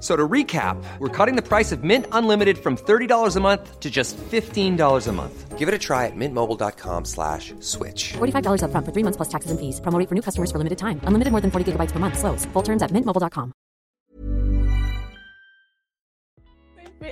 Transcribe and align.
F- 0.00 0.04
So 0.04 0.16
to 0.16 0.26
recap, 0.26 0.82
we're 0.98 1.08
cutting 1.08 1.36
the 1.36 1.42
price 1.42 1.72
of 1.72 1.84
Mint 1.84 2.06
Unlimited 2.12 2.56
from 2.56 2.76
$30 2.76 3.36
a 3.36 3.40
month 3.40 3.80
to 3.80 3.90
just 3.90 4.16
$15 4.16 5.06
a 5.06 5.12
month. 5.12 5.58
Give 5.58 5.68
it 5.68 5.74
a 5.74 5.78
try 5.78 6.06
at 6.06 6.16
mintmobile.com 6.16 7.04
slash 7.04 7.52
switch. 7.60 8.14
$45 8.14 8.62
upfront 8.64 8.86
for 8.86 8.92
three 8.92 9.02
months 9.04 9.18
plus 9.18 9.28
taxes 9.28 9.50
and 9.50 9.60
fees. 9.60 9.78
Promo 9.82 9.98
rate 9.98 10.08
for 10.08 10.14
new 10.14 10.22
customers 10.22 10.50
for 10.50 10.56
limited 10.56 10.78
time. 10.78 11.00
Unlimited 11.04 11.32
more 11.32 11.42
than 11.42 11.50
40 11.50 11.72
gigabytes 11.72 11.92
per 11.92 11.98
month. 11.98 12.18
Slows. 12.18 12.46
Full 12.54 12.62
terms 12.62 12.80
at 12.82 12.90
mintmobile.com. 12.92 13.52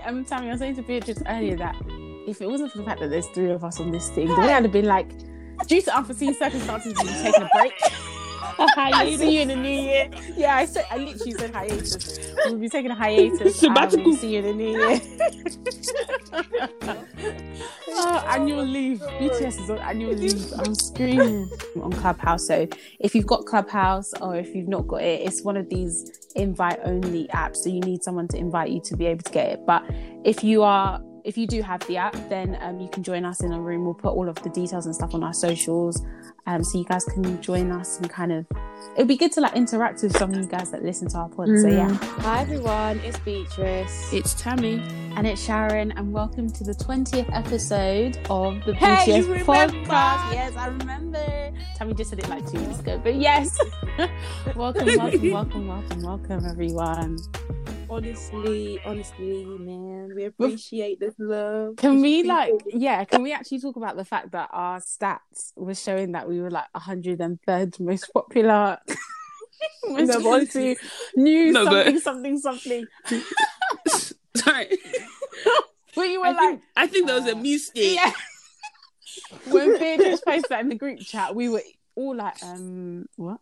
I'm 0.05 0.19
um, 0.19 0.25
Tammy, 0.25 0.48
I 0.48 0.50
was 0.53 0.61
saying 0.61 0.77
to 0.77 0.83
Beatrice 0.83 1.22
earlier 1.27 1.56
that 1.56 1.75
if 2.27 2.41
it 2.41 2.48
wasn't 2.48 2.72
for 2.72 2.78
the 2.78 2.84
fact 2.84 3.00
that 3.00 3.09
there's 3.11 3.27
three 3.28 3.50
of 3.50 3.64
us 3.64 3.81
on 3.81 3.91
this 3.91 4.09
thing, 4.11 4.28
the 4.28 4.34
way 4.41 4.53
I'd 4.53 4.62
have 4.62 4.72
been 4.72 4.84
like, 4.86 5.09
due 5.66 5.83
to 5.83 5.97
unforeseen 5.97 6.34
circumstances, 6.34 6.94
we've 6.97 7.22
taking 7.22 7.42
a 7.42 7.48
break. 7.55 7.72
I'll 8.58 9.18
see 9.18 9.36
you 9.36 9.41
in 9.42 9.48
the 9.48 9.56
new 9.56 9.68
year. 9.68 10.10
Yeah, 10.36 10.56
I 10.56 10.64
said 10.64 10.86
I 10.91 10.98
literally 10.98 11.32
said 11.32 11.52
hiatus. 11.52 12.34
We'll 12.46 12.58
be 12.58 12.68
taking 12.68 12.91
a 12.91 12.94
hiatus. 13.04 13.58
Sabbatical. 13.60 14.16
see 14.16 14.34
you 14.34 14.38
in 14.41 14.44
the 14.44 14.52
new 14.52 14.70
year. 14.78 15.00
oh, 17.88 18.24
annual 18.28 18.64
leave. 18.64 19.00
BTS 19.00 19.62
is 19.62 19.70
on 19.70 19.78
annual 19.78 20.14
leave. 20.14 20.52
I'm 20.58 20.74
screaming 20.74 21.50
on 21.82 21.92
Clubhouse. 21.92 22.46
So 22.46 22.69
if 23.00 23.14
you've 23.14 23.26
got 23.26 23.46
Clubhouse 23.46 24.12
or 24.14 24.36
if 24.36 24.54
you've 24.54 24.69
not 24.69 24.86
got 24.86 25.02
it, 25.02 25.22
it's 25.22 25.42
one 25.42 25.56
of 25.56 25.69
these 25.69 26.28
invite 26.36 26.80
only 26.84 27.28
apps. 27.28 27.56
So 27.58 27.70
you 27.70 27.80
need 27.80 28.02
someone 28.02 28.28
to 28.28 28.36
invite 28.36 28.70
you 28.70 28.80
to 28.82 28.96
be 28.96 29.06
able 29.06 29.22
to 29.22 29.32
get 29.32 29.46
it. 29.52 29.66
But 29.66 29.84
if 30.24 30.44
you 30.44 30.62
are 30.62 31.02
if 31.24 31.36
you 31.36 31.46
do 31.46 31.60
have 31.60 31.86
the 31.86 31.98
app, 31.98 32.14
then 32.30 32.56
um, 32.62 32.80
you 32.80 32.88
can 32.88 33.02
join 33.02 33.26
us 33.26 33.42
in 33.42 33.52
a 33.52 33.60
room. 33.60 33.84
We'll 33.84 33.92
put 33.92 34.14
all 34.14 34.30
of 34.30 34.42
the 34.42 34.48
details 34.48 34.86
and 34.86 34.94
stuff 34.94 35.14
on 35.14 35.22
our 35.22 35.34
socials, 35.34 36.00
um, 36.48 36.64
so 36.64 36.78
you 36.78 36.84
guys 36.84 37.04
can 37.04 37.41
join 37.42 37.70
us 37.70 37.98
and 37.98 38.08
kind 38.08 38.32
of. 38.32 38.46
It'd 38.96 39.06
be 39.06 39.16
good 39.16 39.32
to 39.32 39.41
like 39.41 39.54
interact 39.54 40.02
with 40.02 40.16
some 40.16 40.30
of 40.32 40.36
you 40.36 40.46
guys 40.46 40.70
that 40.70 40.82
listen 40.82 41.08
to 41.10 41.18
our 41.18 41.28
pod. 41.28 41.48
So 41.60 41.68
yeah, 41.68 41.92
Hi 41.92 42.41
everyone, 42.41 42.98
it's 43.00 43.18
Beatrice. 43.18 44.12
It's 44.12 44.34
Tammy. 44.34 44.80
and 45.16 45.26
it's 45.26 45.42
Sharon, 45.42 45.92
and 45.92 46.10
welcome 46.10 46.50
to 46.50 46.64
the 46.64 46.74
twentieth 46.74 47.28
episode 47.32 48.19
of 48.30 48.64
the 48.64 48.74
Hey, 48.74 48.86
BTS 48.86 49.38
you 49.38 49.44
podcast. 49.44 50.32
Yes, 50.32 50.56
I 50.56 50.69
remember. 50.69 51.52
Tammy 51.76 51.92
just 51.94 52.10
said 52.10 52.19
it 52.19 52.28
like 52.28 52.50
two 52.50 52.60
weeks 52.60 52.80
ago, 52.80 52.98
but 52.98 53.14
yes, 53.16 53.58
welcome, 54.56 54.86
welcome, 54.96 55.30
welcome, 55.30 55.69
welcome, 55.69 56.02
welcome, 56.02 56.46
everyone. 56.46 57.19
Honestly, 57.91 58.78
honestly, 58.84 59.46
man, 59.46 60.12
we 60.14 60.24
appreciate 60.24 61.00
this 61.00 61.14
love. 61.19 61.76
Can 61.76 62.02
we 62.02 62.22
like, 62.22 62.52
yeah, 62.66 63.04
can 63.04 63.22
we 63.22 63.32
actually 63.32 63.60
talk 63.60 63.76
about 63.76 63.96
the 63.96 64.04
fact 64.04 64.32
that 64.32 64.50
our 64.53 64.78
stats 64.81 65.53
were 65.56 65.75
showing 65.75 66.12
that 66.12 66.28
we 66.28 66.38
were 66.43 66.50
like 66.50 66.66
103rd 66.76 67.81
most 67.81 68.12
popular? 68.12 68.78
most 69.88 70.09
No, 70.09 70.21
but 70.22 70.50
to 70.53 70.76
new 71.16 71.53
No, 71.53 71.65
but- 71.66 71.84
something, 72.00 72.38
something, 72.38 72.84
something. 73.06 73.22
Sorry, 74.37 74.78
But 75.97 76.03
you 76.03 76.21
were 76.21 76.26
I 76.26 76.31
like, 76.31 76.38
think, 76.41 76.62
I 76.76 76.87
think 76.87 77.06
that 77.09 77.21
was 77.22 77.32
a 77.32 77.34
mistake. 77.37 77.97
yeah. 77.97 78.12
when 79.53 79.78
Beatrice 79.78 80.21
posted 80.21 80.44
that 80.50 80.60
in 80.60 80.69
the 80.69 80.76
group 80.76 81.00
chat, 81.00 81.34
we 81.34 81.49
were 81.49 81.62
all 81.97 82.15
like, 82.15 82.41
um, 82.44 83.06
what? 83.16 83.41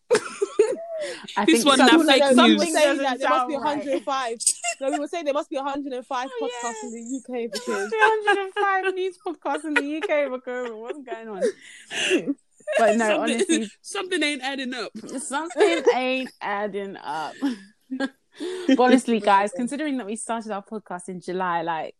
I 1.36 1.44
This 1.44 1.64
one 1.66 1.76
some- 1.76 1.86
now 1.86 1.98
some- 1.98 2.06
fake 2.06 2.22
something 2.22 2.46
news. 2.46 2.56
doesn't 2.60 2.74
saying 2.74 2.96
that 2.98 3.18
there 3.20 3.28
must 3.28 3.48
be 3.48 3.54
sound 3.54 3.64
right. 3.64 3.76
105. 3.84 4.38
no, 4.80 4.90
we 4.90 4.98
were 4.98 5.08
saying 5.08 5.24
there 5.26 5.34
must 5.34 5.50
be 5.50 5.56
105 5.56 6.28
podcasts 6.40 6.82
in 6.84 6.90
the 6.92 7.16
UK 7.44 7.50
because 7.52 7.90
305 7.90 8.94
news 8.94 9.18
podcasts 9.26 9.64
in 9.64 9.74
the 9.74 9.96
UK 9.98 10.32
because 10.32 10.70
what's 10.72 11.02
going 11.02 11.28
on? 11.28 11.42
But 12.78 12.96
no, 12.96 13.08
something, 13.08 13.34
honestly, 13.34 13.70
something 13.80 14.22
ain't 14.22 14.42
adding 14.42 14.74
up. 14.74 14.90
something 15.18 15.82
ain't 15.94 16.30
adding 16.40 16.96
up. 16.96 17.34
but 17.98 18.10
honestly, 18.78 19.20
guys, 19.20 19.52
considering 19.54 19.98
that 19.98 20.06
we 20.06 20.16
started 20.16 20.52
our 20.52 20.64
podcast 20.64 21.08
in 21.08 21.20
July, 21.20 21.62
like 21.62 21.94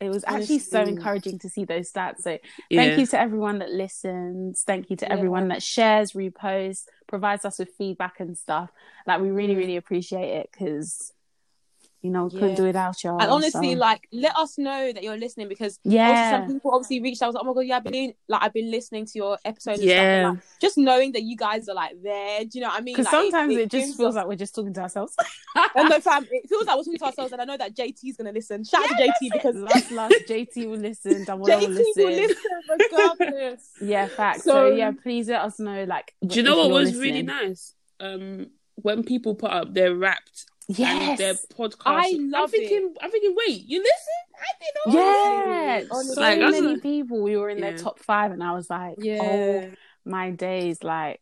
it 0.00 0.10
was 0.10 0.24
actually 0.26 0.60
so 0.60 0.82
encouraging 0.82 1.38
to 1.40 1.48
see 1.48 1.64
those 1.64 1.90
stats. 1.90 2.20
So 2.20 2.38
Yeah. 2.70 2.82
thank 2.82 2.98
you 3.00 3.06
to 3.06 3.20
everyone 3.20 3.58
that 3.58 3.70
listens. 3.70 4.62
Thank 4.62 4.90
you 4.90 4.96
to 4.96 5.12
everyone 5.12 5.48
that 5.48 5.62
shares, 5.62 6.12
reposts, 6.12 6.84
provides 7.08 7.44
us 7.44 7.58
with 7.58 7.70
feedback 7.76 8.20
and 8.20 8.38
stuff. 8.38 8.70
Like 9.06 9.20
we 9.20 9.30
really, 9.30 9.54
mm. 9.54 9.58
really 9.58 9.76
appreciate 9.76 10.36
it 10.36 10.50
because 10.52 11.12
you 12.02 12.10
know 12.10 12.24
we 12.26 12.30
couldn't 12.38 12.54
do 12.54 12.62
it 12.64 12.68
without 12.68 13.02
y'all. 13.02 13.20
and 13.20 13.30
honestly, 13.30 13.72
so- 13.72 13.78
like 13.78 14.06
let 14.12 14.36
us 14.36 14.56
know 14.58 14.92
that 14.92 15.02
you're 15.02 15.16
listening 15.16 15.48
because 15.48 15.78
yeah, 15.84 16.30
some 16.38 16.52
people 16.54 16.72
obviously 16.74 17.00
reached 17.00 17.20
out. 17.22 17.26
I 17.26 17.28
was 17.28 17.34
like, 17.34 17.42
oh 17.44 17.46
my 17.48 17.54
god, 17.54 17.60
yeah, 17.66 17.76
I've 17.78 17.84
been 17.84 18.14
like 18.28 18.42
I've 18.42 18.52
been 18.52 18.70
listening 18.70 19.06
to 19.06 19.12
your 19.16 19.38
episodes. 19.44 19.80
And 19.80 19.88
Yeah. 19.88 19.94
stuff, 19.94 20.28
and, 20.30 20.36
like, 20.38 20.60
just 20.60 20.78
knowing 20.78 21.12
that 21.12 21.22
you 21.22 21.36
guys 21.36 21.68
are 21.68 21.74
like 21.74 22.00
there. 22.02 22.40
Do 22.44 22.50
you 22.52 22.60
know 22.60 22.68
what 22.68 22.80
I 22.80 22.82
mean? 22.82 22.94
because 22.96 23.12
Like, 23.12 23.22
sometimes 23.30 23.56
it, 23.56 23.70
just 23.70 23.96
feels 23.96 24.10
us- 24.10 24.14
like 24.16 24.26
we're 24.28 24.36
just 24.36 24.54
talking 24.54 24.72
to 24.74 24.80
ourselves. 24.82 25.16
And 25.74 25.88
no, 25.88 26.00
fam, 26.08 26.26
it 26.30 26.48
feels 26.48 26.66
like 26.66 26.76
we're 26.76 26.84
talking 26.84 26.98
to 26.98 27.04
ourselves, 27.06 27.32
and 27.32 27.42
I 27.42 27.44
know 27.44 27.56
that 27.56 27.74
JT's 27.76 28.16
gonna 28.16 28.32
listen. 28.32 28.64
Shout 28.64 28.82
out 28.84 28.88
to 28.88 28.94
JT 28.94 29.32
because 29.32 29.56
last, 29.56 29.90
last, 29.90 30.14
JT 30.28 30.68
will 30.68 30.78
listen. 30.78 31.24
Double 31.24 31.44
will 31.44 31.48
JT 31.60 31.68
listen. 31.68 32.04
will 32.04 32.12
listen 32.12 32.36
regardless. 32.92 33.70
Yeah, 33.80 34.06
facts. 34.08 34.44
So, 34.44 34.70
So- 34.70 34.74
yeah, 34.76 34.92
please 34.92 35.28
let 35.28 35.42
us 35.42 35.58
know. 35.58 35.84
Like, 35.84 36.14
Do 36.26 36.36
you 36.36 36.42
know 36.42 36.58
what 36.58 36.70
was 36.70 36.90
listening. 36.90 37.02
really 37.02 37.22
nice? 37.22 37.74
Um, 38.00 38.50
when 38.76 39.02
people 39.02 39.34
put 39.34 39.50
up 39.50 39.74
their 39.74 39.94
wrapped 39.94 40.46
and 40.50 40.57
Yes. 40.68 41.18
their 41.18 41.34
podcast. 41.34 41.76
I 41.86 42.12
I'm 42.14 42.30
love 42.30 42.50
thinking, 42.50 42.94
I'm 43.00 43.10
thinking, 43.10 43.34
wait, 43.36 43.64
you 43.66 43.78
listen? 43.78 44.18
I 44.36 44.92
didn't. 44.92 45.00
Yeah, 45.00 45.88
Honestly. 45.90 46.14
so 46.14 46.20
Like, 46.20 46.38
many 46.38 46.74
a- 46.74 46.78
people. 46.78 47.22
We 47.22 47.36
were 47.36 47.48
in 47.48 47.60
their 47.60 47.76
top 47.78 47.98
five, 48.00 48.32
and 48.32 48.42
I 48.42 48.52
was 48.52 48.68
like, 48.68 48.96
Yeah. 48.98 49.18
"Oh 49.22 49.70
my 50.04 50.30
days!" 50.30 50.82
Like, 50.84 51.20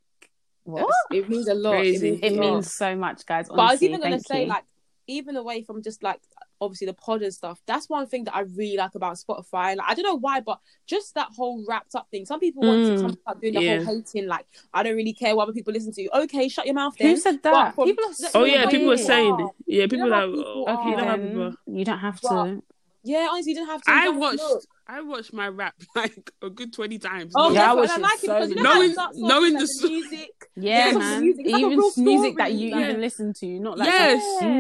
what? 0.65 0.93
It 1.13 1.29
means 1.29 1.47
a 1.49 1.55
lot. 1.55 1.77
Crazy. 1.77 2.09
It 2.09 2.23
means, 2.23 2.23
It 2.25 2.39
means 2.41 2.73
so 2.73 2.97
much, 2.97 3.25
guys. 3.25 3.49
But 3.49 3.61
I 3.61 3.73
was 3.73 3.83
even 3.83 4.01
gonna 4.01 4.21
say, 4.21 4.43
you. 4.43 4.49
like, 4.49 4.65
even 5.07 5.37
away 5.37 5.63
from 5.63 5.83
just 5.83 6.03
like 6.03 6.21
obviously 6.61 6.87
the 6.87 6.95
pod 6.95 7.23
and 7.23 7.33
stuff, 7.35 7.61
that's 7.67 7.89
one 7.89 8.07
thing 8.07 8.25
that 8.25 8.35
I 8.35 8.41
really 8.41 8.77
like 8.77 8.95
about 8.95 9.17
Spotify. 9.17 9.77
Like, 9.77 9.87
I 9.87 9.95
don't 9.95 10.05
know 10.05 10.15
why, 10.19 10.41
but 10.41 10.59
just 10.87 11.15
that 11.15 11.29
whole 11.37 11.65
wrapped 11.69 11.95
up 11.95 12.09
thing. 12.11 12.25
Some 12.27 12.41
people 12.41 12.63
want 12.63 12.79
Mm, 12.81 12.97
to 12.97 13.03
come 13.03 13.13
start 13.21 13.41
doing 13.41 13.55
the 13.55 13.63
yeah. 13.63 13.83
whole 13.83 13.97
hating, 13.97 14.27
like, 14.27 14.47
I 14.73 14.83
don't 14.83 14.97
really 14.97 15.13
care 15.13 15.35
what 15.37 15.45
other 15.45 15.53
people 15.53 15.73
listen 15.73 15.93
to. 15.93 16.09
Okay, 16.23 16.49
shut 16.49 16.67
your 16.67 16.75
mouth. 16.75 16.95
Then. 16.99 17.11
who 17.11 17.17
said 17.17 17.43
that? 17.43 17.75
from- 17.75 17.85
People 17.87 18.05
are 18.05 18.13
so 18.15 18.29
Oh 18.35 18.45
yeah, 18.45 18.67
people 18.71 18.87
weird. 18.89 19.01
saying. 19.01 19.49
Yeah, 19.67 19.87
people 19.87 20.09
know 20.09 20.25
are. 20.25 20.29
people 20.29 20.65
oh, 20.69 20.75
Okay, 20.81 20.91
you 20.91 20.97
know 20.97 21.17
people 21.19 21.79
you 21.79 21.85
don't 21.85 21.99
have 21.99 22.19
But- 22.23 22.45
to. 22.45 22.63
Yeah, 23.07 23.29
honestly, 23.31 23.53
you 23.53 23.59
didn't 23.59 23.71
have 23.71 23.83
to. 23.83 23.91
I 23.91 24.09
watched. 24.09 24.39
look. 24.39 24.63
I 24.89 25.01
watched 25.01 25.33
my 25.33 25.49
rap 25.49 25.75
like 25.97 26.31
a 26.43 26.51
good 26.51 26.73
twenty 26.73 26.99
times. 26.99 27.33
Oh, 27.35 27.49
No- 27.49 27.55
Yeah, 27.55 27.71
I 27.71 27.75
watched 27.75 27.91
I 27.93 27.97
it 27.97 28.01
like 28.03 28.13
it 28.15 28.21
so 28.21 28.35
because 28.35 28.51
you 28.51 28.57
know 28.57 28.63
many 28.63 28.75
how 28.75 28.83
it 28.83 28.93
starts 28.93 29.19
Knowing 29.19 29.55
with, 29.55 29.61
the 29.61 29.61
like, 29.61 29.69
so- 29.69 29.89
music. 29.89 30.31
Yeah, 30.57 30.87
Yeah, 30.93 30.99
man. 30.99 31.21
music. 31.23 31.47
Like 31.47 31.61
even 31.61 31.79
real 31.79 31.93
music 31.97 32.37
that 32.39 32.53
you 32.53 32.69
Yeah. 32.69 32.81
even 32.89 33.01
listen 33.01 33.33
to, 33.41 33.47
not 33.61 33.79
like 33.79 33.89
Yes. 33.89 34.23
Some, 34.41 34.51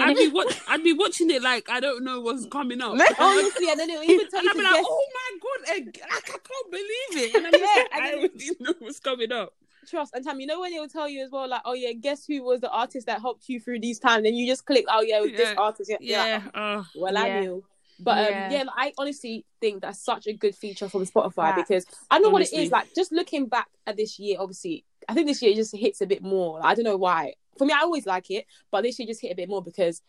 I'd 0.00 0.16
be 0.16 0.28
watch, 0.28 0.60
I'd 0.68 0.82
be 0.82 0.92
watching 0.92 1.30
it 1.30 1.42
like 1.42 1.68
I 1.70 1.80
don't 1.80 2.04
know 2.04 2.20
what's 2.20 2.46
coming 2.46 2.80
up. 2.80 2.94
Oh, 3.18 3.38
honestly, 3.38 3.70
and 3.70 3.80
then 3.80 3.90
it'll 3.90 4.02
even 4.04 4.28
tell 4.30 4.40
and 4.40 4.44
you 4.44 4.50
I'd 4.50 4.52
to 4.54 4.58
be 4.58 4.64
like, 4.64 4.74
guess. 4.74 4.84
oh 4.88 5.06
my 5.14 5.38
god, 5.42 5.76
egg, 5.76 6.00
like, 6.02 6.28
I 6.28 6.38
can't 6.38 6.70
believe 6.70 7.24
it. 7.24 7.34
And 7.36 7.46
I'm 7.46 7.52
just 7.52 7.64
Yeah, 7.76 7.82
like, 7.82 7.88
and 7.92 8.02
I 8.04 8.10
then- 8.10 8.18
already 8.18 8.50
know 8.60 8.74
what's 8.80 9.00
coming 9.00 9.32
up. 9.32 9.54
Trust 9.86 10.14
and 10.14 10.24
time 10.24 10.40
you 10.40 10.46
know 10.46 10.60
when 10.60 10.72
they'll 10.72 10.88
tell 10.88 11.08
you 11.08 11.22
as 11.24 11.30
well 11.30 11.48
like 11.48 11.62
oh 11.64 11.72
yeah 11.74 11.92
guess 11.92 12.24
who 12.26 12.42
was 12.42 12.60
the 12.60 12.70
artist 12.70 13.06
that 13.06 13.20
helped 13.20 13.48
you 13.48 13.60
through 13.60 13.80
these 13.80 13.98
times 13.98 14.26
and 14.26 14.36
you 14.36 14.46
just 14.46 14.66
click 14.66 14.84
oh 14.88 15.00
yeah 15.02 15.18
it 15.18 15.22
was 15.22 15.32
this 15.32 15.50
Yeah. 15.50 15.54
artist 15.60 15.90
yeah, 15.90 15.96
You're 16.00 16.18
like, 16.40 16.42
oh, 16.54 16.86
well 16.96 17.14
Yeah. 17.14 17.22
I 17.22 17.40
knew 17.40 17.64
but 17.98 18.18
Yeah. 18.18 18.46
um 18.46 18.52
yeah 18.52 18.62
like, 18.64 18.74
I 18.76 18.92
honestly 18.98 19.44
think 19.60 19.82
that's 19.82 20.02
such 20.04 20.26
a 20.26 20.32
good 20.32 20.54
feature 20.54 20.88
from 20.88 21.04
Spotify 21.06 21.34
Facts. 21.54 21.62
because 21.62 21.86
I 22.10 22.18
know 22.18 22.30
what 22.30 22.42
it 22.42 22.52
is. 22.52 22.70
Like 22.70 22.88
just 22.94 23.10
looking 23.12 23.46
back 23.46 23.68
at 23.86 23.96
this 23.96 24.18
year 24.18 24.36
obviously 24.38 24.84
I 25.08 25.14
think 25.14 25.26
this 25.28 25.40
year 25.40 25.54
just 25.54 25.74
hits 25.74 26.00
a 26.00 26.06
bit 26.06 26.22
more 26.22 26.60
I 26.62 26.74
don't 26.74 26.84
know 26.84 26.96
why 26.96 27.34
for 27.58 27.64
me 27.64 27.72
I 27.72 27.80
always 27.80 28.04
like 28.06 28.30
it 28.30 28.44
but 28.70 28.82
this 28.82 28.98
year 28.98 29.06
just 29.08 29.22
hit 29.22 29.32
a 29.32 29.36
bit 29.36 29.48
more 29.48 29.62
because 29.62 30.02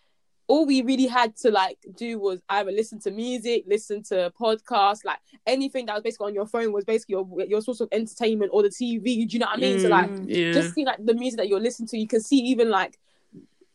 all 0.47 0.65
we 0.65 0.81
really 0.81 1.07
had 1.07 1.35
to 1.38 1.51
like 1.51 1.77
do 1.95 2.17
was 2.19 2.41
either 2.49 2.71
listen 2.71 2.99
to 3.01 3.11
music, 3.11 3.65
listen 3.67 4.01
to 4.03 4.31
podcasts, 4.39 5.03
like 5.03 5.19
anything 5.45 5.85
that 5.88 5.94
was 5.95 6.03
basically 6.03 6.27
on 6.27 6.33
your 6.33 6.45
phone 6.47 6.71
was 6.71 6.85
basically 6.85 7.13
your 7.13 7.27
your 7.47 7.61
source 7.61 7.81
of 7.81 7.89
entertainment 7.91 8.51
or 8.53 8.63
the 8.63 8.69
TV. 8.69 9.03
Do 9.27 9.33
you 9.33 9.39
know 9.39 9.47
what 9.47 9.57
I 9.57 9.61
mean? 9.61 9.79
so 9.79 9.89
like, 9.89 10.09
Mm, 10.09 10.25
yeah. 10.29 10.53
just 10.53 10.73
see 10.73 10.85
like 10.85 11.03
the 11.05 11.13
music 11.13 11.38
that 11.39 11.47
you're 11.49 11.59
listening 11.59 11.88
to. 11.89 11.97
You 11.97 12.07
can 12.07 12.21
see 12.21 12.38
even 12.38 12.69
like 12.69 12.97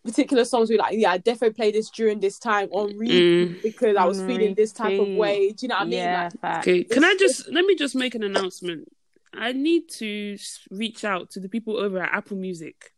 particular 0.04 0.44
songs 0.44 0.68
we 0.70 0.78
like. 0.78 0.96
Yeah, 0.98 1.12
I 1.12 1.18
definitely 1.18 1.54
played 1.54 1.74
this 1.74 1.88
during 1.90 2.20
this 2.20 2.38
time 2.38 2.68
on 2.72 2.96
repeat 2.96 3.48
Mm. 3.50 3.62
because 3.62 3.96
I 3.96 4.04
was 4.04 4.20
On 4.20 4.26
feeling 4.26 4.54
this 4.54 4.72
type 4.72 4.98
of 4.98 5.08
way. 5.08 5.50
Do 5.52 5.64
you 5.64 5.68
know 5.68 5.74
what 5.76 5.82
I 5.82 5.84
mean? 5.84 5.92
yeah, 5.98 6.30
Like. 6.42 6.58
Okay, 6.60 6.84
can 6.84 7.04
I 7.04 7.14
just 7.18 7.48
let 7.52 7.64
me 7.66 7.74
just 7.76 7.94
make 7.94 8.14
an 8.14 8.22
announcement? 8.22 8.88
I 9.34 9.52
need 9.52 9.88
to 10.00 10.36
reach 10.70 11.04
out 11.04 11.30
to 11.32 11.40
the 11.40 11.48
people 11.48 11.76
over 11.76 12.02
at 12.02 12.12
Apple 12.12 12.36
Music. 12.36 12.92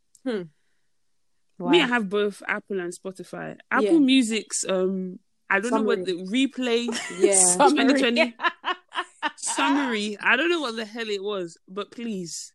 Why? 1.57 1.71
Me, 1.73 1.81
I 1.83 1.87
have 1.87 2.09
both 2.09 2.43
Apple 2.49 2.81
and 2.81 2.93
Spotify. 2.93 3.57
Apple 3.71 3.85
Yeah. 3.93 3.99
Music's 3.99 4.65
um, 4.69 5.19
I 5.49 5.61
don't 5.61 5.71
know 5.73 5.83
what 5.83 6.05
the 6.05 6.15
replay 6.15 6.87
Yeah. 7.21 7.35
Summary. 7.59 7.87
2020 8.01 8.35
summary. 9.37 10.17
I 10.21 10.37
don't 10.37 10.51
know 10.51 10.61
what 10.61 10.77
the 10.77 10.85
hell 10.85 11.09
it 11.09 11.23
was, 11.23 11.59
but 11.69 11.91
please, 11.91 12.53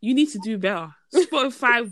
you 0.00 0.14
need 0.14 0.28
to 0.30 0.38
do 0.42 0.58
better. 0.58 0.88
Spotify, 1.14 1.90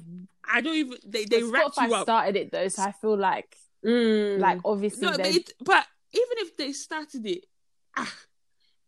I 0.48 0.60
don't 0.60 0.76
even 0.76 0.98
they 1.06 1.24
they 1.24 1.42
But 1.42 1.50
wrap 1.50 1.72
Spotify 1.72 1.88
you 1.88 1.94
up. 1.94 2.02
started 2.04 2.36
it 2.36 2.52
though, 2.52 2.68
so 2.68 2.82
I 2.82 2.92
feel 2.92 3.16
like 3.18 3.56
mm. 3.84 4.38
like 4.38 4.60
obviously 4.64 5.06
No, 5.06 5.16
they 5.16 5.44
but 5.64 5.86
even 6.12 6.36
if 6.38 6.56
they 6.56 6.72
started 6.72 7.26
it, 7.26 7.44
ah, 7.96 8.14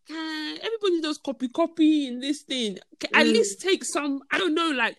can 0.07 0.59
everybody 0.63 1.01
does 1.01 1.19
copy 1.19 1.49
copy 1.49 2.07
in 2.07 2.21
this 2.21 2.43
thing? 2.43 2.79
Can 3.01 3.11
At 3.15 3.27
Mm. 3.27 3.33
least 3.33 3.61
take 3.61 3.85
some. 3.85 4.21
I 4.31 4.39
don't 4.39 4.55
know, 4.55 4.71
like 4.71 4.97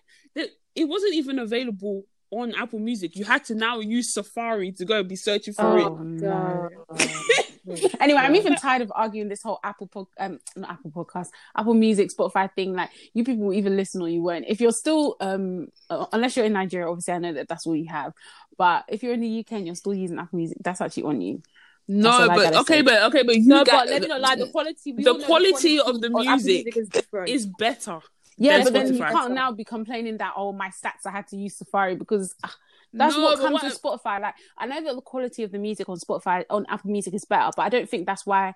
it 0.74 0.88
wasn't 0.88 1.14
even 1.14 1.38
available 1.38 2.04
on 2.30 2.54
Apple 2.54 2.78
Music. 2.78 3.16
You 3.16 3.24
had 3.24 3.44
to 3.46 3.54
now 3.54 3.80
use 3.80 4.14
Safari 4.14 4.72
to 4.72 4.84
go 4.84 5.00
and 5.00 5.08
be 5.08 5.16
searching 5.16 5.52
for 5.54 5.78
Oh 5.78 5.96
it. 5.96 6.00
no. 6.00 6.68
anyway, 8.00 8.20
I'm 8.20 8.34
even 8.36 8.56
tired 8.56 8.82
of 8.82 8.92
arguing 8.94 9.28
this 9.28 9.42
whole 9.42 9.58
Apple 9.62 9.86
pod, 9.86 10.06
um 10.18 10.38
not 10.56 10.70
Apple 10.72 10.90
podcast, 10.90 11.28
Apple 11.56 11.74
Music, 11.74 12.10
Spotify 12.16 12.50
thing. 12.54 12.72
Like 12.74 12.90
you 13.14 13.24
people 13.24 13.46
will 13.46 13.54
either 13.54 13.70
listen 13.70 14.00
or 14.02 14.08
you 14.08 14.22
won't. 14.22 14.44
If 14.48 14.60
you're 14.60 14.72
still 14.72 15.16
um 15.20 15.68
uh, 15.88 16.06
unless 16.12 16.36
you're 16.36 16.46
in 16.46 16.52
Nigeria, 16.52 16.88
obviously 16.88 17.14
I 17.14 17.18
know 17.18 17.32
that 17.34 17.48
that's 17.48 17.66
all 17.66 17.76
you 17.76 17.88
have. 17.88 18.12
But 18.56 18.84
if 18.88 19.02
you're 19.02 19.14
in 19.14 19.20
the 19.20 19.40
UK 19.40 19.52
and 19.52 19.66
you're 19.66 19.74
still 19.74 19.94
using 19.94 20.18
Apple 20.18 20.38
Music, 20.38 20.58
that's 20.62 20.80
actually 20.80 21.04
on 21.04 21.20
you. 21.20 21.42
No, 21.88 22.28
but 22.28 22.54
okay, 22.58 22.74
say. 22.74 22.82
but 22.82 23.02
okay, 23.04 23.24
but 23.24 23.34
you 23.34 23.46
No, 23.48 23.64
got 23.64 23.86
but 23.86 23.88
let 23.88 24.02
me 24.02 24.08
not 24.08 24.20
lie. 24.20 24.36
The 24.36 24.46
quality, 24.46 24.92
the 24.92 25.10
all 25.10 25.18
know 25.18 25.26
quality 25.26 25.80
of 25.80 26.00
the 26.00 26.06
Apple 26.06 26.24
music 26.24 26.76
is 26.76 26.88
is 27.26 27.46
better. 27.46 27.98
Yeah, 28.36 28.64
but 28.64 28.72
then 28.72 28.94
you 28.94 29.00
can't 29.00 29.34
now 29.34 29.52
be 29.52 29.64
complaining 29.64 30.16
that 30.18 30.34
oh 30.36 30.52
my 30.52 30.68
stats 30.68 31.06
I 31.06 31.10
had 31.10 31.26
to 31.28 31.36
use 31.36 31.56
Safari 31.56 31.96
because 31.96 32.34
ah, 32.44 32.54
that's 32.92 33.16
No, 33.16 33.22
what 33.22 33.38
comes 33.38 33.52
what- 33.54 33.64
with 33.64 33.82
Spotify. 33.82 34.20
Like 34.20 34.34
I 34.56 34.66
know 34.66 34.82
that 34.82 34.94
the 34.94 35.02
quality 35.02 35.42
of 35.42 35.52
the 35.52 35.58
music 35.58 35.88
on 35.88 35.98
Spotify 35.98 36.44
on 36.50 36.66
Apple 36.68 36.90
Music 36.90 37.14
is 37.14 37.24
better, 37.24 37.50
but 37.56 37.62
I 37.62 37.68
don't 37.68 37.88
think 37.88 38.06
that's 38.06 38.26
why. 38.26 38.54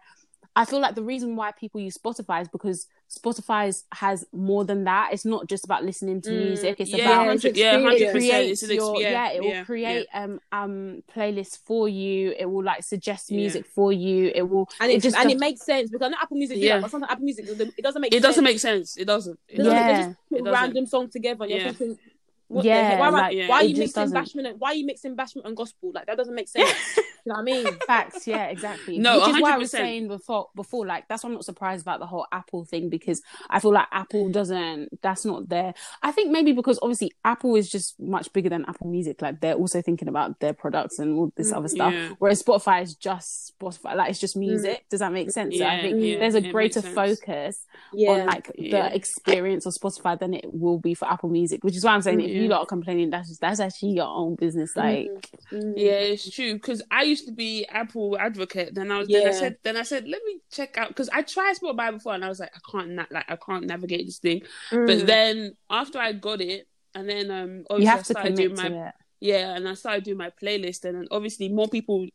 I 0.57 0.65
feel 0.65 0.81
like 0.81 0.95
the 0.95 1.03
reason 1.03 1.35
why 1.35 1.51
people 1.53 1.81
use 1.81 1.99
Spotify 1.99 2.43
is 2.43 2.49
because 2.49 2.87
Spotify 3.11 3.83
has 3.93 4.25
more 4.33 4.65
than 4.65 4.85
that. 4.85 5.11
It's 5.13 5.25
not 5.25 5.49
just 5.49 5.65
about 5.65 5.85
listening 5.85 6.21
to 6.23 6.31
Mm, 6.31 6.45
music. 6.47 6.77
It's 6.79 6.91
yeah, 6.93 7.05
about 7.07 7.27
hundred, 7.27 7.57
yeah, 7.57 7.73
experience. 7.77 7.85
hundred 7.85 8.03
it 8.03 8.13
percent. 8.13 8.51
It's 8.51 8.63
an 8.63 8.71
your 8.71 8.91
experience. 8.95 9.13
yeah. 9.13 9.31
It 9.33 9.41
will 9.43 9.49
yeah, 9.49 9.65
create 9.65 10.07
um 10.15 10.41
um 10.53 11.03
playlists 11.13 11.59
for 11.65 11.89
you. 11.89 12.35
It 12.39 12.47
will 12.47 12.63
like 12.63 12.85
suggest 12.85 13.31
Yeah. 13.31 13.37
music 13.39 13.67
for 13.67 13.93
you. 13.93 14.31
It 14.35 14.43
will 14.49 14.69
and 14.81 14.93
it, 14.93 15.03
just 15.03 15.17
and 15.17 15.25
does- 15.25 15.33
it 15.33 15.41
makes 15.41 15.63
sense 15.63 15.91
because 15.91 16.07
I 16.07 16.09
know 16.11 16.19
Apple 16.23 16.37
Music, 16.37 16.59
Yeah. 16.61 16.81
but 16.81 16.91
sometimes 16.91 17.11
Apple 17.13 17.25
Music 17.25 17.47
it 17.49 17.83
doesn't 17.83 18.01
make 18.03 18.15
It 18.15 18.23
doesn't 18.23 18.45
make 18.45 18.61
sense. 18.61 18.97
It 18.97 19.07
doesn't. 19.07 19.39
It 19.49 19.55
It 19.55 19.57
doesn't- 19.65 19.73
Yeah. 19.75 20.07
just 20.07 20.19
put 20.29 20.39
It 20.39 20.45
doesn't. 20.45 20.53
random 20.63 20.87
songs 20.87 21.13
together 21.13 21.43
and 21.45 21.51
you're 21.51 21.61
Yeah. 21.63 21.73
thinking, 21.73 21.99
what 22.55 22.65
Yeah? 22.65 22.99
Why, 22.99 23.09
like, 23.11 23.49
why 23.49 23.57
are 23.57 23.65
you 23.65 23.77
mixing 23.77 24.03
doesn't- 24.03 24.17
bashment 24.17 24.49
and 24.49 24.61
why 24.61 24.71
are 24.71 24.75
you 24.75 24.87
mixing 24.87 25.17
bashment 25.17 25.45
and 25.45 25.57
gospel? 25.57 25.93
Like 25.95 26.07
that 26.07 26.17
doesn't 26.17 26.35
make 26.35 26.49
sense. 26.57 26.71
you 26.97 27.03
know 27.27 27.35
what 27.35 27.41
I 27.41 27.43
mean? 27.43 27.67
Facts, 27.87 28.27
yeah, 28.27 28.47
exactly. 28.47 28.99
No, 28.99 29.21
which 29.21 29.37
is 29.37 29.43
why 29.43 29.55
I 29.55 29.59
was 29.59 29.71
saying 29.71 30.09
before. 30.09 30.49
Before, 30.55 30.87
like 30.87 31.09
that's 31.09 31.25
why 31.25 31.29
I'm 31.29 31.35
not 31.35 31.45
surprised 31.45 31.83
about 31.83 32.01
the 32.01 32.07
whole 32.07 32.27
Apple 32.33 32.65
thing 32.65 32.89
because 32.89 33.23
I 33.51 33.61
feel 33.61 33.73
like 33.73 33.89
Apple 33.93 34.29
doesn't. 34.31 35.01
That's 35.03 35.25
not 35.25 35.49
there. 35.49 35.75
I 36.03 36.13
think 36.13 36.31
maybe 36.31 36.53
because 36.53 36.79
obviously 36.83 37.13
Apple 37.25 37.57
is 37.57 37.69
just 37.71 37.99
much 38.01 38.33
bigger 38.33 38.49
than 38.49 38.65
Apple 38.67 38.89
Music. 38.91 39.21
Like 39.23 39.41
they're 39.41 39.55
also 39.55 39.81
thinking 39.83 40.09
about 40.09 40.41
their 40.41 40.53
products 40.53 40.99
and 40.99 41.17
all 41.17 41.33
this 41.37 41.53
mm, 41.53 41.57
other 41.57 41.69
stuff. 41.69 41.93
Yeah. 41.93 42.11
Whereas 42.19 42.43
Spotify 42.43 42.83
is 42.83 42.95
just 42.95 43.53
Spotify. 43.59 43.95
Like 43.97 44.11
it's 44.11 44.21
just 44.21 44.37
music. 44.37 44.85
Mm. 44.85 44.89
Does 44.91 45.01
that 45.01 45.13
make 45.13 45.31
sense? 45.31 45.57
So 45.59 45.65
I 45.65 45.81
think 45.81 46.03
yeah, 46.03 46.19
there's 46.19 46.35
a 46.35 46.41
greater 46.41 46.83
focus 46.83 47.65
Yeah. 47.93 48.11
on 48.11 48.27
like 48.27 48.51
Yeah. 48.57 48.89
the 48.89 48.95
experience 48.97 49.67
of 49.67 49.73
Spotify 49.75 50.19
than 50.19 50.35
it 50.35 50.45
will 50.53 50.79
be 50.79 50.95
for 50.95 51.07
Apple 51.11 51.31
Music. 51.31 51.65
Which 51.65 51.77
is 51.77 51.85
why 51.85 51.93
I'm 51.93 52.03
saying 52.03 52.21
if 52.21 52.31
you 52.31 52.44
mm, 52.44 52.44
Yeah. 52.45 52.57
lot 52.57 52.61
are 52.63 52.67
complaining, 52.67 53.11
that's 53.11 53.39
that's 53.39 53.61
actually 53.61 53.91
your 53.93 54.07
own 54.07 54.35
business. 54.37 54.77
Like. 54.77 55.31
Yeah, 55.51 55.93
it's 56.13 56.31
true. 56.31 56.55
Because 56.55 56.83
I 56.91 57.03
used 57.03 57.27
to 57.27 57.33
be 57.33 57.67
Apple 57.67 58.17
advocate. 58.19 58.75
Then 58.75 58.91
I 58.91 58.99
was. 58.99 59.09
Then 59.09 59.27
I 59.29 59.33
said. 59.33 59.57
Then 59.63 59.77
I 59.77 59.83
said, 59.83 60.07
let 60.09 60.23
me 60.25 60.41
check 60.51 60.77
out. 60.79 60.89
Because 60.89 61.09
I 61.11 61.23
tried 61.23 61.57
Spotify 61.57 61.93
before, 61.93 62.15
and 62.15 62.25
I 62.25 62.29
was 62.29 62.41
like, 62.41 62.53
I 62.55 62.61
can't. 62.71 62.91
Na- 62.91 63.07
like, 63.11 63.25
I 63.29 63.37
can't 63.37 63.67
navigate 63.67 64.07
this 64.07 64.19
thing. 64.19 64.43
Mm. 64.71 64.87
But 64.87 65.07
then 65.07 65.57
after 65.69 65.99
I 65.99 66.13
got 66.13 66.41
it, 66.41 66.69
and 66.95 67.09
then 67.09 67.31
um, 67.31 67.65
obviously 67.71 67.85
You 67.85 67.89
I 67.89 67.93
have 67.93 67.99
to 68.01 68.13
started 68.13 68.35
commit 68.37 68.57
doing 68.57 68.57
to 68.57 68.71
my 68.71 68.87
it. 68.89 68.95
yeah, 69.21 69.55
and 69.57 69.69
I 69.69 69.75
started 69.75 70.05
doing 70.05 70.19
my 70.19 70.31
playlist, 70.31 70.85
and 70.85 70.97
then 70.97 71.09
obviously 71.11 71.49
more 71.49 71.69
people. 71.69 72.07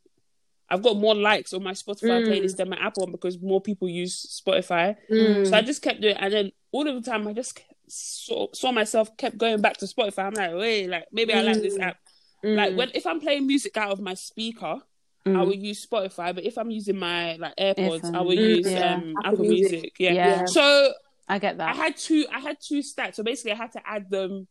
I've 0.71 0.83
got 0.83 0.97
more 0.97 1.15
likes 1.15 1.51
on 1.53 1.63
my 1.63 1.71
Spotify 1.71 2.21
Mm. 2.23 2.27
playlist 2.27 2.57
than 2.57 2.69
my 2.69 2.77
Apple 2.77 3.01
one 3.05 3.11
because 3.11 3.41
more 3.41 3.59
people 3.59 3.89
use 3.89 4.39
Spotify. 4.45 4.95
Mm. 5.09 5.47
So 5.49 5.57
I 5.57 5.63
just 5.63 5.81
kept 5.81 5.99
doing, 5.99 6.15
it, 6.15 6.21
and 6.21 6.31
then 6.31 6.51
all 6.71 6.87
of 6.87 6.93
the 6.93 7.09
time 7.09 7.27
I 7.27 7.33
just 7.33 7.59
saw, 7.89 8.47
saw 8.53 8.71
myself 8.71 9.15
kept 9.17 9.37
going 9.37 9.61
back 9.61 9.77
to 9.77 9.85
Spotify. 9.85 10.25
I'm 10.25 10.33
like, 10.33 10.53
wait, 10.53 10.87
like 10.87 11.05
maybe 11.11 11.33
I 11.33 11.41
like 11.41 11.61
this 11.61 11.77
Mm. 11.77 11.83
app. 11.83 11.97
Mm. 12.45 12.55
Like 12.55 12.75
when 12.77 12.91
if 12.93 13.05
I'm 13.05 13.19
playing 13.19 13.47
music 13.47 13.75
out 13.77 13.91
of 13.91 13.99
my 13.99 14.13
speaker, 14.13 14.77
I 15.25 15.29
Mm. 15.29 15.45
will 15.45 15.53
use 15.55 15.85
Spotify. 15.85 16.33
But 16.33 16.45
if 16.45 16.57
I'm 16.57 16.71
using 16.71 16.97
my 16.97 17.35
like 17.35 17.55
AirPods, 17.57 18.15
I 18.15 18.21
will 18.21 18.33
use 18.33 18.71
yeah. 18.71 18.95
um, 18.95 19.13
Apple 19.23 19.33
Apple, 19.33 19.45
Music. 19.45 19.71
Music. 19.71 19.93
Yeah. 19.99 20.13
Yeah. 20.13 20.45
So 20.45 20.93
I 21.27 21.37
get 21.39 21.57
that. 21.57 21.69
I 21.75 21.77
had 21.77 21.97
two. 21.97 22.25
I 22.31 22.39
had 22.39 22.57
two 22.61 22.79
stats. 22.79 23.15
So 23.15 23.23
basically, 23.23 23.51
I 23.51 23.55
had 23.55 23.71
to 23.73 23.81
add 23.85 24.09
them 24.09 24.47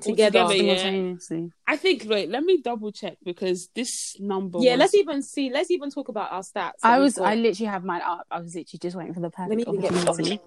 Together. 0.00 0.48
together. 0.48 0.90
yeah. 0.90 1.46
I 1.66 1.76
think. 1.76 2.06
Wait, 2.08 2.28
let 2.30 2.42
me 2.42 2.60
double 2.62 2.90
check 2.92 3.18
because 3.24 3.68
this 3.74 4.16
number. 4.18 4.58
yeah, 4.60 4.72
was- 4.72 4.78
let's 4.80 4.94
even 4.94 5.22
see. 5.22 5.50
Let's 5.50 5.70
even 5.70 5.90
talk 5.90 6.08
about 6.08 6.32
our 6.32 6.40
stats. 6.42 6.72
I 6.82 6.98
was. 6.98 7.18
I 7.18 7.34
literally 7.34 7.66
have 7.70 7.84
mine 7.84 8.00
up. 8.04 8.26
I 8.30 8.40
was 8.40 8.54
literally 8.54 8.78
just 8.80 8.96
waiting 8.96 9.14
for 9.14 9.20
the 9.20 9.30
perfect 9.30 9.66
opportunity. 9.68 10.40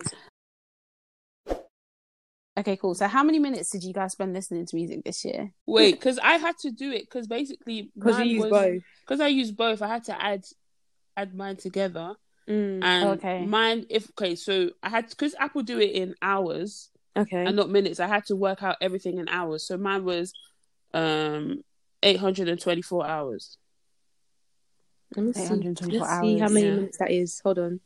Okay, 2.58 2.78
cool. 2.78 2.96
So, 2.96 3.08
how 3.08 3.24
many 3.24 3.38
minutes 3.40 3.70
did 3.70 3.84
you 3.84 3.94
guys 3.94 4.14
spend 4.14 4.34
listening 4.34 4.66
to 4.66 4.76
music 4.76 5.04
this 5.04 5.26
year? 5.26 5.52
Wait, 5.66 5.96
because 5.96 6.18
I 6.20 6.34
had 6.34 6.58
to 6.60 6.72
do 6.72 6.92
it 6.92 7.02
because 7.02 7.28
basically 7.28 7.92
because 7.94 8.20
you 8.20 8.26
use 8.26 8.46
both. 8.46 8.82
because 9.02 9.20
I 9.20 9.28
use 9.28 9.52
both, 9.52 9.82
I 9.82 9.88
had 9.88 10.06
to 10.06 10.22
add 10.24 10.46
add 11.18 11.36
mine 11.36 11.58
together. 11.58 12.16
Mm. 12.50 12.84
And 12.84 13.10
Okay. 13.20 13.46
mine, 13.46 13.86
if 13.90 14.10
okay, 14.12 14.36
so 14.36 14.70
I 14.82 14.90
had 14.90 15.10
because 15.10 15.36
Apple 15.38 15.64
do 15.64 15.80
it 15.80 15.92
in 15.92 16.16
hours 16.22 16.90
Okay. 17.18 17.46
and 17.46 17.56
not 17.56 17.70
minutes. 17.70 18.00
I 18.00 18.08
had 18.08 18.26
to 18.28 18.36
work 18.36 18.64
out 18.64 18.78
everything 18.80 19.18
in 19.18 19.28
hours. 19.28 19.68
So 19.68 19.78
mine 19.78 20.06
was 20.06 20.34
um 20.94 21.62
eight 22.04 22.20
hundred 22.20 22.48
and 22.48 22.60
twenty 22.62 22.82
four 22.82 23.06
hours. 23.06 23.58
Let 25.16 25.26
me 25.26 25.34
see. 25.34 25.48
Let's 25.50 26.20
see 26.20 26.40
how 26.40 26.50
many 26.50 26.66
Yeah. 26.68 26.76
minutes 26.76 26.98
that 27.00 27.12
is. 27.12 27.42
Hold 27.44 27.60
on. 27.60 27.80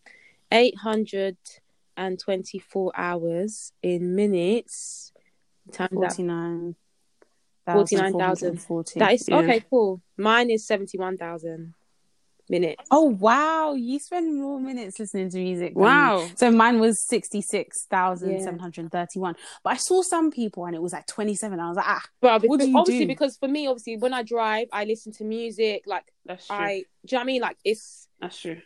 824 1.99 2.91
hours 2.95 3.71
in 3.83 4.15
minutes. 4.15 5.11
Times 5.71 5.91
that. 5.91 6.15
49. 6.15 6.75
49,000. 7.65 8.59
That 8.95 9.13
is 9.13 9.29
Yeah. 9.29 9.37
okay, 9.37 9.59
cool. 9.69 10.01
Mine 10.17 10.49
is 10.49 10.65
71,000 10.65 11.75
minutes. 12.49 12.83
Oh, 12.89 13.03
wow. 13.03 13.73
You 13.73 13.99
spend 13.99 14.41
more 14.41 14.59
minutes 14.59 14.97
listening 14.99 15.29
to 15.29 15.37
music. 15.37 15.75
than 15.75 15.83
me. 15.83 15.87
Wow. 15.87 16.27
So, 16.35 16.49
mine 16.49 16.79
was 16.79 16.99
66,731. 16.99 19.35
But 19.63 19.73
I 19.73 19.77
saw 19.77 20.01
some 20.01 20.31
people 20.31 20.65
and 20.65 20.75
it 20.75 20.81
was 20.81 20.93
like 20.93 21.05
27. 21.05 21.59
I 21.59 21.67
was 21.67 21.77
like, 21.77 21.85
ah, 21.87 22.01
But 22.21 22.43
What 22.43 22.59
do 22.59 22.67
you 22.69 22.77
obviously, 22.77 23.05
do? 23.05 23.07
because 23.07 23.37
for 23.37 23.47
me, 23.47 23.67
obviously, 23.67 23.97
when 23.97 24.13
I 24.13 24.23
drive, 24.23 24.67
I 24.73 24.85
listen 24.85 25.11
to 25.13 25.23
music. 25.23 25.83
Like, 25.85 26.05
That's 26.25 26.47
true. 26.47 26.55
I, 26.55 26.69
do 26.69 26.77
you 26.77 26.83
know 27.11 27.17
what 27.19 27.21
I 27.21 27.25
mean? 27.25 27.41
Like, 27.41 27.57
it's 27.63 28.07
That's 28.19 28.39
true. 28.39 28.61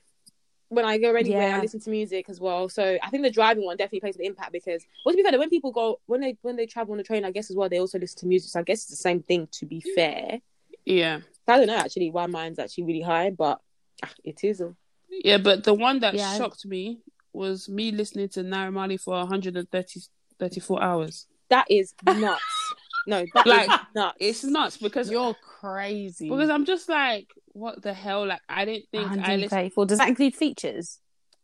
When 0.73 0.85
I 0.85 0.97
go 0.97 1.13
anywhere, 1.15 1.47
Yeah. 1.49 1.57
I 1.57 1.61
listen 1.61 1.79
to 1.81 1.89
music 1.89 2.29
as 2.29 2.39
well. 2.39 2.69
So 2.69 2.97
I 3.01 3.09
think 3.09 3.23
the 3.23 3.29
driving 3.31 3.65
one 3.65 3.77
definitely 3.77 4.01
plays 4.01 4.15
an 4.17 4.25
impact 4.25 4.51
because, 4.51 4.83
well, 5.05 5.13
to 5.13 5.17
be 5.17 5.23
fair, 5.23 5.37
when 5.39 5.49
people 5.49 5.71
go 5.71 5.99
when 6.05 6.21
they 6.21 6.37
when 6.41 6.55
they 6.55 6.65
travel 6.65 6.91
on 6.93 6.97
the 6.97 7.03
train, 7.03 7.25
I 7.25 7.31
guess 7.31 7.49
as 7.49 7.55
well 7.55 7.69
they 7.69 7.79
also 7.79 7.99
listen 7.99 8.19
to 8.19 8.27
music. 8.27 8.49
So 8.51 8.59
I 8.59 8.63
guess 8.63 8.81
it's 8.81 8.89
the 8.89 8.95
same 8.95 9.21
thing. 9.23 9.47
To 9.53 9.65
be 9.65 9.81
fair, 9.95 10.39
Yeah. 10.85 11.19
I 11.47 11.57
don't 11.57 11.67
know 11.67 11.75
actually 11.75 12.09
why 12.11 12.25
mine's 12.27 12.59
actually 12.59 12.85
really 12.85 13.01
high, 13.01 13.29
but 13.29 13.59
ah, 14.03 14.11
it 14.23 14.43
is. 14.43 14.61
Yeah, 15.09 15.37
but 15.37 15.63
the 15.63 15.73
one 15.73 15.99
that 15.99 16.15
Yeah, 16.15 16.37
shocked 16.37 16.65
me 16.65 17.01
was 17.33 17.67
me 17.69 17.91
listening 17.91 18.29
to 18.29 18.43
Naira 18.43 18.99
for 18.99 19.13
130 19.15 20.01
34 20.39 20.81
hours. 20.83 21.27
That 21.49 21.65
is 21.69 21.93
nuts. 22.03 22.73
no, 23.05 23.25
that 23.33 23.45
Like, 23.45 23.69
is 23.69 23.79
nuts. 23.95 24.17
It's 24.19 24.43
nuts 24.43 24.77
because 24.77 25.09
you're 25.11 25.35
crazy. 25.35 26.29
because 26.29 26.49
I'm 26.49 26.65
just 26.65 26.89
like, 26.89 27.27
what 27.53 27.81
the 27.81 27.93
hell? 27.93 28.27
Like, 28.27 28.41
I 28.49 28.65
didn't 28.65 28.85
think 28.91 29.05
I 29.05 29.35
listened. 29.35 29.51
134. 29.51 29.85
Does 29.85 29.97
that 29.99 30.09
include 30.09 30.35
features? 30.35 30.99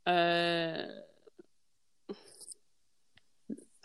Uh, 0.05 0.83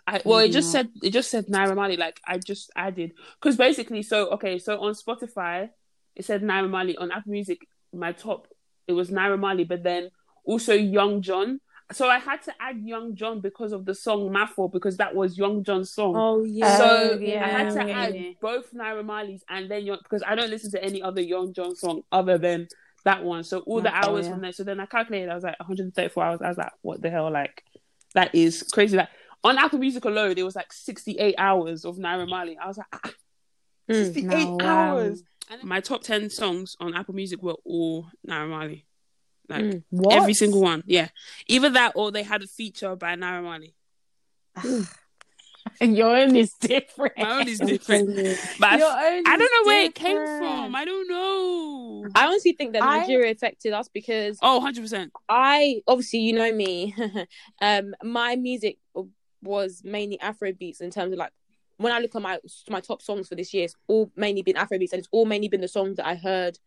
I 0.07 0.21
well, 0.25 0.41
it 0.41 0.51
just 0.51 0.71
said 0.71 0.91
it 1.03 1.11
just 1.11 1.31
said 1.31 1.47
Naira 1.47 1.75
Marley. 1.75 1.97
Like, 1.97 2.21
I 2.27 2.39
just 2.39 2.71
added 2.77 3.13
because 3.41 3.57
basically, 3.57 4.03
so 4.03 4.31
okay, 4.31 4.59
so 4.59 4.81
on 4.81 4.93
Spotify, 4.95 5.71
it 6.15 6.25
said 6.25 6.43
Naira 6.43 6.69
Marley 6.69 6.97
on 6.97 7.11
Apple 7.11 7.33
Music. 7.33 7.67
My 7.93 8.13
top, 8.13 8.49
it 8.87 8.93
was 8.93 9.11
Naira 9.11 9.39
Marley, 9.39 9.65
but 9.65 9.83
then 9.83 10.11
also 10.45 10.75
Young 10.75 11.23
John. 11.23 11.61
So 11.93 12.09
I 12.09 12.19
had 12.19 12.43
to 12.45 12.55
add 12.61 12.81
Young 12.83 13.15
John 13.15 13.41
because 13.41 13.73
of 13.73 13.85
the 13.85 13.95
song 13.95 14.31
Mafo 14.31 14.73
because 14.73 14.97
that 14.97 15.15
was 15.15 15.37
Young 15.37 15.63
John's 15.65 15.93
song. 15.93 16.15
Oh 16.17 16.43
yeah. 16.45 16.79
So 16.79 16.85
Oh, 17.13 17.23
I 17.23 17.49
had 17.49 17.71
to 17.75 17.87
yeah. 17.87 17.99
add 17.99 18.17
both 18.41 18.73
Naira 18.73 19.05
Marley's 19.05 19.45
and 19.49 19.71
then 19.71 19.85
Young 19.85 19.99
because 20.03 20.23
I 20.27 20.35
don't 20.35 20.51
listen 20.51 20.71
to 20.73 20.83
any 20.83 21.03
other 21.03 21.21
Young 21.21 21.53
John 21.53 21.77
song 21.77 22.03
other 22.11 22.39
than 22.39 22.69
that 23.05 23.23
one. 23.23 23.45
So 23.45 23.59
all 23.61 23.83
the 23.83 23.93
hours 23.95 24.25
yeah. 24.27 24.33
from 24.33 24.41
there. 24.41 24.53
So 24.53 24.65
then 24.65 24.81
I 24.81 24.87
calculated. 24.87 25.29
I 25.31 25.35
was 25.35 25.45
like 25.45 25.59
134 25.61 26.25
hours. 26.25 26.41
I 26.43 26.49
was 26.49 26.57
like, 26.57 26.73
what 26.81 27.03
the 27.03 27.11
hell? 27.11 27.31
Like 27.31 27.63
that 28.15 28.35
is 28.35 28.63
crazy. 28.73 28.97
Like 28.97 29.11
on 29.45 29.59
Apple 29.59 29.79
Music 29.79 30.05
alone, 30.07 30.39
it 30.39 30.43
was 30.43 30.57
like 30.57 30.73
68 30.73 31.35
hours 31.37 31.85
of 31.85 31.97
Naira 31.97 32.27
Marley. 32.29 32.57
I 32.57 32.67
was 32.67 32.79
like, 32.79 32.87
ah, 32.95 33.11
68 33.91 34.27
No, 34.27 34.57
wow. 34.57 34.67
hours. 34.97 35.23
And 35.51 35.63
my 35.65 35.81
top 35.81 36.03
10 36.03 36.31
songs 36.31 36.77
on 36.81 36.95
Apple 36.95 37.15
Music 37.15 37.43
were 37.43 37.57
all 37.67 38.09
Naira 38.27 38.49
Marley. 38.49 38.87
Like 39.49 39.65
Mm. 39.65 39.83
What? 39.91 40.15
every 40.15 40.35
single 40.35 40.61
one. 40.63 40.83
Yeah. 40.87 41.09
Either 41.49 41.71
that 41.71 41.93
or 41.97 42.11
they 42.13 42.23
had 42.23 42.43
a 42.43 42.47
feature 42.47 42.97
by 42.97 43.15
Naira 43.17 43.43
Marley. 43.43 43.75
Your 45.81 46.17
own 46.17 46.37
is 46.37 46.53
different. 46.61 47.15
My 47.19 47.41
own 47.41 47.49
is 47.49 47.59
different. 47.73 48.15
But 48.61 48.69
I, 48.73 48.77
Your 48.79 48.87
own 48.91 49.23
I 49.27 49.37
don't 49.37 49.43
is 49.43 49.51
know 49.51 49.67
where 49.67 49.85
it 49.85 49.95
came 49.95 50.17
from. 50.17 50.75
I 50.75 50.85
don't 50.85 51.09
know. 51.09 52.07
I 52.15 52.27
honestly 52.27 52.53
think 52.53 52.75
that 52.75 52.83
I- 52.83 53.01
Nigeria 53.01 53.33
affected 53.33 53.73
us 53.73 53.89
because 53.89 54.39
Oh, 54.43 54.61
100%. 54.65 55.11
I 55.29 55.83
obviously 55.87 56.21
you 56.21 56.33
know 56.35 56.53
me. 56.53 56.95
um, 57.61 57.95
my 58.03 58.37
music 58.37 58.79
was 59.43 59.83
mainly 59.85 60.19
Afro 60.21 60.53
beats 60.53 60.81
in 60.81 60.91
terms 60.91 61.13
of 61.13 61.19
like 61.19 61.33
when 61.77 61.93
I 61.93 61.99
look 61.99 62.15
at 62.15 62.23
my 62.23 62.39
my 62.71 62.81
top 62.81 63.03
songs 63.03 63.29
for 63.29 63.35
this 63.35 63.53
year, 63.53 63.65
it's 63.65 63.75
all 63.89 64.11
mainly 64.17 64.43
been 64.43 64.57
Afro 64.57 64.79
beats, 64.79 64.93
and 64.93 65.01
it's 65.01 65.09
all 65.11 65.27
mainly 65.27 65.49
been 65.49 65.61
the 65.61 65.69
songs 65.69 65.97
that 65.97 66.07
I 66.07 66.15
heard 66.15 66.59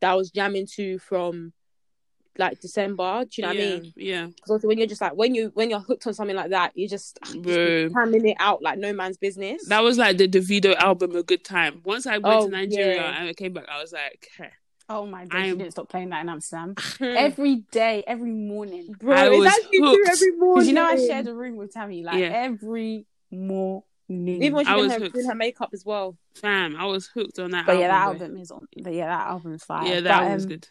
that 0.00 0.10
I 0.10 0.14
was 0.14 0.30
jamming 0.30 0.66
to 0.74 0.98
from 0.98 1.52
like 2.38 2.60
December. 2.60 3.24
Do 3.24 3.42
you 3.42 3.46
know 3.46 3.52
yeah, 3.52 3.70
what 3.70 3.76
I 3.76 3.80
mean? 3.80 3.92
Yeah. 3.96 4.26
Because 4.26 4.50
also 4.50 4.68
when 4.68 4.78
you're 4.78 4.86
just 4.86 5.00
like 5.00 5.14
when 5.14 5.34
you 5.34 5.50
when 5.54 5.70
you're 5.70 5.80
hooked 5.80 6.06
on 6.06 6.14
something 6.14 6.36
like 6.36 6.50
that, 6.50 6.72
you 6.76 6.88
just, 6.88 7.18
just 7.24 7.44
hamming 7.94 8.28
it 8.28 8.36
out 8.40 8.62
like 8.62 8.78
no 8.78 8.92
man's 8.92 9.16
business. 9.16 9.66
That 9.68 9.82
was 9.82 9.98
like 9.98 10.16
the 10.18 10.28
Davido 10.28 10.74
album, 10.76 11.14
A 11.16 11.22
Good 11.22 11.44
Time. 11.44 11.82
Once 11.84 12.06
I 12.06 12.18
went 12.18 12.24
Oh, 12.26 12.46
to 12.46 12.50
Nigeria 12.52 12.96
yeah. 12.96 13.20
and 13.20 13.28
I 13.28 13.32
came 13.34 13.52
back, 13.52 13.66
I 13.68 13.80
was 13.80 13.92
like, 13.92 14.28
heh. 14.38 14.46
Oh 14.88 15.06
my 15.06 15.24
god, 15.26 15.38
I 15.40 15.44
you 15.46 15.52
am- 15.52 15.58
didn't 15.58 15.72
stop 15.72 15.88
playing 15.88 16.10
that 16.10 16.20
in 16.22 16.28
Amsterdam. 16.28 16.74
Every 17.00 17.56
day, 17.70 18.02
every 18.06 18.32
morning. 18.32 18.94
Bro, 18.98 19.14
I 19.16 19.26
it's 19.28 19.36
was 19.38 19.46
actually 19.46 19.78
true 19.78 19.88
hooked. 19.90 20.08
every 20.10 20.30
morning. 20.36 20.68
You 20.68 20.74
know 20.74 20.84
I 20.84 20.96
shared 20.96 21.28
a 21.28 21.34
room 21.34 21.56
with 21.56 21.72
Tammy, 21.72 22.02
like 22.02 22.18
Yeah. 22.18 22.26
every 22.34 23.06
morning. 23.30 23.82
even 24.42 24.52
when 24.54 24.66
she 24.66 24.72
did 24.72 24.80
was 24.82 24.92
her, 24.92 25.08
doing 25.08 25.26
her 25.26 25.34
makeup 25.34 25.70
as 25.72 25.84
well. 25.86 26.16
fam, 26.34 26.76
I 26.76 26.84
was 26.86 27.06
hooked 27.06 27.38
on 27.38 27.52
that 27.52 27.64
but 27.66 27.78
yeah, 27.78 27.88
that 27.88 28.02
album. 28.02 28.22
album 28.22 28.36
is 28.38 28.50
on. 28.50 28.66
But 28.82 28.92
yeah, 28.92 29.06
that 29.06 29.26
album's 29.28 29.64
fire. 29.64 29.86
Yeah, 29.86 30.00
that 30.00 30.04
But, 30.04 30.10
album 30.12 30.34
was 30.34 30.44
um, 30.44 30.48
good. 30.50 30.68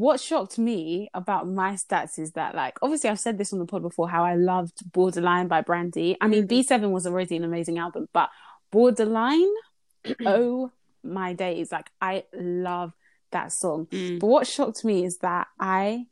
What 0.00 0.18
shocked 0.18 0.58
me 0.58 1.10
about 1.12 1.46
my 1.46 1.74
stats 1.74 2.18
is 2.18 2.32
that, 2.32 2.54
like, 2.54 2.78
obviously, 2.80 3.10
I've 3.10 3.20
said 3.20 3.36
this 3.36 3.52
on 3.52 3.58
the 3.58 3.66
pod 3.66 3.82
before 3.82 4.08
how 4.08 4.24
I 4.24 4.34
loved 4.34 4.90
Borderline 4.92 5.46
by 5.46 5.60
Brandy. 5.60 6.16
I 6.22 6.26
mean, 6.26 6.48
B7 6.48 6.90
was 6.90 7.06
already 7.06 7.36
an 7.36 7.44
amazing 7.44 7.76
album, 7.76 8.08
but 8.14 8.30
Borderline, 8.70 9.52
oh 10.24 10.72
my 11.02 11.34
days. 11.34 11.70
Like, 11.70 11.90
I 12.00 12.24
love 12.32 12.94
that 13.32 13.52
song. 13.52 13.88
Mm. 13.90 14.20
But 14.20 14.28
what 14.28 14.46
shocked 14.46 14.86
me 14.86 15.04
is 15.04 15.18
that 15.18 15.48
I 15.58 16.06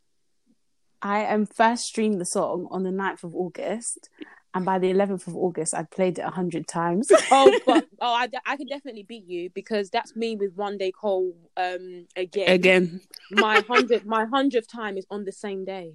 I 1.01 1.21
am 1.21 1.47
first 1.47 1.85
streamed 1.85 2.21
the 2.21 2.25
song 2.25 2.67
on 2.69 2.83
the 2.83 2.91
9th 2.91 3.23
of 3.23 3.33
August, 3.33 4.07
and 4.53 4.65
by 4.65 4.79
the 4.79 4.91
11th 4.91 5.27
of 5.27 5.35
August, 5.35 5.75
I'd 5.75 5.91
played 5.91 6.17
it 6.17 6.23
a 6.23 6.29
hundred 6.29 6.67
times. 6.67 7.11
oh, 7.31 7.59
but 7.65 7.85
oh, 8.01 8.13
I, 8.13 8.27
I 8.45 8.57
can 8.57 8.67
definitely 8.67 9.03
beat 9.03 9.25
you 9.25 9.49
because 9.51 9.89
that's 9.89 10.15
me 10.15 10.35
with 10.35 10.53
one 10.55 10.77
day 10.77 10.91
Cole. 10.91 11.35
Um, 11.55 12.07
again, 12.15 12.49
Again. 12.49 13.01
my 13.31 13.61
hundred, 13.67 14.05
my 14.05 14.25
hundredth 14.25 14.67
time 14.71 14.97
is 14.97 15.05
on 15.11 15.25
the 15.25 15.31
same 15.31 15.65
day, 15.65 15.93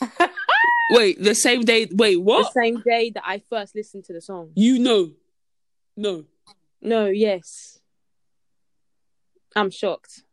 Wait, 0.90 1.22
the 1.22 1.34
same 1.34 1.62
day. 1.62 1.88
Wait, 1.90 2.16
what? 2.16 2.52
the 2.52 2.60
same 2.60 2.80
day 2.82 3.10
that 3.10 3.22
I 3.26 3.42
first 3.48 3.74
listened 3.74 4.04
to 4.04 4.12
the 4.12 4.20
song. 4.20 4.50
You 4.54 4.78
know. 4.78 5.12
No. 5.96 6.24
No, 6.80 7.06
yes, 7.06 7.78
I'm 9.54 9.70
shocked. 9.70 10.24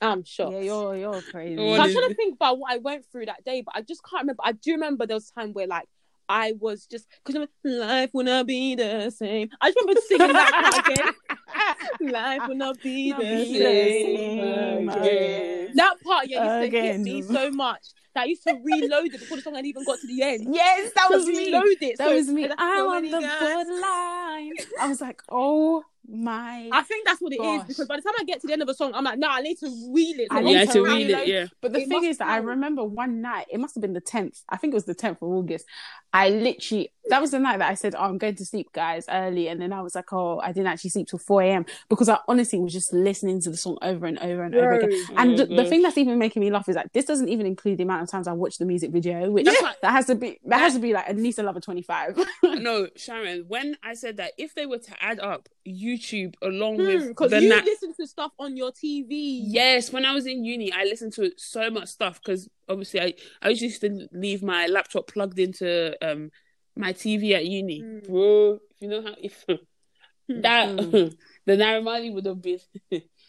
I'm 0.00 0.24
shocked. 0.24 0.52
yeah, 0.52 0.60
you're 0.60 0.96
you're 0.96 1.20
crazy. 1.22 1.56
So 1.56 1.82
I'm 1.82 1.92
trying 1.92 2.08
to 2.08 2.14
think 2.14 2.34
about 2.34 2.58
what 2.58 2.72
I 2.72 2.78
went 2.78 3.04
through 3.10 3.26
that 3.26 3.44
day, 3.44 3.62
but 3.62 3.74
I 3.76 3.82
just 3.82 4.02
can't 4.08 4.22
remember. 4.22 4.42
I 4.44 4.52
do 4.52 4.72
remember 4.72 5.06
there 5.06 5.16
was 5.16 5.30
a 5.30 5.40
time 5.40 5.52
where 5.52 5.66
like 5.66 5.88
I 6.28 6.52
was 6.60 6.86
just 6.86 7.06
because 7.24 7.48
life 7.64 8.10
will 8.12 8.24
not 8.24 8.46
be 8.46 8.74
the 8.74 9.10
same. 9.10 9.48
I 9.60 9.68
just 9.70 9.78
remember 9.80 10.00
singing 10.06 10.32
that 10.32 10.72
part 10.72 10.88
again. 10.98 11.14
Life 12.12 12.42
will 12.48 12.54
not 12.54 12.80
be 12.82 13.10
Not 13.10 13.20
the 13.20 13.24
be 13.24 13.52
the 13.58 13.64
same 13.64 14.16
same 14.16 14.88
again. 14.88 14.98
again. 15.02 15.70
That 15.74 15.94
part, 16.04 16.26
yeah, 16.28 16.60
used 16.60 16.72
to 16.72 16.78
Again. 16.78 16.84
hit 16.84 17.00
me 17.00 17.22
so 17.22 17.50
much 17.50 17.82
that 18.14 18.22
I 18.22 18.24
used 18.26 18.42
to 18.44 18.54
reload 18.62 19.06
it 19.06 19.18
before 19.20 19.38
the 19.38 19.42
song 19.42 19.54
had 19.56 19.66
even 19.66 19.84
got 19.84 19.98
to 19.98 20.06
the 20.06 20.22
end. 20.22 20.54
Yes, 20.54 20.92
that 20.94 21.08
was 21.10 21.24
To 21.24 21.32
me. 21.32 21.46
reload 21.46 21.64
it. 21.80 21.98
That 21.98 22.08
So- 22.08 22.14
was 22.14 22.28
me. 22.28 22.48
I'm 22.56 22.86
on 22.86 23.02
the 23.02 23.10
guys. 23.20 23.40
borderline. 23.40 24.52
I 24.80 24.86
was 24.88 25.00
like, 25.00 25.22
oh 25.30 25.82
my. 26.08 26.68
I 26.72 26.82
think 26.82 27.06
that's 27.06 27.20
what 27.20 27.32
it 27.32 27.36
is 27.36 27.58
Gosh. 27.60 27.66
because 27.68 27.86
by 27.86 27.96
the 27.96 28.02
time 28.02 28.14
I 28.18 28.24
get 28.24 28.40
to 28.40 28.46
the 28.46 28.52
end 28.52 28.62
of 28.62 28.68
a 28.68 28.74
song, 28.74 28.92
I'm 28.94 29.04
like, 29.04 29.18
no, 29.18 29.28
I 29.28 29.40
need 29.42 29.58
to 29.58 29.66
reel 29.92 30.20
it. 30.20 30.28
I 30.30 30.40
need 30.40 30.52
Yeah, 30.54 30.60
I'll 30.60 30.66
to 30.68 30.72
to 30.72 30.82
read 30.84 31.06
reload 31.08 31.22
it, 31.22 31.28
yeah. 31.28 31.46
But 31.60 31.72
the 31.72 31.80
It 31.80 31.88
thing 31.88 32.04
is 32.04 32.18
that 32.18 32.28
I 32.28 32.38
remember 32.38 32.84
one 32.84 33.20
night, 33.20 33.46
it 33.50 33.58
must 33.60 33.74
have 33.74 33.82
been 33.82 33.92
the 33.92 34.00
10th. 34.00 34.42
I 34.48 34.56
think 34.56 34.72
it 34.72 34.76
was 34.76 34.84
the 34.86 34.94
10th 34.94 35.16
of 35.22 35.24
August. 35.24 35.66
I 36.12 36.30
literally, 36.30 36.90
that 37.10 37.20
was 37.20 37.32
the 37.32 37.38
night 37.38 37.58
that 37.58 37.70
I 37.70 37.74
said, 37.74 37.94
oh, 37.94 38.04
I'm 38.04 38.16
going 38.16 38.34
to 38.36 38.44
sleep, 38.46 38.72
guys, 38.72 39.04
early. 39.10 39.48
And 39.48 39.60
then 39.60 39.74
I 39.74 39.82
was 39.82 39.94
like, 39.94 40.10
oh, 40.12 40.40
I 40.40 40.52
didn't 40.52 40.68
actually 40.68 40.90
sleep 40.90 41.08
till 41.08 41.18
4 41.18 41.42
a.m. 41.42 41.66
because 41.90 42.08
I 42.08 42.18
honestly 42.26 42.58
was 42.58 42.72
just 42.72 42.92
listening 42.94 43.40
to 43.42 43.50
the 43.50 43.56
song 43.58 43.76
over 43.82 44.06
and 44.06 44.18
over 44.18 44.42
and 44.42 44.54
over 44.54 44.72
again. 44.78 45.04
And 45.18 45.32
Oh, 45.32 45.36
the, 45.44 45.56
the 45.56 45.64
thing 45.66 45.82
that's 45.82 45.98
even 45.98 46.18
making 46.18 46.40
me 46.40 46.50
laugh 46.50 46.66
is 46.68 46.76
like, 46.76 46.92
this 46.94 47.04
doesn't 47.04 47.28
even 47.28 47.44
include 47.44 47.76
the 47.78 47.82
amount 47.84 48.02
of 48.04 48.10
times 48.10 48.26
I 48.26 48.32
watched 48.32 48.58
the 48.58 48.64
music 48.64 48.90
video, 48.90 49.30
which 49.30 49.44
That's 49.44 49.60
what- 49.60 49.76
that 49.82 49.92
has 49.92 50.06
to 50.06 50.14
be, 50.14 50.40
that 50.46 50.58
has 50.60 50.74
to 50.74 50.80
be 50.80 50.92
like 50.94 51.08
at 51.08 51.16
least 51.16 51.38
another 51.38 51.60
25. 51.60 52.18
No, 52.42 52.88
Sharon, 52.96 53.44
when 53.48 53.76
I 53.82 53.94
said 53.94 54.16
that, 54.16 54.32
if 54.38 54.54
they 54.54 54.66
were 54.66 54.78
to 54.78 55.02
add 55.04 55.20
up 55.20 55.48
YouTube 55.68 56.34
along 56.42 56.76
with 56.78 57.08
because 57.08 57.30
the 57.30 57.38
Hmm, 57.38 57.42
you 57.44 57.48
na- 57.50 57.62
listen 57.64 57.94
to 57.94 58.06
stuff 58.06 58.32
on 58.38 58.56
your 58.56 58.72
TV. 58.72 59.40
Yes, 59.50 59.92
when 59.92 60.04
I 60.04 60.12
was 60.12 60.26
in 60.26 60.44
uni, 60.44 60.72
I 60.72 60.84
listened 60.84 61.12
to 61.14 61.30
so 61.36 61.70
much 61.70 61.88
stuff 61.88 62.20
because 62.22 62.48
obviously 62.68 63.00
I, 63.00 63.14
I 63.42 63.50
used 63.50 63.80
to 63.82 64.08
leave 64.12 64.42
my 64.42 64.66
laptop 64.66 65.06
plugged 65.08 65.38
into 65.38 65.96
um 66.06 66.30
my 66.76 66.92
TV 66.92 67.34
at 67.34 67.46
uni. 67.46 67.82
Mm. 67.82 68.06
Bro, 68.08 68.58
if 68.70 68.80
you 68.80 68.88
know 68.88 69.02
how 69.02 69.14
if 69.20 69.44
that 70.28 70.68
Mm. 70.78 71.16
the 71.46 71.56
Naira 71.56 71.82
Marley 71.82 72.10
would 72.10 72.26
have 72.26 72.42
been 72.42 72.58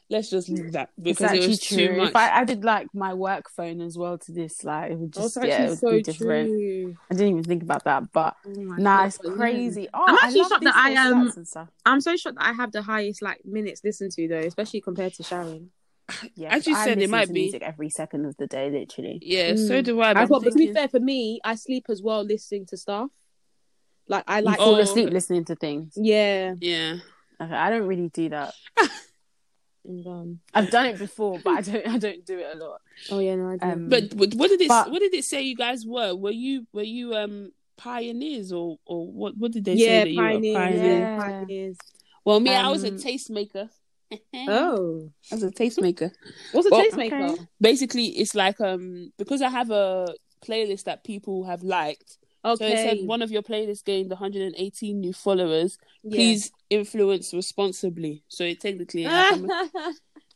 let's 0.09 0.29
just 0.29 0.49
leave 0.49 0.71
that 0.73 0.89
It's 0.97 1.03
because 1.03 1.31
it 1.33 1.37
actually 1.37 1.47
was 1.49 1.59
too 1.59 1.75
true. 1.89 1.97
much. 1.97 2.09
If 2.09 2.15
I 2.15 2.25
added 2.27 2.63
like 2.63 2.87
my 2.93 3.13
work 3.13 3.49
phone 3.55 3.81
as 3.81 3.97
well 3.97 4.17
to 4.17 4.31
this, 4.31 4.63
like 4.63 4.91
it 4.91 4.97
would 4.97 5.11
That's 5.13 5.33
just, 5.35 5.45
yeah, 5.45 5.65
it 5.65 5.69
would 5.69 5.79
so 5.79 5.91
be 5.91 6.01
different. 6.03 6.49
true. 6.49 6.95
I 7.11 7.13
didn't 7.15 7.29
even 7.31 7.43
think 7.43 7.63
about 7.63 7.83
that, 7.85 8.11
but 8.11 8.35
Oh 8.45 8.51
nah, 8.51 8.97
God, 8.99 9.07
it's 9.07 9.19
yeah. 9.23 9.31
crazy. 9.35 9.87
Oh, 9.93 10.05
I'm 10.07 10.15
actually 10.15 10.43
shocked 10.43 10.63
that 10.63 10.75
I, 10.75 10.89
little 10.89 11.13
um, 11.13 11.27
stats 11.29 11.37
and 11.37 11.47
stuff. 11.47 11.69
I'm 11.85 12.01
so 12.01 12.15
shocked 12.15 12.37
that 12.37 12.45
I 12.45 12.53
have 12.53 12.71
the 12.71 12.81
highest 12.81 13.21
like 13.21 13.41
minutes 13.45 13.81
listened 13.83 14.11
to 14.13 14.27
though, 14.27 14.39
especially 14.39 14.81
compared 14.81 15.13
to 15.13 15.23
Sharon. 15.23 15.71
Yeah, 16.35 16.55
as 16.55 16.65
you 16.65 16.75
I 16.75 16.85
said, 16.85 16.99
it 16.99 17.09
might 17.09 17.27
be. 17.27 17.33
music 17.43 17.61
every 17.61 17.89
second 17.89 18.25
of 18.25 18.35
the 18.37 18.47
day, 18.47 18.69
literally. 18.71 19.19
yeah, 19.21 19.53
so 19.55 19.81
Mm. 19.81 19.83
do 19.85 20.01
I. 20.01 20.13
But 20.13 20.19
I 20.19 20.21
I'm 20.23 20.27
thought, 20.27 20.43
but 20.43 20.53
to 20.53 20.57
be 20.57 20.73
fair, 20.73 20.87
for 20.89 20.99
me, 20.99 21.39
I 21.43 21.53
sleep 21.55 21.85
as 21.89 22.01
well 22.01 22.23
listening 22.23 22.65
to 22.67 22.77
stuff. 22.77 23.09
Like 24.07 24.23
I 24.27 24.39
You 24.39 24.45
like, 24.45 24.57
fall 24.57 24.75
Oh. 24.75 24.79
asleep 24.79 25.11
listening 25.11 25.45
to 25.45 25.55
things. 25.55 25.93
yeah. 25.95 26.55
yeah. 26.59 26.95
Okay, 27.41 27.53
I 27.53 27.69
don't 27.69 27.85
really 27.87 28.09
do 28.09 28.29
that. 28.29 28.53
And, 29.85 30.05
um, 30.07 30.39
I've 30.53 30.69
done 30.69 30.87
it 30.87 30.99
before, 30.99 31.39
but 31.43 31.51
I 31.51 31.61
don't. 31.61 31.87
I 31.87 31.97
don't 31.97 32.25
do 32.25 32.37
it 32.39 32.47
a 32.55 32.57
lot. 32.57 32.81
oh 33.11 33.19
yeah, 33.19 33.35
no, 33.35 33.49
I 33.51 33.57
do. 33.57 33.65
Um, 33.65 33.89
But, 33.89 34.15
but 34.17 34.33
what 34.35 34.49
did 34.49 34.61
it 34.61 34.67
But- 34.67 34.91
what 34.91 34.99
did 34.99 35.13
it 35.13 35.23
say 35.25 35.41
you 35.41 35.55
guys 35.55 35.85
were? 35.85 36.13
Were 36.15 36.31
you 36.31 36.67
were 36.73 36.83
you 36.83 37.15
um 37.15 37.51
pioneers 37.77 38.51
or 38.51 38.77
or 38.85 39.07
what 39.07 39.37
what 39.37 39.51
did 39.51 39.63
they 39.65 39.75
yeah, 39.75 39.85
say 39.87 39.99
that 40.03 40.09
you 40.11 40.21
were 40.21 40.27
pioneers, 40.27 40.55
pioneers? 40.57 40.81
yeah, 40.83 40.99
Yeah. 40.99 41.17
pioneers. 41.17 41.77
Well, 42.25 42.39
me, 42.41 42.53
I 42.53 42.69
was 42.69 42.83
a 42.83 42.89
Um, 42.89 42.97
tastemaker. 42.97 43.69
Oh, 44.47 45.09
I 45.31 45.35
was 45.35 45.43
a 45.43 45.51
tastemaker. 45.51 46.11
what's 46.51 46.67
a 46.67 46.69
Well, 46.71 46.83
tastemaker? 46.85 47.31
okay. 47.33 47.43
Basically, 47.61 48.07
it's 48.19 48.35
like 48.35 48.59
um 48.61 49.11
because 49.17 49.41
I 49.41 49.49
have 49.49 49.71
a 49.71 50.13
playlist 50.45 50.83
that 50.83 51.03
people 51.03 51.45
have 51.45 51.63
liked. 51.63 52.17
So 52.45 52.51
it 52.51 52.61
Okay, 52.61 52.97
said 52.99 53.07
one 53.07 53.21
of 53.21 53.31
your 53.31 53.41
playlists 53.41 53.83
gained 53.83 54.09
118 54.09 54.99
new 54.99 55.11
followers. 55.13 55.77
Yeah. 56.03 56.15
Please 56.15 56.51
influence 56.69 57.33
responsibly. 57.33 58.23
So 58.29 58.43
it 58.45 58.61
technically, 58.61 59.03
like, 59.05 59.33
I'm 59.33 59.49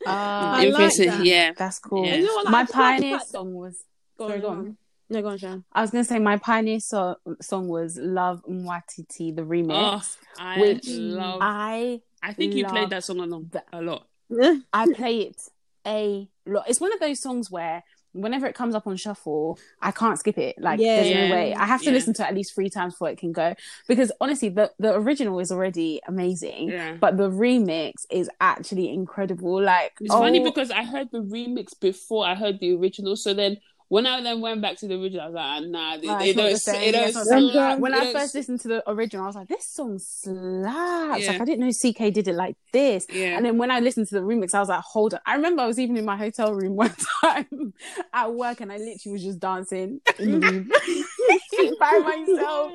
Ah, 0.05 0.55
I 0.55 0.57
like 0.57 0.67
influencing- 0.67 1.07
that. 1.09 1.25
yeah. 1.25 1.51
that's 1.57 1.79
cool. 1.79 2.05
Yeah. 2.05 2.15
You 2.15 2.25
know 2.25 2.33
what, 2.35 2.45
like, 2.45 2.51
My 2.51 2.63
just 2.63 2.75
like 2.75 2.99
pioneer 2.99 3.19
song 3.19 3.53
was. 3.53 3.83
Go 4.17 4.27
Sorry, 4.27 4.35
on, 4.37 4.41
go 4.41 4.47
go 4.47 4.51
on. 4.53 4.59
on. 4.59 4.77
No, 5.09 5.21
go 5.21 5.27
on, 5.29 5.37
Sharon. 5.37 5.63
I 5.71 5.81
was 5.81 5.91
gonna 5.91 6.03
say 6.03 6.19
my 6.19 6.37
pioneer 6.37 6.79
so- 6.79 7.15
song 7.41 7.67
was 7.67 7.97
"Love 7.97 8.41
Nwantiti" 8.49 9.35
the 9.35 9.43
remix. 9.43 9.71
oh, 9.71 10.01
I 10.43 10.59
Which 10.59 10.87
love. 10.89 11.39
I 11.41 12.01
I 12.21 12.33
think 12.33 12.53
you 12.55 12.65
played 12.65 12.89
that 12.89 13.03
song 13.03 13.19
along 13.19 13.49
that. 13.53 13.65
a 13.71 13.81
lot. 13.81 14.07
I 14.73 14.87
play 14.93 15.19
it 15.21 15.41
a 15.85 16.27
lot. 16.45 16.65
It's 16.69 16.79
one 16.81 16.93
of 16.93 16.99
those 16.99 17.21
songs 17.21 17.49
where 17.51 17.83
whenever 18.13 18.45
it 18.45 18.55
comes 18.55 18.75
up 18.75 18.87
on 18.87 18.95
shuffle, 18.95 19.59
I 19.81 19.91
can't 19.91 20.17
skip 20.17 20.37
it. 20.37 20.55
Like 20.59 20.79
Yeah. 20.79 21.01
there's 21.01 21.15
no 21.29 21.35
way. 21.35 21.53
I 21.53 21.65
have 21.65 21.81
to 21.81 21.87
Yeah. 21.87 21.91
listen 21.93 22.13
to 22.15 22.23
it 22.23 22.27
at 22.29 22.35
least 22.35 22.55
three 22.55 22.69
times 22.69 22.93
before 22.93 23.09
it 23.09 23.17
can 23.17 23.31
go. 23.31 23.55
Because 23.87 24.11
honestly, 24.21 24.49
the 24.49 24.71
the 24.79 24.93
original 24.95 25.39
is 25.39 25.51
already 25.51 25.99
amazing, 26.07 26.69
Yeah. 26.69 26.93
but 26.99 27.17
the 27.17 27.29
remix 27.29 28.05
is 28.09 28.29
actually 28.39 28.89
incredible. 28.89 29.61
Like 29.61 29.93
It's 29.99 30.13
funny 30.13 30.39
oh, 30.41 30.43
because 30.43 30.71
I 30.71 30.83
heard 30.83 31.09
the 31.11 31.21
remix 31.21 31.77
before 31.79 32.25
I 32.25 32.35
heard 32.35 32.59
the 32.59 32.73
original. 32.75 33.15
So 33.15 33.33
then 33.33 33.57
when 33.93 34.07
I 34.07 34.21
then 34.21 34.41
went 34.41 34.59
back 34.59 34.77
to 34.77 34.87
the 34.87 34.95
original, 34.95 35.21
I 35.21 35.25
was 35.27 35.35
like, 35.35 35.45
ah, 35.45 35.59
nah, 35.59 35.97
they, 35.97 36.07
Nah, 36.07 36.17
they 36.19 36.29
it's 36.29 36.37
don't, 36.37 36.45
the 36.47 36.51
s- 36.53 36.63
same. 36.63 36.79
they 36.79 36.85
Yeah, 36.91 36.99
don't 36.99 37.07
it's 37.09 37.15
not 37.15 37.27
the 37.27 37.51
slap. 37.51 37.79
when 37.79 37.91
They 37.91 37.97
I 37.99 38.13
first 38.13 38.33
listened 38.35 38.59
to 38.61 38.67
the 38.67 38.89
original, 38.89 39.23
I 39.23 39.27
was 39.27 39.35
like, 39.35 39.47
this 39.49 39.67
song 39.67 39.99
slaps. 39.99 41.21
Yeah. 41.21 41.31
Like 41.33 41.41
I 41.41 41.45
didn't 41.45 41.59
know 41.59 41.67
CKay 41.67 42.11
did 42.11 42.27
it 42.27 42.33
like 42.33 42.55
this. 42.71 43.05
Yeah. 43.09 43.37
And 43.37 43.45
then 43.45 43.59
when 43.59 43.69
I 43.69 43.81
listened 43.81 44.07
to 44.07 44.15
the 44.15 44.21
remix, 44.21 44.55
I 44.55 44.59
was 44.61 44.69
like, 44.69 44.79
hold 44.81 45.13
on. 45.13 45.19
I 45.27 45.35
remember 45.35 45.61
I 45.61 45.67
was 45.67 45.77
even 45.79 45.95
in 45.97 46.05
my 46.05 46.17
hotel 46.17 46.53
room 46.55 46.75
one 46.85 46.95
time 47.23 47.73
at 48.11 48.33
work 48.33 48.61
and 48.61 48.71
I 48.71 48.77
literally 48.77 49.13
was 49.13 49.23
just 49.23 49.39
dancing 49.39 50.01
in 50.17 50.31
the 50.31 50.39
room 50.47 50.71
by 51.79 51.97
myself. 52.03 52.71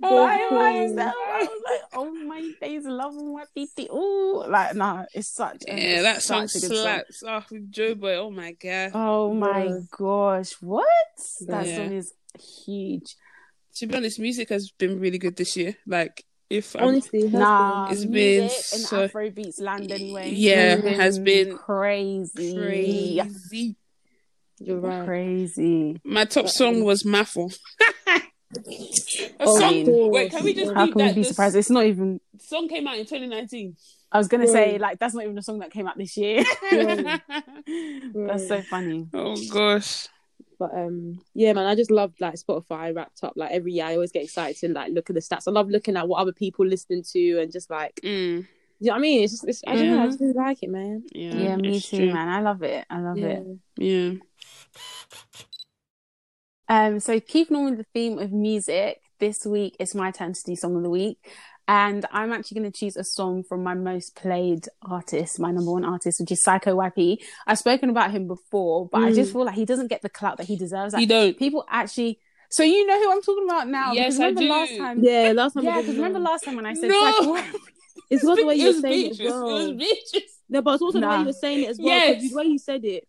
by 0.00 0.48
myself. 0.50 1.14
I 1.16 1.38
was 1.48 1.62
like, 1.70 1.80
oh 1.94 2.10
my 2.12 2.50
days, 2.60 2.84
love 2.84 3.14
my 3.14 3.44
PT. 3.56 3.88
Oh, 3.90 4.44
like, 4.48 4.74
nah, 4.74 5.04
it's 5.14 5.28
such 5.28 5.64
a, 5.68 5.80
yeah, 5.80 6.02
that 6.02 6.22
song 6.22 6.48
such 6.48 6.64
a 6.64 6.68
good 6.68 6.76
song. 6.76 6.84
slaps. 6.84 7.22
Oh, 7.26 7.44
with 7.50 7.72
Joeboy, 7.72 8.16
oh 8.16 8.30
my 8.30 8.52
god. 8.52 8.90
Oh 8.94 9.32
my 9.34 9.64
Yeah. 9.64 9.78
gosh, 9.90 10.52
what? 10.60 10.86
That 11.46 11.66
Yeah. 11.66 11.76
song 11.76 11.92
is 11.92 12.12
huge. 12.64 13.16
To 13.76 13.86
be 13.86 13.94
honest, 13.96 14.18
music 14.18 14.48
has 14.48 14.70
been 14.70 14.98
really 14.98 15.18
good 15.18 15.36
this 15.36 15.56
year. 15.56 15.76
Like, 15.86 16.24
if 16.50 16.74
I'm- 16.76 16.88
Honestly, 16.88 17.20
it 17.20 17.30
has 17.30 17.40
Nah, 17.40 17.88
music 17.88 18.10
been 18.12 18.42
and 18.42 18.50
so- 18.50 19.08
Afrobeats 19.08 19.60
land 19.60 19.92
anyway. 19.92 20.30
Yeah, 20.30 20.76
It's 20.82 20.96
has 20.98 21.18
been 21.18 21.56
crazy, 21.56 22.56
crazy. 22.56 23.76
You're 24.60 24.80
right. 24.80 25.04
crazy. 25.06 26.00
My 26.02 26.24
top 26.24 26.48
song 26.48 26.82
was 26.82 27.04
Maffle. 27.04 27.56
A 28.54 28.58
Oh, 29.40 29.58
song- 29.58 29.64
I 29.64 29.70
mean, 29.84 30.10
wait, 30.10 30.30
can 30.30 30.44
we 30.44 30.54
just 30.54 30.72
How 30.74 30.84
leave 30.84 30.94
can 30.94 31.06
we 31.06 31.12
be 31.12 31.22
surprised? 31.24 31.56
It's 31.56 31.70
not 31.70 31.84
even. 31.84 32.20
song 32.38 32.68
came 32.68 32.86
out 32.86 32.94
in 32.98 33.04
2019. 33.04 33.76
I 34.10 34.16
was 34.18 34.26
gonna 34.28 34.46
say 34.48 34.78
like 34.78 34.98
that's 34.98 35.14
not 35.14 35.24
even 35.24 35.36
a 35.36 35.42
song 35.42 35.58
that 35.58 35.70
came 35.70 35.86
out 35.86 35.98
this 35.98 36.16
year. 36.16 36.42
Right. 36.72 37.20
that's 38.14 38.48
so 38.48 38.62
funny. 38.62 39.06
oh 39.12 39.36
gosh. 39.50 40.08
But 40.58 40.74
um, 40.74 41.20
yeah, 41.34 41.52
man, 41.52 41.66
I 41.66 41.74
just 41.76 41.90
love 41.90 42.14
like 42.20 42.34
Spotify 42.34 42.94
wrapped 42.94 43.22
up. 43.22 43.34
Like 43.36 43.50
every 43.52 43.72
year, 43.74 43.84
I 43.84 43.94
always 43.94 44.10
get 44.12 44.24
excited 44.24 44.58
to 44.60 44.72
like 44.72 44.92
look 44.92 45.08
at 45.10 45.14
the 45.14 45.20
stats. 45.20 45.46
I 45.46 45.50
love 45.52 45.68
looking 45.68 45.96
at 45.96 46.08
what 46.08 46.18
other 46.20 46.32
people 46.32 46.66
listening 46.66 47.04
to 47.12 47.38
and 47.40 47.52
just 47.52 47.70
like, 47.70 48.00
Mm, 48.02 48.46
you 48.80 48.86
know 48.86 48.92
what 48.92 48.96
I 48.96 49.00
mean? 49.00 49.22
It's 49.22 49.34
just, 49.34 49.46
it's, 49.46 49.62
I 49.66 49.76
don't 49.76 49.88
know, 49.88 50.02
I 50.02 50.06
Mhm. 50.06 50.08
just 50.08 50.20
really 50.20 50.32
like 50.32 50.62
it, 50.62 50.70
man. 50.70 51.04
yeah, 51.12 51.34
Yeah, 51.34 51.56
me 51.56 51.80
too, 51.80 51.96
true. 51.98 52.12
man. 52.12 52.28
I 52.28 52.40
love 52.40 52.62
it. 52.64 52.84
I 52.90 53.00
love 53.00 53.18
Yeah. 53.18 53.26
it. 53.28 53.46
Yeah. 53.76 54.12
Um, 56.68 57.00
so 57.00 57.18
keeping 57.20 57.56
on 57.56 57.64
with 57.66 57.78
the 57.78 57.86
theme 57.94 58.18
of 58.18 58.32
music, 58.32 59.00
this 59.20 59.44
week 59.46 59.76
it's 59.80 59.94
my 59.94 60.10
turn 60.10 60.32
to 60.32 60.40
do 60.44 60.54
song 60.56 60.76
of 60.76 60.82
the 60.82 60.90
week. 60.90 61.18
And 61.66 62.06
I'm 62.12 62.32
actually 62.32 62.60
going 62.60 62.72
to 62.72 62.78
choose 62.78 62.96
a 62.96 63.04
song 63.04 63.42
from 63.42 63.62
my 63.62 63.74
most 63.74 64.16
played 64.16 64.64
artist, 64.80 65.38
my 65.38 65.50
number 65.50 65.70
one 65.70 65.84
artist, 65.84 66.18
which 66.18 66.32
is 66.32 66.42
Psycho 66.42 66.74
YP. 66.76 67.18
I've 67.46 67.58
spoken 67.58 67.90
about 67.90 68.10
him 68.10 68.26
before, 68.26 68.88
but 68.88 69.02
I 69.02 69.12
just 69.12 69.32
feel 69.32 69.44
like 69.44 69.54
he 69.54 69.66
doesn't 69.66 69.88
get 69.88 70.00
the 70.00 70.08
clout 70.08 70.38
that 70.38 70.46
he 70.46 70.56
deserves. 70.56 70.94
Like, 70.94 71.02
You 71.02 71.06
don't. 71.08 71.38
people 71.38 71.66
actually. 71.68 72.20
So 72.50 72.62
you 72.62 72.86
know 72.86 72.98
who 72.98 73.12
I'm 73.12 73.20
talking 73.20 73.44
about 73.44 73.68
now? 73.68 73.92
Yes, 73.92 74.16
because 74.16 74.34
remember 74.34 74.40
I 74.40 74.44
do. 74.44 74.48
last 74.50 74.78
time? 74.78 75.04
Yeah, 75.04 75.32
last 75.36 75.52
time. 75.52 75.64
Yeah, 75.64 75.80
because 75.82 75.96
remember 75.96 76.18
last 76.20 76.44
time 76.44 76.56
when 76.56 76.64
I 76.64 76.72
said 76.72 76.88
No. 76.88 77.12
Psycho 77.12 77.34
YP? 77.36 77.54
It's 78.10 78.24
not 78.24 78.36
the 78.38 78.46
way 78.46 78.54
It 78.54 78.58
you 78.60 78.64
were 78.64 78.72
was 78.72 78.80
saying 78.80 79.06
it 79.06 79.10
as 79.10 79.18
Beatrice. 79.18 79.34
It 79.34 79.34
was 79.34 79.66
well. 79.68 79.72
No, 80.48 80.62
but 80.62 80.74
it's 80.74 80.82
also 80.82 81.00
the 81.00 81.06
way 81.06 81.14
Nah. 81.14 81.20
you 81.20 81.26
were 81.26 81.32
saying 81.32 81.64
it 81.64 81.70
as 81.70 81.78
well. 81.78 81.88
Yes. 81.88 82.30
The 82.30 82.34
way 82.36 82.44
you 82.44 82.58
said 82.58 82.84
it. 82.84 83.06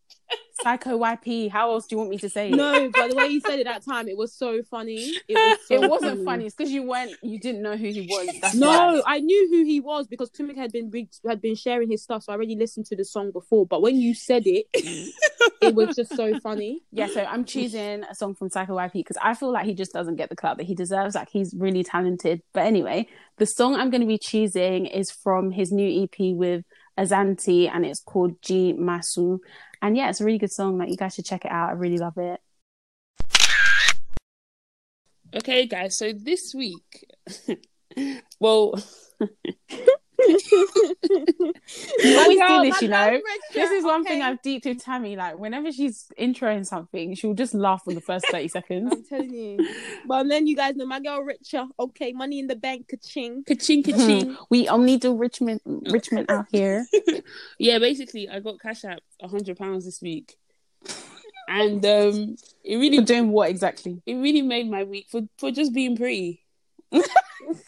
Psycho 0.62 1.00
YP. 1.00 1.50
How 1.50 1.72
else 1.72 1.88
do 1.88 1.96
you 1.96 1.98
want 2.00 2.10
me 2.12 2.17
to 2.19 2.29
say 2.29 2.50
it? 2.51 2.55
No, 2.55 2.89
but 2.93 3.10
the 3.10 3.15
way 3.15 3.27
you 3.27 3.39
said 3.39 3.60
it 3.60 3.63
that 3.63 3.84
time, 3.84 4.08
it 4.10 4.17
was 4.17 4.34
so 4.34 4.62
funny. 4.69 5.13
It, 5.27 5.34
was 5.34 5.58
so 5.67 5.81
it 5.81 5.89
wasn't 5.89 6.25
funny. 6.25 6.46
It's 6.46 6.53
because 6.53 6.72
you 6.72 6.84
weren't, 6.84 7.13
you 7.24 7.39
didn't 7.39 7.62
know 7.62 7.77
who 7.77 7.88
he 7.88 8.01
was. 8.01 8.29
That's 8.41 8.55
No, 8.55 8.67
why. 8.67 9.01
I 9.15 9.19
knew 9.22 9.48
who 9.50 9.63
he 9.63 9.79
was 9.79 10.05
because 10.05 10.29
Tumik 10.29 10.58
had 10.58 10.72
been 10.72 10.91
re- 10.91 11.10
had 11.27 11.41
been 11.41 11.55
sharing 11.55 11.89
his 11.89 12.03
stuff, 12.03 12.24
so 12.24 12.34
I 12.34 12.36
already 12.36 12.55
listened 12.58 12.86
to 12.88 12.96
the 12.96 13.05
song 13.05 13.31
before. 13.31 13.65
But 13.65 13.81
when 13.81 13.96
you 13.96 14.13
said 14.13 14.43
it, 14.46 14.65
it 15.62 15.74
was 15.74 15.96
just 15.96 16.15
so 16.15 16.38
funny. 16.41 16.81
Yeah, 16.91 17.08
so 17.08 17.24
I'm 17.24 17.46
choosing 17.46 18.03
a 18.03 18.13
song 18.13 18.36
from 18.36 18.50
Psycho 18.50 18.75
YP 18.75 18.93
because 18.93 19.17
I 19.22 19.34
feel 19.34 19.51
like 19.51 19.65
he 19.65 19.74
just 19.74 19.93
doesn't 19.93 20.17
get 20.17 20.29
the 20.29 20.36
clout 20.36 20.58
that 20.58 20.65
he 20.65 20.75
deserves. 20.75 21.15
Like 21.15 21.29
he's 21.31 21.55
really 21.58 21.84
talented. 21.86 22.41
But 22.53 22.65
anyway, 22.67 23.08
the 23.38 23.46
song 23.46 23.75
I'm 23.75 23.89
going 23.89 24.01
to 24.01 24.08
be 24.08 24.19
choosing 24.19 24.86
is 24.86 25.10
from 25.10 25.51
his 25.51 25.72
new 25.72 26.03
EP 26.03 26.36
with 26.36 26.65
Azanti 27.00 27.70
and 27.74 27.86
it's 27.86 28.01
called 28.01 28.41
G 28.41 28.74
Masu. 28.74 29.40
And 29.81 29.96
yeah, 29.96 30.09
it's 30.09 30.22
a 30.22 30.25
really 30.25 30.38
good 30.38 30.51
song. 30.51 30.77
Like 30.77 30.90
you 30.90 30.98
guys 30.98 31.16
should 31.16 31.25
check 31.25 31.46
it 31.46 31.51
out. 31.51 31.70
I 31.70 31.74
really 31.74 31.98
love 31.98 32.18
it. 32.18 32.42
Okay, 35.33 35.68
guys. 35.68 35.98
So 35.98 36.12
this 36.12 36.53
week, 36.53 37.05
well, 38.40 38.74
You 42.00 42.18
always 42.20 42.40
girl, 42.40 42.64
do 42.64 42.70
this, 42.70 42.82
you 42.82 42.88
know. 42.90 43.20
This 43.53 43.72
is 43.72 43.84
one 43.84 44.03
thing. 44.03 44.22
I've 44.22 44.42
deeped 44.42 44.66
with 44.66 44.84
Tammy. 44.84 45.16
Like 45.16 45.38
whenever 45.40 45.72
she's 45.72 46.08
introing 46.20 46.66
something, 46.66 47.16
she'll 47.16 47.34
just 47.34 47.53
laugh 47.53 47.84
for 47.84 47.94
the 47.94 48.01
first 48.01 48.25
30 48.32 48.48
seconds. 48.48 48.92
I'm 48.92 49.03
telling 49.03 49.34
you. 49.34 49.70
But 50.05 50.27
then 50.27 50.48
you 50.48 50.55
guys 50.55 50.75
know 50.75 50.86
my 50.86 51.00
girl 51.00 51.22
Richa. 51.25 51.68
Okay, 51.79 52.12
money 52.14 52.40
in 52.40 52.48
the 52.48 52.55
bank, 52.55 52.88
ka-ching. 52.90 53.44
ka-ching, 53.44 53.84
ka-ching. 53.84 54.36
we 54.50 54.68
only 54.68 54.98
do 54.98 55.16
Richmond 55.16 55.62
Richmond 55.66 56.29
out 56.32 56.48
here. 56.51 56.86
yeah, 57.60 57.79
basically, 57.79 58.29
I 58.29 58.40
got 58.40 58.60
cash 58.60 58.86
out 58.86 59.01
a 59.22 59.27
hundred 59.27 59.58
pounds 59.58 59.86
this 59.86 60.01
week, 60.01 60.38
and 61.48 61.86
um, 61.86 62.36
it 62.64 62.77
really, 62.77 62.98
For 62.98 63.03
doing 63.03 63.32
what 63.32 63.50
exactly? 63.50 64.01
it 64.05 64.16
really 64.16 64.42
made 64.42 64.70
my 64.70 64.84
week 64.84 65.08
for 65.10 65.22
for 65.38 65.51
just 65.51 65.74
being 65.74 65.96
pretty. 65.98 66.44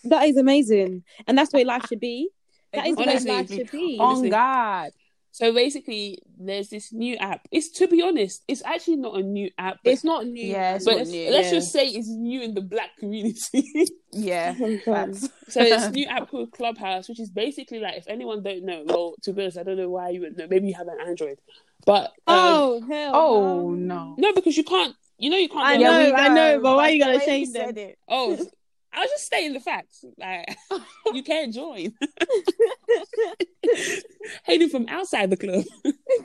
That 0.03 0.27
is 0.27 0.37
amazing, 0.37 1.03
and 1.25 1.37
that's 1.37 1.51
the 1.51 1.57
way 1.57 1.63
life 1.63 1.85
should 1.87 1.99
be. 2.01 2.29
That 2.73 2.87
is 2.87 2.95
the 2.95 3.01
way 3.01 3.07
Honestly, 3.09 3.31
life 3.31 3.49
should 3.49 3.71
be. 3.71 3.97
On 3.99 4.07
Honestly. 4.07 4.29
God. 4.29 4.91
So 5.33 5.53
basically, 5.53 6.19
there's 6.37 6.67
this 6.67 6.91
new 6.91 7.15
app. 7.15 7.47
It's 7.51 7.69
to 7.79 7.87
be 7.87 8.01
honest, 8.01 8.43
it's 8.49 8.61
actually 8.65 8.97
not 8.97 9.15
a 9.17 9.23
new 9.23 9.49
app. 9.57 9.79
But, 9.83 9.93
It's 9.93 10.03
not 10.03 10.25
new. 10.27 10.45
Yeah, 10.45 10.75
it's 10.75 10.83
but 10.85 10.97
not 10.97 11.07
new, 11.07 11.31
let's 11.31 11.47
yeah. 11.47 11.53
just 11.53 11.71
say 11.71 11.87
it's 11.87 12.09
new 12.09 12.41
in 12.41 12.53
the 12.53 12.61
black 12.61 12.97
community. 12.99 13.65
Yeah. 14.13 14.55
so 14.55 15.61
it's 15.61 15.89
new 15.91 16.05
app 16.09 16.29
called 16.29 16.51
Clubhouse, 16.51 17.07
which 17.07 17.21
is 17.21 17.29
basically 17.29 17.79
like 17.79 17.95
if 17.95 18.03
anyone 18.09 18.43
don't 18.43 18.65
know, 18.65 18.83
well, 18.85 19.13
to 19.23 19.31
be 19.31 19.43
honest, 19.43 19.57
I 19.57 19.63
don't 19.63 19.77
know 19.77 19.89
why 19.89 20.09
you 20.09 20.19
would 20.19 20.37
know. 20.37 20.47
Maybe 20.49 20.67
you 20.67 20.73
have 20.73 20.89
an 20.89 20.97
Android, 21.07 21.39
but 21.85 22.07
um, 22.07 22.11
Oh 22.27 22.83
hell. 22.89 23.11
Oh 23.15 23.69
no. 23.71 24.15
no, 24.17 24.33
because 24.33 24.57
you 24.57 24.65
can't. 24.65 24.93
You 25.17 25.29
know, 25.29 25.37
you 25.37 25.47
can't. 25.47 25.65
I 25.65 25.77
go- 25.77 25.83
know, 25.83 26.05
we 26.07 26.11
I 26.11 26.27
know, 26.27 26.59
but 26.59 26.75
why 26.75 26.87
but 26.87 26.93
you 26.93 26.99
gotta 26.99 27.25
change 27.25 27.47
you 27.47 27.53
them? 27.53 27.93
Oh, 28.93 29.01
I'll 29.01 29.07
just 29.07 29.25
stating 29.25 29.53
the 29.53 29.59
facts. 29.59 30.03
Like 30.17 30.57
you 31.13 31.23
can't 31.23 31.53
join. 31.53 31.93
Hating 34.43 34.69
from 34.69 34.85
outside 34.89 35.29
the 35.29 35.37
club. 35.37 35.63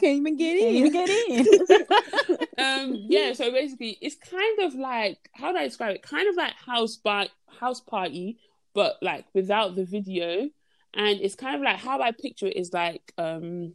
Can't 0.01 0.03
even 0.03 0.37
get 0.37 0.59
Can't 0.59 0.77
in. 0.77 0.87
even 0.87 0.93
get 0.93 1.09
in. 1.09 2.37
um 2.65 3.07
yeah 3.09 3.33
so 3.33 3.51
basically 3.53 3.97
it's 4.01 4.17
kind 4.17 4.59
of 4.61 4.75
like 4.75 5.19
how 5.35 5.53
do 5.53 5.59
i 5.59 5.65
describe 5.65 5.95
it 5.95 6.03
kind 6.03 6.29
of 6.29 6.35
like 6.37 6.53
house 6.55 6.97
bar 6.97 7.27
house 7.61 7.81
party 7.81 8.39
but 8.75 8.97
like 9.03 9.25
without 9.35 9.77
the 9.77 9.85
video 9.85 10.49
and 10.95 11.21
it's 11.21 11.35
kind 11.35 11.55
of 11.55 11.61
like 11.63 11.77
how 11.77 12.01
i 12.01 12.11
picture 12.13 12.47
it 12.47 12.57
is 12.57 12.73
like 12.73 13.13
um 13.19 13.73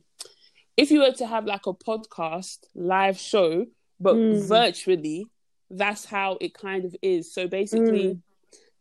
if 0.77 0.91
you 0.91 0.99
were 0.99 1.11
to 1.11 1.25
have 1.25 1.45
like 1.45 1.65
a 1.67 1.73
podcast 1.73 2.57
live 2.75 3.17
show 3.17 3.65
but 3.99 4.15
Mm. 4.15 4.47
virtually 4.47 5.27
that's 5.69 6.05
how 6.05 6.37
it 6.41 6.53
kind 6.55 6.83
of 6.85 6.95
is 7.01 7.33
so 7.33 7.47
basically 7.47 8.19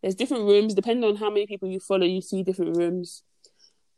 there's 0.03 0.15
different 0.15 0.45
rooms 0.45 0.75
depending 0.75 1.09
on 1.09 1.17
how 1.17 1.29
many 1.31 1.47
people 1.47 1.69
you 1.69 1.81
follow 1.81 2.07
you 2.07 2.21
see 2.23 2.43
different 2.43 2.77
rooms. 2.77 3.23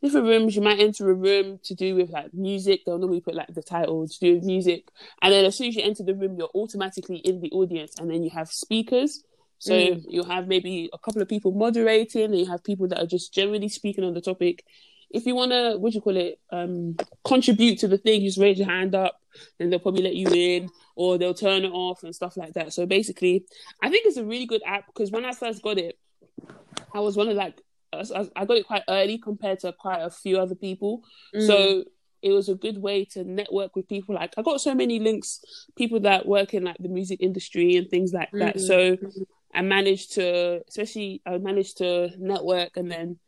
Different 0.01 0.27
rooms 0.27 0.55
you 0.55 0.61
might 0.61 0.79
enter 0.81 1.09
a 1.09 1.13
room 1.13 1.59
to 1.63 1.73
do 1.73 1.95
with 1.95 2.09
like 2.09 2.33
music. 2.33 2.81
They'll 2.85 2.97
normally 2.99 3.21
put 3.21 3.35
like 3.35 3.53
the 3.53 3.63
title 3.63 4.05
to 4.05 4.19
do 4.19 4.35
with 4.35 4.43
music. 4.43 4.89
And 5.21 5.31
then 5.33 5.45
as 5.45 5.55
soon 5.55 5.69
as 5.69 5.75
you 5.75 5.83
enter 5.83 6.03
the 6.03 6.13
room 6.15 6.35
you're 6.37 6.49
automatically 6.53 7.17
in 7.17 7.39
the 7.39 7.49
audience 7.51 7.97
and 7.99 8.09
then 8.11 8.23
you 8.23 8.29
have 8.31 8.49
speakers. 8.51 9.23
So 9.59 9.73
Mm. 9.73 10.03
you'll 10.09 10.25
have 10.25 10.47
maybe 10.49 10.89
a 10.91 10.97
couple 10.97 11.21
of 11.21 11.29
people 11.29 11.53
moderating 11.53 12.25
and 12.25 12.37
you 12.37 12.47
have 12.47 12.65
people 12.65 12.87
that 12.89 12.99
are 13.01 13.07
just 13.07 13.33
generally 13.33 13.69
speaking 13.69 14.03
on 14.03 14.13
the 14.13 14.19
topic 14.19 14.65
if 15.13 15.25
you 15.25 15.35
want 15.35 15.51
to 15.51 15.77
what 15.77 15.91
do 15.91 15.95
you 15.95 16.01
call 16.01 16.17
it 16.17 16.39
um 16.51 16.95
contribute 17.23 17.79
to 17.79 17.87
the 17.87 17.97
thing 17.97 18.21
just 18.21 18.37
raise 18.37 18.57
your 18.57 18.67
hand 18.67 18.95
up 18.95 19.19
and 19.59 19.71
they'll 19.71 19.79
probably 19.79 20.03
let 20.03 20.15
you 20.15 20.27
in 20.29 20.69
or 20.95 21.17
they'll 21.17 21.33
turn 21.33 21.63
it 21.63 21.71
off 21.71 22.03
and 22.03 22.13
stuff 22.13 22.35
like 22.35 22.53
that 22.53 22.73
so 22.73 22.85
basically 22.85 23.45
i 23.81 23.89
think 23.89 24.05
it's 24.05 24.17
a 24.17 24.25
really 24.25 24.45
good 24.45 24.61
app 24.65 24.85
because 24.87 25.11
when 25.11 25.25
i 25.25 25.31
first 25.31 25.61
got 25.61 25.77
it 25.77 25.97
i 26.93 26.99
was 26.99 27.15
one 27.15 27.29
of 27.29 27.35
like 27.35 27.61
I 28.35 28.45
got 28.45 28.57
it 28.57 28.67
quite 28.67 28.83
early 28.87 29.17
compared 29.17 29.59
to 29.59 29.71
quite 29.71 30.01
a 30.01 30.09
few 30.09 30.39
other 30.39 30.55
people. 30.55 31.03
Mm. 31.35 31.47
So 31.47 31.83
it 32.21 32.31
was 32.31 32.49
a 32.49 32.55
good 32.55 32.77
way 32.77 33.05
to 33.05 33.23
network 33.23 33.75
with 33.75 33.87
people. 33.87 34.15
Like 34.15 34.33
I 34.37 34.41
got 34.41 34.61
so 34.61 34.73
many 34.73 34.99
links, 34.99 35.43
people 35.75 35.99
that 36.01 36.25
work 36.25 36.53
in 36.53 36.63
like 36.63 36.77
the 36.79 36.89
music 36.89 37.19
industry 37.21 37.75
and 37.75 37.89
things 37.89 38.13
like 38.13 38.31
that. 38.33 38.55
Mm. 38.55 38.67
So 38.67 38.97
I 39.53 39.61
managed 39.61 40.13
to, 40.13 40.63
especially 40.67 41.21
I 41.25 41.37
managed 41.37 41.77
to 41.79 42.11
network 42.17 42.77
and 42.77 42.89
then 42.89 43.19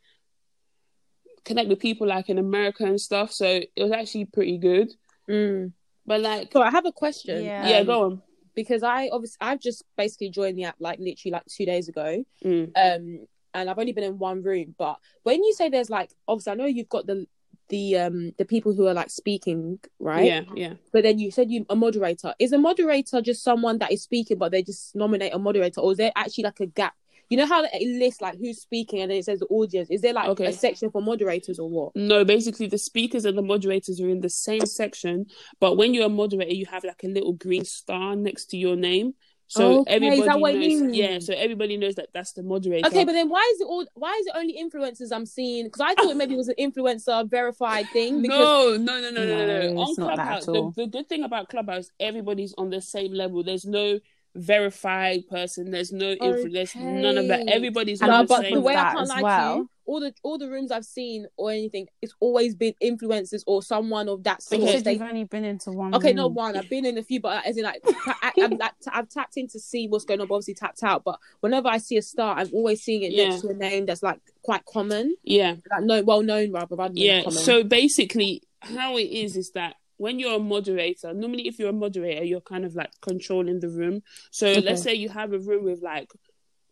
connect 1.46 1.68
with 1.70 1.78
people 1.80 2.06
like 2.06 2.28
in 2.28 2.38
America 2.38 2.84
and 2.84 3.00
stuff. 3.00 3.32
So 3.32 3.46
it 3.46 3.82
was 3.86 3.92
actually 3.92 4.26
pretty 4.26 4.58
good. 4.58 4.88
Mm. 5.30 5.72
But 6.04 6.20
like, 6.20 6.52
So 6.52 6.60
I 6.62 6.70
have 6.70 6.86
a 6.86 6.92
question. 6.92 7.42
Yeah. 7.44 7.66
yeah, 7.68 7.78
um, 7.78 7.86
go 7.86 8.04
on. 8.04 8.22
because 8.54 8.82
I 8.82 9.08
obviously 9.12 9.38
I've 9.40 9.60
just 9.60 9.82
basically 9.96 10.30
joined 10.30 10.58
the 10.58 10.64
app 10.64 10.76
like 10.78 10.98
literally 10.98 11.32
like 11.32 11.46
two 11.46 11.64
days 11.66 11.88
ago. 11.88 12.24
Mm. 12.44 12.70
Um, 12.76 13.26
and 13.54 13.70
I've 13.70 13.78
only 13.78 13.92
been 13.92 14.04
in 14.04 14.18
one 14.18 14.42
room. 14.42 14.74
But 14.76 14.98
when 15.22 15.42
you 15.42 15.54
say 15.54 15.68
there's 15.70 15.90
like 15.90 16.10
obviously 16.28 16.52
I 16.52 16.56
know 16.56 16.66
you've 16.66 16.88
got 16.90 17.06
the 17.06 17.26
the 17.68 17.96
um 17.98 18.32
the 18.38 18.44
people 18.44 18.72
who 18.72 18.86
are 18.86 18.94
like 18.94 19.10
speaking 19.10 19.80
right 19.98 20.24
Yeah, 20.26 20.42
yeah. 20.54 20.74
but 20.92 21.02
then 21.02 21.18
you 21.18 21.32
said 21.32 21.50
you 21.50 21.66
a 21.68 21.74
moderator 21.74 22.32
is 22.38 22.52
a 22.52 22.58
moderator 22.58 23.20
just 23.20 23.42
someone 23.42 23.78
that 23.78 23.90
is 23.90 24.02
speaking 24.04 24.38
but 24.38 24.52
they 24.52 24.62
just 24.62 24.94
nominate 24.94 25.34
a 25.34 25.38
moderator 25.40 25.80
or 25.80 25.90
is 25.90 25.98
there 25.98 26.12
actually 26.14 26.44
like 26.44 26.60
a 26.60 26.66
gap 26.66 26.94
you 27.28 27.36
know 27.36 27.46
how 27.46 27.62
it 27.64 27.98
lists 28.00 28.20
like 28.20 28.38
who's 28.38 28.60
speaking 28.60 29.00
and 29.00 29.10
then 29.10 29.18
it 29.18 29.24
says 29.24 29.40
the 29.40 29.46
audience 29.46 29.88
is 29.90 30.00
there 30.00 30.12
like 30.12 30.28
Okay. 30.28 30.46
a 30.46 30.52
section 30.52 30.90
for 30.90 31.02
moderators 31.02 31.58
or 31.58 31.68
what 31.68 31.92
No, 31.96 32.24
basically 32.24 32.66
the 32.66 32.78
speakers 32.78 33.24
and 33.24 33.36
the 33.36 33.42
moderators 33.42 34.00
are 34.00 34.08
in 34.08 34.20
the 34.20 34.30
same 34.30 34.66
section, 34.66 35.26
but 35.60 35.76
when 35.76 35.94
you're 35.94 36.06
a 36.06 36.08
moderator, 36.08 36.54
you 36.54 36.66
have 36.66 36.84
like 36.84 37.02
a 37.04 37.08
little 37.08 37.32
green 37.32 37.64
star 37.64 38.16
next 38.16 38.46
to 38.46 38.56
your 38.56 38.76
name. 38.76 39.14
So 39.48 39.80
Okay, 39.80 39.80
is 39.80 39.86
everybody 40.02 40.22
that 40.26 40.40
what 40.40 40.54
it 40.54 40.58
knows. 40.58 40.68
means? 40.68 40.96
Yeah, 40.96 41.18
so 41.20 41.32
everybody 41.32 41.76
knows 41.76 41.94
that 41.94 42.08
that's 42.12 42.32
the 42.32 42.42
moderator. 42.42 42.88
Okay, 42.88 43.04
but 43.04 43.12
then 43.12 43.28
why 43.28 43.48
is 43.54 43.60
it 43.60 43.64
all? 43.64 43.86
Why 43.94 44.12
is 44.20 44.26
it 44.26 44.32
only 44.34 44.60
influencers 44.60 45.12
I'm 45.12 45.24
seeing? 45.26 45.66
Because 45.66 45.82
I 45.82 45.94
thought 45.94 46.16
maybe 46.16 46.34
it 46.34 46.36
was 46.36 46.48
an 46.48 46.56
influencer 46.58 47.28
verified 47.30 47.86
thing. 47.92 48.22
Because 48.26 48.38
no, 48.38 48.76
no, 48.76 49.00
no, 49.00 49.10
no, 49.10 49.24
no, 49.24 49.24
no, 49.24 49.46
No, 49.46 49.60
no. 49.70 49.80
On 49.82 49.88
it's 49.90 49.98
not 49.98 50.16
that 50.16 50.26
Clubhouse, 50.26 50.42
at 50.48 50.52
the, 50.52 50.58
all. 50.58 50.72
the 50.76 50.86
good 50.88 51.08
thing 51.08 51.22
about 51.22 51.48
Clubhouse, 51.48 51.90
everybody's 52.00 52.54
on 52.58 52.70
the 52.70 52.80
same 52.80 53.12
level. 53.12 53.44
There's 53.44 53.64
no 53.64 54.00
verified 54.36 55.28
person. 55.28 55.70
There's 55.70 55.92
no 55.92 56.14
influ- 56.16 56.52
There's 56.52 56.74
none 56.74 57.18
of 57.18 57.28
that. 57.28 57.48
Everybody's 57.48 58.00
And 58.00 58.10
on 58.10 58.18
no, 58.18 58.22
the 58.22 58.28
but 58.28 58.42
same. 58.42 58.54
the 58.54 58.60
way 58.60 58.76
I 58.76 58.82
can't 58.92 59.00
as 59.00 59.08
lie 59.08 59.16
to 59.18 59.22
well. 59.22 59.56
you, 59.56 59.70
all 59.86 60.00
the 60.00 60.14
all 60.22 60.36
the 60.38 60.48
rooms 60.50 60.70
I've 60.72 60.84
seen 60.84 61.26
or 61.36 61.50
anything, 61.50 61.88
it's 62.02 62.14
always 62.20 62.54
been 62.54 62.74
influencers 62.82 63.42
or 63.46 63.62
someone 63.62 64.08
of 64.08 64.24
that 64.24 64.42
sort. 64.42 64.60
You 64.62 64.68
Okay. 64.68 64.80
They- 64.80 64.92
you've 64.94 65.02
only 65.02 65.24
been 65.24 65.44
into 65.44 65.70
one. 65.72 65.94
Okay, 65.94 66.08
room. 66.08 66.16
not 66.16 66.32
one. 66.32 66.56
I've 66.56 66.68
been 66.70 66.84
in 66.84 66.98
a 66.98 67.02
few, 67.02 67.20
but 67.20 67.38
uh, 67.38 67.40
as 67.48 67.56
in 67.56 67.64
like, 67.64 67.82
I, 68.06 68.32
I'm 68.42 68.56
like 68.58 68.72
I've 68.92 69.08
tapped 69.08 69.36
in 69.36 69.48
to 69.48 69.60
see 69.60 69.88
what's 69.88 70.04
going 70.04 70.20
on. 70.20 70.28
Obviously 70.30 70.54
tapped 70.54 70.82
out. 70.82 71.04
But 71.04 71.18
whenever 71.40 71.68
I 71.68 71.78
see 71.78 71.96
a 71.96 72.02
star, 72.02 72.36
I'm 72.38 72.48
always 72.52 72.82
seeing 72.82 73.02
it 73.02 73.12
Yeah. 73.12 73.28
next 73.30 73.42
to 73.42 73.48
a 73.48 73.54
name 73.54 73.86
that's 73.86 74.02
like 74.02 74.20
quite 74.42 74.64
common, 74.64 75.16
yeah, 75.24 75.56
like 75.70 75.82
no, 75.82 76.02
well 76.02 76.22
known 76.22 76.52
rather 76.52 76.76
rather 76.76 76.94
than 76.94 77.02
yeah. 77.02 77.22
common. 77.22 77.38
So 77.38 77.62
basically, 77.64 78.42
how 78.60 78.96
it 78.96 79.04
is 79.10 79.36
is 79.36 79.50
that 79.52 79.76
when 79.98 80.18
you're 80.18 80.36
a 80.36 80.38
moderator, 80.38 81.12
normally 81.14 81.46
if 81.48 81.58
you're 81.58 81.70
a 81.70 81.72
moderator, 81.72 82.24
you're 82.24 82.40
kind 82.40 82.64
of 82.64 82.74
like 82.74 82.90
controlling 83.00 83.60
the 83.60 83.68
room. 83.70 84.02
So 84.30 84.46
Okay. 84.48 84.60
let's 84.60 84.82
say 84.82 84.94
you 84.94 85.08
have 85.08 85.32
a 85.32 85.38
room 85.38 85.64
with 85.64 85.80
like 85.82 86.10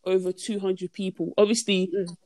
over 0.04 0.32
200 0.32 0.92
people. 0.92 1.32
Obviously, 1.38 1.90
Mm. 1.94 2.16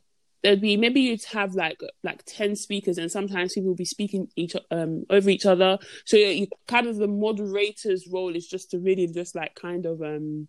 there'd 0.43 0.61
be 0.61 0.77
maybe 0.77 1.01
you'd 1.01 1.25
have 1.27 1.55
like 1.55 1.81
like 2.03 2.23
10 2.27 2.57
speakers, 2.57 2.99
and 2.99 3.11
sometimes 3.11 3.55
people 3.55 3.69
will 3.69 3.77
be 3.77 3.85
speaking 3.85 4.29
each 4.37 4.55
um 4.71 5.05
over 5.11 5.31
each 5.31 5.47
other. 5.47 5.79
So 6.05 6.17
you 6.17 6.47
kind 6.67 6.87
of 6.87 6.97
the 6.97 7.09
moderator's 7.09 8.07
role 8.13 8.35
is 8.37 8.47
just 8.47 8.71
to 8.73 8.79
really 8.79 9.07
just 9.09 9.35
like 9.35 9.55
kind 9.55 9.85
of 9.87 10.01
um 10.03 10.49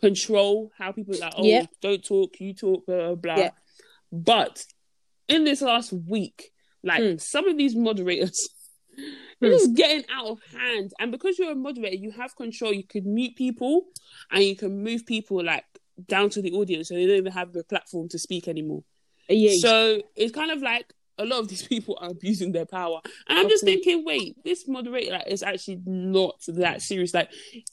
control 0.00 0.70
how 0.76 0.90
people 0.92 1.14
like 1.20 1.32
oh 1.36 1.44
Yeah. 1.46 1.66
don't 1.80 2.04
talk, 2.04 2.40
you 2.40 2.54
talk, 2.54 2.86
blah 2.86 2.96
blah. 2.96 3.14
blah. 3.14 3.36
Yeah. 3.38 3.50
But 4.10 4.64
in 5.28 5.44
this 5.44 5.62
last 5.62 5.92
week, 5.92 6.52
like 6.82 7.00
Hmm. 7.02 7.16
some 7.18 7.46
of 7.48 7.56
these 7.56 7.74
moderators. 7.76 8.48
Hmm. 8.96 9.04
They're 9.40 9.50
just 9.50 9.74
getting 9.74 10.04
out 10.12 10.26
of 10.26 10.38
hand. 10.52 10.92
And 10.98 11.10
because 11.10 11.38
you're 11.38 11.52
a 11.52 11.56
moderator, 11.56 11.96
you 11.96 12.10
have 12.12 12.36
control. 12.36 12.72
You 12.72 12.84
could 12.84 13.06
mute 13.06 13.36
people 13.36 13.86
and 14.30 14.42
you 14.42 14.56
can 14.56 14.82
move 14.82 15.06
people 15.06 15.42
like 15.42 15.64
down 16.08 16.30
to 16.30 16.42
the 16.42 16.52
audience 16.52 16.88
so 16.88 16.94
they 16.94 17.06
don't 17.06 17.16
even 17.16 17.32
have 17.32 17.52
the 17.52 17.64
platform 17.64 18.08
to 18.10 18.18
speak 18.18 18.48
anymore. 18.48 18.82
Uh, 19.30 19.34
yeah, 19.34 19.56
So 19.58 20.02
it's 20.16 20.32
kind 20.32 20.50
of 20.50 20.62
like 20.62 20.92
a 21.18 21.24
lot 21.24 21.40
of 21.40 21.48
these 21.48 21.62
people 21.66 21.98
are 22.00 22.10
abusing 22.10 22.52
their 22.52 22.66
power. 22.66 23.00
And 23.28 23.38
I'm 23.38 23.48
just 23.48 23.64
thinking, 23.64 24.04
wait, 24.04 24.36
this 24.44 24.66
moderator 24.68 25.12
like, 25.12 25.28
is 25.28 25.42
actually 25.42 25.80
not 25.84 26.40
that 26.48 26.82
serious. 26.82 27.14
Like, 27.14 27.30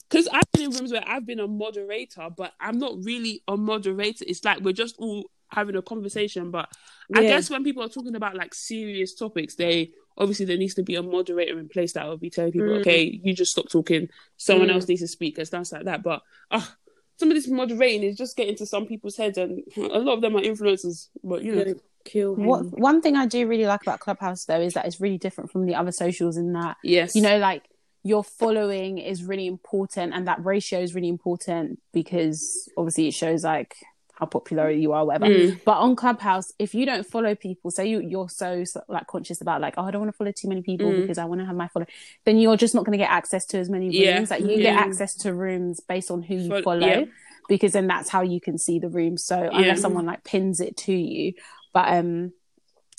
because 0.08 0.28
I've 0.28 0.50
been 0.52 0.64
in 0.64 0.70
rooms 0.70 0.92
where 0.92 1.04
I've 1.06 1.26
been 1.26 1.40
a 1.40 1.48
moderator, 1.48 2.28
but 2.36 2.52
I'm 2.60 2.78
not 2.78 2.94
really 3.04 3.42
a 3.48 3.56
moderator. 3.56 4.24
It's 4.26 4.44
like 4.44 4.60
we're 4.60 4.72
just 4.72 4.96
all 4.98 5.24
having 5.48 5.76
a 5.76 5.82
conversation. 5.82 6.50
But 6.50 6.68
I 7.14 7.22
guess 7.22 7.50
when 7.50 7.64
people 7.64 7.82
are 7.82 7.88
talking 7.88 8.14
about 8.14 8.36
like 8.36 8.54
serious 8.54 9.14
topics, 9.14 9.56
they 9.56 9.90
obviously 10.20 10.46
there 10.46 10.56
needs 10.58 10.74
to 10.74 10.82
be 10.84 10.94
a 10.94 11.02
moderator 11.02 11.58
in 11.58 11.68
place 11.68 11.94
that 11.94 12.06
will 12.06 12.18
be 12.18 12.30
telling 12.30 12.52
people, 12.52 12.68
Mm. 12.68 12.80
okay, 12.80 13.20
you 13.24 13.32
just 13.34 13.52
stop 13.52 13.68
talking. 13.68 14.08
Someone 14.36 14.68
Mm. 14.68 14.74
else 14.74 14.86
needs 14.86 15.00
to 15.00 15.08
speak 15.08 15.38
and 15.38 15.46
stuff 15.46 15.72
like 15.72 15.86
that. 15.86 16.02
But 16.04 16.22
ah, 16.52 16.76
some 17.18 17.30
of 17.30 17.34
this 17.34 17.48
moderating 17.48 18.02
is 18.02 18.16
just 18.16 18.36
getting 18.36 18.54
to 18.56 18.66
some 18.66 18.86
people's 18.86 19.16
heads, 19.16 19.38
and 19.38 19.64
a 19.76 19.98
lot 19.98 20.14
of 20.14 20.20
them 20.20 20.36
are 20.36 20.42
influencers. 20.42 21.08
But 21.24 21.42
you 21.42 21.54
know, 21.56 21.64
Gonna 21.64 21.76
kill. 22.04 22.34
What 22.36 22.66
one 22.78 23.00
thing 23.00 23.16
I 23.16 23.26
do 23.26 23.46
really 23.48 23.66
like 23.66 23.82
about 23.82 24.00
Clubhouse 24.00 24.44
though 24.44 24.60
is 24.60 24.74
that 24.74 24.86
it's 24.86 25.00
really 25.00 25.18
different 25.18 25.50
from 25.50 25.66
the 25.66 25.74
other 25.74 25.92
socials 25.92 26.36
in 26.36 26.52
that 26.52 26.76
yes, 26.84 27.16
you 27.16 27.22
know 27.22 27.38
like 27.38 27.64
your 28.02 28.24
following 28.24 28.96
is 28.96 29.24
really 29.24 29.46
important 29.46 30.14
and 30.14 30.26
that 30.26 30.42
ratio 30.42 30.80
is 30.80 30.94
really 30.94 31.10
important 31.10 31.78
because 31.92 32.66
obviously 32.78 33.08
it 33.08 33.12
shows 33.12 33.44
like 33.44 33.74
how 34.20 34.26
popular 34.26 34.70
you 34.70 34.92
are 34.92 35.04
whatever 35.04 35.26
Mm. 35.26 35.60
but 35.64 35.78
on 35.78 35.96
clubhouse 35.96 36.52
if 36.58 36.74
you 36.74 36.84
don't 36.86 37.06
follow 37.06 37.34
people 37.34 37.70
say 37.70 37.86
you, 37.88 38.00
you're 38.00 38.28
so, 38.28 38.64
so, 38.64 38.82
like 38.88 39.06
conscious 39.06 39.40
about 39.40 39.60
like 39.60 39.74
oh 39.78 39.84
i 39.84 39.90
don't 39.90 40.02
want 40.02 40.12
to 40.12 40.16
follow 40.16 40.30
too 40.32 40.48
many 40.48 40.62
people 40.62 40.88
Mm. 40.90 41.00
because 41.02 41.18
i 41.18 41.24
want 41.24 41.40
to 41.40 41.46
have 41.46 41.56
my 41.56 41.68
follow 41.68 41.86
then 42.26 42.38
you're 42.38 42.56
just 42.56 42.74
not 42.74 42.84
going 42.84 42.92
to 42.98 43.02
get 43.02 43.10
access 43.10 43.46
to 43.46 43.58
as 43.58 43.68
many 43.70 43.86
rooms 43.86 43.94
Yeah. 43.96 44.26
like 44.30 44.40
you 44.42 44.50
Yeah. 44.50 44.74
get 44.74 44.76
access 44.76 45.14
to 45.22 45.34
rooms 45.34 45.80
based 45.80 46.10
on 46.10 46.22
who 46.22 46.34
you 46.36 46.48
Fol- 46.50 46.62
follow 46.62 46.86
yeah. 46.86 47.04
because 47.48 47.72
then 47.72 47.86
that's 47.86 48.10
how 48.10 48.20
you 48.22 48.40
can 48.40 48.58
see 48.58 48.78
the 48.78 48.88
room 48.88 49.16
so 49.16 49.36
unless 49.52 49.80
someone 49.80 50.06
like 50.06 50.22
pins 50.22 50.60
it 50.60 50.76
to 50.78 50.92
you 50.92 51.32
but 51.72 51.88
um 51.88 52.32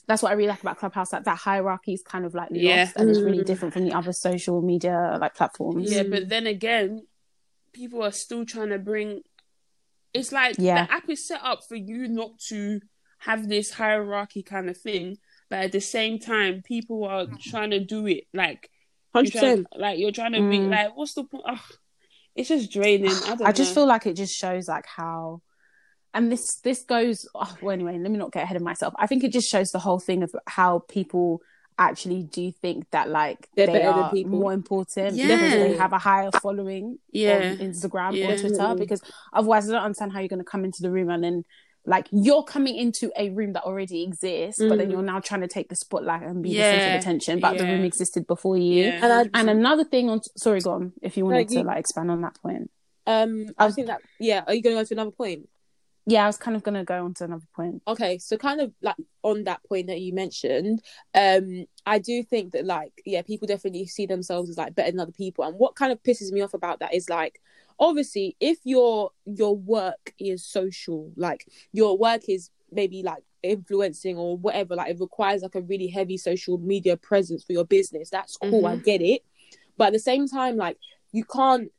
that's 0.08 0.24
what 0.24 0.32
I 0.32 0.36
really 0.36 0.50
like 0.50 0.62
about 0.62 0.78
Clubhouse. 0.80 1.12
That 1.12 1.24
that 1.26 1.38
hierarchy 1.38 1.94
is 1.94 2.02
kind 2.02 2.26
of 2.26 2.34
like 2.34 2.50
lost, 2.50 2.62
Yeah. 2.62 2.92
and 2.98 3.10
it's 3.10 3.20
really 3.22 3.38
Mm. 3.44 3.46
different 3.46 3.74
from 3.74 3.86
the 3.86 3.94
other 3.94 4.12
social 4.12 4.62
media 4.62 5.18
like 5.22 5.36
platforms. 5.36 5.90
Yeah, 5.90 6.04
but 6.04 6.28
then 6.28 6.48
again, 6.48 7.06
people 7.72 8.04
are 8.04 8.12
still 8.12 8.44
trying 8.46 8.70
to 8.70 8.80
bring. 8.80 9.22
It's 10.14 10.32
like 10.32 10.56
Yeah. 10.60 10.86
the 10.86 10.94
app 10.94 11.10
is 11.10 11.28
set 11.28 11.42
up 11.44 11.60
for 11.68 11.76
you 11.76 12.08
not 12.08 12.38
to 12.50 12.82
have 13.20 13.48
this 13.48 13.72
hierarchy 13.72 14.44
kind 14.44 14.70
of 14.70 14.78
thing, 14.78 15.18
but 15.50 15.60
at 15.60 15.72
the 15.72 15.80
same 15.82 16.20
time, 16.20 16.62
people 16.64 17.04
are 17.06 17.28
trying 17.40 17.72
to 17.72 17.80
do 17.80 18.08
it 18.08 18.26
like 18.34 18.70
you're 19.14 19.24
Hundred 19.24 19.32
trying, 19.32 19.64
percent. 19.64 19.68
like 19.78 20.00
you're 20.00 20.12
trying 20.12 20.34
to 20.34 20.40
be 20.50 20.60
Mm. 20.60 20.70
like, 20.70 20.96
what's 20.98 21.14
the 21.14 21.24
point? 21.26 21.44
Ugh, 21.48 21.60
it's 22.36 22.50
just 22.50 22.72
draining. 22.72 23.12
I 23.26 23.36
don't 23.36 23.48
I 23.48 23.52
just 23.52 23.74
feel 23.74 23.86
like 23.86 24.06
it 24.06 24.16
just 24.16 24.34
shows 24.34 24.68
like 24.68 24.86
how 24.88 25.42
and 26.14 26.32
this 26.32 26.56
this 26.62 26.84
goes 26.84 27.26
oh, 27.36 27.58
well 27.62 27.72
anyway 27.72 27.98
let 27.98 28.12
me 28.12 28.18
not 28.18 28.34
get 28.34 28.44
ahead 28.44 28.58
of 28.58 28.62
myself 28.62 28.94
i 28.98 29.08
think 29.08 29.24
it 29.24 29.32
just 29.32 29.50
shows 29.50 29.72
the 29.72 29.80
whole 29.80 29.98
thing 30.00 30.24
of 30.24 30.36
how 30.46 30.80
people 30.90 31.42
actually 31.90 32.24
do 32.24 32.52
think 32.52 32.90
that 32.92 33.10
like 33.10 33.50
They're 33.56 33.68
they 33.68 33.74
better 33.74 33.90
are 33.90 34.12
people. 34.12 34.40
more 34.40 34.54
important 34.54 35.16
Yeah. 35.16 35.28
because 35.28 35.52
they 35.54 35.78
have 35.78 35.94
a 35.94 35.98
higher 36.00 36.32
following 36.42 37.00
Yeah. 37.12 37.52
on 37.52 37.58
instagram 37.58 38.16
Yeah. 38.16 38.30
or 38.32 38.38
twitter 38.38 38.76
because 38.78 39.02
otherwise 39.34 39.70
i 39.70 39.74
don't 39.74 39.84
understand 39.84 40.12
how 40.14 40.20
you're 40.20 40.28
going 40.36 40.40
to 40.48 40.52
come 40.54 40.64
into 40.66 40.82
the 40.82 40.92
room 40.92 41.10
and 41.10 41.24
then 41.24 41.46
like 41.86 42.08
you're 42.12 42.44
coming 42.44 42.76
into 42.76 43.12
a 43.18 43.30
room 43.32 43.54
that 43.54 43.64
already 43.64 44.04
exists 44.04 44.60
but 44.70 44.78
then 44.78 44.88
Mm. 44.88 44.92
you're 44.92 45.02
now 45.14 45.20
trying 45.20 45.42
to 45.42 45.48
take 45.48 45.68
the 45.70 45.76
spotlight 45.76 46.22
and 46.24 46.44
be 46.44 46.50
the 46.54 46.60
center 46.60 46.94
of 46.96 47.02
attention 47.02 47.40
but 47.40 47.58
the 47.58 47.64
room 47.66 47.84
existed 47.84 48.28
before 48.28 48.58
you 48.58 48.86
Yeah. 48.86 49.00
And 49.04 49.14
I, 49.34 49.40
and 49.40 49.50
another 49.50 49.84
thing 49.84 50.10
on 50.10 50.22
sorry 50.38 50.60
go 50.62 50.72
on 50.74 50.94
if 51.02 51.18
you 51.18 51.26
wanted 51.26 51.50
you- 51.52 51.60
to 51.62 51.64
like 51.66 51.80
expand 51.80 52.12
on 52.12 52.22
that 52.22 52.36
point 52.42 52.70
um, 53.08 53.48
I 53.58 53.72
think 53.72 53.88
that 53.88 54.02
yeah. 54.20 54.44
Are 54.46 54.54
you 54.54 54.62
going 54.62 54.76
to 54.76 54.82
go 54.82 54.86
to 54.86 54.94
another 54.94 55.10
point? 55.12 55.50
Yeah 56.06 56.24
i 56.24 56.28
was 56.28 56.38
kind 56.38 56.58
of 56.58 56.64
going 56.64 56.76
to 56.76 56.84
go 56.84 57.06
on 57.06 57.14
to 57.14 57.24
another 57.24 57.46
point. 57.56 57.82
Okay 57.88 58.18
so 58.18 58.38
kind 58.38 58.62
of 58.62 58.72
like 58.82 58.96
on 59.24 59.44
that 59.44 59.64
point 59.64 59.88
that 59.88 60.02
you 60.02 60.14
mentioned 60.14 60.82
um 61.16 61.66
i 61.86 62.00
do 62.00 62.24
think 62.24 62.54
that 62.54 62.66
like 62.66 62.92
yeah 63.06 63.22
people 63.22 63.48
definitely 63.48 63.86
see 63.86 64.06
themselves 64.06 64.50
as 64.50 64.58
like 64.58 64.76
better 64.76 64.92
than 64.92 65.00
other 65.00 65.12
people. 65.12 65.44
And 65.44 65.58
what 65.58 65.76
kind 65.76 65.92
of 65.92 66.02
pisses 66.04 66.32
me 66.32 66.42
off 66.42 66.54
about 66.54 66.80
that 66.80 66.94
is 66.94 67.10
like 67.10 67.40
obviously 67.80 68.36
if 68.40 68.60
your 68.64 69.12
your 69.26 69.56
work 69.56 70.14
is 70.20 70.46
social 70.46 71.12
like 71.16 71.48
your 71.72 71.98
work 71.98 72.30
is 72.30 72.50
maybe 72.72 73.04
like 73.04 73.24
influencing 73.44 74.18
or 74.18 74.38
whatever 74.38 74.76
like 74.76 74.92
it 74.92 75.00
requires 75.00 75.42
like 75.42 75.56
a 75.56 75.62
really 75.62 75.88
heavy 75.88 76.16
social 76.16 76.58
media 76.60 76.96
presence 76.96 77.44
for 77.44 77.54
your 77.54 77.66
business 77.66 78.10
that's 78.10 78.38
cool 78.38 78.68
i 78.68 78.76
get 78.76 79.02
it. 79.02 79.24
But 79.78 79.88
at 79.88 79.94
the 79.94 80.00
same 80.00 80.28
time 80.28 80.58
like 80.58 80.78
you 81.12 81.26
can't 81.26 81.72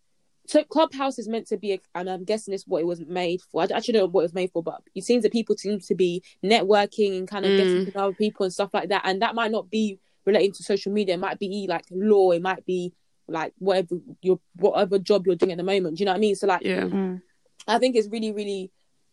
so 0.52 0.62
clubhouse 0.64 1.18
is 1.18 1.28
meant 1.28 1.46
to 1.46 1.56
be 1.56 1.72
a, 1.72 1.80
and 1.94 2.10
i'm 2.10 2.24
guessing 2.24 2.52
this 2.52 2.60
is 2.60 2.68
what 2.68 2.82
it 2.82 2.86
was 2.86 3.00
made 3.06 3.40
for. 3.50 3.62
I 3.62 3.64
actually 3.74 3.94
don't 3.94 4.02
know 4.02 4.08
what 4.08 4.20
it 4.20 4.24
was 4.24 4.34
made 4.34 4.50
for 4.52 4.62
but 4.62 4.82
it 4.94 5.02
seems 5.02 5.22
that 5.22 5.32
people 5.32 5.56
seem 5.56 5.80
to 5.80 5.94
be 5.94 6.22
networking 6.44 7.16
and 7.16 7.26
kind 7.26 7.46
of 7.46 7.56
getting 7.56 7.86
to 7.86 7.92
know 7.92 8.04
other 8.08 8.14
people 8.14 8.44
and 8.44 8.52
stuff 8.52 8.68
like 8.74 8.90
that. 8.90 9.00
And 9.04 9.22
that 9.22 9.34
might 9.34 9.50
not 9.50 9.70
be 9.70 9.98
relating 10.26 10.52
to 10.52 10.62
social 10.62 10.92
media. 10.92 11.14
It 11.14 11.20
might 11.20 11.38
be 11.38 11.66
like 11.68 11.84
law. 11.90 12.32
It 12.32 12.42
might 12.42 12.66
be 12.66 12.92
like 13.28 13.54
whatever 13.58 13.96
your 14.20 14.40
whatever 14.56 14.98
job 14.98 15.26
you're 15.26 15.36
doing 15.36 15.52
at 15.52 15.58
the 15.58 15.64
moment. 15.64 15.96
Do 15.96 16.02
you 16.02 16.06
know 16.06 16.12
what 16.12 16.16
i 16.18 16.20
mean? 16.20 16.34
So 16.34 16.46
like 16.46 16.62
yeah, 16.62 16.84
Mm. 16.84 17.22
I 17.66 17.78
think 17.78 17.96
it's 17.96 18.08
really, 18.08 18.32
really 18.32 18.70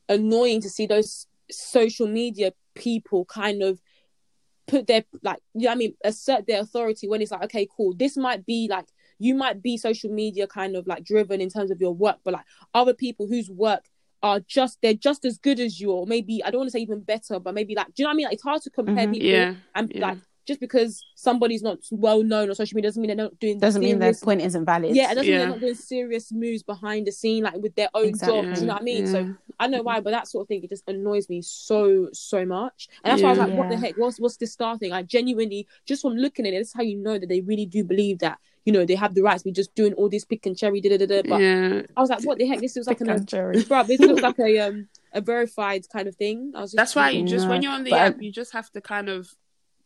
annoying 0.10 0.62
to 0.62 0.70
see 0.70 0.88
those 0.88 1.26
social 1.50 2.08
media 2.08 2.52
people 2.76 3.24
kind 3.26 3.64
of 3.64 3.80
put 4.68 4.88
their 4.88 5.04
like 5.24 5.40
you 5.54 5.62
know 5.62 5.70
what 5.70 5.76
I 5.76 5.78
mean 5.78 5.94
assert 6.04 6.48
their 6.48 6.62
authority 6.62 7.08
when 7.08 7.22
it's 7.22 7.32
like 7.32 7.44
okay 7.44 7.68
cool. 7.76 7.94
This 7.96 8.18
might 8.18 8.46
be 8.46 8.68
like 8.70 8.88
you 9.20 9.36
might 9.36 9.62
be 9.62 9.78
social 9.78 10.10
media 10.12 10.48
kind 10.48 10.76
of 10.76 10.88
like 10.88 11.04
driven 11.04 11.42
in 11.42 11.50
terms 11.50 11.72
of 11.72 11.80
your 11.80 11.94
work 11.94 12.18
but 12.24 12.34
like 12.34 12.46
other 12.74 12.94
people 12.94 13.28
whose 13.28 13.50
work 13.50 13.86
are 14.24 14.40
just 14.42 14.78
they're 14.82 14.94
just 14.94 15.24
as 15.26 15.38
good 15.38 15.60
as 15.60 15.80
you 15.80 15.92
or 15.92 16.06
maybe 16.08 16.44
I 16.44 16.50
don't 16.52 16.60
want 16.60 16.68
to 16.68 16.72
say 16.72 16.80
even 16.82 17.02
better 17.02 17.40
but 17.40 17.54
maybe 17.54 17.76
like 17.76 17.88
do 17.88 17.94
you 17.98 18.04
know 18.04 18.10
what 18.10 18.14
I 18.14 18.18
mean 18.18 18.26
like 18.26 18.34
it's 18.34 18.44
hard 18.44 18.62
to 18.64 18.70
compare 18.70 19.08
Mhm. 19.08 19.14
people 19.14 19.28
yeah, 19.30 19.54
and 19.76 19.92
yeah. 19.94 20.08
like 20.08 20.18
just 20.50 20.60
because 20.60 20.92
somebody's 21.16 21.64
not 21.64 21.78
well 21.92 22.22
known 22.24 22.50
on 22.50 22.56
social 22.56 22.76
media 22.76 22.90
doesn't 22.90 23.02
mean 23.02 23.10
they're 23.16 23.26
not 23.28 23.40
doing 23.40 23.60
Doesn't 23.60 23.82
mean 23.88 24.00
their 24.00 24.14
point 24.14 24.42
isn't 24.42 24.66
valid. 24.66 24.96
yeah, 24.96 25.12
it 25.12 25.16
doesn't 25.16 25.26
mean 25.26 25.32
Yeah. 25.34 25.40
they're 25.40 25.56
not 25.56 25.60
doing 25.62 25.76
serious 25.76 26.32
moves 26.32 26.64
behind 26.64 27.08
the 27.08 27.12
scene, 27.12 27.44
like 27.44 27.56
with 27.66 27.76
their 27.76 27.90
own 27.94 28.08
Exactly. 28.10 28.42
job. 28.42 28.56
Do 28.56 28.62
you 28.62 28.68
know 28.68 28.74
what 28.74 28.82
I 28.82 28.86
mean? 28.92 29.06
Yeah. 29.06 29.12
So 29.12 29.36
I 29.60 29.68
know 29.68 29.82
why, 29.84 30.00
but 30.00 30.12
that 30.12 30.28
sort 30.28 30.44
of 30.44 30.48
thing 30.48 30.64
it 30.64 30.70
just 30.70 30.84
annoys 30.88 31.30
me 31.30 31.42
so 31.42 32.10
so 32.14 32.46
much. 32.46 32.88
And 33.04 33.12
that's 33.12 33.22
why 33.22 33.30
I 33.30 33.32
was 33.34 33.40
like, 33.40 33.54
what 33.58 33.70
the 33.70 33.78
heck? 33.78 33.96
What's 33.98 34.20
what's 34.20 34.38
this 34.38 34.52
star 34.54 34.78
thing? 34.78 34.92
I 34.92 35.04
genuinely 35.04 35.68
just 35.86 36.02
from 36.02 36.14
looking 36.16 36.46
at 36.48 36.54
it, 36.54 36.58
that's 36.58 36.74
how 36.74 36.82
you 36.84 36.98
know 36.98 37.18
that 37.20 37.30
they 37.30 37.42
really 37.42 37.66
do 37.66 37.84
believe 37.84 38.20
that 38.20 38.38
you 38.66 38.74
know 38.74 38.86
they 38.86 38.96
have 38.96 39.14
the 39.16 39.22
rights 39.22 39.42
to 39.44 39.50
be 39.50 39.52
just 39.52 39.74
doing 39.76 39.94
all 39.94 40.10
this 40.10 40.26
pick 40.26 40.46
and 40.46 40.58
cherry, 40.58 40.82
da 40.82 40.90
da 40.90 40.98
da. 40.98 41.22
da. 41.22 41.30
But 41.30 41.42
yeah. 41.42 41.82
I 41.96 42.02
was 42.02 42.10
like, 42.10 42.24
what 42.26 42.38
the 42.40 42.46
heck? 42.48 42.60
This 42.60 42.76
looks 42.76 42.88
like 42.88 43.02
an 43.02 43.26
Jerry. 43.26 43.64
bro. 43.68 43.84
This 43.84 44.00
looks 44.00 44.22
like 44.22 44.40
a 44.40 44.60
um 44.60 44.88
a 45.14 45.22
verified 45.22 45.84
kind 45.92 46.08
of 46.08 46.16
thing. 46.16 46.52
I 46.56 46.62
was 46.62 46.72
just 46.72 46.78
That's 46.78 46.96
why 46.96 47.10
you 47.12 47.26
just 47.28 47.48
when 47.48 47.62
you're 47.64 47.72
on 47.72 47.84
the 47.84 47.92
but 47.92 48.00
I- 48.00 48.06
app, 48.08 48.22
you 48.22 48.32
just 48.32 48.54
have 48.54 48.70
to 48.72 48.82
kind 48.82 49.10
of 49.10 49.28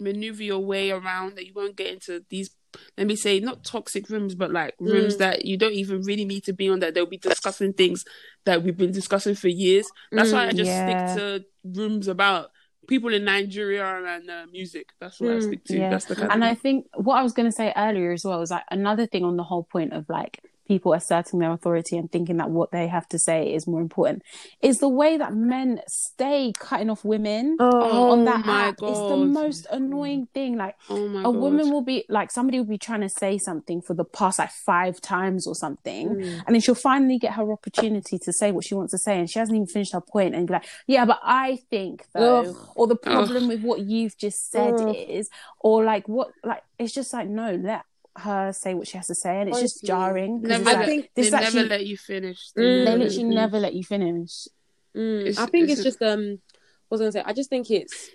maneuver 0.04 0.44
your 0.44 0.60
way 0.60 0.92
around 0.92 1.36
that 1.36 1.46
you 1.48 1.54
won't 1.56 1.76
get 1.76 1.88
into 1.88 2.24
these 2.30 2.50
let 2.98 3.06
me 3.08 3.16
say 3.16 3.40
not 3.40 3.64
toxic 3.64 4.10
rooms 4.10 4.34
but 4.36 4.52
like 4.52 4.74
rooms 4.80 5.16
Mm. 5.16 5.20
that 5.20 5.46
you 5.46 5.58
don't 5.58 5.74
even 5.74 6.02
really 6.02 6.26
need 6.26 6.44
to 6.46 6.54
be 6.54 6.70
on 6.70 6.80
that 6.80 6.94
they'll 6.94 7.06
be 7.06 7.18
discussing 7.18 7.72
things 7.74 8.04
that 8.46 8.64
we've 8.64 8.78
been 8.78 8.92
discussing 8.92 9.36
for 9.36 9.48
years 9.48 9.88
that's 10.12 10.32
why 10.32 10.48
i 10.48 10.52
Mm, 10.52 10.58
just 10.58 10.72
yeah. 10.72 10.84
stick 10.84 11.16
to 11.16 11.46
rooms 11.80 12.08
about 12.08 12.50
people 12.88 13.14
in 13.14 13.24
nigeria 13.24 13.86
and 14.14 14.30
uh, 14.30 14.46
music 14.52 14.88
that's 15.00 15.20
what 15.22 15.32
i 15.32 15.36
Mm, 15.38 15.44
stick 15.48 15.64
to 15.66 15.78
yeah. 15.78 15.90
that's 15.90 16.06
the 16.06 16.16
kind 16.16 16.32
And 16.32 16.44
I 16.44 16.56
think 16.56 16.88
what 16.96 17.16
I 17.16 17.24
was 17.24 17.34
going 17.34 17.48
to 17.48 17.52
say 17.62 17.72
earlier 17.78 18.12
as 18.12 18.26
well 18.26 18.42
is 18.42 18.52
like 18.52 18.64
another 18.72 19.06
thing 19.06 19.24
on 19.24 19.38
the 19.38 19.44
whole 19.44 19.64
point 19.64 19.94
of 19.94 20.04
like 20.10 20.40
people 20.68 20.94
asserting 20.94 21.40
their 21.40 21.52
authority 21.52 21.98
and 21.98 22.12
thinking 22.12 22.38
that 22.38 22.50
what 22.50 22.72
they 22.72 22.88
have 22.88 23.08
to 23.10 23.20
say 23.20 23.54
is 23.54 23.68
more 23.68 23.82
important 23.82 24.24
is 24.62 24.80
the 24.80 24.90
way 24.90 25.18
that 25.18 25.34
men 25.34 25.82
stay 25.88 26.54
cutting 26.58 26.90
off 26.90 27.04
women 27.04 27.58
Oh 27.60 28.12
on 28.12 28.26
that 28.26 28.46
my 28.46 28.68
app. 28.70 28.76
It's 28.82 29.00
the 29.00 29.18
most 29.18 29.68
annoying 29.72 30.28
thing. 30.34 30.58
Like 30.58 30.76
oh 30.90 31.20
a 31.20 31.24
god 31.24 31.36
woman 31.36 31.72
will 31.72 31.82
be 31.82 32.06
like 32.10 32.32
somebody 32.32 32.60
will 32.60 32.66
be 32.66 32.78
trying 32.78 33.02
to 33.02 33.10
say 33.10 33.38
something 33.38 33.82
for 33.82 33.94
the 33.94 34.06
past 34.06 34.40
like 34.40 34.52
five 34.52 35.02
times 35.02 35.48
or 35.48 35.56
something 35.56 36.10
mm. 36.10 36.44
and 36.46 36.56
then 36.56 36.62
she'll 36.62 36.76
finally 36.76 37.18
get 37.18 37.34
her 37.34 37.52
opportunity 37.52 38.18
to 38.18 38.34
say 38.34 38.52
what 38.52 38.66
she 38.66 38.76
wants 38.76 38.92
to 38.92 38.98
say 38.98 39.20
and 39.20 39.30
she 39.30 39.40
hasn't 39.40 39.56
even 39.56 39.68
finished 39.68 39.94
her 39.94 40.02
point 40.02 40.36
and 40.36 40.48
be 40.48 40.54
like 40.54 40.66
yeah 40.88 41.06
but 41.06 41.20
i 41.24 41.58
think 41.70 42.06
though 42.14 42.46
Ugh. 42.46 42.70
or 42.76 42.88
the 42.88 42.96
problem 42.96 43.48
with 43.48 43.62
what 43.62 43.82
you've 43.82 44.18
just 44.18 44.52
said 44.52 44.76
Ugh. 44.76 44.96
is 44.96 45.30
or 45.60 45.84
like 45.84 46.08
what 46.08 46.32
like 46.44 46.64
it's 46.80 46.94
just 46.94 47.14
like 47.14 47.28
no 47.28 47.56
let 47.56 47.84
her 48.18 48.54
say 48.54 48.74
what 48.76 48.88
she 48.88 48.98
has 48.98 49.08
to 49.08 49.16
say 49.16 49.40
and 49.42 49.50
it's 49.50 49.60
just 49.60 49.84
jarring. 49.84 50.42
never 50.42 50.62
it's 50.62 50.66
let, 50.66 50.76
like, 50.78 50.86
think 50.86 51.10
this 51.16 51.32
they 51.32 51.38
actually 51.38 51.62
never 51.64 51.70
let 51.70 51.86
you 51.86 51.98
finish 51.98 52.52
Mm. 52.58 52.86
they 52.86 52.96
literally 52.98 53.18
you 53.18 53.28
never 53.30 53.60
let 53.60 53.74
you 53.74 53.84
finish 53.84 54.48
Mm, 54.96 55.40
I 55.40 55.46
think 55.48 55.70
it's, 55.70 55.80
it's- 55.80 55.84
just 55.84 56.02
um, 56.04 56.40
what 56.88 57.00
was 57.00 57.02
I 57.02 57.04
gonna 57.06 57.12
say? 57.14 57.24
I 57.26 57.34
just 57.34 57.50
think 57.50 57.72
it's 57.72 58.12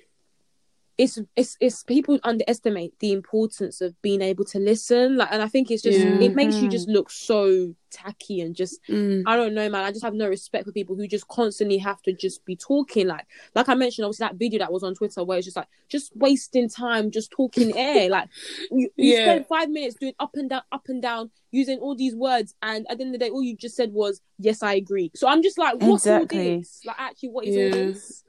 it's 0.98 1.16
it's 1.36 1.56
it's 1.60 1.84
people 1.84 2.18
underestimate 2.24 2.98
the 2.98 3.12
importance 3.12 3.80
of 3.80 3.94
being 4.02 4.20
able 4.20 4.44
to 4.46 4.58
listen. 4.58 5.16
Like, 5.16 5.28
and 5.30 5.40
I 5.40 5.46
think 5.46 5.70
it's 5.70 5.82
just 5.82 5.96
Yeah. 5.96 6.18
it 6.26 6.34
makes 6.34 6.60
you 6.60 6.68
just 6.68 6.88
look 6.88 7.08
so 7.08 7.72
tacky 7.90 8.40
and 8.40 8.54
just 8.54 8.80
Mm. 8.88 9.22
I 9.24 9.36
don't 9.36 9.54
know, 9.54 9.68
man. 9.70 9.84
I 9.84 9.92
just 9.92 10.04
have 10.04 10.12
no 10.14 10.28
respect 10.28 10.66
for 10.66 10.72
people 10.72 10.96
who 10.96 11.06
just 11.06 11.28
constantly 11.28 11.78
have 11.78 12.02
to 12.02 12.12
just 12.12 12.44
be 12.44 12.56
talking. 12.56 13.06
Like, 13.06 13.26
like 13.54 13.68
I 13.68 13.74
mentioned, 13.74 14.04
obviously 14.06 14.24
that 14.26 14.34
video 14.34 14.58
that 14.58 14.72
was 14.72 14.82
on 14.82 14.94
Twitter 14.94 15.22
where 15.22 15.38
it's 15.38 15.44
just 15.46 15.56
like 15.56 15.68
just 15.88 16.10
wasting 16.16 16.68
time, 16.68 17.10
just 17.12 17.30
talking 17.30 17.74
air. 17.76 18.10
Like, 18.10 18.28
you, 18.72 18.90
you 18.96 19.14
Yeah. 19.14 19.24
spent 19.24 19.46
five 19.48 19.70
minutes 19.70 19.94
doing 20.00 20.14
up 20.18 20.34
and 20.34 20.50
down, 20.50 20.62
up 20.72 20.88
and 20.88 21.00
down, 21.00 21.30
using 21.52 21.78
all 21.78 21.94
these 21.94 22.14
words, 22.16 22.54
and 22.60 22.84
at 22.90 22.98
the 22.98 23.04
end 23.04 23.14
of 23.14 23.20
the 23.20 23.24
day, 23.24 23.30
all 23.30 23.42
you 23.42 23.56
just 23.56 23.76
said 23.76 23.92
was 23.92 24.20
"Yes, 24.38 24.62
I 24.64 24.74
agree." 24.74 25.12
So 25.14 25.28
I'm 25.28 25.42
just 25.44 25.58
like, 25.58 25.76
what's 25.80 26.04
Exactly. 26.06 26.50
all 26.50 26.58
this? 26.58 26.80
Like, 26.84 26.96
actually, 26.98 27.28
what 27.30 27.46
is 27.46 27.54
Yeah. 27.56 27.64
all 27.64 27.70
this? 27.70 28.24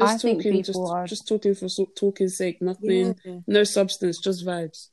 Just 0.00 0.14
I 0.14 0.18
think 0.18 0.42
talking 0.42 0.62
just, 0.62 0.78
are- 0.78 1.06
just 1.06 1.26
talking 1.28 1.54
for 1.54 1.68
so- 1.68 1.88
talking's 1.96 2.36
sake 2.36 2.60
nothing 2.62 3.16
Yeah. 3.24 3.38
no 3.46 3.64
substance 3.64 4.18
just 4.20 4.44
vibes 4.46 4.88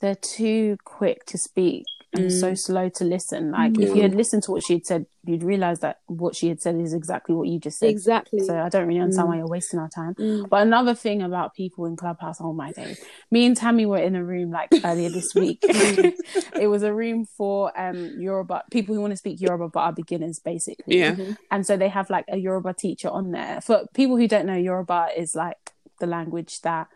they're 0.00 0.14
too 0.16 0.76
quick 0.84 1.24
to 1.26 1.38
speak 1.38 1.84
and 2.14 2.26
Mm. 2.26 2.40
so 2.40 2.54
slow 2.54 2.88
to 2.90 3.04
listen. 3.04 3.52
Like 3.52 3.78
if 3.78 3.94
you 3.96 4.02
had 4.02 4.14
listened 4.14 4.42
to 4.44 4.50
what 4.52 4.62
she 4.64 4.74
had 4.74 4.86
said, 4.86 5.06
you'd 5.24 5.42
realize 5.42 5.80
that 5.80 6.00
what 6.06 6.36
she 6.36 6.48
had 6.48 6.60
said 6.60 6.76
is 6.76 6.92
exactly 6.92 7.34
what 7.34 7.48
you 7.48 7.58
just 7.58 7.78
said. 7.78 7.88
Exactly. 7.90 8.40
So 8.40 8.58
I 8.58 8.68
don't 8.68 8.86
really 8.88 9.00
understand 9.00 9.26
Mm. 9.26 9.30
why 9.30 9.36
you're 9.38 9.46
wasting 9.48 9.80
our 9.80 9.88
time. 9.88 10.14
Mm. 10.16 10.48
But 10.48 10.62
another 10.62 10.94
thing 10.94 11.22
about 11.22 11.54
people 11.54 11.86
in 11.86 11.96
Clubhouse, 11.96 12.38
oh 12.40 12.52
my 12.52 12.72
days. 12.72 13.00
Me 13.30 13.46
and 13.46 13.56
Tammy 13.56 13.86
were 13.86 13.98
in 13.98 14.14
a 14.16 14.24
room 14.24 14.50
like 14.50 14.70
earlier 14.84 15.08
this 15.10 15.34
week. 15.42 15.60
it 15.62 16.68
was 16.68 16.82
a 16.82 16.92
room 16.94 17.24
for 17.24 17.72
um 17.80 18.14
Yoruba 18.18 18.64
people 18.70 18.94
who 18.94 19.00
want 19.00 19.12
to 19.12 19.16
speak 19.16 19.40
Yoruba 19.40 19.68
but 19.68 19.80
are 19.80 19.92
beginners 19.92 20.38
basically. 20.38 20.98
yeah 20.98 21.16
And 21.50 21.66
so 21.66 21.76
they 21.76 21.88
have 21.88 22.10
like 22.10 22.26
a 22.30 22.36
Yoruba 22.36 22.74
teacher 22.74 23.08
on 23.08 23.30
there. 23.32 23.60
For 23.62 23.86
people 23.94 24.16
who 24.16 24.28
don't 24.28 24.46
know, 24.46 24.56
Yoruba 24.56 25.08
is 25.16 25.34
like 25.34 25.72
the 26.00 26.06
language 26.06 26.60
that 26.62 26.88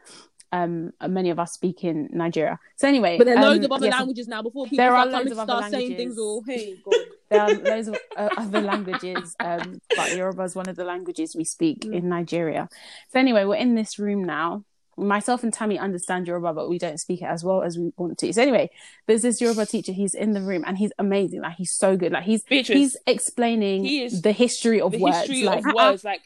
um 0.52 0.92
many 1.06 1.30
of 1.30 1.38
us 1.38 1.52
speak 1.52 1.82
in 1.84 2.08
Nigeria. 2.12 2.58
So 2.76 2.86
anyway, 2.88 3.18
But 3.18 3.24
there 3.26 3.36
are 3.38 3.42
loads 3.42 3.58
um, 3.60 3.64
of 3.66 3.72
other 3.72 3.86
yes, 3.86 3.94
languages 3.98 4.28
now. 4.28 4.42
Before 4.42 4.64
people 4.66 4.76
There 4.78 4.94
are 4.94 5.06
loads 5.06 5.30
of 5.32 5.38
other 5.38 5.60
saying 5.70 5.72
languages. 5.72 5.96
things, 5.96 6.18
or 6.18 6.42
hey, 6.46 6.76
there 7.30 7.40
are 7.42 7.54
loads 7.54 7.88
of 7.88 7.96
uh, 8.16 8.28
other 8.36 8.60
languages, 8.60 9.34
um, 9.40 9.80
but 9.96 10.14
Yoruba 10.16 10.42
is 10.44 10.54
one 10.54 10.68
of 10.68 10.76
the 10.76 10.84
languages 10.84 11.34
we 11.34 11.44
speak 11.44 11.80
Mm. 11.80 11.94
in 11.94 12.08
Nigeria. 12.08 12.68
So 13.12 13.18
anyway, 13.18 13.44
we're 13.44 13.56
in 13.56 13.74
this 13.74 13.98
room 13.98 14.24
now. 14.24 14.64
Myself 14.98 15.42
and 15.42 15.52
Tammy 15.52 15.78
understand 15.78 16.26
Yoruba, 16.26 16.54
but 16.54 16.70
we 16.70 16.78
don't 16.78 16.98
speak 16.98 17.20
it 17.20 17.26
as 17.26 17.44
well 17.44 17.62
as 17.62 17.76
we 17.76 17.92
want 17.98 18.16
to. 18.18 18.32
So 18.32 18.40
anyway, 18.40 18.70
there's 19.06 19.20
this 19.20 19.42
Yoruba 19.42 19.66
teacher. 19.66 19.92
He's 19.92 20.14
in 20.14 20.32
the 20.32 20.40
room 20.40 20.64
and 20.66 20.78
he's 20.78 20.92
amazing. 20.98 21.42
Like 21.42 21.56
he's 21.56 21.72
so 21.72 21.98
good. 21.98 22.12
Like 22.12 22.24
he's 22.24 22.42
Beatrice, 22.44 22.78
he's 22.78 22.96
explaining 23.06 23.84
he 23.84 24.08
the 24.08 24.32
history 24.32 24.80
of 24.80 24.92
the 24.92 24.98
words. 24.98 25.18
history 25.18 25.42
like 25.42 25.66
of 25.66 25.74
words 25.74 26.02
like 26.04 26.22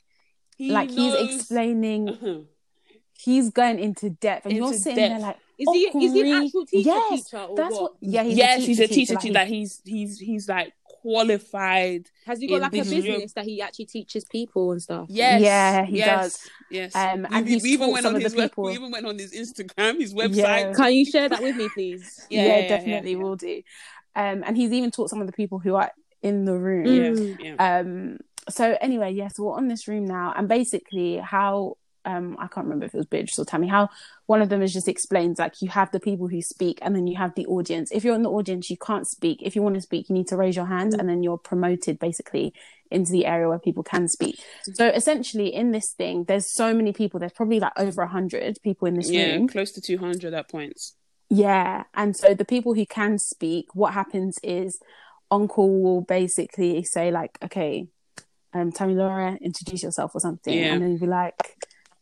he 0.56 0.70
like 0.70 0.88
he's 0.90 1.14
knows- 1.14 1.34
explaining. 1.34 2.46
He's 3.22 3.50
going 3.50 3.78
into 3.78 4.10
depth, 4.10 4.46
and 4.46 4.56
you're 4.56 4.66
Into 4.68 4.78
sitting 4.78 4.96
there 5.10 5.18
like, 5.18 5.36
Is 5.58 5.68
he 5.72 5.80
is 6.06 6.12
he 6.12 6.20
an 6.20 6.26
Ogre, 6.36 6.44
actual 6.46 6.66
teacher? 6.66 6.86
yes, 6.90 7.24
teacher 7.24 7.36
or 7.44 7.56
that's 7.56 7.72
what? 7.74 7.82
what. 7.82 7.92
Yeah, 8.00 8.22
he's 8.22 8.36
yes 8.36 8.58
a 8.62 8.66
he's 8.66 8.80
a 8.80 8.86
teacher 8.88 9.14
like, 9.14 9.22
teacher 9.22 9.32
that 9.34 9.48
he's 9.48 9.82
he's 9.84 10.18
he's 10.18 10.48
like 10.48 10.72
qualified 11.20 12.06
Has 12.26 12.38
he 12.40 12.46
got 12.46 12.60
like 12.62 12.72
a 12.72 12.76
business 12.76 13.06
room. 13.06 13.22
that 13.34 13.44
he 13.44 13.60
actually 13.62 13.86
teaches 13.86 14.24
people 14.24 14.72
and 14.72 14.82
stuff? 14.82 15.06
yes 15.08 15.40
Yeah, 15.40 15.84
he 15.84 15.98
yes, 15.98 16.06
does. 16.06 16.50
yes 16.70 16.94
Um, 16.94 17.26
and 17.30 17.46
we, 17.46 17.56
we 17.56 17.70
even 17.70 17.86
taught 17.88 17.92
went 17.92 18.02
some 18.04 18.10
on 18.10 18.16
of 18.16 18.22
the 18.22 18.28
his 18.28 18.36
web, 18.36 18.50
people- 18.50 18.64
we 18.64 18.72
even 18.74 18.90
went 18.90 19.06
on 19.06 19.18
his 19.18 19.32
instagram 19.32 19.98
his 20.00 20.14
website 20.14 20.34
Yeah. 20.36 20.72
Can 20.74 20.92
you 20.92 21.04
share 21.04 21.28
that 21.28 21.42
with 21.42 21.56
me, 21.56 21.68
please? 21.74 22.26
yeah, 22.30 22.42
Yeah, 22.42 22.48
yeah, 22.48 22.58
yeah, 22.62 22.68
definitely 22.68 23.12
yeah. 23.12 23.16
will 23.18 23.36
do. 23.36 23.62
Um, 24.16 24.42
and 24.46 24.56
he's 24.56 24.72
even 24.72 24.90
taught 24.90 25.10
some 25.10 25.20
of 25.20 25.26
the 25.26 25.32
people 25.32 25.58
who 25.58 25.74
are 25.76 25.90
in 26.22 26.44
the 26.44 26.56
room. 26.56 26.86
Mm. 26.86 27.36
yeah 27.40 27.54
yeah 27.56 27.78
Um, 27.80 28.18
so 28.48 28.76
anyway, 28.80 29.12
yes, 29.12 29.38
we're 29.38 29.52
on 29.54 29.68
this 29.68 29.86
room 29.86 30.06
now, 30.06 30.32
and 30.36 30.48
basically 30.48 31.16
how 31.18 31.76
um 32.04 32.36
I 32.38 32.46
can't 32.48 32.64
remember 32.66 32.86
if 32.86 32.94
it 32.94 32.98
was 32.98 33.06
Beatrice 33.06 33.38
or 33.38 33.44
Tammy, 33.44 33.68
how 33.68 33.88
one 34.26 34.42
of 34.42 34.48
them 34.48 34.62
is 34.62 34.72
just 34.72 34.88
explains 34.88 35.38
like 35.38 35.60
you 35.60 35.68
have 35.68 35.90
the 35.92 36.00
people 36.00 36.28
who 36.28 36.40
speak 36.42 36.78
and 36.82 36.94
then 36.94 37.06
you 37.06 37.16
have 37.16 37.34
the 37.34 37.46
audience. 37.46 37.90
If 37.92 38.04
you're 38.04 38.14
in 38.14 38.22
the 38.22 38.30
audience, 38.30 38.70
you 38.70 38.76
can't 38.76 39.06
speak. 39.06 39.40
If 39.42 39.54
you 39.56 39.62
want 39.62 39.74
to 39.76 39.80
speak, 39.80 40.08
you 40.08 40.14
need 40.14 40.28
to 40.28 40.36
raise 40.36 40.56
your 40.56 40.66
hand 40.66 40.94
and 40.98 41.08
then 41.08 41.22
you're 41.22 41.38
promoted 41.38 41.98
basically 41.98 42.52
into 42.90 43.12
the 43.12 43.26
area 43.26 43.48
where 43.48 43.58
people 43.58 43.82
can 43.82 44.08
speak. 44.08 44.38
So 44.74 44.88
essentially 44.88 45.54
in 45.54 45.70
this 45.72 45.90
thing, 45.92 46.24
there's 46.24 46.46
so 46.52 46.74
many 46.74 46.92
people, 46.92 47.20
there's 47.20 47.32
probably 47.32 47.60
like 47.60 47.72
over 47.76 48.02
a 48.02 48.08
hundred 48.08 48.58
people 48.62 48.88
in 48.88 48.94
this 48.94 49.10
yeah 49.10 49.36
room. 49.36 49.48
close 49.48 49.70
to 49.72 49.80
200 49.80 50.34
at 50.34 50.48
points 50.50 50.96
Yeah, 51.28 51.84
and 51.94 52.16
so 52.16 52.34
the 52.34 52.44
people 52.44 52.74
who 52.74 52.84
can 52.86 53.18
speak, 53.18 53.66
what 53.74 53.94
happens 53.94 54.38
is 54.42 54.80
Uncle 55.30 55.80
will 55.80 56.00
basically 56.00 56.82
say 56.82 57.12
like, 57.12 57.38
"Okay, 57.44 57.86
um, 58.52 58.72
Tammy 58.72 58.94
Laura, 58.94 59.38
introduce 59.40 59.84
yourself 59.84 60.10
or 60.14 60.20
something," 60.20 60.58
Yeah. 60.58 60.72
and 60.72 60.82
then 60.82 60.90
you'll 60.90 60.98
be 61.00 61.06
like, 61.06 61.38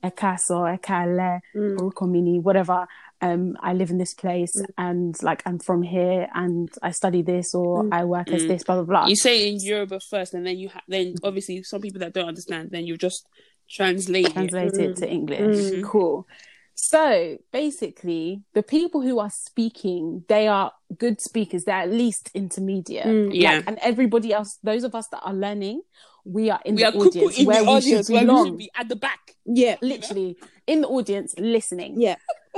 "Ekaso, 0.02 0.64
Ekale, 0.78 1.40
Mm. 1.54 1.76
Urukomini, 1.78 2.40
whatever." 2.42 2.86
Um, 3.20 3.56
I 3.60 3.72
live 3.74 3.90
in 3.90 3.98
this 3.98 4.14
place, 4.14 4.52
and 4.76 5.14
like 5.22 5.42
I'm 5.44 5.58
from 5.58 5.82
here, 5.82 6.28
and 6.34 6.68
I 6.82 6.92
study 6.92 7.22
this, 7.22 7.52
or 7.54 7.88
I 7.92 8.04
work 8.04 8.30
as 8.30 8.42
Mm. 8.44 8.48
this, 8.48 8.62
blah 8.64 8.76
blah 8.76 8.84
blah. 8.84 9.06
you 9.08 9.16
say 9.16 9.48
in 9.48 9.58
yoruba 9.60 9.98
first 10.08 10.34
and 10.34 10.46
then 10.46 10.56
you 10.56 10.68
ha- 10.68 10.82
then 10.86 11.14
obviously 11.24 11.62
some 11.64 11.80
people 11.80 11.98
that 12.00 12.12
don't 12.14 12.28
understand 12.28 12.70
then 12.70 12.86
you 12.86 12.96
just 12.96 13.26
translate 13.68 14.26
it. 14.28 14.32
translate 14.34 14.74
it 14.74 14.96
to 14.96 15.10
English. 15.10 15.56
Mm. 15.56 15.82
Cool. 15.84 16.26
So 16.74 17.38
basically, 17.50 18.42
the 18.54 18.62
people 18.62 19.00
who 19.02 19.18
are 19.18 19.30
speaking, 19.30 20.24
they 20.28 20.46
are 20.46 20.70
good 20.96 21.20
speakers. 21.20 21.64
They're 21.64 21.74
at 21.74 21.90
least 21.90 22.30
intermediate. 22.34 23.04
Mm. 23.06 23.30
Yeah. 23.34 23.56
Like, 23.56 23.64
and 23.66 23.78
everybody 23.82 24.32
else, 24.32 24.58
those 24.62 24.84
of 24.84 24.94
us 24.94 25.08
that 25.10 25.20
are 25.24 25.34
learning, 25.34 25.82
we 26.24 26.50
are 26.50 26.60
in 26.64 26.74
we 26.74 26.82
the 26.82 26.88
are 26.88 26.92
cuckoo 26.92 27.06
audience 27.06 27.38
in 27.38 27.46
where 27.46 27.56
the 27.58 27.64
we 27.64 27.68
audience 27.76 28.06
should 28.06 28.12
where 28.14 28.26
we 28.26 28.44
should 28.48 28.58
be 28.58 28.70
at 28.76 28.88
the 28.88 28.96
back 28.96 29.20
Yeah. 29.46 29.76
Literally 29.80 30.36
in 30.66 30.82
the 30.82 30.88
audience, 30.88 31.34
listening. 31.38 32.00
Yeah. 32.00 32.16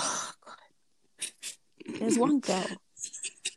Oh, 0.00 0.32
There's 1.98 2.18
one 2.18 2.40
girl. 2.40 2.64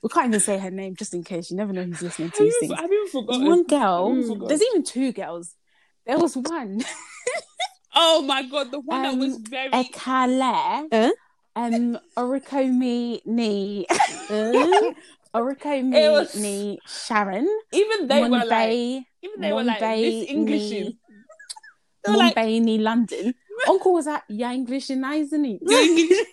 We 0.01 0.09
can't 0.09 0.27
even 0.27 0.39
say 0.39 0.57
her 0.57 0.71
name 0.71 0.95
just 0.95 1.13
in 1.13 1.23
case. 1.23 1.49
You 1.51 1.57
never 1.57 1.71
know 1.71 1.83
who's 1.83 2.01
listening 2.01 2.31
to 2.31 2.37
have 2.37 2.45
these 2.45 2.53
you, 2.53 2.67
things. 2.67 2.79
have 2.79 2.91
you 2.91 3.09
There's 3.11 3.11
forgotten 3.11 3.45
one 3.47 3.63
girl. 3.63 4.11
Mm. 4.11 4.27
Forgot. 4.27 4.47
There's 4.49 4.61
even 4.63 4.83
two 4.83 5.11
girls. 5.13 5.55
There 6.05 6.17
was 6.17 6.35
one. 6.35 6.81
oh 7.95 8.21
my 8.23 8.43
god 8.43 8.71
the 8.71 8.79
one 8.79 9.03
that 9.03 9.17
was 9.17 9.35
Um, 9.35 9.43
very 9.45 9.69
Ekale. 9.71 10.87
Huh? 10.91 11.11
Um, 11.55 11.99
Orikomi 12.17 13.21
ni. 13.25 13.85
Uh, 14.29 14.91
Orikomi 15.33 15.95
It 15.95 16.11
was- 16.11 16.35
ni 16.35 16.79
Sharon. 16.85 17.47
even 17.71 18.07
they 18.07 18.21
were 18.21 18.45
like 18.45 18.69
even 19.21 19.39
they 19.39 19.51
were 19.53 19.63
like 19.63 19.79
this 19.79 20.29
english 20.29 20.69
they 22.05 22.11
were 22.11 22.17
like 22.17 22.35
ni 22.37 22.77
London. 22.77 23.33
Uncle 23.67 23.93
was 23.93 24.07
like, 24.07 24.23
"Yeah, 24.29 24.51
English 24.51 24.89
and 24.89 25.01
nice, 25.01 25.27
isn't 25.27 25.43
he?" 25.43 25.59
English- 25.61 26.27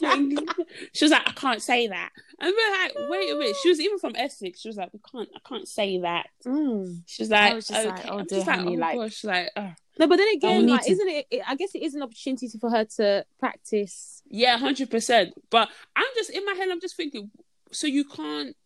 English- 0.00 0.48
she 0.92 1.04
was 1.04 1.12
like, 1.12 1.28
I 1.28 1.32
can't 1.32 1.62
say 1.62 1.86
that. 1.88 2.10
And 2.40 2.52
we're 2.56 2.72
like, 2.72 3.10
wait 3.10 3.30
a 3.30 3.34
minute. 3.36 3.56
She 3.62 3.68
was 3.68 3.80
even 3.80 3.98
from 3.98 4.14
Essex. 4.16 4.60
She 4.60 4.68
was 4.68 4.76
like, 4.76 4.90
we 4.92 5.00
can't, 5.12 5.28
I 5.34 5.40
can't 5.48 5.66
say 5.68 5.98
that. 6.00 6.26
Mm. 6.46 7.02
She 7.06 7.22
was 7.22 7.30
like, 7.30 7.54
was 7.54 7.68
just 7.68 7.80
okay. 7.80 7.88
like, 7.90 8.06
oh, 8.08 8.18
I'm 8.18 8.26
dear, 8.26 8.38
just 8.38 8.46
like, 8.46 8.58
honey, 8.58 8.76
oh 8.76 8.80
like- 8.80 8.96
gosh, 8.96 9.24
like, 9.24 9.50
oh. 9.56 9.72
No, 9.98 10.06
but 10.06 10.16
then 10.16 10.28
again, 10.34 10.66
like, 10.68 10.82
to- 10.84 10.90
isn't 10.92 11.08
it, 11.08 11.26
it? 11.30 11.42
I 11.46 11.54
guess 11.56 11.74
it 11.74 11.82
is 11.82 11.94
an 11.94 12.02
opportunity 12.02 12.48
for 12.60 12.70
her 12.70 12.84
to 12.96 13.24
practice. 13.38 14.22
yeah, 14.28 14.56
hundred 14.58 14.90
percent. 14.90 15.34
But 15.50 15.68
I'm 15.94 16.06
just 16.14 16.30
in 16.30 16.44
my 16.44 16.52
head. 16.52 16.68
I'm 16.70 16.80
just 16.80 16.96
thinking. 16.96 17.30
So 17.72 17.86
you 17.86 18.04
can't, 18.04 18.56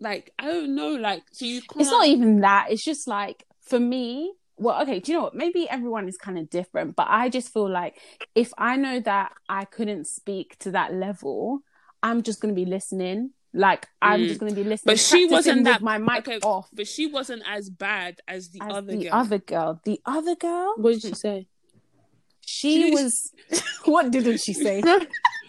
like, 0.00 0.32
I 0.38 0.46
don't 0.46 0.74
know, 0.74 0.90
like, 0.90 1.22
so 1.32 1.44
you 1.44 1.60
can't. 1.62 1.80
It's 1.82 1.90
not 1.90 2.06
even 2.06 2.40
that. 2.40 2.66
It's 2.70 2.84
just 2.84 3.06
like 3.08 3.44
for 3.62 3.80
me. 3.80 4.32
Well, 4.56 4.80
okay. 4.82 5.00
Do 5.00 5.10
you 5.10 5.18
know 5.18 5.24
what? 5.24 5.34
Maybe 5.34 5.68
everyone 5.68 6.06
is 6.08 6.16
kind 6.16 6.38
of 6.38 6.48
different, 6.48 6.94
but 6.94 7.06
I 7.10 7.28
just 7.28 7.52
feel 7.52 7.68
like 7.68 7.98
if 8.36 8.52
I 8.56 8.76
know 8.76 9.00
that 9.00 9.32
I 9.48 9.64
couldn't 9.64 10.06
speak 10.06 10.56
to 10.60 10.70
that 10.72 10.94
level, 10.94 11.60
I'm 12.02 12.22
just 12.22 12.40
going 12.40 12.54
to 12.54 12.60
be 12.60 12.64
listening. 12.64 13.30
Like 13.52 13.86
I'm 14.02 14.20
Mm. 14.20 14.28
just 14.28 14.40
going 14.40 14.54
to 14.54 14.60
be 14.62 14.68
listening. 14.68 14.92
But 14.94 15.00
she 15.00 15.26
wasn't 15.26 15.64
that 15.64 15.80
my 15.82 15.98
mic 15.98 16.28
okay, 16.28 16.38
off. 16.42 16.68
But 16.72 16.86
she 16.86 17.06
wasn't 17.06 17.42
as 17.48 17.68
bad 17.70 18.20
as 18.28 18.50
the 18.50 18.60
as 18.62 18.72
other 18.72 18.92
the 18.96 19.04
girl. 19.04 19.12
other 19.12 19.38
girl. 19.38 19.80
The 19.84 20.00
other 20.06 20.34
girl, 20.36 20.74
What 20.76 20.92
did 20.94 21.02
she 21.02 21.14
say? 21.14 21.46
she 22.46 22.82
She- 22.82 22.90
was. 22.92 23.32
what 23.86 24.10
didn't 24.12 24.38
she 24.38 24.52
say? 24.52 24.82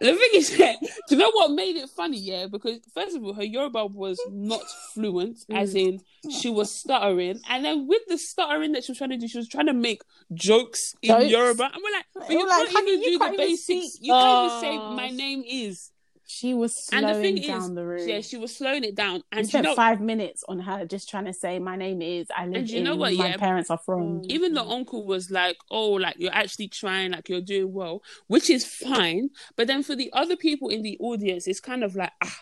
The 0.00 0.14
thing 0.14 0.30
is, 0.34 0.58
yeah, 0.58 0.74
do 0.80 0.88
you 1.14 1.16
know 1.16 1.30
what 1.32 1.52
made 1.52 1.76
it 1.76 1.88
funny? 1.90 2.18
Yeah, 2.18 2.46
because 2.46 2.80
first 2.94 3.16
of 3.16 3.24
all, 3.24 3.34
her 3.34 3.44
Yoruba 3.44 3.86
was 3.86 4.20
not 4.30 4.62
fluent, 4.94 5.38
mm. 5.50 5.56
as 5.56 5.74
in 5.74 6.00
ah. 6.26 6.30
she 6.30 6.50
was 6.50 6.70
stuttering, 6.70 7.40
and 7.48 7.64
then 7.64 7.86
with 7.86 8.02
the 8.08 8.18
stuttering 8.18 8.72
that 8.72 8.84
she 8.84 8.92
was 8.92 8.98
trying 8.98 9.10
to 9.10 9.16
do, 9.16 9.28
she 9.28 9.38
was 9.38 9.48
trying 9.48 9.66
to 9.66 9.74
make 9.74 10.02
jokes 10.34 10.94
in 11.02 11.10
Jokes? 11.10 11.30
Yoruba, 11.30 11.64
and 11.64 11.82
we're 11.82 11.92
like, 11.92 12.06
but 12.14 12.30
you 12.30 12.46
like, 12.46 12.68
can't 12.68 12.88
even 12.88 13.02
you 13.02 13.10
do 13.12 13.18
can't 13.18 13.32
the 13.32 13.38
basics. 13.38 13.66
speak. 13.66 13.92
You 14.00 14.12
can't 14.12 14.46
even 14.46 14.60
say 14.60 14.78
Oh. 14.78 14.94
my 14.94 15.08
name 15.08 15.42
is. 15.46 15.90
She 16.28 16.54
was 16.54 16.88
And 16.92 17.06
the 17.06 17.12
slowing 17.14 17.36
thing 17.36 17.46
down 17.46 17.62
is, 17.62 17.74
the 17.74 17.86
room. 17.86 18.08
yeah, 18.08 18.20
she 18.20 18.36
was 18.36 18.56
slowing 18.56 18.82
it 18.82 18.96
down, 18.96 19.22
and 19.30 19.46
spent 19.48 19.64
know, 19.64 19.76
five 19.76 20.00
minutes 20.00 20.42
on 20.48 20.58
her 20.58 20.84
just 20.84 21.08
trying 21.08 21.26
to 21.26 21.32
say, 21.32 21.60
"My 21.60 21.76
name 21.76 22.02
is. 22.02 22.26
I 22.36 22.46
live 22.46 22.56
And 22.56 22.70
you 22.70 22.78
in. 22.78 22.84
know 22.84 22.96
what, 22.96 23.14
my 23.14 23.28
yeah? 23.28 23.36
parents 23.36 23.70
are 23.70 23.78
from." 23.78 24.22
even 24.24 24.52
the 24.54 24.64
uncle 24.64 25.06
was 25.06 25.30
like, 25.30 25.56
"Oh, 25.70 25.92
like 25.92 26.16
you're 26.18 26.34
actually 26.34 26.66
trying, 26.66 27.12
like 27.12 27.28
you're 27.28 27.40
doing 27.40 27.72
well," 27.72 28.02
which 28.26 28.50
is 28.50 28.64
fine. 28.66 29.30
But 29.56 29.68
then 29.68 29.84
for 29.84 29.94
the 29.94 30.10
other 30.12 30.36
people 30.36 30.68
in 30.68 30.82
the 30.82 30.96
audience, 30.98 31.46
it's 31.46 31.60
kind 31.60 31.84
of 31.84 31.94
like, 31.94 32.12
ah, 32.24 32.40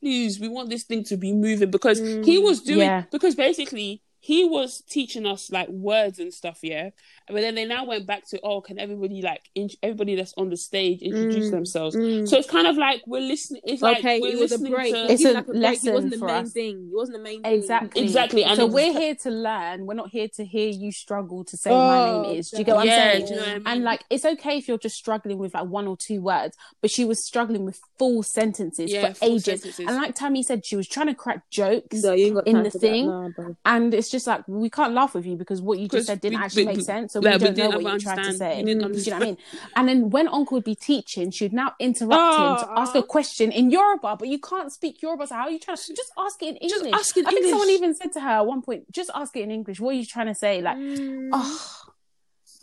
please, 0.00 0.38
we 0.38 0.48
want 0.48 0.68
this 0.68 0.84
thing 0.84 1.02
to 1.04 1.16
be 1.16 1.32
moving 1.32 1.70
because 1.70 1.98
he 2.00 2.38
was 2.38 2.60
doing 2.60 2.80
Yeah. 2.80 3.04
because 3.10 3.34
basically 3.34 4.02
he 4.20 4.44
was 4.44 4.82
teaching 4.88 5.26
us 5.26 5.50
like 5.50 5.68
words 5.68 6.18
and 6.18 6.32
stuff, 6.34 6.58
yeah. 6.62 6.90
But 7.28 7.36
then 7.42 7.54
they 7.54 7.64
now 7.66 7.84
went 7.84 8.06
back 8.06 8.26
to, 8.30 8.40
oh, 8.42 8.60
can 8.60 8.78
everybody 8.78 9.22
like 9.22 9.42
in- 9.54 9.70
everybody 9.82 10.14
that's 10.16 10.34
on 10.36 10.48
the 10.50 10.56
stage 10.56 11.02
introduce 11.02 11.48
Mm, 11.48 11.50
themselves? 11.50 11.94
mm. 11.94 12.28
So 12.28 12.36
it's 12.38 12.48
kind 12.50 12.66
of 12.66 12.76
like 12.76 13.02
we're 13.06 13.20
listening. 13.20 13.62
It's 13.64 13.82
like 13.82 13.98
okay, 13.98 14.20
we're 14.20 14.32
it 14.32 14.38
was 14.38 14.52
a 14.52 14.58
break. 14.58 14.92
to. 14.94 15.12
It's 15.12 15.22
It 15.22 15.26
was 15.26 15.32
a 15.32 15.34
like 15.34 15.46
break. 15.46 15.84
It 15.84 15.92
wasn't 15.92 16.12
the 16.12 16.18
for 16.18 16.26
main 16.26 16.44
us. 16.46 16.52
thing. 16.52 16.88
It 16.90 16.96
wasn't 16.96 17.18
the 17.18 17.22
main 17.22 17.42
thing. 17.42 17.52
Exactly. 17.52 18.02
Exactly, 18.02 18.44
and 18.44 18.56
so 18.56 18.66
we're 18.66 18.92
here 18.92 19.14
to 19.16 19.30
learn. 19.30 19.86
We're 19.86 19.94
not 19.94 20.08
here 20.10 20.28
to 20.36 20.44
hear 20.44 20.68
you 20.68 20.90
struggle 20.90 21.44
to 21.44 21.56
say 21.56 21.70
my 21.70 21.76
Oh, 21.76 22.22
name 22.22 22.38
is. 22.38 22.50
Do 22.50 22.58
you 22.58 22.64
get 22.64 22.74
what 22.76 22.86
yeah, 22.86 22.92
I'm 22.92 23.12
saying? 23.20 23.26
you 23.28 23.36
know 23.36 23.40
what 23.42 23.48
I 23.48 23.54
mean? 23.58 23.62
And 23.66 23.84
like, 23.84 24.04
it's 24.10 24.24
okay 24.24 24.58
if 24.58 24.66
you're 24.68 24.78
just 24.78 24.96
struggling 24.96 25.38
with 25.38 25.54
like 25.54 25.66
one 25.66 25.86
or 25.86 25.96
two 25.96 26.20
words, 26.22 26.56
but 26.80 26.90
she 26.90 27.04
was 27.04 27.24
struggling 27.24 27.64
with 27.64 27.78
full 27.98 28.22
sentences 28.22 28.90
Yeah, 28.92 29.08
for 29.10 29.14
full 29.14 29.28
ages. 29.34 29.44
sentences. 29.44 29.78
And 29.86 29.96
like 29.96 30.14
Tammy 30.14 30.42
said, 30.42 30.64
she 30.66 30.76
was 30.76 30.88
trying 30.88 31.06
to 31.08 31.14
crack 31.14 31.48
jokes 31.50 32.02
No, 32.02 32.12
you 32.14 32.34
got 32.34 32.46
in 32.46 32.62
the 32.62 32.70
for 32.70 32.78
that. 32.78 32.80
thing. 32.80 33.06
Nah. 33.06 33.28
And 33.64 33.92
it's 33.94 34.07
just 34.10 34.26
like 34.26 34.46
we 34.48 34.70
can't 34.70 34.92
laugh 34.94 35.14
with 35.14 35.26
you 35.26 35.36
because 35.36 35.60
what 35.60 35.78
you 35.78 35.88
just 35.88 36.06
said 36.06 36.20
didn't 36.20 36.38
we- 36.38 36.44
actually 36.44 36.66
we- 36.66 36.72
make 36.74 36.82
sense. 36.84 37.12
So 37.12 37.20
like, 37.20 37.40
we 37.40 37.48
we 37.48 37.54
don't 37.54 37.70
know 37.70 37.78
what 37.78 37.92
you 37.94 37.98
tried 38.00 38.22
to 38.24 38.32
say. 38.34 38.62
Do 38.62 38.68
you 38.70 38.74
know 38.76 38.88
what 38.88 39.12
I 39.12 39.18
mean? 39.18 39.36
And 39.76 39.88
then 39.88 40.10
when 40.10 40.28
Uncle 40.28 40.56
would 40.56 40.64
be 40.64 40.74
teaching, 40.74 41.30
she 41.30 41.44
would 41.44 41.52
now 41.52 41.74
interrupt 41.78 42.12
him 42.38 42.56
to 42.68 42.70
Oh, 42.70 42.82
ask 42.82 42.94
a 42.94 43.02
question 43.02 43.50
in 43.52 43.70
Yoruba, 43.70 44.16
but 44.16 44.28
you 44.28 44.38
can't 44.38 44.72
speak 44.72 45.00
Yoruba. 45.02 45.26
So 45.26 45.34
how 45.34 45.42
are 45.42 45.50
you 45.50 45.58
trying 45.58 45.76
to 45.76 45.94
just 45.94 46.12
ask 46.18 46.42
it 46.42 46.48
in 46.48 46.56
English? 46.56 46.70
Just 46.92 46.94
ask 46.94 47.16
in 47.16 47.26
I 47.26 47.30
think 47.30 47.46
someone 47.48 47.70
even 47.70 47.94
said 47.94 48.12
to 48.14 48.20
her 48.20 48.30
at 48.40 48.46
one 48.46 48.62
point, 48.62 48.90
just 48.92 49.10
ask 49.14 49.36
it 49.36 49.42
in 49.42 49.50
English. 49.50 49.80
What 49.80 49.90
are 49.90 49.98
you 49.98 50.06
trying 50.06 50.26
to 50.26 50.34
say? 50.34 50.60
Like, 50.62 50.76
Mm. 50.76 51.30
oh, 51.32 51.70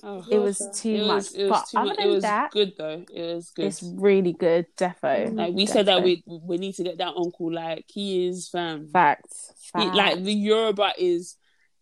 Oh. 0.08 0.24
it 0.30 0.38
was 0.38 0.62
too 0.74 0.90
It 0.92 1.08
much. 1.08 1.16
was, 1.16 1.34
it 1.34 1.44
was 1.46 1.50
but 1.50 1.68
too 1.70 1.78
other 1.80 1.88
much. 1.88 1.98
than 1.98 2.08
It 2.08 2.12
was 2.14 2.22
that, 2.22 2.52
good 2.52 2.74
though. 2.78 3.04
It 3.12 3.36
was 3.36 3.52
good. 3.56 3.66
it's 3.66 3.82
really 3.82 4.34
good. 4.34 4.68
Defo. 4.78 5.34
Like 5.36 5.54
we 5.56 5.66
said 5.66 5.88
that 5.88 6.04
we 6.04 6.24
we 6.28 6.58
need 6.58 6.76
to 6.76 6.84
get 6.84 7.00
that 7.00 7.14
uncle. 7.18 7.52
Like 7.52 7.86
he 7.88 8.28
is 8.28 8.48
fam. 8.50 8.88
facts. 8.94 9.52
He- 9.76 9.82
facts. 9.82 9.96
like 9.98 10.24
the 10.24 10.34
Yoruba 10.34 10.92
is. 11.00 11.38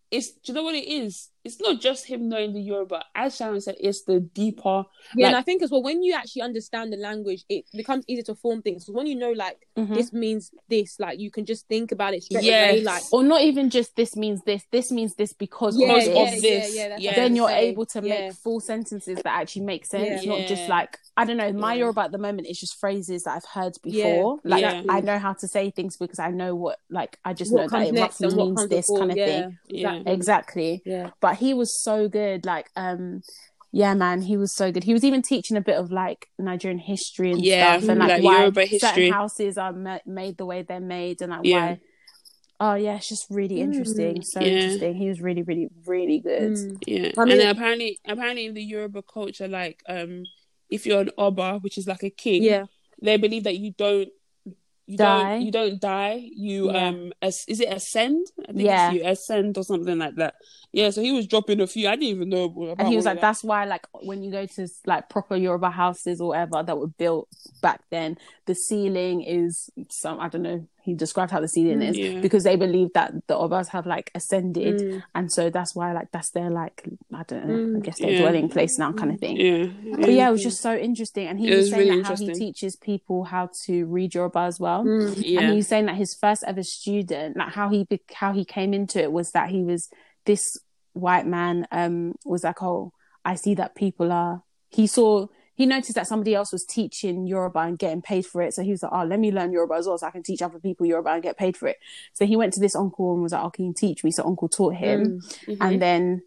It's 0.09 0.31
do 0.31 0.39
you 0.45 0.53
know 0.53 0.63
what 0.63 0.75
it 0.75 0.87
is? 0.87 1.29
It's 1.43 1.59
not 1.59 1.81
just 1.81 2.05
him 2.05 2.29
knowing 2.29 2.53
the 2.53 2.61
Yoruba. 2.61 3.03
As 3.15 3.35
Sharon 3.35 3.59
said, 3.59 3.75
it's 3.79 4.03
the 4.03 4.21
deeper. 4.21 4.85
Yeah, 5.15 5.27
and 5.27 5.35
I 5.35 5.41
think 5.41 5.61
as 5.61 5.71
well 5.71 5.83
when 5.83 6.01
you 6.01 6.13
actually 6.13 6.41
understand 6.43 6.93
the 6.93 6.97
language, 6.97 7.43
it 7.49 7.65
becomes 7.75 8.05
easier 8.07 8.23
to 8.23 8.35
form 8.35 8.61
things. 8.61 8.85
So 8.85 8.93
when 8.93 9.07
you 9.07 9.15
know, 9.15 9.31
like 9.31 9.67
Mhm. 9.77 9.93
this 9.93 10.13
means 10.13 10.51
this, 10.69 10.99
like 10.99 11.19
you 11.19 11.29
can 11.31 11.45
just 11.45 11.67
think 11.67 11.91
about 11.91 12.13
it 12.13 12.23
straight 12.23 12.43
Yes. 12.45 12.71
away. 12.71 12.81
Like 12.83 13.03
or 13.11 13.23
not 13.23 13.41
even 13.41 13.69
just 13.69 13.95
this 13.97 14.15
means 14.15 14.41
this. 14.43 14.63
This 14.71 14.89
means 14.91 15.15
this 15.15 15.33
because 15.33 15.77
yeah, 15.77 15.93
of 15.93 16.03
yeah, 16.07 16.29
this. 16.31 16.43
yeah, 16.43 16.67
yeah, 16.83 16.89
that's 16.89 17.01
Yeah. 17.01 17.15
then 17.15 17.35
you're 17.35 17.49
saying. 17.49 17.71
able 17.73 17.85
to 17.87 18.01
Yeah. 18.01 18.27
make 18.27 18.33
full 18.33 18.59
sentences 18.61 19.17
that 19.17 19.25
actually 19.27 19.63
make 19.65 19.85
sense, 19.85 20.23
Yeah. 20.23 20.29
not 20.37 20.47
just 20.47 20.69
like 20.69 20.97
I 21.15 21.25
don't 21.25 21.37
know. 21.37 21.51
My 21.53 21.73
Yeah. 21.73 21.79
Yoruba 21.81 22.01
at 22.01 22.11
the 22.11 22.17
moment 22.17 22.47
is 22.47 22.59
just 22.59 22.75
phrases 22.79 23.23
that 23.23 23.35
I've 23.35 23.45
heard 23.45 23.75
Yeah, 23.83 24.03
before. 24.15 24.39
Like 24.43 24.63
exactly. 24.63 24.89
I 24.89 25.01
know 25.01 25.19
how 25.19 25.33
to 25.33 25.47
say 25.47 25.69
things 25.69 25.95
because 25.97 26.17
I 26.19 26.31
know 26.31 26.55
what 26.55 26.79
like 26.89 27.19
I 27.23 27.33
just 27.33 27.51
what 27.51 27.63
know 27.63 27.67
that 27.67 27.69
comes 27.69 27.89
it 27.89 28.01
roughly 28.01 28.35
means 28.35 28.67
this 28.67 28.87
before. 28.87 28.97
kind 28.99 29.11
of 29.11 29.17
yeah, 29.17 29.25
thing. 29.25 29.57
Yeah. 29.67 29.93
exactly. 30.07 30.13
Exactly. 30.23 30.81
Yeah. 30.85 31.09
But 31.19 31.32
he 31.35 31.53
was 31.53 31.81
so 31.83 32.07
good. 32.09 32.45
Like 32.45 32.69
um 32.75 33.21
yeah, 33.75 33.95
man, 33.95 34.21
he 34.21 34.37
was 34.37 34.53
so 34.53 34.71
good. 34.71 34.83
He 34.83 34.93
was 34.93 35.03
even 35.03 35.21
teaching 35.23 35.57
a 35.57 35.61
bit 35.61 35.77
of 35.77 35.91
like 35.91 36.27
Nigerian 36.37 36.77
history 36.79 37.31
and 37.31 37.43
Yeah, 37.43 37.77
stuff, 37.79 37.89
and 37.89 37.99
like, 37.99 38.09
like 38.09 38.23
why 38.23 38.39
Yoruba 38.41 38.61
history. 38.65 38.79
certain 38.79 39.11
houses 39.13 39.57
are 39.57 39.73
ma- 39.73 39.97
made 40.05 40.37
the 40.37 40.45
way 40.45 40.61
they're 40.61 40.79
made, 40.79 41.21
and 41.21 41.31
like 41.31 41.41
Yeah. 41.43 41.65
why. 41.65 41.79
Oh 42.59 42.75
yeah, 42.75 42.95
it's 42.97 43.09
just 43.09 43.25
really 43.31 43.59
interesting. 43.61 44.21
So 44.21 44.39
Yeah. 44.39 44.47
interesting. 44.47 44.93
He 44.95 45.09
was 45.09 45.19
really, 45.21 45.41
really, 45.41 45.67
really 45.87 46.19
good. 46.19 46.53
Mm. 46.53 46.77
Yeah, 46.85 47.11
I 47.17 47.21
and 47.21 47.29
mean- 47.29 47.37
then 47.39 47.49
apparently, 47.55 47.99
apparently 48.07 48.45
in 48.45 48.53
the 48.53 48.63
Yoruba 48.63 49.01
culture, 49.01 49.47
like 49.47 49.81
um, 49.89 50.23
if 50.69 50.85
you're 50.85 51.01
an 51.01 51.09
oba, 51.17 51.57
which 51.59 51.77
is 51.79 51.87
like 51.87 52.03
a 52.03 52.09
king, 52.11 52.43
Yeah. 52.43 52.65
they 53.01 53.17
believe 53.17 53.43
that 53.45 53.57
you 53.57 53.71
don't. 53.75 54.09
You 54.85 54.97
Die. 54.97 55.29
don't 55.37 55.41
you 55.45 55.51
don't 55.51 55.79
die. 55.81 56.29
You 56.35 56.69
Yeah. 56.71 56.87
um 56.89 57.13
as, 57.21 57.43
is 57.47 57.59
it 57.61 57.69
ascend? 57.71 58.27
I 58.47 58.51
think 58.51 58.65
Yeah. 58.65 58.91
it's 58.91 58.95
you 58.95 59.09
ascend 59.09 59.57
or 59.57 59.63
something 59.63 59.97
like 59.97 60.15
that. 60.17 60.35
Yeah, 60.75 60.89
so 60.89 61.01
he 61.03 61.11
was 61.11 61.27
dropping 61.27 61.61
a 61.61 61.67
few. 61.67 61.87
I 61.87 61.91
didn't 61.91 62.03
even 62.15 62.29
know 62.29 62.45
about 62.45 62.79
and 62.79 62.87
he 62.87 62.95
was 62.95 63.05
like, 63.05 63.17
that. 63.17 63.21
"That's 63.21 63.43
why, 63.43 63.65
like, 63.65 63.85
when 64.01 64.23
you 64.23 64.31
go 64.31 64.47
to 64.47 64.67
like 64.87 65.07
proper 65.07 65.35
Yoruba 65.35 65.69
houses 65.69 66.19
or 66.19 66.29
whatever 66.29 66.63
that 66.63 66.77
were 66.77 66.87
built 66.87 67.29
back 67.61 67.81
then, 67.91 68.17
the 68.47 68.55
ceiling 68.55 69.21
is 69.21 69.69
some 69.89 70.19
I 70.19 70.29
don't 70.29 70.41
know. 70.41 70.67
He 70.81 70.95
described 70.95 71.31
how 71.31 71.39
the 71.39 71.47
ceiling 71.47 71.81
is 71.81 71.97
Yeah. 71.97 72.19
because 72.19 72.43
they 72.43 72.55
believe 72.57 72.89
that 72.93 73.13
the 73.27 73.35
Obas 73.35 73.67
have 73.69 73.85
like 73.85 74.09
ascended, 74.15 74.81
Mm. 74.81 75.03
and 75.15 75.31
so 75.31 75.49
that's 75.51 75.75
why 75.75 75.93
like 75.93 76.11
that's 76.11 76.31
their 76.31 76.49
like 76.49 76.89
I 77.13 77.23
don't 77.23 77.45
know. 77.47 77.53
I 77.53 77.79
Mm. 77.79 77.83
guess 77.83 77.99
their 77.99 78.09
Yeah. 78.11 78.19
dwelling 78.21 78.49
place 78.49 78.77
now, 78.79 78.91
kind 78.93 79.11
of 79.11 79.19
thing. 79.19 79.37
Yeah, 79.37 79.67
But 80.01 80.11
yeah, 80.11 80.27
it 80.27 80.31
was 80.31 80.43
just 80.43 80.59
so 80.59 80.75
interesting, 80.75 81.27
and 81.27 81.39
he 81.39 81.47
It 81.49 81.55
was, 81.55 81.57
was 81.65 81.69
saying 81.69 81.87
really 81.89 82.01
that 82.01 82.07
how 82.07 82.15
he 82.15 82.33
teaches 82.33 82.75
people 82.75 83.25
how 83.25 83.49
to 83.65 83.85
read 83.85 84.15
Yoruba 84.15 84.39
as 84.39 84.59
well. 84.59 84.83
Mm. 84.83 85.13
yeah, 85.23 85.39
And 85.41 85.49
he 85.51 85.55
was 85.57 85.67
saying 85.67 85.85
that 85.85 85.95
his 85.97 86.15
first 86.15 86.43
ever 86.47 86.63
student, 86.63 87.37
like 87.37 87.49
how 87.53 87.69
he 87.69 87.87
how 88.15 88.33
he 88.33 88.43
came 88.43 88.73
into 88.73 88.99
it, 88.99 89.11
was 89.11 89.31
that 89.31 89.49
he 89.51 89.61
was 89.63 89.89
this 90.25 90.57
white 90.93 91.25
man 91.27 91.67
um 91.71 92.15
was 92.25 92.43
like, 92.43 92.61
oh, 92.61 92.93
I 93.25 93.35
see 93.35 93.55
that 93.55 93.75
people 93.75 94.11
are. 94.11 94.43
He 94.69 94.87
saw 94.87 95.27
he 95.55 95.67
noticed 95.67 95.93
that 95.95 96.07
somebody 96.07 96.33
else 96.33 96.51
was 96.51 96.65
teaching 96.65 97.27
Yoruba 97.27 97.59
and 97.59 97.77
getting 97.77 98.01
paid 98.01 98.25
for 98.25 98.41
it, 98.41 98.53
so 98.55 98.63
he 98.63 98.71
was 98.71 98.81
like, 98.81 98.91
oh, 98.91 99.03
let 99.05 99.19
me 99.19 99.31
learn 99.31 99.51
Yoruba 99.51 99.75
as 99.75 99.85
well, 99.87 99.97
so 99.99 100.07
I 100.07 100.11
can 100.11 100.23
teach 100.23 100.41
other 100.41 100.59
people 100.59 100.85
Yoruba 100.87 101.09
and 101.11 101.21
get 101.23 101.37
paid 101.37 101.55
for 101.55 101.67
it. 101.67 101.77
So 102.13 102.25
he 102.25 102.35
went 102.35 102.53
to 102.53 102.59
this 102.59 102.75
uncle 102.75 103.13
and 103.13 103.21
was 103.21 103.33
like, 103.33 103.43
oh, 103.43 103.51
can 103.51 103.65
you 103.65 103.73
teach 103.75 104.03
me? 104.03 104.09
So 104.11 104.23
uncle 104.25 104.49
taught 104.49 104.75
him, 104.75 105.21
Mhm. 105.47 105.57
and 105.61 105.81
then 105.81 106.21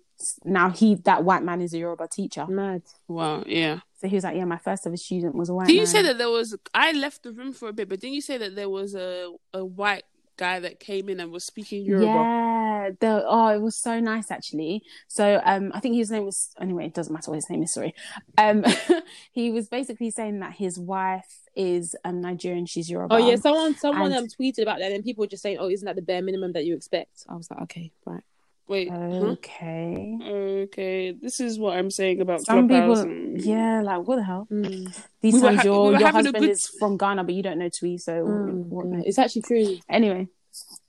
now 0.44 0.70
he 0.70 0.94
that 1.04 1.24
white 1.24 1.42
man 1.42 1.60
is 1.60 1.74
a 1.74 1.78
Yoruba 1.78 2.06
teacher. 2.08 2.46
Mad. 2.46 2.82
wow, 3.08 3.42
yeah. 3.46 3.80
So 4.00 4.06
he 4.08 4.14
was 4.14 4.24
like, 4.24 4.36
yeah, 4.36 4.44
my 4.44 4.58
first 4.58 4.86
ever 4.86 4.96
student 4.96 5.34
was 5.34 5.48
a 5.48 5.54
white 5.54 5.66
Did 5.68 5.76
you 5.76 5.86
say 5.86 6.02
that 6.02 6.18
there 6.18 6.30
was? 6.30 6.56
I 6.72 6.92
left 6.92 7.22
the 7.24 7.32
room 7.32 7.52
for 7.52 7.68
a 7.68 7.72
bit, 7.72 7.88
but 7.88 7.98
didn't 8.00 8.14
you 8.14 8.20
say 8.20 8.38
that 8.38 8.54
there 8.54 8.68
was 8.70 8.94
a 8.94 9.32
a 9.52 9.64
white 9.64 10.04
guy 10.36 10.60
that 10.60 10.80
came 10.80 11.08
in 11.08 11.20
and 11.20 11.30
was 11.32 11.44
speaking 11.44 11.84
Yoruba? 11.84 12.06
Yeah, 12.06 12.90
the 13.00 13.24
oh, 13.26 13.48
it 13.48 13.60
was 13.60 13.76
so 13.76 14.00
nice 14.00 14.30
actually. 14.30 14.82
So 15.08 15.40
um, 15.44 15.72
I 15.74 15.80
think 15.80 15.96
his 15.96 16.10
name 16.10 16.24
was 16.24 16.50
anyway. 16.60 16.86
It 16.86 16.94
doesn't 16.94 17.12
matter 17.12 17.30
what 17.30 17.36
his 17.36 17.50
name 17.50 17.62
is. 17.62 17.72
Sorry. 17.72 17.94
Um, 18.38 18.64
he 19.32 19.50
was 19.50 19.68
basically 19.68 20.10
saying 20.10 20.40
that 20.40 20.54
his 20.54 20.78
wife 20.78 21.40
is 21.54 21.96
um 22.04 22.20
Nigerian. 22.20 22.66
She's 22.66 22.90
Yoruba. 22.90 23.14
Oh 23.14 23.18
yeah, 23.18 23.36
someone 23.36 23.74
someone 23.76 24.12
and- 24.12 24.24
um 24.24 24.26
tweeted 24.26 24.62
about 24.62 24.78
that, 24.78 24.92
and 24.92 25.04
people 25.04 25.22
were 25.22 25.28
just 25.28 25.42
saying, 25.42 25.58
"Oh, 25.58 25.68
isn't 25.68 25.86
that 25.86 25.96
the 25.96 26.02
bare 26.02 26.22
minimum 26.22 26.52
that 26.52 26.64
you 26.64 26.74
expect?" 26.74 27.24
I 27.28 27.34
was 27.34 27.50
like, 27.50 27.60
"Okay, 27.62 27.92
right." 28.04 28.22
Wait, 28.68 28.90
huh? 28.90 28.96
Okay. 29.38 30.18
okay. 30.64 31.12
This 31.12 31.38
is 31.40 31.58
what 31.58 31.76
I'm 31.78 31.90
saying 31.90 32.20
about 32.20 32.44
Some 32.44 32.66
people, 32.68 32.98
and- 32.98 33.40
yeah, 33.40 33.80
like 33.82 34.06
what 34.06 34.16
the 34.16 34.24
hell? 34.24 34.48
Mm. 34.50 34.92
These 35.20 35.34
We 35.34 35.40
times 35.40 35.56
ha- 35.58 35.64
your 35.64 35.92
we 35.92 35.98
your 35.98 36.08
husband 36.10 36.40
good- 36.40 36.50
is 36.50 36.66
from 36.66 36.96
Ghana, 36.96 37.22
but 37.24 37.34
you 37.34 37.42
don't 37.42 37.58
know 37.58 37.68
Twi, 37.68 37.96
so 37.96 38.12
Mm, 38.26 38.64
what- 38.66 38.86
yeah. 38.88 39.02
It's 39.04 39.18
actually 39.18 39.42
true. 39.42 39.78
anyway 39.88 40.28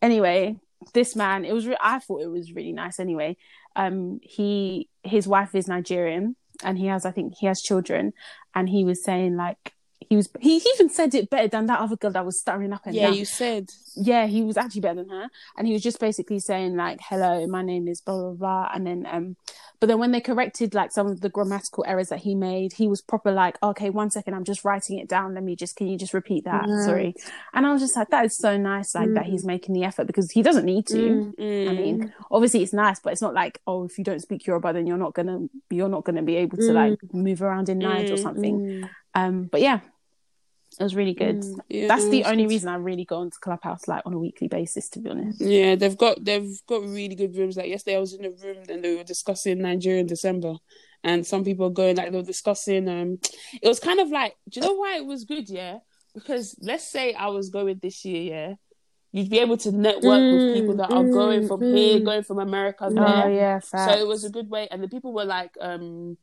anyway 0.01 0.55
this 0.93 1.15
man 1.15 1.43
it 1.43 1.51
was 1.51 1.67
re- 1.67 1.75
i 1.82 1.99
thought 1.99 2.21
it 2.21 2.28
was 2.28 2.53
really 2.53 2.71
nice 2.71 2.99
anyway 3.01 3.36
um 3.75 4.19
he 4.23 4.88
his 5.03 5.28
wife 5.28 5.53
is 5.55 5.67
nigerian 5.67 6.36
and 6.63 6.78
he 6.78 6.86
has 6.86 7.05
I 7.05 7.11
think 7.11 7.34
he 7.38 7.45
has 7.47 7.61
children, 7.61 8.13
and 8.55 8.67
he 8.69 8.84
was 8.84 9.03
saying 9.03 9.36
like 9.36 9.73
he 10.09 10.15
was 10.15 10.29
he 10.39 10.61
even 10.75 10.89
said 10.89 11.13
it 11.13 11.29
better 11.29 11.47
than 11.47 11.65
that 11.65 11.79
other 11.79 11.95
girl 11.95 12.11
that 12.11 12.25
was 12.25 12.39
stuttering 12.39 12.73
up 12.73 12.85
and 12.85 12.95
Yeah, 12.95 13.07
down. 13.07 13.15
you 13.15 13.25
said. 13.25 13.69
yeah, 13.95 14.25
he 14.27 14.41
was 14.41 14.57
actually 14.57 14.81
better 14.81 15.03
than 15.03 15.09
her, 15.09 15.29
and 15.57 15.67
he 15.67 15.73
was 15.73 15.81
just 15.81 15.99
basically 15.99 16.39
saying 16.39 16.75
like, 16.75 16.99
"Hello, 17.01 17.45
my 17.47 17.61
name 17.61 17.87
is 17.87 17.99
blah 18.01 18.15
blah 18.15 18.31
blah," 18.31 18.69
and 18.73 18.87
then 18.87 19.07
um, 19.09 19.35
but 19.79 19.87
then 19.87 19.99
when 19.99 20.11
they 20.11 20.21
corrected 20.21 20.73
like 20.73 20.91
some 20.91 21.07
of 21.07 21.21
the 21.21 21.29
grammatical 21.29 21.83
errors 21.87 22.09
that 22.09 22.19
he 22.19 22.35
made, 22.35 22.73
he 22.73 22.87
was 22.87 23.01
proper 23.01 23.31
like, 23.31 23.57
"Okay, 23.61 23.89
one 23.89 24.09
second, 24.09 24.33
I'm 24.33 24.43
just 24.43 24.63
writing 24.63 24.97
it 24.97 25.07
down. 25.09 25.33
Let 25.33 25.43
me 25.43 25.55
just, 25.55 25.75
can 25.75 25.87
you 25.87 25.97
just 25.97 26.13
repeat 26.13 26.45
that? 26.45 26.67
Sorry." 26.85 27.13
And 27.53 27.65
I 27.65 27.73
was 27.73 27.81
just 27.81 27.95
like, 27.95 28.09
"That 28.09 28.25
is 28.25 28.37
so 28.37 28.57
nice, 28.57 28.95
like 28.95 29.13
that 29.13 29.25
he's 29.25 29.43
mm. 29.43 29.47
making 29.47 29.73
the 29.73 29.83
effort 29.83 30.07
because 30.07 30.31
he 30.31 30.41
doesn't 30.41 30.65
need 30.65 30.87
to. 30.87 31.33
Mm, 31.37 31.69
I 31.69 31.73
mean, 31.73 32.03
mm. 32.03 32.13
obviously 32.31 32.63
it's 32.63 32.73
nice, 32.73 32.99
but 32.99 33.13
it's 33.13 33.21
not 33.21 33.33
like, 33.33 33.59
oh, 33.67 33.85
if 33.85 33.97
you 33.97 34.03
don't 34.03 34.21
speak 34.21 34.47
Yoruba, 34.47 34.73
then 34.73 34.87
you're 34.87 34.97
not 34.97 35.13
gonna, 35.13 35.47
you're 35.69 35.89
not 35.89 36.05
gonna 36.05 36.23
be 36.23 36.37
able 36.37 36.57
to 36.57 36.71
like 36.71 36.99
move 37.13 37.41
around 37.41 37.69
in 37.69 37.79
Naija 37.79 38.13
or 38.13 38.17
something." 38.17 38.87
Um, 39.13 39.45
but 39.45 39.61
yeah. 39.61 39.79
It 40.80 40.84
was 40.84 40.95
really 40.95 41.13
good. 41.15 41.43
Yeah, 41.69 41.88
That's 41.88 42.07
the 42.09 42.23
only 42.25 42.43
good. 42.43 42.51
reason 42.51 42.69
I 42.69 42.75
really 42.75 43.05
go 43.05 43.23
into 43.23 43.38
Clubhouse 43.41 43.88
like 43.88 44.03
on 44.05 44.13
a 44.13 44.19
weekly 44.19 44.47
basis, 44.47 44.89
to 44.89 44.99
be 44.99 45.09
honest. 45.09 45.41
Yeah, 45.41 45.75
they've 45.75 45.97
got 45.97 46.23
they've 46.23 46.61
got 46.67 46.84
really 46.84 47.15
good 47.15 47.36
rooms. 47.36 47.57
Like 47.57 47.67
yesterday, 47.69 47.97
I 47.97 47.99
was 47.99 48.13
in 48.13 48.25
a 48.25 48.30
room 48.30 48.63
and 48.69 48.84
they 48.84 48.95
were 48.95 49.03
discussing 49.03 49.59
Nigeria 49.59 50.01
in 50.01 50.05
December, 50.07 50.53
and 51.03 51.25
some 51.25 51.43
people 51.43 51.71
going 51.71 51.95
like 51.95 52.11
they 52.11 52.17
were 52.17 52.23
discussing. 52.23 52.88
Um, 52.88 53.17
it 53.59 53.67
was 53.67 53.80
kind 53.80 53.99
of 53.99 54.09
like, 54.09 54.36
do 54.49 54.59
you 54.59 54.67
know 54.67 54.75
why 54.75 54.97
it 54.97 55.05
was 55.05 55.25
good? 55.25 55.49
Yeah, 55.49 55.80
because 56.13 56.55
let's 56.61 56.88
say 56.88 57.13
I 57.13 57.28
was 57.30 57.49
going 57.49 57.80
this 57.82 58.05
year, 58.05 58.21
yeah, 58.21 58.53
you'd 59.11 59.32
be 59.32 59.39
able 59.39 59.57
to 59.57 59.71
network 59.71 60.32
with 60.32 60.53
people 60.53 60.75
that 60.75 60.91
are 60.91 61.03
going 61.05 61.47
from 61.47 61.61
here, 61.61 61.99
going 62.01 62.23
from 62.23 62.38
America 62.38 62.88
there. 62.91 63.25
Oh 63.25 63.28
yeah, 63.30 63.59
So 63.59 63.93
it 63.93 64.07
was 64.07 64.25
a 64.25 64.30
good 64.30 64.47
way, 64.47 64.67
and 64.69 64.84
the 64.84 64.88
people 64.88 65.11
were 65.11 65.25
like 65.25 65.51
um 65.59 66.17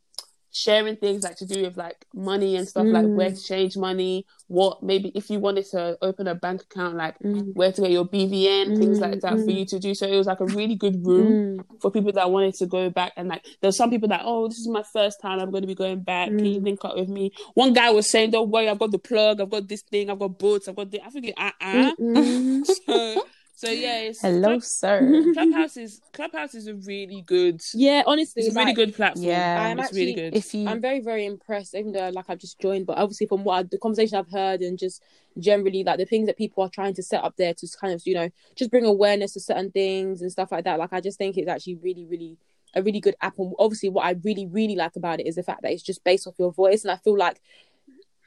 sharing 0.55 0.95
things 0.95 1.25
like 1.25 1.37
to 1.37 1.45
do 1.45 1.63
with 1.63 1.77
like 1.77 2.07
money 2.15 2.55
and 2.55 2.67
stuff, 2.69 2.87
like 2.87 3.05
where 3.07 3.31
mm. 3.31 3.37
to 3.37 3.45
change 3.45 3.77
money, 3.77 4.25
what 4.47 4.85
maybe 4.85 5.11
if 5.17 5.29
you 5.29 5.41
wanted 5.41 5.67
to 5.67 5.99
open 6.01 6.29
a 6.29 6.35
bank 6.35 6.63
account, 6.63 6.95
like 6.95 7.19
mm. 7.19 7.53
where 7.55 7.73
to 7.73 7.81
get 7.83 7.91
your 7.91 8.07
BVN, 8.07 8.79
things 8.79 9.01
like 9.01 9.21
that 9.21 9.33
for 9.33 9.39
mm, 9.39 9.59
you 9.59 9.67
to 9.67 9.81
do. 9.81 9.95
So 9.97 10.07
it 10.07 10.17
was 10.17 10.29
like 10.29 10.39
a 10.39 10.47
really 10.47 10.77
good 10.77 11.05
room 11.05 11.65
for 11.81 11.91
people 11.91 12.13
that 12.13 12.31
wanted 12.31 12.55
to 12.55 12.67
go 12.67 12.89
back 12.89 13.13
and 13.17 13.29
like 13.29 13.45
there's 13.61 13.77
some 13.77 13.91
people 13.91 14.09
that 14.09 14.23
oh 14.25 14.47
this 14.47 14.59
is 14.59 14.69
my 14.69 14.85
first 14.93 15.21
time 15.21 15.41
I'm 15.41 15.51
going 15.51 15.63
to 15.63 15.69
be 15.69 15.75
going 15.75 16.01
back. 16.01 16.29
Can 16.29 16.45
you 16.45 16.61
link 16.61 16.85
up 16.85 16.97
with 16.97 17.09
me? 17.09 17.33
One 17.55 17.73
guy 17.73 17.91
was 17.91 18.09
saying 18.09 18.31
don't 18.31 18.51
worry, 18.51 18.69
I've 18.69 18.79
got 18.79 18.93
the 18.93 18.99
plug, 18.99 19.41
I've 19.41 19.51
got 19.51 19.67
this 19.67 19.83
thing, 19.83 20.09
I've 20.09 20.21
got 20.21 20.39
boots, 20.39 20.69
I've 20.69 20.77
got 20.77 20.89
the 20.89 21.03
I 21.03 21.11
think 21.11 21.33
uh 21.37 21.51
uh. 21.61 22.65
so, 22.65 23.27
so 23.57 23.71
yeah, 23.71 23.99
it's 24.01 24.21
Hello, 24.21 24.49
Club- 24.49 24.63
sir. 24.63 25.23
Clubhouse 25.35 25.77
is 25.77 26.01
Clubhouse 26.13 26.55
is 26.55 26.67
a 26.67 26.75
really 26.75 27.23
good 27.27 27.61
Yeah, 27.73 28.03
honestly, 28.07 28.43
it's 28.43 28.55
a 28.55 28.59
really 28.59 28.73
good 28.73 28.95
platform. 28.95 29.25
Yeah. 29.27 29.63
I'm 29.71 29.79
it's 29.81 29.93
really 29.93 30.15
good. 30.15 30.35
If 30.35 30.53
you 30.55 30.69
I'm 30.69 30.81
very, 30.81 31.01
very 31.01 31.25
impressed, 31.25 31.75
even 31.75 31.93
though 31.93 32.09
like 32.11 32.27
I've 32.29 32.39
just 32.39 32.59
joined, 32.61 32.87
but 32.87 32.99
obviously 32.99 33.27
from 33.27 33.45
what 33.45 33.55
I, 33.55 33.63
the 33.63 33.79
conversation 33.79 34.19
I've 34.19 34.31
heard 34.31 34.61
and 34.61 34.79
just 34.79 35.03
generally 35.39 35.83
like 35.85 35.99
the 35.99 36.05
things 36.07 36.27
that 36.27 36.37
people 36.37 36.63
are 36.65 36.69
trying 36.69 36.95
to 36.95 37.03
set 37.03 37.23
up 37.25 37.35
there 37.37 37.55
to 37.55 37.69
kind 37.81 37.93
of 37.95 38.03
you 38.05 38.15
know 38.15 38.29
just 38.57 38.71
bring 38.71 38.85
awareness 38.85 39.33
to 39.35 39.41
certain 39.41 39.71
things 39.71 40.21
and 40.23 40.31
stuff 40.33 40.51
like 40.53 40.65
that. 40.65 40.79
Like 40.79 40.93
I 40.93 41.01
just 41.01 41.19
think 41.19 41.37
it's 41.37 41.49
actually 41.49 41.77
really, 41.77 42.05
really 42.07 42.37
a 42.75 42.83
really 42.83 43.01
good 43.01 43.15
app. 43.21 43.39
And 43.39 43.53
obviously, 43.61 43.89
what 43.89 44.05
I 44.05 44.17
really, 44.25 44.47
really 44.47 44.75
like 44.75 44.97
about 44.97 45.21
it 45.21 45.27
is 45.29 45.37
the 45.37 45.45
fact 45.45 45.63
that 45.63 45.71
it's 45.73 45.83
just 45.83 46.03
based 46.03 46.27
off 46.27 46.35
your 46.39 46.53
voice, 46.53 46.83
and 46.83 46.91
I 46.91 46.97
feel 46.97 47.17
like 47.17 47.41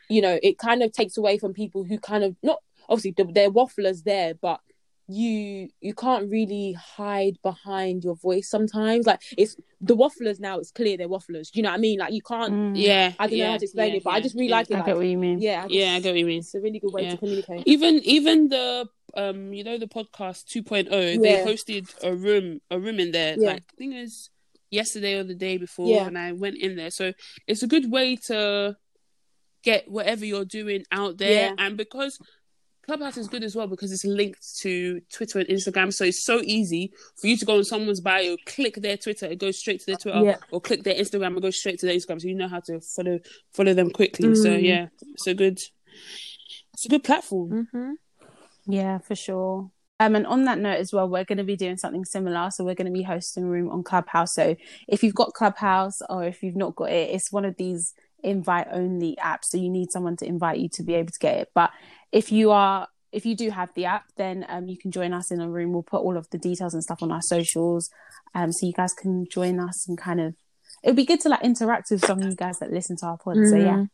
you 0.09 0.21
know 0.21 0.39
it 0.41 0.57
kind 0.57 0.84
of 0.84 0.93
takes 0.93 1.17
away 1.17 1.38
from 1.38 1.53
people 1.53 1.84
who 1.84 1.99
kind 1.99 2.23
of 2.23 2.36
not 2.41 2.59
obviously 2.88 3.13
there- 3.17 3.25
there 3.34 3.47
are 3.49 3.51
wafflers 3.51 4.03
there, 4.05 4.34
but 4.34 4.61
you 5.09 5.69
you 5.79 5.93
can't 5.93 6.29
really 6.29 6.73
hide 6.73 7.37
behind 7.41 8.03
your 8.03 8.15
voice 8.15 8.49
sometimes 8.49 9.05
like 9.05 9.21
it's 9.37 9.55
the 9.79 9.95
wafflers 9.95 10.37
now 10.39 10.59
it's 10.59 10.71
clear 10.71 10.97
they're 10.97 11.07
wafflers 11.07 11.49
do 11.51 11.59
you 11.59 11.63
know 11.63 11.69
what 11.69 11.75
i 11.75 11.79
mean 11.79 11.97
like 11.99 12.11
you 12.11 12.21
can't 12.21 12.75
yeah, 12.75 13.13
I 13.17 13.27
don't 13.27 13.39
know 13.39 13.51
how 13.51 13.57
to 13.57 13.63
explain 13.63 13.91
yeah, 13.91 13.97
it, 13.97 14.03
but 14.03 14.09
I 14.09 14.19
just 14.21 14.35
really 14.35 14.49
yeah. 14.49 14.55
like 14.57 14.69
it. 14.69 14.73
I 14.73 14.77
Like, 14.79 14.85
get 14.87 14.97
what 14.97 15.05
you 15.05 15.17
mean. 15.17 15.39
yeah, 15.39 15.63
I 15.63 15.67
Yeah, 15.69 15.91
I 15.91 15.95
just- 15.95 16.03
get 16.03 16.09
what 16.11 16.19
you 16.19 16.25
mean. 16.25 16.39
It's 16.39 16.53
a 16.55 16.59
really 16.59 16.79
good 16.79 16.91
way 16.93 17.03
Yeah. 17.03 17.11
to 17.11 17.17
communicate. 17.17 17.63
Even 17.65 17.95
even 18.03 18.49
the 18.49 18.89
um 19.15 19.53
you 19.53 19.63
know 19.63 19.77
the 19.77 19.87
podcast 19.87 20.45
2.0 20.53 20.89
they 20.89 21.43
hosted 21.45 21.85
a 22.03 22.13
room 22.13 22.59
a 22.69 22.77
room 22.79 22.99
in 22.99 23.11
there 23.11 23.35
Yeah. 23.39 23.47
like 23.53 23.63
I 23.71 23.75
think 23.77 23.93
it 23.95 24.01
was 24.01 24.29
yesterday 24.71 25.13
or 25.19 25.23
the 25.23 25.35
day 25.35 25.55
before 25.57 25.87
Yeah. 25.87 26.07
and 26.07 26.17
I 26.17 26.33
went 26.33 26.57
in 26.57 26.75
there 26.75 26.91
so 26.91 27.13
it's 27.47 27.63
a 27.63 27.67
good 27.67 27.89
way 27.89 28.17
to 28.27 28.75
get 29.63 29.89
whatever 29.89 30.25
you're 30.25 30.45
doing 30.45 30.83
out 30.91 31.17
there 31.17 31.47
Yeah. 31.49 31.55
and 31.57 31.77
because 31.77 32.19
Clubhouse 32.88 33.17
is 33.17 33.27
good 33.27 33.43
as 33.43 33.53
well 33.53 33.67
because 33.67 33.91
it's 33.91 34.05
linked 34.05 34.57
to 34.59 35.01
Twitter 35.11 35.39
and 35.39 35.49
Instagram, 35.49 35.93
so 35.93 36.05
it's 36.05 36.23
so 36.23 36.39
easy 36.43 36.93
for 37.19 37.27
you 37.27 37.35
to 37.35 37.45
go 37.45 37.57
on 37.57 37.65
someone's 37.65 37.99
bio, 37.99 38.38
click 38.45 38.75
their 38.75 38.95
Twitter, 38.95 39.25
it 39.25 39.39
goes 39.39 39.57
straight 39.59 39.81
to 39.81 39.85
their 39.88 39.97
Twitter, 39.97 40.21
Yeah. 40.23 40.38
or 40.51 40.61
click 40.61 40.83
their 40.83 40.95
Instagram, 40.95 41.27
and 41.33 41.41
goes 41.41 41.59
straight 41.59 41.79
to 41.79 41.85
their 41.85 41.95
Instagram, 41.95 42.21
so 42.21 42.27
you 42.29 42.35
know 42.35 42.47
how 42.47 42.61
to 42.61 42.79
follow 42.79 43.19
follow 43.53 43.73
them 43.73 43.89
quickly. 43.89 44.33
So 44.35 44.51
Mm. 44.51 44.63
yeah, 44.63 44.88
it's 45.13 45.27
a 45.27 45.33
good, 45.33 45.59
it's 46.73 46.85
a 46.85 46.89
good 46.89 47.03
platform. 47.03 47.67
Mm-hmm. 47.73 48.71
Yeah, 48.71 48.99
for 48.99 49.15
sure. 49.15 49.69
Um, 49.99 50.15
and 50.15 50.25
on 50.25 50.45
that 50.45 50.59
note 50.59 50.77
as 50.77 50.93
well, 50.93 51.09
we're 51.09 51.25
going 51.25 51.39
to 51.39 51.43
be 51.43 51.55
doing 51.55 51.75
something 51.75 52.05
similar. 52.05 52.51
So 52.51 52.63
we're 52.63 52.75
going 52.75 52.85
to 52.85 52.93
be 52.93 53.01
hosting 53.03 53.45
a 53.45 53.49
room 53.49 53.69
on 53.69 53.83
Clubhouse. 53.83 54.33
So 54.33 54.55
if 54.88 55.03
you've 55.03 55.15
got 55.15 55.33
Clubhouse 55.33 56.01
or 56.07 56.23
if 56.23 56.43
you've 56.43 56.55
not 56.55 56.75
got 56.75 56.91
it, 56.91 57.09
it's 57.09 57.31
one 57.31 57.45
of 57.45 57.57
these 57.57 57.95
invite 58.23 58.67
only 58.71 59.17
apps. 59.19 59.45
So 59.45 59.57
you 59.57 59.69
need 59.69 59.91
someone 59.91 60.15
to 60.17 60.25
invite 60.25 60.59
you 60.59 60.69
to 60.69 60.83
be 60.83 60.93
able 60.93 61.11
to 61.11 61.19
get 61.19 61.38
it. 61.39 61.51
But 61.55 61.71
if 62.11 62.31
you 62.31 62.51
are 62.51 62.87
if 63.11 63.25
you 63.25 63.35
do 63.35 63.49
have 63.49 63.73
the 63.73 63.85
app, 63.85 64.03
then 64.17 64.45
um, 64.49 64.67
you 64.67 64.77
can 64.77 64.91
join 64.91 65.13
us 65.13 65.31
in 65.31 65.39
a 65.39 65.49
room. 65.49 65.71
We'll 65.71 65.81
put 65.83 66.01
all 66.01 66.17
of 66.17 66.29
the 66.29 66.37
details 66.37 66.73
and 66.73 66.83
stuff 66.83 67.01
on 67.01 67.11
our 67.11 67.21
socials, 67.21 67.89
um, 68.35 68.51
so 68.51 68.65
you 68.67 68.73
guys 68.73 68.93
can 68.93 69.25
join 69.31 69.59
us 69.59 69.87
and 69.87 69.97
kind 69.97 70.19
of. 70.19 70.35
It 70.83 70.87
would 70.89 70.95
be 70.97 71.05
good 71.05 71.21
to 71.21 71.29
like 71.29 71.41
interact 71.43 71.87
with 71.89 72.05
some 72.05 72.19
of 72.21 72.25
you 72.29 72.35
guys 72.35 72.59
that 72.59 72.71
listen 72.71 72.97
to 72.97 73.05
our 73.07 73.17
pod. 73.17 73.37
So 73.49 73.55
yeah, 73.57 73.85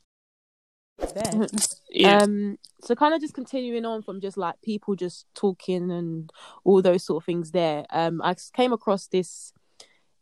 There. 1.14 1.48
Yeah, 1.92 2.24
Um, 2.24 2.58
so 2.84 2.96
kind 2.96 3.14
of 3.14 3.22
just 3.22 3.34
continuing 3.36 3.86
on 3.86 4.02
from 4.02 4.20
just 4.20 4.36
like 4.36 4.56
people 4.64 4.96
just 4.96 5.26
talking 5.36 5.92
and 5.92 6.32
all 6.64 6.82
those 6.82 7.06
sort 7.06 7.22
of 7.22 7.26
things 7.26 7.52
there. 7.52 7.86
Um, 7.92 8.22
I 8.22 8.32
s- 8.32 8.50
came 8.50 8.74
across 8.74 9.08
this 9.08 9.54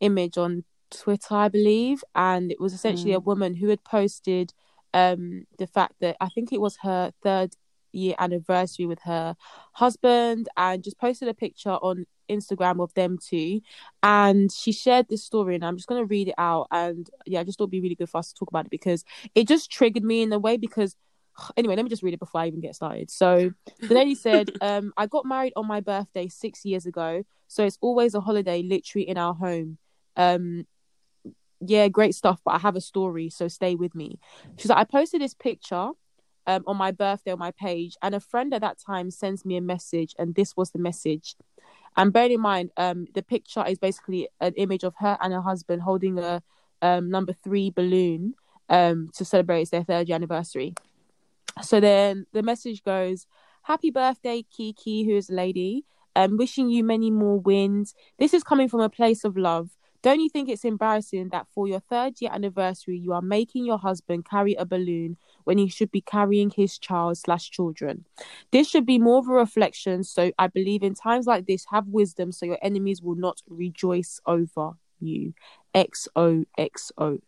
image 0.01 0.37
on 0.37 0.65
Twitter, 0.91 1.33
I 1.35 1.47
believe, 1.47 2.03
and 2.13 2.51
it 2.51 2.59
was 2.59 2.73
essentially 2.73 3.13
a 3.13 3.19
woman 3.21 3.55
who 3.55 3.69
had 3.69 3.83
posted 3.83 4.53
um 4.93 5.45
the 5.57 5.67
fact 5.67 5.93
that 6.01 6.17
I 6.19 6.27
think 6.27 6.51
it 6.51 6.59
was 6.59 6.77
her 6.83 7.13
third 7.23 7.55
year 7.91 8.15
anniversary 8.19 8.85
with 8.85 8.99
her 9.03 9.35
husband 9.73 10.47
and 10.57 10.83
just 10.83 10.99
posted 10.99 11.27
a 11.27 11.33
picture 11.33 11.71
on 11.71 12.05
Instagram 12.31 12.81
of 12.81 12.93
them 12.93 13.17
two. 13.17 13.61
And 14.01 14.51
she 14.51 14.71
shared 14.71 15.07
this 15.09 15.23
story 15.23 15.55
and 15.55 15.65
I'm 15.65 15.77
just 15.77 15.87
gonna 15.87 16.05
read 16.05 16.29
it 16.29 16.35
out. 16.37 16.67
And 16.71 17.09
yeah 17.25 17.41
I 17.41 17.43
just 17.43 17.57
thought 17.57 17.65
it'd 17.65 17.71
be 17.71 17.81
really 17.81 17.95
good 17.95 18.09
for 18.09 18.17
us 18.17 18.29
to 18.29 18.35
talk 18.39 18.49
about 18.49 18.65
it 18.65 18.71
because 18.71 19.03
it 19.35 19.47
just 19.47 19.71
triggered 19.71 20.03
me 20.03 20.21
in 20.21 20.33
a 20.33 20.39
way 20.39 20.57
because 20.57 20.95
anyway 21.57 21.75
let 21.75 21.83
me 21.83 21.89
just 21.89 22.03
read 22.03 22.13
it 22.13 22.19
before 22.19 22.41
I 22.41 22.47
even 22.47 22.61
get 22.61 22.75
started. 22.75 23.11
So 23.11 23.51
the 23.79 23.93
lady 23.93 24.15
said 24.15 24.51
um 24.61 24.93
I 24.97 25.05
got 25.07 25.25
married 25.25 25.53
on 25.55 25.67
my 25.67 25.81
birthday 25.81 26.27
six 26.27 26.65
years 26.65 26.85
ago 26.85 27.23
so 27.47 27.65
it's 27.65 27.77
always 27.81 28.15
a 28.15 28.21
holiday 28.21 28.63
literally 28.63 29.07
in 29.07 29.17
our 29.17 29.33
home. 29.33 29.77
Um 30.15 30.65
yeah 31.63 31.87
great 31.89 32.15
stuff 32.15 32.41
but 32.43 32.55
I 32.55 32.57
have 32.57 32.75
a 32.75 32.81
story 32.81 33.29
so 33.29 33.47
stay 33.47 33.75
with 33.75 33.93
me. 33.93 34.19
She's 34.57 34.69
like 34.69 34.79
I 34.79 34.83
posted 34.85 35.21
this 35.21 35.33
picture 35.33 35.91
um 36.47 36.63
on 36.67 36.77
my 36.77 36.91
birthday 36.91 37.31
on 37.31 37.39
my 37.39 37.51
page 37.51 37.95
and 38.01 38.15
a 38.15 38.19
friend 38.19 38.53
at 38.53 38.61
that 38.61 38.77
time 38.79 39.11
sends 39.11 39.45
me 39.45 39.57
a 39.57 39.61
message 39.61 40.15
and 40.17 40.35
this 40.35 40.55
was 40.57 40.71
the 40.71 40.79
message 40.79 41.35
and 41.97 42.13
bear 42.13 42.29
in 42.29 42.39
mind, 42.39 42.71
um, 42.77 43.07
the 43.13 43.21
picture 43.21 43.65
is 43.67 43.77
basically 43.77 44.29
an 44.39 44.53
image 44.55 44.83
of 44.83 44.95
her 44.99 45.17
and 45.21 45.33
her 45.33 45.41
husband 45.41 45.81
holding 45.81 46.19
a 46.19 46.41
um, 46.81 47.09
number 47.09 47.33
three 47.33 47.69
balloon 47.69 48.35
um, 48.69 49.09
to 49.15 49.25
celebrate 49.25 49.69
their 49.71 49.83
third 49.83 50.07
year 50.07 50.15
anniversary. 50.15 50.73
So 51.61 51.79
then 51.79 52.25
the 52.31 52.43
message 52.43 52.83
goes, 52.83 53.27
Happy 53.63 53.91
birthday, 53.91 54.43
Kiki, 54.43 55.03
who 55.03 55.15
is 55.15 55.29
a 55.29 55.33
lady. 55.33 55.85
Um, 56.15 56.37
wishing 56.37 56.69
you 56.69 56.83
many 56.83 57.09
more 57.09 57.39
wins. 57.39 57.93
This 58.19 58.33
is 58.33 58.43
coming 58.43 58.67
from 58.67 58.81
a 58.81 58.89
place 58.89 59.23
of 59.23 59.37
love. 59.37 59.69
Don't 60.01 60.19
you 60.19 60.29
think 60.29 60.49
it's 60.49 60.65
embarrassing 60.65 61.29
that 61.29 61.47
for 61.53 61.67
your 61.67 61.79
third 61.79 62.19
year 62.19 62.31
anniversary, 62.33 62.97
you 62.97 63.13
are 63.13 63.21
making 63.21 63.65
your 63.65 63.77
husband 63.77 64.25
carry 64.25 64.55
a 64.55 64.65
balloon 64.65 65.17
when 65.43 65.57
he 65.57 65.67
should 65.67 65.91
be 65.91 66.01
carrying 66.01 66.49
his 66.49 66.79
child 66.79 67.17
slash 67.17 67.51
children? 67.51 68.05
This 68.51 68.67
should 68.67 68.85
be 68.85 68.97
more 68.97 69.19
of 69.19 69.27
a 69.27 69.33
reflection. 69.33 70.03
So 70.03 70.31
I 70.39 70.47
believe 70.47 70.81
in 70.81 70.95
times 70.95 71.27
like 71.27 71.45
this, 71.45 71.65
have 71.71 71.87
wisdom 71.87 72.31
so 72.31 72.45
your 72.47 72.59
enemies 72.61 73.01
will 73.01 73.15
not 73.15 73.41
rejoice 73.47 74.19
over 74.25 74.71
you. 74.99 75.33
XOXO. 75.75 77.21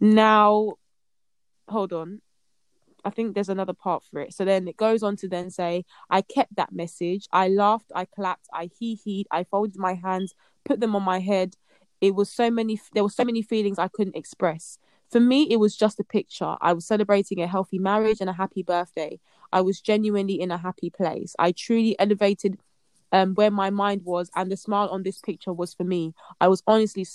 Now, 0.00 0.74
hold 1.68 1.92
on. 1.92 2.20
I 3.04 3.10
think 3.10 3.34
there's 3.34 3.48
another 3.48 3.72
part 3.72 4.02
for 4.10 4.20
it. 4.20 4.34
So 4.34 4.44
then 4.44 4.66
it 4.66 4.76
goes 4.76 5.02
on 5.02 5.16
to 5.16 5.28
then 5.28 5.50
say, 5.50 5.84
I 6.10 6.22
kept 6.22 6.56
that 6.56 6.72
message. 6.72 7.28
I 7.32 7.48
laughed, 7.48 7.90
I 7.94 8.04
clapped, 8.04 8.48
I 8.52 8.70
hee 8.78 8.96
heed, 8.96 9.26
I 9.30 9.44
folded 9.44 9.78
my 9.78 9.94
hands, 9.94 10.34
put 10.68 10.80
them 10.80 10.94
on 10.94 11.02
my 11.02 11.18
head. 11.18 11.56
It 12.00 12.14
was 12.14 12.30
so 12.30 12.50
many, 12.50 12.80
there 12.94 13.02
were 13.02 13.18
so 13.20 13.24
many 13.24 13.42
feelings 13.42 13.78
I 13.78 13.88
couldn't 13.88 14.16
express. 14.16 14.78
For 15.10 15.20
me, 15.20 15.48
it 15.50 15.56
was 15.56 15.74
just 15.74 15.98
a 15.98 16.04
picture. 16.04 16.54
I 16.60 16.74
was 16.74 16.86
celebrating 16.86 17.40
a 17.40 17.46
healthy 17.46 17.78
marriage 17.78 18.18
and 18.20 18.30
a 18.30 18.34
happy 18.34 18.62
birthday. 18.62 19.18
I 19.52 19.62
was 19.62 19.80
genuinely 19.80 20.38
in 20.40 20.50
a 20.50 20.58
happy 20.58 20.90
place. 20.90 21.34
I 21.38 21.52
truly 21.52 21.98
elevated 21.98 22.58
um, 23.10 23.34
where 23.34 23.50
my 23.50 23.70
mind 23.70 24.02
was, 24.04 24.30
and 24.36 24.52
the 24.52 24.56
smile 24.56 24.88
on 24.88 25.02
this 25.02 25.18
picture 25.18 25.52
was 25.52 25.72
for 25.72 25.84
me. 25.84 26.12
I 26.40 26.48
was 26.48 26.62
honestly, 26.66 27.06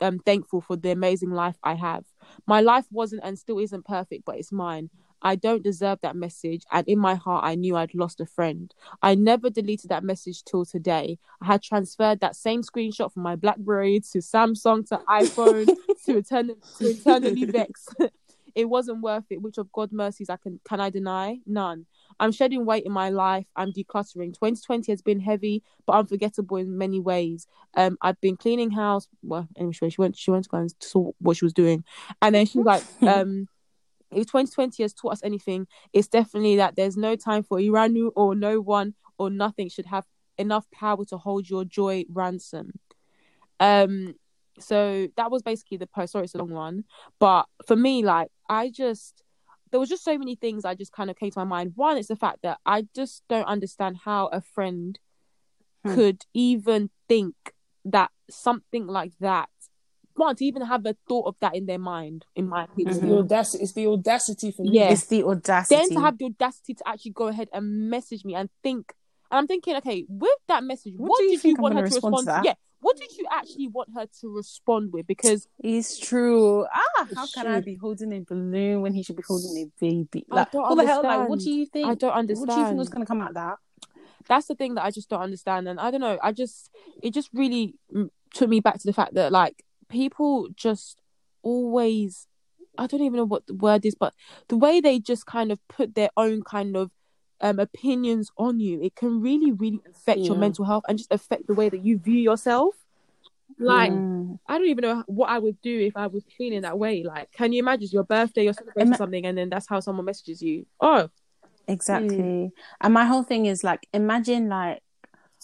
um, 0.00 0.18
thankful 0.18 0.62
for 0.62 0.76
the 0.76 0.90
amazing 0.90 1.30
life 1.30 1.56
I 1.62 1.74
have. 1.74 2.04
My 2.46 2.60
life 2.62 2.86
wasn't 2.90 3.22
and 3.22 3.38
still 3.38 3.58
isn't 3.58 3.84
perfect, 3.84 4.24
but 4.24 4.36
it's 4.36 4.50
mine. 4.50 4.88
I 5.22 5.36
don't 5.36 5.62
deserve 5.62 5.98
that 6.02 6.16
message. 6.16 6.64
And 6.72 6.86
in 6.88 6.98
my 6.98 7.14
heart, 7.14 7.44
I 7.44 7.54
knew 7.54 7.76
I'd 7.76 7.94
lost 7.94 8.20
a 8.20 8.26
friend. 8.26 8.72
I 9.02 9.14
never 9.14 9.50
deleted 9.50 9.90
that 9.90 10.04
message 10.04 10.44
till 10.44 10.64
today. 10.64 11.18
I 11.40 11.46
had 11.46 11.62
transferred 11.62 12.20
that 12.20 12.36
same 12.36 12.62
screenshot 12.62 13.12
from 13.12 13.22
my 13.22 13.36
Blackberry 13.36 14.00
to 14.12 14.18
Samsung 14.18 14.88
to 14.88 15.00
iPhone 15.08 15.66
to, 16.06 16.18
eternal, 16.18 16.56
to 16.78 16.86
eternally 16.86 17.44
vex. 17.44 17.88
it 18.56 18.70
wasn't 18.70 19.02
worth 19.02 19.24
it. 19.30 19.42
Which 19.42 19.58
of 19.58 19.70
God 19.70 19.92
mercies 19.92 20.30
I 20.30 20.38
can 20.38 20.58
can 20.64 20.80
I 20.80 20.90
deny? 20.90 21.38
None. 21.46 21.84
I'm 22.18 22.32
shedding 22.32 22.64
weight 22.64 22.86
in 22.86 22.92
my 22.92 23.10
life. 23.10 23.44
I'm 23.54 23.70
decluttering. 23.70 24.32
2020 24.32 24.90
has 24.90 25.02
been 25.02 25.20
heavy, 25.20 25.62
but 25.86 25.92
unforgettable 25.92 26.56
in 26.56 26.78
many 26.78 26.98
ways. 26.98 27.46
Um, 27.74 27.98
I've 28.00 28.20
been 28.22 28.38
cleaning 28.38 28.70
house. 28.70 29.08
Well, 29.22 29.46
anyway, 29.56 29.72
she 29.72 29.96
went. 29.98 30.16
She 30.16 30.30
went 30.30 30.44
to 30.44 30.50
go 30.50 30.56
and 30.56 30.74
saw 30.80 31.12
what 31.18 31.36
she 31.36 31.44
was 31.44 31.52
doing, 31.52 31.84
and 32.22 32.34
then 32.34 32.46
she 32.46 32.58
was 32.58 32.66
like, 32.66 32.84
um, 33.14 33.46
if 34.12 34.26
2020 34.26 34.82
has 34.82 34.92
taught 34.92 35.12
us 35.12 35.24
anything, 35.24 35.66
it's 35.92 36.08
definitely 36.08 36.56
that 36.56 36.76
there's 36.76 36.96
no 36.96 37.16
time 37.16 37.42
for 37.42 37.58
Iranu 37.58 38.10
or 38.14 38.34
no 38.34 38.60
one 38.60 38.94
or 39.18 39.30
nothing 39.30 39.68
should 39.68 39.86
have 39.86 40.04
enough 40.38 40.70
power 40.70 41.04
to 41.06 41.16
hold 41.16 41.48
your 41.48 41.64
joy 41.64 42.04
ransom. 42.08 42.78
Um, 43.58 44.14
so 44.58 45.08
that 45.16 45.30
was 45.30 45.42
basically 45.42 45.78
the 45.78 45.86
post. 45.86 46.12
Sorry, 46.12 46.24
it's 46.24 46.34
a 46.34 46.38
long 46.38 46.50
one, 46.50 46.84
but 47.18 47.46
for 47.66 47.76
me, 47.76 48.02
like 48.02 48.28
I 48.48 48.70
just 48.70 49.22
there 49.70 49.80
was 49.80 49.88
just 49.88 50.04
so 50.04 50.16
many 50.16 50.36
things 50.36 50.64
I 50.64 50.74
just 50.74 50.92
kind 50.92 51.10
of 51.10 51.16
came 51.16 51.30
to 51.30 51.38
my 51.40 51.44
mind. 51.44 51.72
One 51.74 51.96
it's 51.96 52.08
the 52.08 52.16
fact 52.16 52.38
that 52.42 52.58
I 52.64 52.86
just 52.94 53.22
don't 53.28 53.46
understand 53.46 53.98
how 54.04 54.28
a 54.28 54.40
friend 54.40 54.98
hmm. 55.84 55.94
could 55.94 56.24
even 56.32 56.90
think 57.08 57.34
that 57.84 58.10
something 58.30 58.86
like 58.86 59.12
that 59.20 59.48
want 60.16 60.38
to 60.38 60.44
even 60.44 60.62
have 60.62 60.84
a 60.86 60.96
thought 61.08 61.26
of 61.26 61.36
that 61.40 61.54
in 61.54 61.66
their 61.66 61.78
mind, 61.78 62.24
in 62.34 62.48
my 62.48 62.64
opinion. 62.64 62.88
It's 62.88 63.00
the 63.00 63.16
audacity. 63.16 63.62
It's 63.62 63.72
the 63.72 63.86
audacity 63.86 64.50
for 64.50 64.62
me. 64.62 64.70
Yeah, 64.72 64.90
it's 64.90 65.06
the 65.06 65.24
audacity. 65.24 65.76
Then 65.76 65.88
to 65.90 66.00
have 66.00 66.18
the 66.18 66.26
audacity 66.26 66.74
to 66.74 66.88
actually 66.88 67.12
go 67.12 67.28
ahead 67.28 67.48
and 67.52 67.90
message 67.90 68.24
me 68.24 68.34
and 68.34 68.48
think, 68.62 68.94
and 69.30 69.38
I'm 69.38 69.46
thinking, 69.46 69.76
okay, 69.76 70.04
with 70.08 70.38
that 70.48 70.64
message, 70.64 70.94
what, 70.96 71.10
what 71.10 71.18
did 71.20 71.44
you, 71.44 71.50
you 71.50 71.56
want 71.56 71.74
her 71.74 71.80
to 71.80 71.84
respond, 71.84 72.12
respond 72.14 72.26
to? 72.26 72.42
to? 72.42 72.48
Yeah, 72.48 72.54
what 72.80 72.96
did 72.96 73.16
you 73.16 73.26
actually 73.30 73.68
want 73.68 73.88
her 73.94 74.06
to 74.20 74.34
respond 74.34 74.92
with? 74.92 75.06
Because 75.06 75.48
it's 75.58 75.98
true. 75.98 76.64
Ah, 76.72 77.08
how 77.14 77.26
can 77.26 77.44
true. 77.44 77.54
I 77.54 77.60
be 77.60 77.74
holding 77.74 78.12
a 78.12 78.20
balloon 78.20 78.82
when 78.82 78.94
he 78.94 79.02
should 79.02 79.16
be 79.16 79.24
holding 79.26 79.56
a 79.56 79.66
baby? 79.80 80.24
Like, 80.28 80.52
what 80.54 80.76
the 80.76 80.86
hell? 80.86 81.02
Like, 81.02 81.28
what 81.28 81.40
do 81.40 81.50
you 81.50 81.66
think? 81.66 81.88
I 81.88 81.94
don't 81.94 82.12
understand. 82.12 82.48
What 82.48 82.54
do 82.54 82.60
you 82.60 82.66
think 82.66 82.78
was 82.78 82.88
going 82.88 83.04
to 83.04 83.06
come 83.06 83.20
out 83.20 83.30
of 83.30 83.34
that? 83.34 83.56
That's 84.28 84.46
the 84.46 84.54
thing 84.54 84.74
that 84.74 84.84
I 84.84 84.90
just 84.90 85.08
don't 85.08 85.20
understand, 85.20 85.68
and 85.68 85.80
I 85.80 85.90
don't 85.90 86.00
know. 86.00 86.18
I 86.22 86.32
just 86.32 86.70
it 87.02 87.12
just 87.12 87.30
really 87.32 87.74
took 88.34 88.48
me 88.48 88.60
back 88.60 88.78
to 88.78 88.86
the 88.86 88.92
fact 88.92 89.14
that 89.14 89.32
like 89.32 89.64
people 89.88 90.48
just 90.56 91.00
always 91.42 92.26
I 92.78 92.86
don't 92.86 93.02
even 93.02 93.16
know 93.16 93.24
what 93.24 93.46
the 93.46 93.54
word 93.54 93.86
is, 93.86 93.94
but 93.94 94.14
the 94.48 94.56
way 94.56 94.80
they 94.80 94.98
just 94.98 95.26
kind 95.26 95.50
of 95.50 95.58
put 95.68 95.94
their 95.94 96.10
own 96.16 96.42
kind 96.42 96.76
of 96.76 96.90
um, 97.40 97.58
opinions 97.58 98.30
on 98.36 98.60
you, 98.60 98.82
it 98.82 98.94
can 98.94 99.20
really, 99.20 99.52
really 99.52 99.80
affect 99.90 100.20
yeah. 100.20 100.26
your 100.26 100.36
mental 100.36 100.64
health 100.64 100.84
and 100.88 100.98
just 100.98 101.12
affect 101.12 101.46
the 101.46 101.54
way 101.54 101.68
that 101.68 101.84
you 101.84 101.98
view 101.98 102.18
yourself. 102.18 102.74
Like, 103.58 103.92
mm. 103.92 104.38
I 104.46 104.58
don't 104.58 104.68
even 104.68 104.82
know 104.82 105.04
what 105.06 105.30
I 105.30 105.38
would 105.38 105.60
do 105.62 105.80
if 105.80 105.96
I 105.96 106.08
was 106.08 106.24
feeling 106.36 106.62
that 106.62 106.78
way. 106.78 107.04
Like, 107.04 107.32
can 107.32 107.52
you 107.52 107.60
imagine 107.60 107.88
your 107.92 108.04
birthday, 108.04 108.44
you're 108.44 108.52
celebrating 108.52 108.88
Ima- 108.88 108.96
something, 108.96 109.24
and 109.24 109.38
then 109.38 109.48
that's 109.48 109.68
how 109.68 109.80
someone 109.80 110.04
messages 110.04 110.42
you? 110.42 110.66
Oh, 110.80 111.08
exactly. 111.66 112.16
Mm. 112.18 112.52
And 112.80 112.94
my 112.94 113.06
whole 113.06 113.22
thing 113.22 113.46
is 113.46 113.64
like, 113.64 113.86
imagine 113.94 114.48
like, 114.48 114.82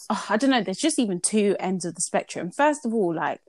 oh, 0.09 0.25
I 0.29 0.37
don't 0.37 0.51
know. 0.51 0.61
There's 0.61 0.77
just 0.77 0.99
even 0.99 1.21
two 1.21 1.55
ends 1.59 1.85
of 1.85 1.95
the 1.95 2.01
spectrum. 2.01 2.51
First 2.51 2.85
of 2.85 2.93
all, 2.93 3.15
like 3.15 3.41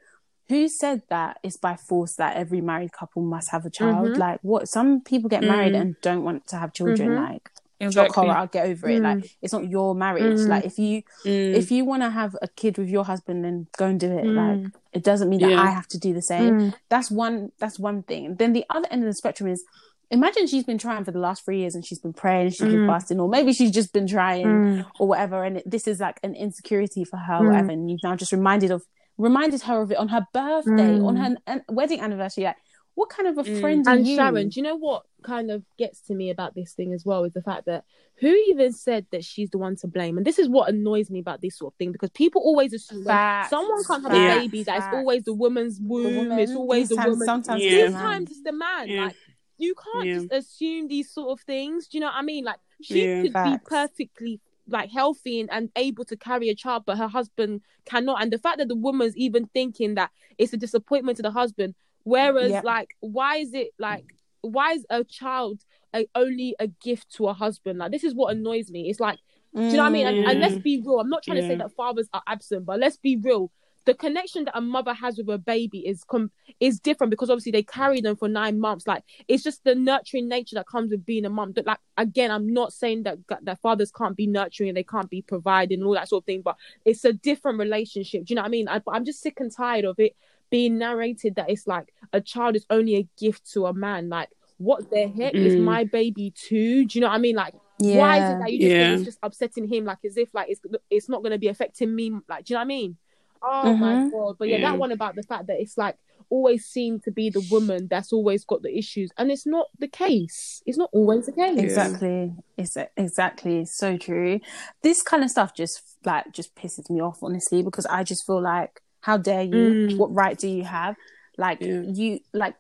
who 0.49 0.69
said 0.69 1.03
that 1.09 1.39
it's 1.43 1.57
by 1.57 1.77
force 1.77 2.15
that 2.17 2.37
every 2.37 2.61
married 2.61 2.93
couple 2.93 3.23
must 3.23 3.51
have 3.51 3.65
a 3.65 3.71
child? 3.71 4.09
Mm-hmm. 4.09 4.21
Like 4.21 4.41
what 4.43 4.69
some 4.69 5.01
people 5.01 5.31
get 5.31 5.43
married 5.43 5.73
mm. 5.73 5.81
and 5.81 6.01
don't 6.03 6.23
want 6.23 6.47
to 6.49 6.57
have 6.57 6.73
children. 6.73 7.11
Mm-hmm. 7.11 7.33
Like 7.33 7.51
exactly. 7.81 8.29
I'll 8.29 8.47
get 8.47 8.67
over 8.67 8.89
it. 8.89 9.01
Mm. 9.01 9.03
Like 9.03 9.31
it's 9.41 9.53
not 9.53 9.69
your 9.69 9.95
marriage. 9.95 10.39
Mm. 10.39 10.49
Like 10.49 10.65
if 10.65 10.79
you 10.79 11.03
mm. 11.25 11.55
if 11.55 11.71
you 11.71 11.85
want 11.85 12.03
to 12.03 12.11
have 12.11 12.37
a 12.43 12.49
kid 12.49 12.77
with 12.77 12.89
your 12.89 13.05
husband, 13.05 13.45
then 13.45 13.69
go 13.79 13.87
and 13.87 13.99
do 13.99 14.13
it. 14.13 14.27
Like 14.27 14.73
it 14.93 15.03
doesn't 15.03 15.31
mean 15.31 15.41
that 15.41 15.51
yeah. 15.51 15.63
I 15.63 15.71
have 15.71 15.89
to 15.89 15.99
do 15.99 16.13
the 16.13 16.23
same. 16.23 16.75
That's 16.89 17.11
one. 17.11 17.53
That's 17.59 17.79
one 17.79 18.03
thing. 18.03 18.27
And 18.27 18.39
then 18.39 18.53
the 18.53 18.65
other 18.69 18.87
end 18.91 19.03
of 19.03 19.09
the 19.09 19.15
spectrum 19.15 19.49
is 19.49 19.65
imagine 20.11 20.47
she's 20.47 20.65
been 20.65 20.79
trying 20.79 21.05
for 21.05 21.11
the 21.11 21.19
last 21.19 21.45
three 21.45 21.61
years 21.61 21.75
and 21.75 21.85
she's 21.85 21.99
been 21.99 22.13
praying, 22.13 22.51
she's 22.51 22.61
been 22.61 22.87
fasting, 22.87 23.19
or 23.19 23.29
maybe 23.29 23.53
she's 23.53 23.71
just 23.71 23.93
been 23.93 24.07
trying 24.07 24.85
or 24.99 25.09
whatever. 25.09 25.43
And 25.43 25.57
it, 25.59 25.71
this 25.71 25.89
is 25.89 26.01
like 26.01 26.21
an 26.23 26.35
insecurity 26.35 27.05
for 27.05 27.17
her, 27.17 27.45
whatever. 27.45 27.71
And 27.71 27.91
you've 27.91 28.03
now 28.03 28.15
just 28.15 28.33
reminded 28.33 28.71
of 28.71 28.85
reminded 29.19 29.63
her 29.63 29.81
of 29.81 29.91
it 29.91 29.99
on 29.99 30.09
her 30.09 30.27
birthday, 30.33 30.99
mm. 30.99 31.07
on 31.07 31.17
her 31.17 31.37
an- 31.47 31.65
wedding 31.69 32.01
anniversary. 32.01 32.45
Like, 32.45 32.57
what 32.95 33.09
kind 33.09 33.29
of 33.29 33.39
a 33.39 33.49
mm. 33.49 33.61
friend 33.61 33.85
and 33.87 34.07
you? 34.07 34.17
Sharon, 34.17 34.49
do 34.49 34.61
you 34.61 34.65
know 34.65 34.77
what 34.77 35.05
kind 35.23 35.51
of 35.51 35.65
gets 35.79 36.01
to 36.03 36.15
me 36.15 36.31
about 36.31 36.55
this 36.55 36.73
thing 36.73 36.93
as 36.93 37.05
well 37.05 37.25
is 37.25 37.33
the 37.33 37.43
fact 37.43 37.67
that 37.67 37.85
who 38.21 38.29
even 38.49 38.73
said 38.73 39.07
that 39.11 39.25
she's 39.25 39.51
the 39.51 39.59
one 39.59 39.77
to 39.77 39.89
blame? 39.89 40.17
And 40.17 40.27
this 40.27 40.39
is 40.39 40.49
what 40.49 40.69
annoys 40.69 41.11
me 41.11 41.19
about 41.19 41.41
this 41.41 41.59
sort 41.59 41.75
of 41.75 41.79
thing 41.79 41.93
because 41.93 42.11
people 42.11 42.43
always 42.43 42.73
assume 42.73 43.05
someone 43.05 43.85
can't 43.85 44.03
have 44.03 44.13
a 44.13 44.41
baby 44.41 44.63
that 44.65 44.77
it's 44.77 44.87
always 44.93 45.25
the 45.25 45.35
woman's 45.35 45.81
womb, 45.81 46.05
the 46.05 46.19
woman, 46.19 46.39
it's 46.39 46.53
always 46.53 46.89
the 46.89 46.97
woman. 46.97 47.27
Sometimes 47.27 47.63
yeah. 47.63 47.87
sometimes 47.87 48.31
it's 48.31 48.43
the 48.43 48.53
man. 48.53 48.89
Yeah. 48.89 49.05
Like 49.07 49.17
you 49.59 49.75
can't 49.75 50.07
yeah. 50.07 50.15
just 50.15 50.33
assume 50.33 50.89
these 50.89 51.11
sort 51.11 51.39
of 51.39 51.45
things. 51.45 51.89
Do 51.89 51.99
you 51.99 52.01
know 52.01 52.09
what 52.09 52.17
I 52.17 52.23
mean? 52.23 52.45
Like 52.45 52.59
she 52.81 53.23
could 53.23 53.33
Facts. 53.33 53.51
be 53.51 53.59
perfectly 53.67 54.41
like 54.69 54.91
healthy 54.91 55.41
and, 55.41 55.51
and 55.53 55.71
able 55.77 56.05
to 56.07 56.17
carry 56.17 56.49
a 56.49 56.55
child, 56.55 56.85
but 56.87 56.99
her 56.99 57.09
husband 57.09 57.61
cannot. 57.85 58.23
And 58.23 58.33
the 58.33 58.39
fact 58.39 58.59
that 58.59 58.69
the 58.69 58.75
woman's 58.75 59.17
even 59.17 59.47
thinking 59.47 59.95
that 59.95 60.11
it's 60.39 60.53
a 60.53 60.57
disappointment 60.57 61.17
to 61.17 61.23
the 61.23 61.31
husband, 61.31 61.75
whereas 62.05 62.51
yep. 62.51 62.65
like 62.65 62.97
why 63.01 63.37
is 63.37 63.55
it 63.55 63.71
like 63.79 64.05
why 64.41 64.73
is 64.73 64.85
a 64.91 65.05
child 65.05 65.61
a, 65.95 66.07
only 66.15 66.55
a 66.59 66.67
gift 66.67 67.15
to 67.17 67.29
a 67.29 67.35
husband? 67.35 67.79
Like 67.79 67.93
this 67.93 68.05
is 68.05 68.15
what 68.15 68.35
annoys 68.35 68.71
me. 68.71 68.89
It's 68.89 69.01
like 69.01 69.19
do 69.55 69.63
you 69.63 69.73
know 69.73 69.85
what 69.85 69.87
I 69.87 69.91
mean? 69.91 70.07
And, 70.09 70.19
and 70.27 70.41
let's 70.41 70.57
mm. 70.57 70.65
be 70.65 70.83
real. 70.85 70.99
I'm 70.99 71.09
not 71.09 71.23
trying 71.23 71.37
yeah. 71.37 71.43
to 71.43 71.49
say 71.49 71.55
that 71.57 71.77
fathers 71.77 72.09
are 72.13 72.23
absent, 72.27 72.67
but 72.67 72.81
let's 72.81 72.97
be 72.97 73.17
real 73.17 73.53
the 73.87 73.95
connection 73.95 74.45
that 74.45 74.57
a 74.57 74.61
mother 74.61 74.95
has 74.95 75.19
with 75.19 75.29
a 75.29 75.39
baby 75.39 75.81
is 75.87 76.05
com- 76.05 76.31
is 76.61 76.81
different 76.81 77.11
because 77.11 77.31
obviously 77.31 77.53
they 77.53 77.63
carry 77.63 78.01
them 78.01 78.17
for 78.17 78.29
nine 78.29 78.59
months. 78.59 78.87
Like 78.87 79.05
it's 79.29 79.43
just 79.43 79.65
the 79.65 79.75
nurturing 79.75 80.29
nature 80.29 80.55
that 80.57 80.67
comes 80.67 80.91
with 80.91 81.05
being 81.05 81.25
a 81.25 81.31
mom. 81.31 81.53
But 81.53 81.67
like 81.67 81.79
again, 81.97 82.31
I'm 82.31 82.53
not 82.53 82.73
saying 82.73 83.03
that 83.05 83.19
that 83.43 83.61
fathers 83.61 83.91
can't 83.91 84.17
be 84.17 84.27
nurturing 84.27 84.71
and 84.71 84.77
they 84.77 84.85
can't 84.85 85.11
be 85.11 85.23
providing 85.23 85.81
and 85.81 85.87
all 85.87 85.95
that 85.95 86.09
sort 86.09 86.23
of 86.23 86.27
thing, 86.27 86.43
but 86.43 86.57
it's 86.85 87.05
a 87.05 87.13
different 87.13 87.59
relationship. 87.59 88.25
Do 88.25 88.33
you 88.33 88.37
know 88.37 88.43
what 88.43 88.49
I 88.49 88.51
mean? 88.51 88.69
I, 88.69 88.81
I'm 88.89 89.05
just 89.05 89.21
sick 89.21 89.41
and 89.41 89.55
tired 89.55 89.85
of 89.85 89.99
it 89.99 90.17
being 90.51 90.79
narrated 90.79 91.35
that 91.37 91.51
it's 91.51 91.67
like 91.67 91.93
a 92.13 92.21
child 92.21 92.57
is 92.57 92.67
only 92.71 92.97
a 92.97 93.09
gift 93.19 93.51
to 93.53 93.67
a 93.67 93.75
man. 93.75 94.09
Like 94.09 94.31
what 94.59 94.91
the 94.91 95.09
heck 95.09 95.35
mm. 95.35 95.45
is 95.45 95.57
my 95.57 95.85
baby 95.85 96.31
too? 96.31 96.87
Do 96.87 96.99
you 96.99 97.01
know 97.01 97.09
what 97.09 97.17
I 97.17 97.19
mean? 97.19 97.37
Like 97.37 97.55
yeah. 97.79 97.99
why 97.99 98.17
is 98.17 98.35
it 98.35 98.39
that 98.39 98.53
you 98.53 98.59
just 98.61 98.71
yeah. 98.71 98.95
it's 98.95 99.05
just 99.05 99.19
upsetting 99.23 99.67
him 99.67 99.85
like 99.85 99.99
as 100.05 100.17
if 100.17 100.29
like 100.33 100.49
it's 100.49 100.61
it's 100.91 101.09
not 101.09 101.23
going 101.23 101.33
to 101.33 101.39
be 101.39 101.49
affecting 101.49 101.95
me? 101.95 102.13
Like 102.29 102.45
do 102.45 102.53
you 102.53 102.57
know 102.57 102.61
what 102.61 102.65
I 102.65 102.69
mean? 102.69 102.97
Oh 103.45 103.63
mm-hmm. 103.67 103.81
my 103.81 104.11
god! 104.11 104.37
But 104.39 104.49
yeah, 104.49 104.57
yeah, 104.59 104.71
that 104.71 104.79
one 104.79 104.93
about 104.93 105.15
the 105.17 105.23
fact 105.23 105.49
that 105.49 105.61
it's 105.61 105.77
like 105.77 105.97
always 106.31 106.65
seemed 106.65 107.03
to 107.05 107.11
be 107.11 107.31
the 107.31 107.47
woman 107.51 107.87
that's 107.91 108.13
always 108.13 108.45
got 108.45 108.63
the 108.63 108.77
issues, 108.77 109.11
and 109.19 109.31
it's 109.31 109.47
not 109.47 109.67
the 109.79 109.89
case. 109.89 110.63
It's 110.67 110.79
not 110.79 110.91
always 110.93 111.27
the 111.27 111.33
case. 111.33 111.59
Exactly. 111.59 112.33
It's 112.57 112.77
exactly 112.97 113.65
so 113.67 113.97
true. 113.99 114.41
This 114.83 115.03
kind 115.03 115.23
of 115.23 115.31
stuff 115.31 115.55
just 115.55 115.83
like 116.05 116.33
just 116.33 116.55
pisses 116.55 116.89
me 116.91 117.01
off, 117.01 117.19
honestly, 117.23 117.63
because 117.63 117.87
I 117.87 118.03
just 118.03 118.27
feel 118.27 118.43
like, 118.43 118.81
how 119.01 119.19
dare 119.19 119.43
you? 119.43 119.89
Mm. 119.89 119.99
What 119.99 120.15
right 120.15 120.39
do 120.39 120.49
you 120.49 120.65
have? 120.65 120.97
Like 121.37 121.61
yeah. 121.61 121.83
you 121.85 122.21
like 122.33 122.55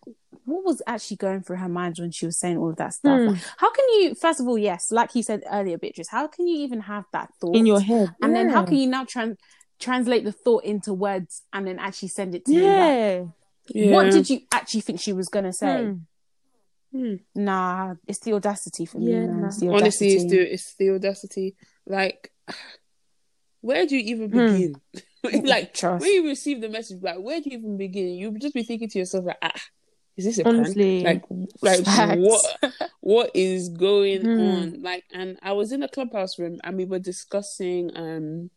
what 0.44 0.64
was 0.64 0.82
actually 0.86 1.16
going 1.16 1.42
through 1.42 1.56
her 1.56 1.68
mind 1.68 1.96
when 1.98 2.10
she 2.10 2.26
was 2.26 2.38
saying 2.38 2.58
all 2.58 2.70
of 2.70 2.76
that 2.76 2.92
stuff? 2.92 3.18
Mm. 3.18 3.28
Like, 3.28 3.42
how 3.56 3.70
can 3.72 3.84
you, 3.94 4.14
first 4.14 4.40
of 4.40 4.46
all, 4.46 4.58
yes, 4.58 4.90
like 4.90 5.14
you 5.14 5.22
said 5.22 5.42
earlier, 5.50 5.78
Beatrice, 5.78 6.08
how 6.08 6.26
can 6.26 6.46
you 6.46 6.58
even 6.64 6.80
have 6.80 7.04
that 7.12 7.30
thought 7.40 7.56
in 7.56 7.66
your 7.66 7.80
head? 7.80 8.14
And 8.20 8.32
yeah. 8.32 8.42
then 8.42 8.48
how 8.50 8.64
can 8.64 8.76
you 8.76 8.88
now 8.88 9.04
trans 9.04 9.38
translate 9.84 10.24
the 10.24 10.32
thought 10.32 10.64
into 10.64 10.94
words 10.94 11.42
and 11.52 11.66
then 11.66 11.78
actually 11.78 12.08
send 12.08 12.34
it 12.34 12.44
to 12.46 12.52
yeah. 12.52 13.18
Like, 13.20 13.28
yeah. 13.68 13.92
What 13.92 14.10
did 14.10 14.28
you 14.28 14.40
actually 14.52 14.80
think 14.80 15.00
she 15.00 15.12
was 15.12 15.28
gonna 15.28 15.52
say? 15.52 15.84
Hmm. 15.84 15.94
Hmm. 16.92 17.14
Nah, 17.34 17.94
it's 18.06 18.20
the 18.20 18.34
audacity 18.34 18.86
for 18.86 18.98
yeah, 18.98 19.20
me. 19.20 19.26
Man. 19.26 19.44
It's 19.46 19.62
Honestly, 19.62 20.08
it's 20.08 20.30
the 20.30 20.52
it's 20.52 20.74
the 20.76 20.90
audacity. 20.90 21.56
Like, 21.86 22.32
where 23.60 23.86
do 23.86 23.96
you 23.96 24.14
even 24.14 24.30
hmm. 24.30 24.52
begin? 24.52 25.46
like, 25.46 25.74
Trust. 25.74 26.02
when 26.02 26.12
you 26.12 26.28
receive 26.28 26.60
the 26.60 26.68
message, 26.68 27.02
like, 27.02 27.18
where 27.18 27.40
do 27.40 27.50
you 27.50 27.58
even 27.58 27.76
begin? 27.76 28.08
You'll 28.14 28.32
just 28.34 28.54
be 28.54 28.62
thinking 28.62 28.88
to 28.90 28.98
yourself, 28.98 29.24
like, 29.24 29.38
ah, 29.42 29.62
is 30.16 30.26
this 30.26 30.38
a 30.38 30.46
Honestly, 30.46 31.00
plan? 31.00 31.22
Like, 31.62 31.86
like 31.86 32.18
what 32.18 32.72
what 33.00 33.30
is 33.34 33.70
going 33.70 34.22
hmm. 34.22 34.40
on? 34.40 34.82
Like, 34.82 35.04
and 35.12 35.38
I 35.42 35.52
was 35.52 35.72
in 35.72 35.82
a 35.82 35.88
clubhouse 35.88 36.38
room 36.38 36.58
and 36.62 36.76
we 36.76 36.84
were 36.84 36.98
discussing 36.98 37.90
um 37.96 38.50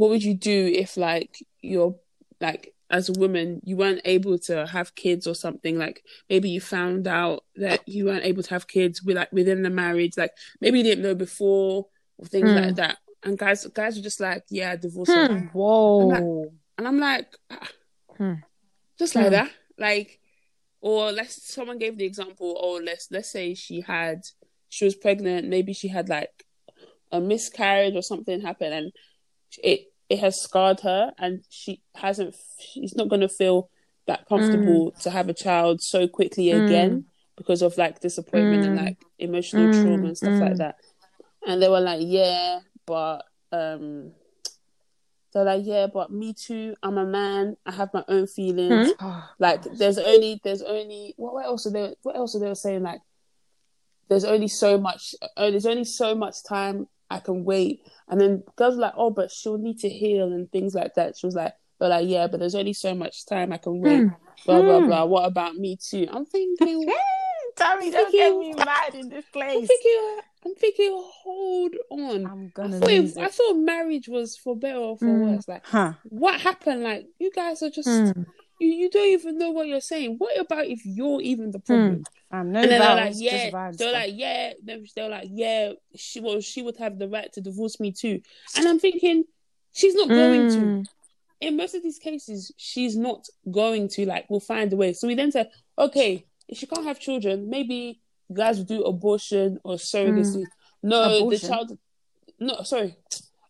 what 0.00 0.10
would 0.10 0.24
you 0.24 0.34
do 0.34 0.72
if 0.74 0.96
like 0.96 1.44
you're 1.60 1.94
like 2.40 2.74
as 2.90 3.08
a 3.08 3.18
woman 3.20 3.60
you 3.64 3.76
weren't 3.76 4.00
able 4.04 4.38
to 4.38 4.66
have 4.66 4.94
kids 4.94 5.26
or 5.26 5.34
something 5.34 5.78
like 5.78 6.02
maybe 6.28 6.48
you 6.48 6.60
found 6.60 7.06
out 7.06 7.44
that 7.56 7.86
you 7.86 8.06
weren't 8.06 8.24
able 8.24 8.42
to 8.42 8.50
have 8.50 8.66
kids 8.66 9.02
with 9.02 9.16
like 9.16 9.30
within 9.30 9.62
the 9.62 9.70
marriage 9.70 10.16
like 10.16 10.32
maybe 10.60 10.78
you 10.78 10.84
didn't 10.84 11.04
know 11.04 11.14
before 11.14 11.86
or 12.18 12.26
things 12.26 12.48
mm. 12.48 12.66
like 12.66 12.74
that 12.74 12.96
and 13.22 13.38
guys 13.38 13.66
guys 13.66 13.96
were 13.96 14.02
just 14.02 14.20
like 14.20 14.42
yeah 14.48 14.74
divorce 14.74 15.10
hmm. 15.12 15.46
whoa 15.52 16.00
I'm 16.00 16.08
like, 16.08 16.52
and 16.80 16.88
I'm 16.88 16.98
like, 16.98 17.36
ah, 17.50 17.68
Hmm. 18.16 18.34
just 18.98 19.14
like 19.14 19.26
Hmm. 19.26 19.32
that, 19.32 19.50
like, 19.76 20.18
or 20.80 21.12
let's 21.12 21.52
someone 21.52 21.76
gave 21.76 21.98
the 21.98 22.06
example, 22.06 22.58
or 22.58 22.80
let's 22.80 23.08
let's 23.10 23.30
say 23.30 23.52
she 23.52 23.82
had 23.82 24.22
she 24.70 24.86
was 24.86 24.94
pregnant, 24.94 25.46
maybe 25.46 25.74
she 25.74 25.88
had 25.88 26.08
like 26.08 26.46
a 27.12 27.20
miscarriage 27.20 27.94
or 27.94 28.00
something 28.00 28.40
happened, 28.40 28.72
and 28.72 28.92
it 29.62 29.89
it 30.10 30.18
has 30.18 30.42
scarred 30.42 30.80
her, 30.80 31.12
and 31.18 31.42
she 31.48 31.80
hasn't, 31.94 32.34
she's 32.58 32.94
not 32.94 33.08
gonna 33.08 33.28
feel 33.28 33.70
that 34.06 34.26
comfortable 34.28 34.90
to 35.02 35.08
have 35.10 35.28
a 35.28 35.34
child 35.34 35.80
so 35.80 36.08
quickly 36.08 36.50
again 36.50 37.04
because 37.36 37.62
of 37.62 37.78
like 37.78 38.00
disappointment 38.00 38.64
and 38.64 38.76
Mm. 38.76 38.84
like 38.84 38.98
emotional 39.18 39.68
Mm, 39.68 39.82
trauma 39.82 40.06
and 40.08 40.16
stuff 40.16 40.40
like 40.40 40.54
mm. 40.54 40.58
that. 40.58 40.74
And 41.46 41.62
they 41.62 41.68
were 41.68 41.80
like, 41.80 42.00
yeah, 42.02 42.60
but 42.86 43.24
um, 43.52 44.12
they're 45.32 45.44
like, 45.44 45.62
yeah, 45.64 45.86
but 45.86 46.10
me 46.10 46.34
too. 46.34 46.74
I'm 46.82 46.98
a 46.98 47.06
man. 47.06 47.56
I 47.64 47.70
have 47.70 47.94
my 47.94 48.04
own 48.08 48.26
feelings. 48.26 48.92
Like, 49.38 49.62
there's 49.62 49.96
only, 49.98 50.40
there's 50.42 50.62
only, 50.62 51.14
what, 51.16 51.34
what 51.34 51.46
else 51.46 51.66
are 51.66 51.70
they? 51.70 51.94
What 52.02 52.16
else 52.16 52.34
are 52.34 52.40
they 52.40 52.52
saying? 52.54 52.82
Like, 52.82 53.00
there's 54.08 54.24
only 54.24 54.48
so 54.48 54.76
much. 54.76 55.14
Oh, 55.36 55.50
there's 55.50 55.66
only 55.66 55.84
so 55.84 56.16
much 56.16 56.42
time 56.42 56.88
I 57.10 57.18
can 57.18 57.44
wait. 57.44 57.80
And 58.08 58.20
then 58.20 58.42
girls 58.56 58.76
were 58.76 58.82
like, 58.82 58.94
oh, 58.96 59.10
but 59.10 59.30
she'll 59.30 59.58
need 59.58 59.78
to 59.80 59.88
heal 59.88 60.32
and 60.32 60.50
things 60.52 60.74
like 60.74 60.94
that. 60.94 61.16
She 61.16 61.26
was 61.26 61.34
like, 61.34 61.52
they're 61.78 61.88
like, 61.88 62.06
yeah, 62.08 62.26
but 62.28 62.40
there's 62.40 62.54
only 62.54 62.72
so 62.72 62.94
much 62.94 63.26
time 63.26 63.52
I 63.52 63.56
can 63.58 63.80
wait. 63.80 64.04
Blah 64.46 64.62
blah 64.62 64.80
blah. 64.80 65.04
What 65.04 65.24
about 65.26 65.56
me 65.56 65.76
too? 65.76 66.06
I'm 66.10 66.24
thinking, 66.24 66.86
Tommy, 67.56 67.90
don't 67.90 68.12
get 68.12 68.38
me 68.38 68.54
mad 68.54 68.94
in 68.94 69.08
this 69.08 69.24
place. 69.26 69.56
I'm 69.56 69.66
thinking, 69.66 70.18
I'm 70.46 70.54
thinking, 70.54 71.02
hold 71.22 71.74
on. 71.90 72.26
I'm 72.26 72.48
gonna 72.54 72.78
thought, 72.78 72.90
lose 72.90 73.16
it, 73.16 73.22
I 73.22 73.28
thought 73.28 73.54
marriage 73.54 74.08
was 74.08 74.36
for 74.36 74.56
better 74.56 74.78
or 74.78 74.96
for 74.98 75.04
Mm. 75.04 75.20
worse. 75.20 75.48
Like, 75.48 75.66
Huh. 75.66 75.92
what 76.04 76.40
happened? 76.40 76.82
Like, 76.82 77.06
you 77.18 77.30
guys 77.34 77.62
are 77.62 77.70
just, 77.70 77.88
Mm. 77.88 78.26
You, 78.60 78.68
you 78.68 78.90
don't 78.90 79.08
even 79.08 79.38
know 79.38 79.50
what 79.50 79.66
you're 79.66 79.80
saying. 79.80 80.16
What 80.18 80.38
about 80.38 80.66
if 80.66 80.84
you're 80.84 81.20
even 81.20 81.50
the 81.50 81.58
problem? 81.58 82.04
Um, 82.30 82.52
no 82.52 82.60
and 82.60 82.70
then 82.70 82.80
they're 82.80 82.94
like, 82.94 83.14
yeah, 83.16 83.70
they're 83.72 83.92
like, 83.92 84.12
yeah, 84.14 84.52
then 84.62 84.86
they're 84.94 85.08
like, 85.08 85.28
yeah, 85.30 85.72
she 85.96 86.20
well, 86.20 86.40
she 86.40 86.62
would 86.62 86.76
have 86.76 86.98
the 86.98 87.08
right 87.08 87.32
to 87.32 87.40
divorce 87.40 87.80
me 87.80 87.90
too. 87.92 88.20
And 88.56 88.68
I'm 88.68 88.78
thinking, 88.78 89.24
she's 89.72 89.94
not 89.94 90.08
going 90.08 90.48
to. 90.50 90.56
Mm. 90.56 90.86
In 91.40 91.56
most 91.56 91.74
of 91.74 91.82
these 91.82 91.98
cases, 91.98 92.52
she's 92.56 92.96
not 92.96 93.26
going 93.50 93.88
to. 93.88 94.06
Like, 94.06 94.26
we'll 94.28 94.40
find 94.40 94.72
a 94.72 94.76
way. 94.76 94.92
So 94.92 95.08
we 95.08 95.14
then 95.14 95.32
said, 95.32 95.50
okay, 95.78 96.26
if 96.48 96.58
she 96.58 96.66
can't 96.66 96.86
have 96.86 97.00
children, 97.00 97.48
maybe 97.48 98.00
guys 98.32 98.58
will 98.58 98.64
do 98.64 98.84
abortion 98.84 99.58
or 99.64 99.76
surrogacy. 99.76 100.44
No, 100.82 100.96
Mm. 100.96 101.16
Abortion? 101.16 101.28
the 101.40 101.48
child. 101.48 101.78
No, 102.38 102.62
sorry, 102.62 102.96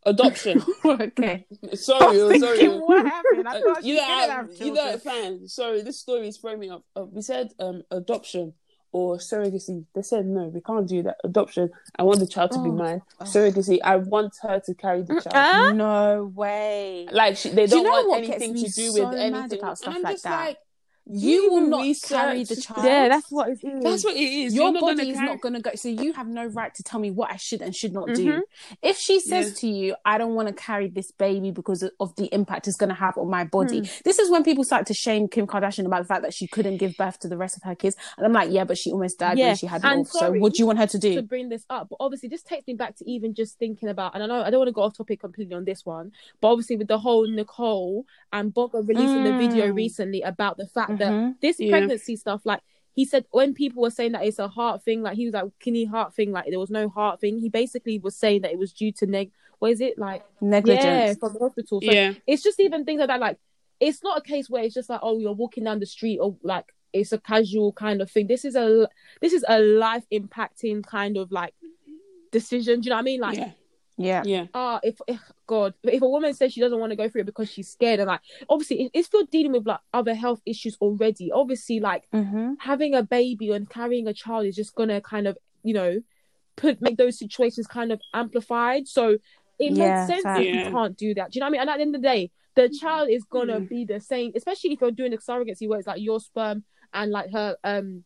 adoption. 0.07 0.63
okay. 0.85 1.47
sorry, 1.75 2.21
I'm 2.21 2.27
oh, 2.33 2.39
sorry. 2.39 2.59
thinking, 2.59 2.81
what 2.81 3.07
happened? 3.07 3.49
I 3.49 3.59
Uh, 3.59 3.61
thought 3.61 3.85
you 3.85 3.95
she 3.97 4.01
know, 4.01 4.07
couldn't 4.07 4.31
I- 4.31 4.35
have 4.35 4.51
you 4.53 4.75
know, 4.75 4.75
children. 4.93 4.99
fine. 5.01 5.49
Sorry, 5.49 5.83
this 5.83 5.99
story 5.99 6.29
is 6.29 6.37
throwing 6.39 6.59
me 6.61 6.71
off. 6.71 6.83
Uh, 6.97 7.05
we 7.05 7.23
said 7.23 7.53
um 7.59 7.83
adoption 7.91 8.55
or 8.93 9.19
surrogacy. 9.19 9.85
They 9.95 10.03
said 10.03 10.27
no, 10.27 10.45
we 10.49 10.61
can't 10.61 10.89
do 10.89 11.03
that. 11.05 11.17
Adoption. 11.23 11.71
I 11.97 12.03
want 12.03 12.19
the 12.21 12.27
child 12.27 12.51
to 12.53 12.59
be 12.63 12.71
Oh. 12.71 12.73
mine. 12.73 13.03
Surrogacy. 13.23 13.79
I 13.85 13.97
want 13.97 14.35
her 14.43 14.59
to 14.67 14.75
carry 14.75 15.03
the 15.03 15.15
child. 15.21 15.33
Ah? 15.35 15.73
No 15.73 16.33
way. 16.35 17.07
Like 17.13 17.37
she, 17.37 17.51
they 17.51 17.67
Do 17.67 17.77
you 17.79 17.83
don't 17.85 17.85
know 17.85 17.91
want 17.93 18.09
what 18.09 18.21
gets 18.23 18.43
anything 18.43 18.55
me 18.55 18.65
to 18.69 18.75
do 18.75 18.91
so 18.91 19.05
with 19.09 19.19
mad 19.19 19.21
anything. 19.35 19.59
about 19.61 19.79
stuff 19.79 19.95
and 19.95 19.99
I'm 19.99 20.03
like 20.03 20.15
just 20.15 20.25
that? 20.25 20.45
like, 20.47 20.59
You 21.07 21.51
will 21.51 21.59
even 21.59 21.71
not 21.71 21.97
carry 22.07 22.45
the 22.45 22.57
child. 22.57 22.85
Yeah, 22.85 23.09
that's 23.09 23.31
what 23.31 23.49
it 23.49 23.59
is. 23.65 23.83
That's 23.83 24.05
what 24.05 24.15
it 24.15 24.21
is. 24.21 24.55
Your 24.55 24.71
You're 24.71 24.81
body 24.81 24.97
gonna 24.97 25.09
is 25.09 25.17
carry- 25.17 25.27
not 25.29 25.41
going 25.41 25.55
to 25.55 25.61
go. 25.61 25.71
So 25.75 25.89
you 25.89 26.13
have 26.13 26.29
no 26.29 26.47
right 26.47 26.73
to 26.75 26.83
tell 26.83 27.01
me 27.01 27.11
what 27.11 27.33
I 27.33 27.37
should 27.37 27.63
and 27.63 27.75
should 27.75 27.93
not 27.93 28.15
do. 28.15 28.27
Mhm. 28.35 28.41
If 28.83 28.97
she 28.99 29.19
says 29.19 29.49
Yeah. 29.49 29.55
to 29.61 29.69
you, 29.69 29.95
"I 30.05 30.19
don't 30.19 30.35
want 30.35 30.49
to 30.49 30.55
carry 30.55 30.89
this 30.89 31.11
baby 31.11 31.51
because 31.51 31.83
of 31.99 32.15
the 32.17 32.27
impact 32.33 32.69
it's 32.69 32.77
going 32.77 32.91
to 32.91 32.95
have 32.95 33.19
on 33.19 33.29
my 33.29 33.45
body," 33.45 33.81
this 34.05 34.19
is 34.19 34.31
when 34.31 34.45
people 34.45 34.63
start 34.63 34.87
to 34.87 34.95
shame 34.95 35.27
Kim 35.27 35.47
Kardashian 35.47 35.87
about 35.87 36.03
the 36.03 36.07
fact 36.09 36.23
that 36.23 36.35
she 36.35 36.47
couldn't 36.47 36.77
give 36.77 36.97
birth 36.97 37.19
to 37.21 37.29
the 37.29 37.37
rest 37.37 37.57
of 37.57 37.63
her 37.65 37.75
kids. 37.75 37.97
And 38.17 38.25
I'm 38.27 38.33
like, 38.33 38.51
yeah, 38.53 38.65
but 38.65 38.79
she 38.79 38.93
almost 38.93 39.19
died 39.19 39.39
Yeah, 39.39 39.49
when 39.49 39.57
she 39.57 39.67
had 39.67 39.83
it 39.83 39.87
and 39.87 39.99
all. 40.01 40.05
So 40.05 40.19
sorry 40.21 40.39
what 40.41 40.53
do 40.55 40.59
you 40.61 40.67
want 40.67 40.79
her 40.79 40.87
to 40.87 40.99
do? 40.99 41.15
to 41.15 41.23
bring 41.23 41.49
this 41.49 41.65
up, 41.71 41.89
but 41.91 41.97
obviously 41.99 42.29
this 42.29 42.43
takes 42.43 42.67
me 42.67 42.75
back 42.75 42.97
to 42.97 43.11
even 43.11 43.35
just 43.35 43.59
thinking 43.59 43.89
about, 43.89 44.15
and 44.15 44.23
I 44.23 44.27
know 44.27 44.43
I 44.43 44.51
don't 44.51 44.61
want 44.61 44.69
to 44.69 44.73
go 44.73 44.83
off 44.83 44.97
topic 44.97 45.21
completely 45.21 45.55
on 45.55 45.65
this 45.65 45.85
one, 45.85 46.13
but 46.41 46.49
obviously 46.49 46.77
with 46.77 46.87
the 46.89 46.99
whole 46.99 47.27
Nicole 47.27 48.05
and 48.33 48.55
Bogger 48.55 48.87
releasing 48.87 49.25
the 49.25 49.33
video 49.37 49.69
Mm. 49.73 49.75
recently 49.75 50.23
about 50.23 50.57
the 50.57 50.67
fact 50.67 50.90
that 50.99 51.13
Mhm. 51.13 51.41
this 51.41 51.59
Yeah. 51.61 51.71
pregnancy 51.71 52.17
stuff, 52.17 52.43
like 52.45 52.61
he 52.95 53.05
said, 53.05 53.25
when 53.31 53.55
people 53.55 53.83
were 53.83 53.91
saying 53.91 54.13
that 54.13 54.25
it's 54.27 54.39
a 54.39 54.49
heart 54.49 54.83
thing, 54.83 55.03
like 55.03 55.17
he 55.17 55.25
was 55.25 55.35
like 55.35 55.45
kidney 55.61 55.85
heart 55.85 56.15
thing, 56.15 56.33
like 56.33 56.47
there 56.51 56.59
was 56.59 56.71
no 56.71 56.89
heart 56.89 57.21
thing. 57.21 57.39
He 57.39 57.49
basically 57.49 57.99
was 57.99 58.17
saying 58.17 58.43
that 58.43 58.51
it 58.53 58.59
was 58.59 58.73
due 58.73 58.93
to 58.93 59.07
neg, 59.07 59.31
what 59.61 59.71
is 59.71 59.81
it 59.81 59.97
like? 59.99 60.25
Negligence. 60.41 60.85
Yeah, 60.85 61.15
from 61.15 61.33
the 61.35 61.39
hospital. 61.39 61.81
So 61.81 61.91
Yeah. 61.93 62.15
it's 62.27 62.43
just 62.43 62.59
even 62.61 62.85
things 62.85 62.99
like 62.99 63.09
that. 63.09 63.21
Like 63.21 63.39
it's 63.79 64.03
not 64.03 64.19
a 64.19 64.21
case 64.21 64.51
where 64.51 64.63
it's 64.65 64.75
just 64.75 64.91
like 64.91 65.01
oh 65.03 65.19
you're 65.19 65.33
walking 65.33 65.65
down 65.65 65.79
the 65.81 65.87
street 65.87 66.19
or 66.19 66.37
like 66.43 66.67
it's 66.93 67.13
a 67.13 67.19
casual 67.19 67.73
kind 67.73 68.03
of 68.03 68.11
thing. 68.11 68.27
This 68.27 68.45
is 68.45 68.57
a 68.57 68.89
this 69.21 69.33
is 69.33 69.45
a 69.49 69.61
life 69.61 70.05
impacting 70.13 70.85
kind 70.85 71.17
of 71.17 71.31
like 71.31 71.55
decision. 72.33 72.81
Do 72.81 72.87
you 72.87 72.91
know 72.91 72.97
what 72.97 73.01
I 73.01 73.05
mean? 73.05 73.21
Like 73.21 73.37
Yeah. 73.39 73.53
Yeah. 74.01 74.23
Yeah. 74.25 74.47
ah, 74.55 74.81
if, 74.83 75.01
if 75.07 75.21
God, 75.47 75.75
if 75.83 76.01
a 76.03 76.09
woman 76.09 76.33
says 76.35 76.53
she 76.53 76.61
doesn't 76.61 76.79
want 76.79 76.91
to 76.91 76.97
go 76.97 77.09
through 77.09 77.23
it 77.23 77.27
because 77.27 77.51
she's 77.51 77.69
scared, 77.71 78.01
and 78.01 78.09
like 78.09 78.21
obviously, 78.49 78.85
if, 78.85 78.91
if 78.95 79.09
you're 79.13 79.25
dealing 79.31 79.53
with 79.53 79.67
like 79.67 79.81
other 79.93 80.15
health 80.15 80.41
issues 80.47 80.77
already, 80.81 81.31
obviously, 81.33 81.81
like 81.81 82.05
Mm-hmm. 82.15 82.55
having 82.61 82.95
a 82.95 83.03
baby 83.03 83.51
and 83.53 83.69
carrying 83.69 84.07
a 84.09 84.15
child 84.15 84.47
is 84.47 84.57
just 84.57 84.75
gonna 84.75 85.01
kind 85.01 85.27
of 85.27 85.37
you 85.63 85.75
know 85.75 86.01
put 86.57 86.81
make 86.81 86.97
those 86.97 87.19
situations 87.19 87.67
kind 87.67 87.93
of 87.93 88.01
amplified. 88.15 88.89
So 88.89 89.19
it 89.59 89.73
Yeah, 89.73 89.85
makes 89.85 90.07
sense 90.07 90.23
fact. 90.25 90.41
if 90.41 90.55
you 90.55 90.71
can't 90.71 90.97
do 90.97 91.15
that. 91.15 91.31
Do 91.33 91.39
you 91.39 91.41
know 91.41 91.47
what 91.47 91.49
I 91.49 91.53
mean? 91.53 91.61
And 91.61 91.71
at 91.71 91.77
the 91.77 91.83
end 91.83 91.95
of 91.95 92.01
the 92.03 92.09
day, 92.09 92.31
the 92.57 92.69
child 92.71 93.09
is 93.11 93.25
gonna 93.25 93.61
Mm. 93.61 93.69
be 93.69 93.85
the 93.85 94.01
same, 94.01 94.33
especially 94.35 94.73
if 94.73 94.81
you're 94.81 94.91
doing 94.91 95.11
the 95.13 95.19
surrogacy 95.19 95.69
where 95.69 95.79
it's 95.79 95.87
like 95.87 96.01
your 96.01 96.21
sperm 96.21 96.65
and 96.93 97.13
like 97.13 97.31
her 97.33 97.57
um 97.65 98.05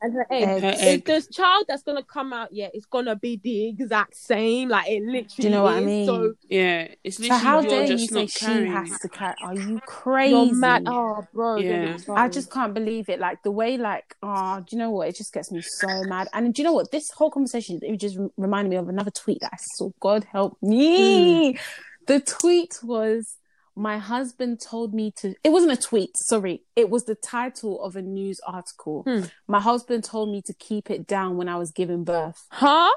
and 0.00 0.12
her 0.12 0.26
egg. 0.30 0.42
Egg. 0.42 0.62
Her 0.62 0.68
If 0.70 0.80
egg. 0.80 1.04
this 1.04 1.28
child 1.28 1.64
that's 1.68 1.82
gonna 1.82 2.02
come 2.02 2.32
out, 2.32 2.48
yeah, 2.52 2.68
it's 2.72 2.86
gonna 2.86 3.16
be 3.16 3.40
the 3.42 3.68
exact 3.68 4.16
same. 4.16 4.68
Like 4.68 4.88
it 4.88 5.02
literally. 5.02 5.26
Do 5.36 5.42
you 5.42 5.50
know 5.50 5.62
what 5.62 5.74
I 5.74 5.80
mean? 5.80 6.06
So 6.06 6.34
Yeah. 6.48 6.88
It's 7.02 7.18
literally. 7.18 7.40
So 7.40 7.44
how 7.44 7.60
you're 7.60 7.70
dare 7.70 7.96
you 7.96 7.98
say 7.98 8.26
she 8.26 8.66
has 8.66 8.98
to 9.00 9.08
carry? 9.08 9.34
Are 9.42 9.54
you 9.54 9.80
crazy? 9.86 10.34
you're 10.34 10.54
mad. 10.54 10.84
Oh, 10.86 11.26
bro. 11.32 11.56
Yeah. 11.56 11.86
don't 11.86 11.98
get 11.98 12.08
me 12.08 12.14
I 12.16 12.28
just 12.28 12.50
can't 12.50 12.74
believe 12.74 13.08
it. 13.08 13.20
Like 13.20 13.42
the 13.42 13.50
way, 13.50 13.76
like, 13.76 14.16
oh, 14.22 14.60
do 14.60 14.76
you 14.76 14.78
know 14.78 14.90
what? 14.90 15.08
It 15.08 15.16
just 15.16 15.32
gets 15.32 15.50
me 15.50 15.60
so 15.62 15.88
mad. 16.04 16.28
And 16.32 16.52
do 16.54 16.62
you 16.62 16.64
know 16.68 16.74
what? 16.74 16.90
This 16.90 17.10
whole 17.10 17.30
conversation 17.30 17.80
it 17.82 17.96
just 17.98 18.18
reminded 18.36 18.70
me 18.70 18.76
of 18.76 18.88
another 18.88 19.10
tweet 19.10 19.40
that 19.40 19.50
I 19.52 19.56
saw. 19.58 19.90
God 20.00 20.24
help 20.30 20.56
me. 20.62 21.58
The 22.06 22.20
tweet 22.20 22.80
was, 22.82 23.36
"My 23.76 23.98
husband 23.98 24.60
told 24.60 24.94
me 24.94 25.10
to." 25.18 25.34
It 25.42 25.50
wasn't 25.50 25.72
a 25.72 25.76
tweet. 25.76 26.16
Sorry, 26.16 26.62
it 26.76 26.90
was 26.90 27.04
the 27.04 27.14
title 27.14 27.82
of 27.82 27.96
a 27.96 28.02
news 28.02 28.40
article. 28.46 29.02
Hmm. 29.02 29.22
My 29.48 29.60
husband 29.60 30.04
told 30.04 30.30
me 30.30 30.42
to 30.42 30.54
keep 30.54 30.90
it 30.90 31.06
down 31.06 31.36
when 31.36 31.48
I 31.48 31.56
was 31.56 31.70
giving 31.70 32.04
birth. 32.04 32.46
huh? 32.50 32.90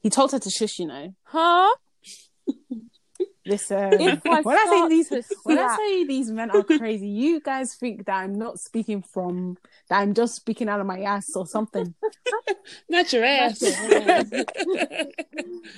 He 0.00 0.10
told 0.10 0.32
her 0.32 0.38
to 0.38 0.50
shush. 0.50 0.78
You 0.78 0.86
know. 0.86 1.14
Huh? 1.24 1.74
Listen, 3.46 4.00
If 4.00 4.26
I 4.26 4.40
when 4.40 4.56
I 4.56 4.66
say 4.70 4.88
these, 4.88 5.10
when 5.44 5.58
I 5.58 5.76
say 5.76 6.04
these 6.04 6.30
men 6.30 6.50
are 6.50 6.64
crazy, 6.64 7.08
you 7.08 7.40
guys 7.40 7.74
think 7.74 8.06
that 8.06 8.16
I'm 8.16 8.38
not 8.38 8.58
speaking 8.58 9.02
from, 9.02 9.58
that 9.90 10.00
I'm 10.00 10.14
just 10.14 10.34
speaking 10.34 10.68
out 10.68 10.80
of 10.80 10.86
my 10.86 11.00
ass 11.00 11.36
or 11.36 11.46
something. 11.46 11.94
Not 12.88 13.12
your 13.12 13.24
ass. 13.24 13.62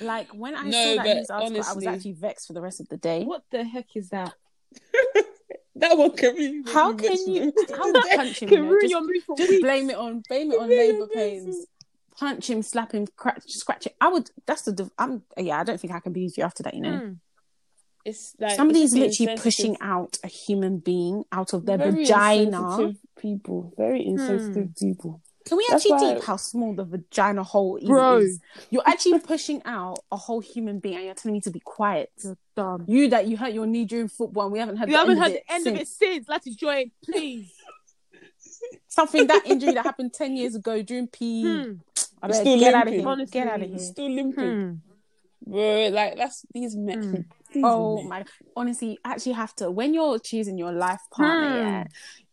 Like 0.01 0.33
when 0.35 0.55
I 0.55 0.71
No, 0.71 0.83
saw 0.83 0.95
that 0.97 1.05
but 1.05 1.17
news 1.17 1.31
article, 1.31 1.63
I 1.67 1.73
was 1.73 1.87
actually 1.87 2.13
vexed 2.13 2.47
for 2.47 2.53
the 2.53 2.61
rest 2.61 2.81
of 2.81 2.89
the 2.89 2.97
day. 2.97 3.25
What 3.25 3.43
the 3.51 3.65
heck 3.65 3.87
is 3.97 4.11
that? 4.11 4.35
that 5.77 5.97
one 5.97 6.13
can 6.13 6.35
really 6.35 6.59
make 6.59 6.73
How 6.73 6.93
can 6.93 7.09
vex 7.09 7.27
you? 7.27 7.53
How 7.75 7.93
would 7.93 8.03
punch 8.15 8.43
him? 8.43 8.49
Can 8.49 8.59
you 8.59 8.65
know, 8.65 8.71
ruin 8.71 8.81
just, 8.83 8.91
your 8.91 9.01
mood 9.03 9.23
for 9.27 9.37
just 9.37 9.63
blame 9.63 9.91
it 9.91 9.97
on 9.97 10.23
blame 10.29 10.53
it 10.53 10.59
on 10.59 10.69
labour 10.69 11.07
pains. 11.07 11.67
Punch 12.19 12.49
him, 12.49 12.63
slap 12.63 12.93
him, 12.93 13.07
crack, 13.17 13.43
scratch 13.47 13.87
it. 13.87 13.97
I 14.01 14.09
would. 14.09 14.31
That's 14.47 14.63
the. 14.63 14.73
div- 14.73 14.93
I'm. 14.99 15.23
Yeah, 15.37 15.61
I 15.61 15.65
don't 15.65 15.81
think 15.81 15.93
I 15.93 16.01
can 16.01 16.13
be 16.13 16.25
with 16.25 16.39
you 16.39 16.45
after 16.45 16.63
that. 16.63 16.75
You 16.75 16.81
know, 16.83 16.99
Hmm. 16.99 17.13
It's 18.07 18.35
like 18.39 18.57
somebody's 18.57 18.95
it's 18.95 19.19
literally 19.21 19.41
pushing 19.41 19.77
out 19.81 20.19
a 20.23 20.29
human 20.29 20.79
being 20.79 21.25
out 21.33 21.53
of 21.53 21.67
their 21.67 21.77
very 21.79 22.05
vagina. 22.05 22.95
people. 23.19 23.73
Very 23.77 24.07
insensitive 24.07 24.75
people. 24.77 25.21
Can 25.45 25.59
we 25.59 25.67
That's 25.71 25.85
actually 25.87 26.07
why- 26.07 26.15
deep 26.15 26.25
how 26.25 26.37
small 26.37 26.75
the 26.75 26.85
vagina 26.85 27.43
hole 27.45 27.79
even 27.81 27.89
Bro. 27.89 28.19
is? 28.19 28.41
You're 28.71 28.83
actually 28.87 29.21
pushing 29.21 29.63
out 29.65 29.99
a 30.11 30.17
whole 30.17 30.41
human 30.41 30.81
being, 30.81 30.97
and 30.97 31.05
you're 31.07 31.15
telling 31.15 31.35
me 31.35 31.41
to 31.43 31.51
be 31.51 31.61
quiet. 31.61 32.11
Dumb. 32.57 32.85
You 32.89 33.09
that 33.11 33.27
you 33.29 33.37
hurt 33.37 33.53
your 33.53 33.67
knee 33.67 33.85
during 33.85 34.09
football, 34.09 34.45
and 34.45 34.53
we 34.53 34.59
haven't 34.59 34.77
had. 34.79 34.89
You 34.89 34.95
the 34.95 34.99
haven't 34.99 35.13
end 35.19 35.23
heard 35.23 35.31
of 35.31 35.37
it 35.37 35.45
the 35.49 35.53
end 35.55 35.67
of 35.69 35.75
it 35.75 35.89
since. 35.89 35.99
since. 35.99 36.29
Let's 36.29 36.47
enjoy 36.49 36.75
it, 36.77 36.91
please. 37.05 37.53
Something 38.89 39.27
that 39.29 39.43
injury 39.47 39.73
that 39.75 39.85
happened 39.85 40.13
ten 40.15 40.37
years 40.37 40.55
ago 40.55 40.83
during 40.83 41.07
PE. 41.09 41.43
Hmm. 41.43 41.73
I 42.23 42.29
It's 42.29 42.39
still 42.41 42.59
get 42.59 42.75
out 42.75 42.89
of 42.89 42.95
here. 42.95 43.07
Honestly. 43.07 43.33
Get 43.41 43.47
out 43.49 43.63
of 43.63 43.69
here. 43.69 43.79
Still 43.79 44.11
limping. 44.11 44.83
Bro, 45.47 45.89
like 45.93 46.17
that's 46.17 46.45
these 46.53 46.77
men. 46.77 47.01
Hmm. 47.01 47.21
Oh 47.65 47.97
men. 47.97 48.09
my! 48.09 48.25
Honestly, 48.57 48.91
you 48.91 48.97
actually 49.05 49.33
have 49.33 49.55
to 49.57 49.71
when 49.71 49.95
you're 49.95 50.19
choosing 50.19 50.59
your 50.59 50.73
life 50.73 51.01
partner. 51.13 51.47
Hmm. 51.49 51.55
Yeah, 51.57 51.85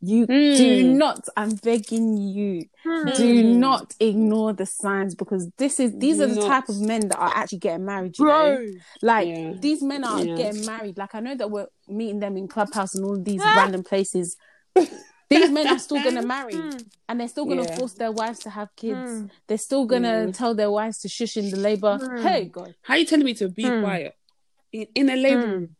you 0.01 0.25
Hmm. 0.25 0.57
do 0.57 0.83
not. 0.95 1.25
I'm 1.37 1.55
begging 1.55 2.17
you, 2.17 2.65
do 3.13 3.43
Hmm. 3.43 3.59
not 3.59 3.93
ignore 3.99 4.51
the 4.53 4.65
signs 4.65 5.15
because 5.15 5.49
this 5.57 5.79
is 5.79 5.93
these 5.97 6.17
Do 6.17 6.23
are 6.23 6.27
the 6.27 6.35
not. 6.35 6.47
type 6.47 6.69
of 6.69 6.81
men 6.81 7.07
that 7.09 7.19
are 7.19 7.31
actually 7.33 7.59
getting 7.59 7.85
married. 7.85 8.17
You 8.17 8.25
Bro. 8.25 8.49
know? 8.55 8.59
like 9.03 9.27
Yeah. 9.27 9.53
these 9.59 9.81
men 9.83 10.03
are 10.03 10.25
Yeah. 10.25 10.35
getting 10.35 10.65
married. 10.65 10.97
Like 10.97 11.13
I 11.15 11.19
know 11.21 11.35
that 11.35 11.49
we're 11.51 11.67
meeting 11.87 12.19
them 12.19 12.35
in 12.35 12.47
clubhouse 12.47 12.95
and 12.95 13.05
all 13.05 13.21
these 13.21 13.41
random 13.55 13.83
places. 13.83 14.35
These 15.33 15.49
men 15.57 15.67
are 15.67 15.79
still 15.79 16.01
gonna 16.01 16.21
marry, 16.21 16.55
and 17.09 17.19
they're 17.19 17.27
still 17.27 17.45
gonna 17.45 17.63
Yeah. 17.63 17.75
force 17.75 17.93
their 17.93 18.11
wives 18.11 18.39
to 18.41 18.49
have 18.49 18.69
kids. 18.75 19.23
They're 19.47 19.57
still 19.57 19.85
gonna 19.85 20.31
tell 20.31 20.53
their 20.55 20.71
wives 20.71 20.99
to 20.99 21.09
shush 21.09 21.37
in 21.37 21.49
the 21.49 21.57
labor. 21.57 21.99
Hey 22.21 22.45
God, 22.45 22.75
How 22.81 22.95
you 22.95 23.05
telling 23.05 23.25
me 23.25 23.33
to 23.35 23.49
be 23.49 23.63
quiet 23.63 24.15
in, 24.71 24.87
in 24.95 25.09
a 25.09 25.15
labor 25.15 25.47
room? 25.47 25.75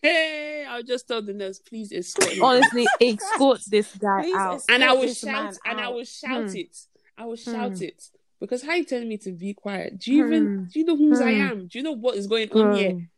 Hey, 0.00 0.66
I'll 0.68 0.82
just 0.82 1.06
tell 1.06 1.22
the 1.22 1.32
nurse, 1.32 1.60
please 1.60 1.92
escort 1.92 2.34
me. 2.34 2.40
Honestly, 2.42 2.88
escort 3.00 3.60
this 3.68 3.94
guy 3.94 4.22
Please 4.22 4.34
out. 4.36 4.62
and 4.68 4.82
I 4.82 4.92
will 4.94 5.14
shout, 5.14 5.54
and 5.64 5.80
I 5.80 5.88
will 5.88 6.04
shout 6.04 6.54
it. 6.54 6.76
I 7.16 7.24
will 7.26 7.36
shout 7.36 7.78
Hmm. 7.78 7.84
it 7.84 8.02
because 8.40 8.62
how 8.62 8.70
are 8.70 8.76
you 8.78 8.84
telling 8.84 9.08
me 9.08 9.18
to 9.18 9.30
be 9.32 9.54
quiet? 9.54 9.98
Do 9.98 10.12
you 10.12 10.26
even 10.26 10.68
do 10.72 10.78
you 10.80 10.84
know 10.86 10.96
whose 10.96 11.20
I 11.20 11.30
am? 11.32 11.68
Do 11.68 11.78
you 11.78 11.84
know 11.84 11.92
what 11.92 12.16
is 12.16 12.26
going 12.26 12.50
on 12.52 12.72
here? 12.72 13.08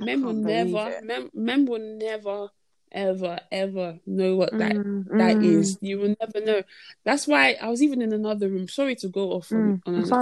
Men 0.00 0.22
will 0.22 0.32
never, 0.32 0.88
it. 0.90 1.04
men, 1.04 1.30
men 1.32 1.64
will 1.66 1.78
never, 1.78 2.48
ever, 2.94 3.40
ever 3.52 3.98
know 4.06 4.36
what 4.36 4.56
that 4.58 4.76
Mm, 4.76 5.18
that 5.18 5.36
mm. 5.38 5.42
is. 5.44 5.76
You 5.82 5.98
will 5.98 6.14
never 6.20 6.44
know. 6.44 6.62
That's 7.04 7.26
why 7.26 7.56
I 7.60 7.68
was 7.68 7.82
even 7.82 8.00
in 8.00 8.12
another 8.12 8.48
room. 8.48 8.68
Sorry 8.68 8.94
to 8.96 9.08
go 9.08 9.32
off 9.32 9.52
on, 9.52 9.82
on 9.84 10.00
It's. 10.00 10.12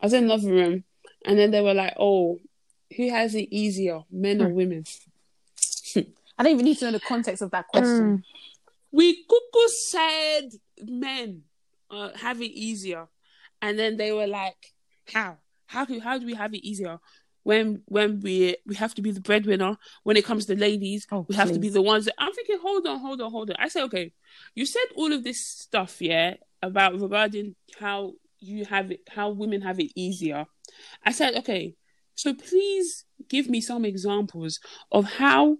I 0.00 0.06
was 0.06 0.12
in 0.14 0.24
another 0.24 0.48
room, 0.50 0.84
and 1.26 1.38
then 1.38 1.50
they 1.50 1.60
were 1.60 1.74
like, 1.74 1.94
"Oh, 1.98 2.40
who 2.96 3.10
has 3.10 3.34
it 3.34 3.48
easier, 3.50 4.00
men 4.10 4.38
Hmm. 4.38 4.44
or 4.44 4.48
women?" 4.48 4.84
I 6.38 6.42
don't 6.42 6.52
even 6.54 6.64
need 6.64 6.78
to 6.78 6.86
know 6.86 6.92
the 6.92 7.00
context 7.00 7.42
of 7.42 7.50
that 7.50 7.68
question. 7.68 8.24
we 8.90 9.24
cuckoo 9.24 9.68
said 9.90 10.48
men 10.82 11.42
uh, 11.90 12.10
have 12.16 12.40
it 12.40 12.52
easier, 12.52 13.06
and 13.60 13.78
then 13.78 13.96
they 13.96 14.12
were 14.12 14.26
like, 14.26 14.72
"How? 15.12 15.36
How 15.66 15.84
do 15.84 16.00
how 16.00 16.18
do 16.18 16.26
we 16.26 16.34
have 16.34 16.54
it 16.54 16.64
easier?" 16.64 16.98
When 17.44 17.82
when 17.86 18.20
we 18.20 18.56
we 18.66 18.74
have 18.76 18.94
to 18.94 19.02
be 19.02 19.10
the 19.10 19.20
breadwinner 19.20 19.76
when 20.04 20.16
it 20.16 20.24
comes 20.24 20.46
to 20.46 20.56
ladies, 20.56 21.06
Oh, 21.10 21.26
we 21.28 21.34
have 21.34 21.52
to 21.52 21.58
be 21.58 21.68
the 21.68 21.82
ones. 21.82 22.04
That, 22.04 22.14
I'm 22.18 22.32
thinking, 22.32 22.58
hold 22.60 22.86
on, 22.86 23.00
hold 23.00 23.20
on, 23.20 23.30
hold 23.30 23.50
on. 23.50 23.56
I 23.58 23.68
say, 23.68 23.82
okay, 23.82 24.12
you 24.54 24.64
said 24.66 24.82
all 24.94 25.12
of 25.12 25.24
this 25.24 25.44
stuff, 25.44 26.00
yeah, 26.00 26.34
about 26.62 27.00
regarding 27.00 27.56
how 27.78 28.12
you 28.38 28.64
have 28.64 28.90
it, 28.90 29.00
how 29.08 29.30
women 29.30 29.62
have 29.62 29.80
it 29.80 29.90
easier. 29.94 30.46
I 31.04 31.12
said, 31.12 31.36
okay, 31.38 31.74
so 32.14 32.34
please 32.34 33.04
give 33.28 33.48
me 33.48 33.60
some 33.60 33.84
examples 33.84 34.60
of 34.90 35.04
how 35.04 35.58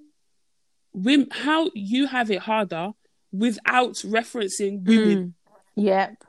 women, 0.93 1.28
how 1.30 1.70
you 1.74 2.07
have 2.07 2.30
it 2.30 2.41
harder 2.41 2.91
without 3.33 3.95
referencing 3.95 4.85
women. 4.85 5.35
Yep. 5.74 6.24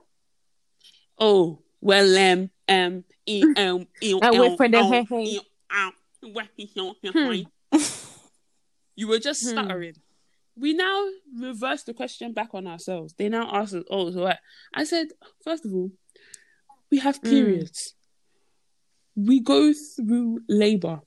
Oh, 1.19 1.59
well, 1.81 2.17
um, 2.17 2.49
um, 2.67 3.03
e- 3.25 3.45
um, 3.57 3.87
e- 4.01 4.13
And 4.21 4.37
we're 4.39 4.47
um, 4.47 4.57
friend 4.57 4.75
of 4.75 4.85
um, 4.85 4.91
hey, 4.91 5.03
hey. 5.09 5.23
e- 5.23 5.39
um, 5.71 5.93
wah- 6.33 6.43
he- 6.55 6.65
he- 6.65 6.93
he- 7.01 7.11
he. 7.11 7.47
You 8.95 9.07
were 9.07 9.19
just 9.19 9.41
stuttering. 9.41 9.95
We 10.55 10.73
now 10.73 11.07
reverse 11.35 11.83
the 11.83 11.93
question 11.95 12.31
back 12.33 12.49
on 12.53 12.67
ourselves. 12.67 13.15
They 13.17 13.27
now 13.27 13.49
ask 13.51 13.73
us, 13.73 13.83
"Oh, 13.89 14.11
so 14.11 14.21
what?" 14.21 14.39
I 14.73 14.83
said, 14.83 15.07
first 15.43 15.65
of 15.65 15.73
all, 15.73 15.91
we 16.91 16.99
have 16.99 17.23
periods. 17.23 17.95
We 19.15 19.39
go 19.39 19.73
through 19.73 20.41
labor. 20.47 21.01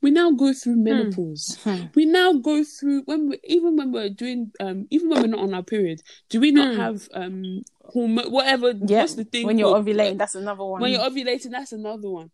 We 0.00 0.10
now 0.10 0.30
go 0.30 0.52
through 0.52 0.74
hmm. 0.74 0.84
menopause. 0.84 1.58
Hmm. 1.64 1.84
We 1.94 2.04
now 2.06 2.32
go 2.34 2.64
through 2.64 3.02
when 3.04 3.28
we 3.28 3.38
even 3.44 3.76
when 3.76 3.92
we're 3.92 4.08
doing 4.08 4.52
um 4.60 4.86
even 4.90 5.08
when 5.10 5.22
we're 5.22 5.28
not 5.28 5.40
on 5.40 5.54
our 5.54 5.62
period, 5.62 6.00
do 6.28 6.40
we 6.40 6.50
not 6.50 6.74
hmm. 6.74 6.80
have 6.80 7.08
um 7.14 7.62
hormone 7.84 8.30
whatever 8.30 8.72
Yeah. 8.72 9.00
what's 9.00 9.14
the 9.14 9.24
thing 9.24 9.46
When 9.46 9.58
you're 9.58 9.72
called? 9.72 9.86
ovulating, 9.86 10.18
that's 10.18 10.34
another 10.34 10.64
one. 10.64 10.80
when 10.80 10.92
you're 10.92 11.00
ovulating, 11.02 11.50
that's 11.50 11.72
another 11.72 12.10
one. 12.10 12.30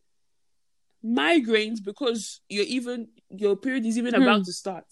Migraines 1.05 1.83
because 1.83 2.41
you're 2.49 2.67
even 2.67 3.09
your 3.31 3.57
period 3.57 3.87
is 3.87 3.97
even 3.97 4.15
about 4.15 4.45
to 4.45 4.53
start. 4.53 4.85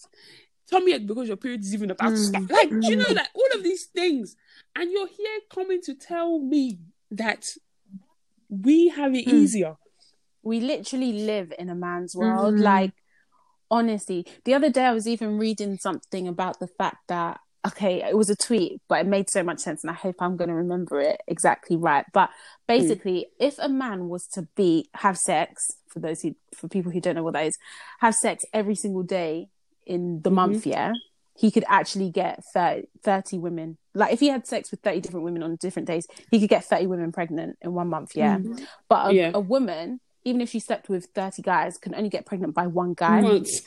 Tummy 0.70 0.98
because 0.98 1.28
your 1.28 1.36
period 1.36 1.60
is 1.60 1.74
even 1.74 1.90
about 1.90 2.10
to 2.10 2.16
start. 2.18 2.50
Like 2.50 2.70
do 2.70 2.80
you 2.82 2.96
know, 2.96 3.06
like 3.12 3.28
all 3.34 3.48
of 3.54 3.62
these 3.62 3.86
things, 3.86 4.36
and 4.76 4.90
you're 4.90 5.08
here 5.08 5.40
coming 5.52 5.80
to 5.82 5.94
tell 5.94 6.38
me 6.40 6.78
that 7.10 7.46
we 8.48 8.88
have 8.88 9.14
it 9.14 9.26
easier. 9.28 9.76
We 10.48 10.60
literally 10.60 11.12
live 11.12 11.52
in 11.58 11.68
a 11.68 11.74
man's 11.74 12.16
world. 12.16 12.54
Mm-hmm. 12.54 12.62
Like, 12.62 12.92
honestly, 13.70 14.26
the 14.44 14.54
other 14.54 14.70
day 14.70 14.84
I 14.84 14.92
was 14.92 15.06
even 15.06 15.38
reading 15.38 15.76
something 15.78 16.26
about 16.26 16.58
the 16.58 16.66
fact 16.66 17.06
that, 17.08 17.40
okay, 17.66 18.02
it 18.02 18.16
was 18.16 18.30
a 18.30 18.36
tweet, 18.36 18.80
but 18.88 19.00
it 19.00 19.06
made 19.06 19.28
so 19.28 19.42
much 19.42 19.58
sense, 19.60 19.84
and 19.84 19.90
I 19.90 19.94
hope 19.94 20.16
I'm 20.20 20.36
going 20.36 20.48
to 20.48 20.54
remember 20.54 21.00
it 21.00 21.20
exactly 21.26 21.76
right. 21.76 22.06
But 22.14 22.30
basically, 22.66 23.26
if 23.38 23.58
a 23.58 23.68
man 23.68 24.08
was 24.08 24.26
to 24.28 24.48
be 24.56 24.88
have 24.94 25.18
sex, 25.18 25.76
for 25.88 26.00
those 26.00 26.22
who, 26.22 26.34
for 26.54 26.68
people 26.68 26.92
who 26.92 27.00
don't 27.00 27.14
know 27.14 27.22
what 27.22 27.34
that 27.34 27.46
is, 27.46 27.58
have 28.00 28.14
sex 28.14 28.44
every 28.54 28.74
single 28.74 29.02
day 29.02 29.50
in 29.86 30.22
the 30.22 30.30
mm-hmm. 30.30 30.36
month, 30.36 30.66
yeah, 30.66 30.92
he 31.36 31.50
could 31.50 31.64
actually 31.68 32.10
get 32.10 32.42
30, 32.54 32.88
30 33.02 33.38
women. 33.38 33.76
Like, 33.94 34.12
if 34.12 34.20
he 34.20 34.28
had 34.28 34.46
sex 34.46 34.70
with 34.70 34.80
30 34.80 35.00
different 35.00 35.24
women 35.24 35.42
on 35.42 35.56
different 35.56 35.86
days, 35.86 36.06
he 36.30 36.40
could 36.40 36.48
get 36.48 36.64
30 36.64 36.86
women 36.86 37.12
pregnant 37.12 37.58
in 37.60 37.74
one 37.74 37.88
month, 37.88 38.16
yeah. 38.16 38.38
Mm-hmm. 38.38 38.64
But 38.88 39.10
a, 39.10 39.14
Yeah. 39.14 39.30
a 39.34 39.40
woman, 39.40 40.00
even 40.28 40.40
if 40.40 40.48
she 40.50 40.60
slept 40.60 40.88
with 40.88 41.06
30 41.14 41.42
guys, 41.42 41.78
can 41.78 41.94
only 41.94 42.08
get 42.10 42.26
pregnant 42.26 42.54
by 42.54 42.66
one 42.66 42.94
guy. 42.94 43.20
Once. 43.22 43.62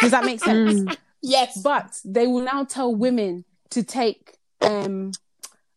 Does 0.00 0.10
that 0.12 0.24
make 0.24 0.40
sense? 0.42 0.96
Yes. 1.22 1.60
But 1.62 1.98
they 2.04 2.26
will 2.26 2.42
now 2.42 2.64
tell 2.64 2.94
women 2.94 3.44
to 3.70 3.82
take 3.82 4.36
um 4.60 5.12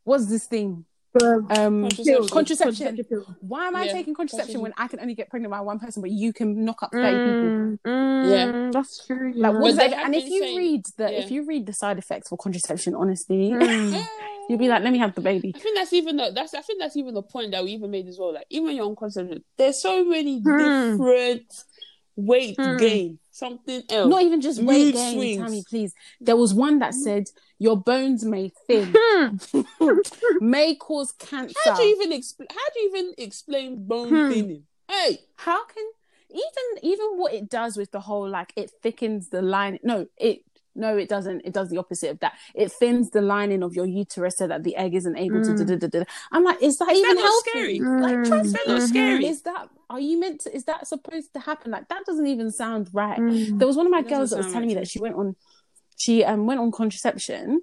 what's 0.03 0.27
this 0.27 0.45
thing? 0.45 0.85
Um 1.21 1.87
Contraception. 1.89 2.27
contraception. 2.27 3.25
Why 3.39 3.67
am 3.67 3.75
I 3.75 3.85
Yeah, 3.85 3.93
taking 3.93 4.13
contraception 4.13 4.55
contraception. 4.55 4.61
when 4.61 4.73
I 4.77 4.87
can 4.89 4.99
only 4.99 5.15
get 5.15 5.29
pregnant 5.29 5.51
by 5.51 5.61
one 5.61 5.79
person, 5.79 6.01
but 6.01 6.11
you 6.11 6.33
can 6.33 6.65
knock 6.65 6.83
up 6.83 6.91
30 6.91 7.07
people? 7.07 7.31
Mm, 7.31 7.79
mm, 7.85 8.29
Yeah. 8.65 8.71
that's 8.71 9.05
true. 9.07 9.31
Like, 9.33 9.53
what 9.53 9.75
But 9.77 9.91
that- 9.91 10.05
and 10.05 10.13
if 10.13 10.25
you 10.25 10.39
saying- 10.41 10.57
read 10.57 10.85
the 10.97 11.03
yeah. 11.11 11.19
if 11.19 11.31
you 11.31 11.45
read 11.45 11.67
the 11.67 11.73
side 11.73 11.97
effects 11.97 12.27
for 12.29 12.37
contraception, 12.37 12.95
honestly, 12.95 13.51
Mm. 13.51 14.05
you'll 14.49 14.59
be 14.59 14.67
like, 14.67 14.83
let 14.83 14.91
me 14.91 14.99
have 14.99 15.15
the 15.15 15.21
baby. 15.21 15.53
I 15.55 15.59
think 15.59 15.77
that's 15.77 15.93
even 15.93 16.17
the 16.17 16.31
that's 16.33 16.53
I 16.53 16.61
think 16.61 16.79
that's 16.79 16.95
even 16.95 17.13
the 17.13 17.21
point 17.21 17.51
that 17.51 17.63
we 17.63 17.71
even 17.71 17.91
made 17.91 18.07
as 18.07 18.17
well. 18.19 18.33
Like 18.33 18.47
even 18.49 18.67
when 18.67 18.75
you're 18.75 18.85
on 18.85 19.39
there's 19.57 19.81
so 19.81 20.03
many 20.05 20.39
Hmm. 20.39 20.57
different 20.57 21.63
weight 22.15 22.57
Hmm. 22.57 22.77
gain, 22.77 23.19
something 23.31 23.83
else. 23.89 24.09
Not 24.09 24.21
even 24.23 24.41
just 24.41 24.61
weight 24.61 24.93
gain, 24.93 25.13
swings. 25.15 25.37
Tammy, 25.37 25.63
please. 25.67 25.93
There 26.21 26.37
was 26.37 26.53
one 26.53 26.79
that 26.79 26.93
said 26.95 27.25
your 27.59 27.77
bones 27.77 28.23
may 28.25 28.51
thin, 28.67 28.93
may 30.39 30.75
cause 30.75 31.11
cancer. 31.11 31.57
How 31.65 31.75
do 31.75 31.83
you 31.83 31.95
even 31.95 32.11
explain? 32.11 32.47
How 32.49 32.69
do 32.73 32.79
you 32.79 32.89
even 32.95 33.13
explain 33.17 33.85
bone 33.87 34.09
Hmm. 34.09 34.29
thinning? 34.29 34.63
Hey, 34.87 35.19
how 35.35 35.65
can 35.65 35.83
even 36.29 36.83
even 36.83 37.17
what 37.17 37.33
it 37.33 37.49
does 37.49 37.77
with 37.77 37.91
the 37.91 37.99
whole 37.99 38.27
like 38.29 38.51
it 38.55 38.71
thickens 38.81 39.29
the 39.29 39.41
line 39.41 39.79
no 39.83 40.07
it 40.17 40.41
no 40.75 40.97
it 40.97 41.07
doesn't. 41.09 41.41
It 41.45 41.53
does 41.53 41.69
the 41.69 41.77
opposite 41.77 42.11
of 42.11 42.19
that. 42.19 42.33
It 42.53 42.71
thins 42.71 43.09
the 43.11 43.21
lining 43.21 43.63
of 43.63 43.75
your 43.75 43.85
uterus 43.85 44.37
so 44.37 44.47
that 44.47 44.63
the 44.63 44.75
egg 44.75 44.93
isn't 44.95 45.17
able 45.17 45.41
to 45.43 45.55
da, 45.55 45.63
da, 45.63 45.75
da, 45.75 45.87
da. 45.87 46.03
i'm 46.31 46.43
like 46.43 46.61
is 46.61 46.77
that 46.79 46.89
Is 46.91 46.99
even 46.99 47.15
that 47.15 47.21
healthy? 47.21 47.49
scary? 47.49 47.79
like 47.79 48.23
trust 48.27 48.45
Is 48.45 48.53
that 48.53 48.67
me 48.67 48.79
scary? 48.81 49.25
is 49.25 49.41
that 49.43 49.69
are 49.89 49.99
you 49.99 50.19
meant 50.19 50.41
to 50.41 50.55
is 50.55 50.65
that 50.65 50.87
supposed 50.87 51.33
to 51.33 51.39
happen? 51.39 51.71
Like 51.71 51.87
that 51.89 52.05
doesn't 52.05 52.27
even 52.27 52.51
sound 52.51 52.89
right. 52.93 53.19
Mm. 53.19 53.57
there 53.59 53.67
was 53.67 53.77
one 53.77 53.85
of 53.85 53.91
my 53.91 53.99
It 53.99 54.09
girls 54.09 54.29
that 54.31 54.37
was 54.37 54.45
sound 54.47 54.53
telling 54.55 54.67
me 54.67 54.75
that 54.75 54.87
she 54.87 54.99
went 54.99 55.15
on 55.15 55.35
she 55.97 56.23
um 56.25 56.45
went 56.45 56.59
on 56.59 56.71
contraception 56.71 57.61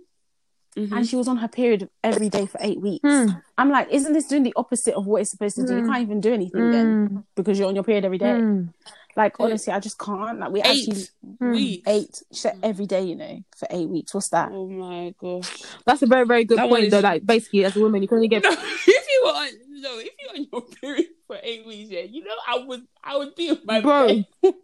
Mm-hmm. 0.75 0.97
and 0.97 1.07
she 1.07 1.17
was 1.17 1.29
on 1.29 1.37
her 1.37 1.49
period 1.49 1.91
every 2.03 2.31
day 2.31 2.47
for 2.47 2.57
eight 2.63 2.81
weeks. 2.81 3.05
Mm. 3.05 3.43
i'm 3.59 3.71
like 3.71 3.89
isn't 3.91 4.15
this 4.15 4.27
doing 4.27 4.43
the 4.43 4.55
opposite 4.57 4.95
of 4.95 5.07
what 5.07 5.21
it's 5.21 5.31
supposed 5.31 5.57
to 5.57 5.67
do? 5.67 5.77
You 5.77 5.85
can't 5.87 6.01
even 6.01 6.19
do 6.23 6.33
anything 6.33 6.71
then 6.71 7.25
because 7.37 7.59
you're 7.59 7.69
on 7.69 7.75
your 7.75 7.85
period 7.85 8.07
every 8.07 8.17
day 8.17 8.41
Like 9.17 9.39
honestly, 9.41 9.73
I 9.73 9.79
just 9.81 9.99
can't. 9.99 10.39
Like 10.39 10.53
we 10.53 10.61
eight 10.63 10.89
actually 10.89 11.05
weeks. 11.53 11.83
eight 11.89 12.23
shit 12.33 12.55
every 12.63 12.87
day, 12.87 13.03
you 13.03 13.15
know, 13.17 13.41
for 13.57 13.67
eight 13.71 13.89
weeks. 13.89 14.15
What's 14.15 14.29
that? 14.31 14.51
Oh 14.53 14.67
my 14.69 15.15
gosh. 15.21 15.51
That's 15.85 16.01
a 16.03 16.07
very, 16.07 16.25
very 16.27 16.45
good 16.45 16.59
That 16.59 16.69
one 16.71 16.81
point, 16.81 16.85
is- 16.87 16.91
though. 16.93 17.01
Like, 17.01 17.27
basically, 17.27 17.65
as 17.65 17.77
a 17.77 17.81
woman, 17.81 18.01
you 18.03 18.09
can 18.09 18.17
only 18.17 18.29
get. 18.29 18.43
No, 18.45 18.51
if 18.53 18.87
you 18.87 19.23
were 19.25 19.31
on, 19.33 19.49
no, 19.83 19.99
if 19.99 20.09
you're 20.19 20.31
on 20.35 20.47
your 20.51 20.63
period 20.81 21.07
for 21.27 21.39
eight 21.43 21.67
weeks, 21.67 21.91
yeah, 21.91 22.01
you 22.01 22.25
know, 22.25 22.35
I 22.49 22.59
would, 22.67 22.83
I 23.05 23.17
would 23.19 23.35
be 23.35 23.49
in 23.49 23.59
my 23.65 23.81
Bro. 23.81 24.07
bed. 24.09 24.27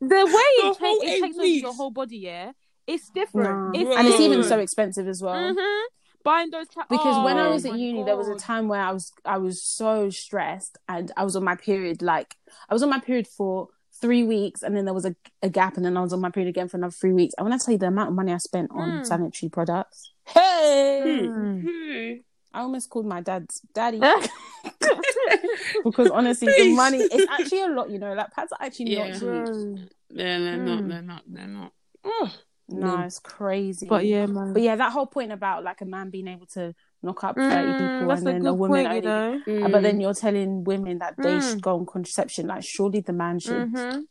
The 0.00 0.08
way 0.08 0.32
The 0.32 0.66
it, 0.68 0.76
whole 0.80 0.98
takes, 0.98 1.12
it 1.12 1.20
takes 1.22 1.36
over 1.36 1.46
your 1.46 1.74
whole 1.74 1.90
body, 1.92 2.18
yeah, 2.18 2.50
it's 2.88 3.08
different. 3.10 3.76
It's 3.76 3.96
and 3.96 4.08
it's 4.08 4.18
even 4.18 4.42
so 4.42 4.58
expensive 4.58 5.06
as 5.06 5.22
well. 5.22 5.54
Mhm. 5.54 5.82
Buying 6.24 6.50
those. 6.50 6.68
Ta- 6.68 6.86
Because 6.88 7.24
when 7.24 7.36
I 7.38 7.46
Oh 7.46 7.52
was 7.52 7.64
at 7.66 7.76
uni, 7.78 8.02
there 8.04 8.16
was 8.16 8.28
a 8.28 8.36
time 8.36 8.68
where 8.68 8.80
I 8.80 8.92
was 8.92 9.12
I 9.24 9.38
was 9.38 9.62
so 9.62 10.10
stressed 10.10 10.78
and 10.88 11.10
I 11.16 11.24
was 11.24 11.36
on 11.36 11.44
my 11.44 11.56
period. 11.56 12.02
Like 12.02 12.36
I 12.68 12.74
was 12.74 12.82
on 12.82 12.90
my 12.90 13.00
period 13.00 13.26
for 13.28 13.68
three 14.00 14.24
weeks, 14.24 14.62
and 14.62 14.76
then 14.76 14.84
there 14.84 14.94
was 14.94 15.04
a, 15.04 15.14
a 15.42 15.48
gap, 15.48 15.76
and 15.76 15.84
then 15.86 15.96
I 15.96 16.00
was 16.00 16.12
on 16.12 16.20
my 16.20 16.30
period 16.30 16.48
again 16.50 16.68
for 16.68 16.76
another 16.76 16.90
three 16.92 17.12
weeks. 17.12 17.34
I 17.38 17.42
want 17.42 17.58
to 17.60 17.64
tell 17.64 17.72
you 17.72 17.78
the 17.78 17.86
amount 17.86 18.08
of 18.10 18.14
money 18.16 18.32
I 18.32 18.38
spent 18.38 18.70
on 18.72 19.04
sanitary 19.04 19.48
products, 19.50 20.12
hey, 20.26 21.26
Hmm. 21.26 22.14
I 22.54 22.60
almost 22.60 22.90
called 22.90 23.06
my 23.06 23.20
dad, 23.22 23.46
daddy. 23.72 23.98
because 25.84 26.10
honestly, 26.10 26.48
the 26.56 26.74
money 26.74 26.98
is 26.98 27.26
actually 27.30 27.62
a 27.62 27.68
lot. 27.68 27.90
You 27.90 27.98
know, 27.98 28.12
like 28.14 28.30
pads 28.32 28.52
are 28.52 28.58
actually 28.66 28.92
Yeah. 28.96 29.08
not 29.08 29.20
cheap. 29.20 29.88
Yeah, 30.10 30.38
they're 30.38 30.56
not. 30.58 30.82
Mm. 30.82 30.88
They're 30.88 31.02
not. 31.02 31.22
They're 31.26 31.46
not. 31.46 31.72
Oh, 32.04 32.32
No, 32.72 32.96
No. 32.96 33.02
it's 33.04 33.18
crazy. 33.18 33.86
But 33.86 34.06
yeah, 34.06 34.26
man. 34.26 34.52
but 34.52 34.62
yeah, 34.62 34.76
that 34.76 34.92
whole 34.92 35.06
point 35.06 35.32
about 35.32 35.64
like 35.64 35.80
a 35.80 35.84
man 35.84 36.10
being 36.10 36.28
able 36.28 36.46
to 36.54 36.74
knock 37.02 37.24
up 37.24 37.36
thirty 37.36 37.68
Mm, 37.68 37.78
people 37.78 38.08
that's 38.08 38.20
and 38.20 38.28
a 38.28 38.32
then 38.32 38.42
good 38.42 38.48
a 38.48 38.54
woman 38.54 38.84
point, 38.86 38.94
you 38.96 39.00
know. 39.02 39.40
Uh, 39.64 39.68
But 39.68 39.82
then 39.82 40.00
you're 40.00 40.14
telling 40.14 40.64
women 40.64 40.98
that 40.98 41.14
they 41.18 41.38
Mm. 41.38 41.42
should 41.50 41.62
go 41.62 41.76
on 41.78 41.86
contraception. 41.86 42.46
Like, 42.46 42.62
surely 42.64 43.00
the 43.00 43.12
man 43.12 43.38
should. 43.40 43.72
Mhm. 43.72 44.04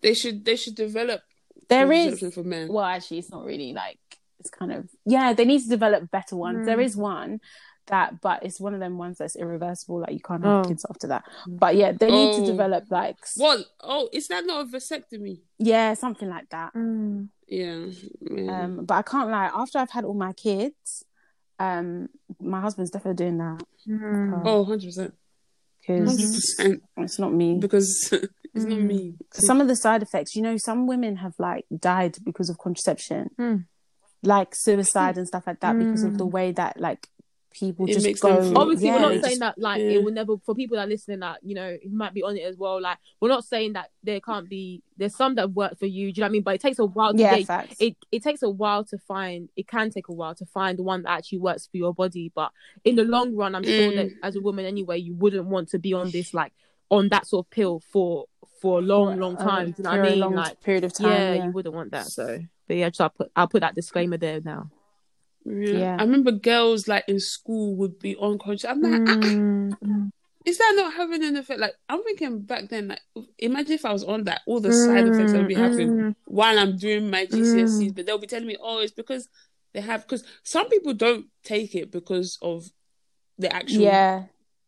they 0.00 0.14
should. 0.14 0.44
They 0.44 0.56
should 0.56 0.74
develop. 0.76 1.20
There 1.68 1.90
is. 1.92 2.04
contraception 2.04 2.30
for 2.30 2.44
men. 2.48 2.68
Well, 2.72 2.84
actually, 2.84 3.18
it's 3.18 3.30
not 3.30 3.44
really 3.44 3.72
like 3.72 3.98
it's 4.38 4.50
kind 4.50 4.72
of 4.72 4.88
yeah. 5.04 5.32
They 5.32 5.44
need 5.44 5.62
to 5.62 5.68
develop 5.68 6.10
better 6.10 6.36
ones. 6.36 6.58
Mm. 6.60 6.66
There 6.66 6.80
is 6.80 6.96
one 6.96 7.40
that, 7.88 8.20
but 8.20 8.44
it's 8.44 8.60
one 8.60 8.74
of 8.74 8.80
them 8.80 8.98
ones 8.98 9.16
that's 9.18 9.34
irreversible. 9.34 10.00
Like 10.00 10.12
you 10.12 10.20
can't 10.20 10.44
have 10.44 10.64
Oh. 10.64 10.68
kids 10.68 10.84
after 10.88 11.06
that. 11.08 11.24
But 11.48 11.74
yeah, 11.74 11.90
they 11.92 12.10
need 12.10 12.36
to 12.36 12.42
Oh. 12.42 12.46
develop 12.46 12.84
like 12.90 13.16
s- 13.22 13.34
What? 13.38 13.64
Oh, 13.80 14.08
is 14.12 14.28
that 14.28 14.44
not 14.46 14.60
a 14.66 14.68
vasectomy? 14.68 15.40
yeah, 15.58 15.94
something 15.94 16.28
like 16.28 16.48
that. 16.50 16.74
Mm. 16.74 17.30
Yeah. 17.48 17.86
yeah. 18.20 18.64
Um, 18.64 18.84
but 18.84 18.94
I 18.94 19.02
can't 19.02 19.30
lie. 19.30 19.50
After 19.54 19.78
I've 19.78 19.90
had 19.90 20.04
all 20.04 20.14
my 20.14 20.32
kids, 20.34 21.04
um, 21.58 22.08
my 22.40 22.60
husband's 22.60 22.90
definitely 22.90 23.24
doing 23.24 23.38
that 23.38 23.62
Mm. 23.88 24.46
oh, 24.46 24.60
100 24.62 24.86
percent. 24.86 25.14
because 25.80 26.58
it's 26.98 27.18
not 27.18 27.32
me. 27.32 27.58
Because 27.58 28.08
it's 28.54 28.64
not 28.66 28.78
Mm. 28.78 28.86
me. 28.86 29.14
'Cause 29.30 29.46
some 29.46 29.60
of 29.60 29.68
the 29.68 29.76
side 29.76 30.02
effects, 30.02 30.36
you 30.36 30.42
know, 30.42 30.56
some 30.58 30.86
women 30.86 31.16
have 31.16 31.34
like 31.38 31.64
died 31.76 32.18
because 32.24 32.50
of 32.50 32.58
contraception, 32.58 33.30
Mm. 33.38 33.66
like 34.22 34.54
suicide 34.54 35.16
and 35.16 35.26
stuff 35.26 35.46
like 35.46 35.60
that, 35.60 35.78
because 35.78 36.02
of 36.02 36.18
the 36.18 36.26
Mm. 36.26 36.32
way 36.32 36.52
that 36.52 36.78
like 36.80 37.08
people 37.58 37.86
It 37.88 37.92
just 37.94 38.06
makes 38.06 38.20
go. 38.20 38.40
feel- 38.42 38.56
Obviously, 38.58 38.86
yeah, 38.86 38.94
we're 38.94 39.00
not 39.00 39.10
saying 39.10 39.22
just- 39.22 39.40
that 39.40 39.58
like 39.58 39.80
yeah. 39.80 39.88
it 39.90 40.04
will 40.04 40.12
never. 40.12 40.36
For 40.44 40.54
people 40.54 40.76
that 40.76 40.84
are 40.86 40.90
listening, 40.90 41.20
that 41.20 41.38
you 41.42 41.54
know, 41.54 41.76
who 41.82 41.90
might 41.90 42.14
be 42.14 42.22
on 42.22 42.36
it 42.36 42.42
as 42.42 42.56
well. 42.56 42.80
Like, 42.80 42.98
we're 43.20 43.28
not 43.28 43.44
saying 43.44 43.74
that 43.74 43.90
there 44.02 44.20
can't 44.20 44.48
be. 44.48 44.82
There's 44.96 45.14
some 45.16 45.34
that 45.36 45.52
work 45.52 45.78
for 45.78 45.86
you. 45.86 46.12
Do 46.12 46.18
you 46.18 46.22
know 46.22 46.26
what 46.26 46.28
I 46.28 46.32
mean? 46.32 46.42
But 46.42 46.54
it 46.56 46.60
takes 46.60 46.78
a 46.78 46.84
while 46.86 47.12
to 47.12 47.18
Yeah, 47.18 47.36
get. 47.38 47.46
facts. 47.46 47.76
It 47.80 47.96
it 48.12 48.22
takes 48.22 48.42
a 48.42 48.50
while 48.50 48.84
to 48.84 48.98
find. 48.98 49.48
It 49.56 49.68
can 49.68 49.90
take 49.90 50.08
a 50.08 50.12
while 50.12 50.34
to 50.36 50.46
find 50.46 50.78
the 50.78 50.82
one 50.82 51.02
that 51.02 51.10
actually 51.10 51.38
works 51.38 51.66
for 51.70 51.76
your 51.76 51.92
body. 51.94 52.32
But 52.34 52.50
in 52.84 52.96
the 52.96 53.04
long 53.04 53.34
run, 53.36 53.54
I'm 53.54 53.64
sure 53.64 53.90
Mm. 53.92 53.96
that 53.96 54.10
as 54.22 54.36
a 54.36 54.40
woman 54.40 54.64
anyway, 54.64 54.98
you 54.98 55.14
wouldn't 55.14 55.46
want 55.46 55.68
to 55.70 55.78
be 55.78 55.92
on 55.92 56.10
this 56.10 56.32
like 56.34 56.52
on 56.90 57.08
that 57.10 57.26
sort 57.26 57.46
of 57.46 57.50
pill 57.50 57.80
for 57.80 58.26
for 58.60 58.80
a 58.80 58.82
long, 58.82 59.18
long 59.20 59.36
For 59.36 59.42
a- 59.42 59.46
time. 59.46 59.66
Do 59.70 59.74
you 59.78 59.84
know 59.84 59.90
what 59.90 59.96
for 59.98 60.02
I 60.02 60.06
a 60.06 60.10
mean? 60.10 60.18
long 60.20 60.34
Like, 60.34 60.60
period 60.62 60.82
of 60.84 60.92
time. 60.92 61.12
yeah, 61.12 61.32
yeah. 61.34 61.44
you 61.44 61.50
wouldn't 61.52 61.74
want 61.74 61.92
that. 61.92 62.06
So, 62.06 62.40
but 62.66 62.76
yeah, 62.76 62.88
just 62.88 63.00
I'll 63.00 63.10
put 63.10 63.30
I'll 63.36 63.46
put 63.46 63.60
that 63.60 63.76
disclaimer 63.76 64.16
there 64.16 64.40
now. 64.40 64.70
Yeah. 65.48 65.78
Yeah. 65.78 65.96
I 65.98 66.02
remember 66.04 66.32
girls 66.32 66.88
like 66.88 67.04
in 67.08 67.20
school 67.20 67.76
would 67.76 67.98
be 67.98 68.16
unconscious. 68.20 68.64
I'm 68.68 68.82
like, 68.82 69.02
ah, 69.06 69.14
Mm. 69.84 70.10
is 70.44 70.58
that 70.58 70.72
not 70.76 70.94
having 70.94 71.22
an 71.24 71.36
effect? 71.36 71.60
Like, 71.60 71.74
I'm 71.88 72.02
thinking 72.04 72.40
back 72.42 72.68
then, 72.68 72.88
like, 72.88 73.00
imagine 73.38 73.72
if 73.72 73.84
I 73.84 73.92
was 73.92 74.04
on 74.04 74.24
that, 74.24 74.42
all 74.46 74.60
the 74.60 74.72
side 74.72 75.06
effects 75.08 75.32
that 75.32 75.38
would 75.38 75.46
be 75.48 75.54
happening 75.54 75.90
Mm. 75.90 76.14
while 76.24 76.58
I'm 76.58 76.76
doing 76.76 77.10
my 77.10 77.26
GCSEs, 77.26 77.94
but 77.94 78.06
they'll 78.06 78.18
be 78.18 78.26
telling 78.26 78.46
me, 78.48 78.56
oh, 78.60 78.78
it's 78.80 78.92
because 78.92 79.28
they 79.74 79.80
have, 79.80 80.02
because 80.02 80.24
some 80.42 80.68
people 80.68 80.94
don't 80.94 81.26
take 81.44 81.74
it 81.74 81.90
because 81.90 82.38
of 82.42 82.64
the 83.38 83.52
actual, 83.54 83.82
yeah, 83.84 84.24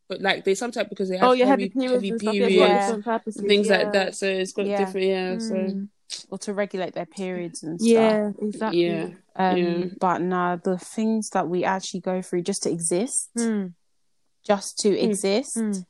but 0.08 0.20
like 0.20 0.44
they 0.44 0.54
sometimes 0.54 0.88
because 0.88 1.08
they 1.08 1.16
have 1.16 1.30
Oh, 1.30 1.34
heavy, 1.34 1.72
heavy 1.82 2.12
periods 2.12 2.22
Yeah, 2.22 2.88
things 3.34 3.68
yeah. 3.68 3.76
like 3.78 3.92
that. 3.92 4.14
So 4.14 4.26
it's 4.26 4.52
got 4.52 4.66
different, 4.66 5.06
yeah. 5.06 5.38
So 5.38 5.54
Mm. 5.54 5.88
Or 6.30 6.38
to 6.38 6.54
regulate 6.54 6.94
their 6.94 7.06
periods 7.06 7.62
and 7.62 7.80
stuff. 7.80 7.88
Yeah, 7.90 8.30
exactly. 8.40 8.86
yeah, 8.86 9.08
Um, 9.36 9.56
Yeah. 9.56 9.84
But 10.00 10.22
nah, 10.22 10.56
the 10.56 10.78
things 10.78 11.30
that 11.30 11.48
we 11.48 11.64
actually 11.64 12.00
go 12.00 12.20
through 12.22 12.42
just 12.42 12.62
to 12.64 12.70
exist, 12.70 13.30
Mm. 13.36 13.74
just 14.46 14.78
to 14.78 14.88
exist. 14.98 15.56
Mm. 15.56 15.84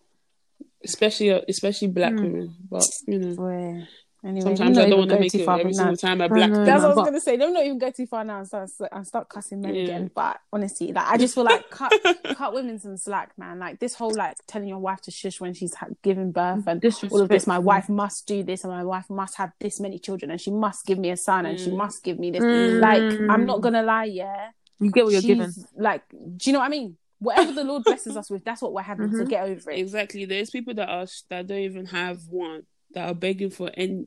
especially 0.82 1.28
especially 1.48 1.88
black 1.88 2.12
Mm. 2.14 2.22
women, 2.22 2.54
but 2.70 2.86
you 3.06 3.18
know. 3.18 3.34
Boy. 3.34 3.86
Anyway, 4.22 4.42
Sometimes 4.54 4.76
I 4.76 4.88
don't 4.90 4.98
want 4.98 5.10
to 5.10 5.16
go 5.16 5.20
make 5.20 5.32
too 5.32 5.38
it 5.38 5.44
far 5.46 5.58
every 5.58 5.72
single 5.72 5.94
that. 5.94 6.00
time 6.00 6.20
I 6.20 6.28
black 6.28 6.50
know. 6.50 6.58
woman. 6.58 6.66
That's 6.66 6.82
what 6.82 6.92
I 6.92 6.94
was 6.94 7.04
gonna 7.06 7.20
say. 7.20 7.36
Let 7.38 7.48
me 7.48 7.54
not 7.54 7.64
even 7.64 7.78
go 7.78 7.90
too 7.90 8.06
far 8.06 8.22
now 8.22 8.38
and 8.38 8.46
start 8.46 8.68
and 8.92 9.06
start 9.06 9.28
cussing 9.30 9.62
men 9.62 9.74
Yeah. 9.74 9.82
again. 9.84 10.10
But 10.14 10.40
honestly, 10.52 10.92
like 10.92 11.06
I 11.06 11.16
just 11.16 11.34
feel 11.34 11.44
like 11.44 11.70
cut 11.70 11.92
cut 12.36 12.52
women 12.52 12.78
some 12.78 12.96
slack, 12.98 13.32
man. 13.38 13.58
Like 13.58 13.80
this 13.80 13.94
whole 13.94 14.12
like 14.14 14.36
telling 14.46 14.68
your 14.68 14.78
wife 14.78 15.00
to 15.02 15.10
shush 15.10 15.40
when 15.40 15.54
she's 15.54 15.74
ha- 15.74 15.86
giving 16.02 16.32
birth 16.32 16.66
and 16.66 16.84
all 17.10 17.20
of 17.22 17.28
this. 17.30 17.46
My 17.46 17.58
wife 17.58 17.88
must 17.88 18.26
do 18.26 18.42
this 18.42 18.62
and 18.64 18.72
my 18.72 18.84
wife 18.84 19.08
must 19.08 19.36
have 19.36 19.52
this 19.58 19.80
many 19.80 19.98
children 19.98 20.30
and 20.30 20.40
she 20.40 20.50
must 20.50 20.84
give 20.84 20.98
me 20.98 21.10
a 21.10 21.16
son 21.16 21.46
and 21.46 21.58
she 21.58 21.70
Mm. 21.70 21.76
must 21.78 22.04
give 22.04 22.18
me 22.18 22.30
this. 22.30 22.42
Mm. 22.42 22.80
Like 22.80 23.30
I'm 23.30 23.46
not 23.46 23.62
gonna 23.62 23.82
lie, 23.82 24.04
yeah. 24.04 24.50
You 24.80 24.90
get 24.90 25.04
what 25.04 25.12
you're 25.12 25.22
She's, 25.22 25.28
given. 25.36 25.52
Like, 25.76 26.02
do 26.10 26.50
you 26.50 26.52
know 26.52 26.58
what 26.58 26.66
I 26.66 26.68
mean? 26.70 26.96
Whatever 27.20 27.52
the 27.52 27.64
Lord 27.64 27.84
blesses 27.84 28.16
us 28.16 28.30
with, 28.30 28.44
that's 28.44 28.62
what 28.62 28.72
we're 28.72 28.80
having. 28.82 29.12
So 29.12 29.24
Mhm. 29.24 29.28
get 29.28 29.44
over 29.44 29.70
it. 29.70 29.78
Exactly. 29.78 30.24
There's 30.24 30.48
people 30.50 30.72
that 30.74 30.88
are 30.88 31.06
that 31.28 31.46
don't 31.46 31.58
even 31.58 31.86
have 31.86 32.18
one 32.30 32.62
that 32.94 33.08
are 33.08 33.14
begging 33.14 33.50
for 33.50 33.70
any 33.74 34.06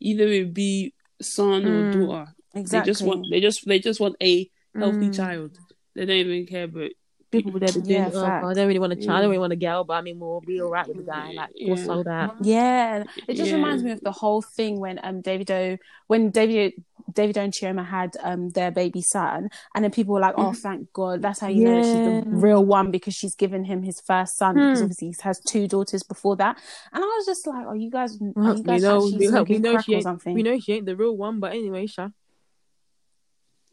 either 0.00 0.26
it 0.26 0.52
be 0.54 0.94
son 1.20 1.66
or 1.66 1.82
Mm. 1.82 1.92
daughter. 1.92 2.34
Exactly. 2.54 2.80
They 2.80 2.92
just 2.92 3.02
want 3.06 3.30
they 3.30 3.40
just 3.40 3.66
they 3.66 3.78
just 3.78 4.00
want 4.00 4.16
a 4.22 4.50
healthy 4.78 5.08
Mm. 5.08 5.16
child. 5.16 5.58
They 5.94 6.06
don't 6.06 6.16
even 6.16 6.46
care 6.46 6.68
but 6.68 6.92
People 7.32 7.58
there 7.58 7.72
be 7.72 7.80
doing, 7.80 7.88
Yeah, 7.88 8.10
oh, 8.14 8.20
facts. 8.20 8.46
I 8.46 8.52
don't 8.54 8.66
really 8.68 8.78
want 8.78 8.92
a 8.92 8.96
child. 8.96 9.08
I 9.08 9.12
Yeah. 9.14 9.20
don't 9.22 9.30
really 9.30 9.38
want 9.40 9.52
a 9.54 9.56
girl, 9.56 9.84
but 9.84 9.94
I 9.94 10.02
mean, 10.02 10.18
we'll 10.20 10.42
be 10.42 10.60
all 10.60 10.68
right 10.68 10.86
with 10.86 10.98
the 10.98 11.02
guy. 11.02 11.32
Like, 11.32 11.48
we'll 11.62 11.76
Yeah. 11.76 11.84
solve 11.84 12.04
that. 12.04 12.36
Yeah, 12.42 13.04
it 13.26 13.34
just 13.34 13.50
Yeah. 13.50 13.56
reminds 13.56 13.82
me 13.82 13.90
of 13.92 14.02
the 14.02 14.12
whole 14.12 14.42
thing 14.42 14.78
when 14.78 15.00
um 15.02 15.22
Davido 15.22 15.78
when 16.08 16.30
David 16.30 16.74
Davido 17.10 17.38
and 17.38 17.52
Chioma 17.52 17.86
had 17.86 18.16
um 18.22 18.50
their 18.50 18.70
baby 18.70 19.00
son, 19.00 19.48
and 19.74 19.82
then 19.82 19.90
people 19.90 20.12
were 20.12 20.20
like, 20.20 20.34
"Oh, 20.36 20.52
thank 20.52 20.92
God, 20.92 21.22
that's 21.22 21.40
how 21.40 21.48
you 21.48 21.64
know 21.64 21.76
that 21.76 21.86
she's 21.86 22.02
the 22.04 22.22
real 22.30 22.64
one 22.64 22.90
because 22.90 23.14
she's 23.14 23.34
given 23.34 23.64
him 23.64 23.82
his 23.82 24.00
first 24.00 24.36
son 24.36 24.56
because 24.60 24.80
Hmm. 24.80 24.84
obviously 24.84 25.08
he 25.08 25.14
has 25.22 25.40
two 25.40 25.66
daughters 25.66 26.02
before 26.02 26.36
that." 26.36 26.58
And 26.92 27.02
I 27.02 27.06
was 27.06 27.24
just 27.24 27.46
like, 27.46 27.66
"Are 27.66 27.76
you 27.76 27.90
guys? 27.90 28.16
Are 28.20 28.32
Well, 28.34 28.56
you 28.56 28.62
we 28.64 28.78
know, 28.78 29.04
actually 29.06 29.28
we, 29.30 29.42
we 29.54 29.58
know 29.58 29.72
crack 29.72 29.84
she 29.86 29.92
or 29.94 29.96
ain't, 29.96 30.02
something?" 30.04 30.34
we 30.34 30.42
know 30.42 30.58
she 30.60 30.74
ain't 30.74 30.86
the 30.86 30.96
real 30.96 31.16
one, 31.16 31.40
but 31.40 31.52
anyway, 31.52 31.86
Sha. 31.86 32.10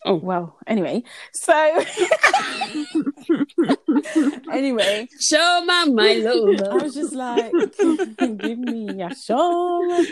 oh 0.05 0.15
Well, 0.15 0.57
anyway, 0.65 1.03
so 1.33 1.83
anyway, 4.51 5.07
show 5.19 5.63
my 5.65 5.85
my 5.85 6.23
I 6.25 6.83
was 6.83 6.93
just 6.93 7.13
like, 7.13 7.51
give 8.37 8.59
me 8.59 9.01
a 9.01 9.13
shot. 9.15 10.05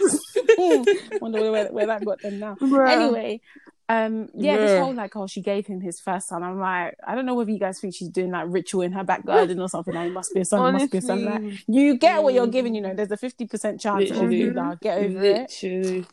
Wonder 1.22 1.52
where, 1.52 1.72
where 1.72 1.88
that 1.88 2.06
got 2.06 2.22
them 2.22 2.40
now. 2.40 2.58
Anyway, 2.62 3.42
um, 3.90 4.28
yeah, 4.34 4.58
this 4.58 4.80
whole 4.80 4.94
like, 4.94 5.16
oh, 5.16 5.28
she 5.28 5.42
gave 5.42 5.66
him 5.66 5.80
his 5.80 6.00
first 6.00 6.28
son. 6.28 6.44
I'm 6.44 6.60
like, 6.60 6.96
I 7.06 7.16
don't 7.16 7.26
know 7.26 7.36
whether 7.36 7.52
you 7.52 7.60
guys 7.60 7.80
think 7.80 7.96
she's 7.96 8.10
doing 8.10 8.32
like 8.32 8.46
ritual 8.48 8.82
in 8.82 8.92
her 8.92 9.04
back 9.04 9.26
garden 9.26 9.62
or 9.62 9.70
something. 9.70 9.94
Like, 9.94 10.08
it 10.08 10.14
must 10.14 10.34
be 10.34 10.42
a 10.42 10.46
son, 10.46 10.76
it 10.76 10.80
must 10.80 10.92
be 10.92 10.98
a 10.98 11.02
son. 11.02 11.26
Like, 11.26 11.64
you 11.68 11.98
get 11.98 12.22
what 12.22 12.34
you're 12.34 12.48
giving. 12.48 12.76
You 12.76 12.82
know, 12.82 12.94
there's 12.94 13.12
a 13.12 13.18
fifty 13.18 13.46
percent 13.46 13.80
chance 13.80 14.10
of 14.12 14.18
Literally. 14.18 14.38
you 14.38 14.52
now. 14.52 14.76
Get 14.76 14.98
over 14.98 15.24
it. 15.24 15.52
Literally. 15.62 16.06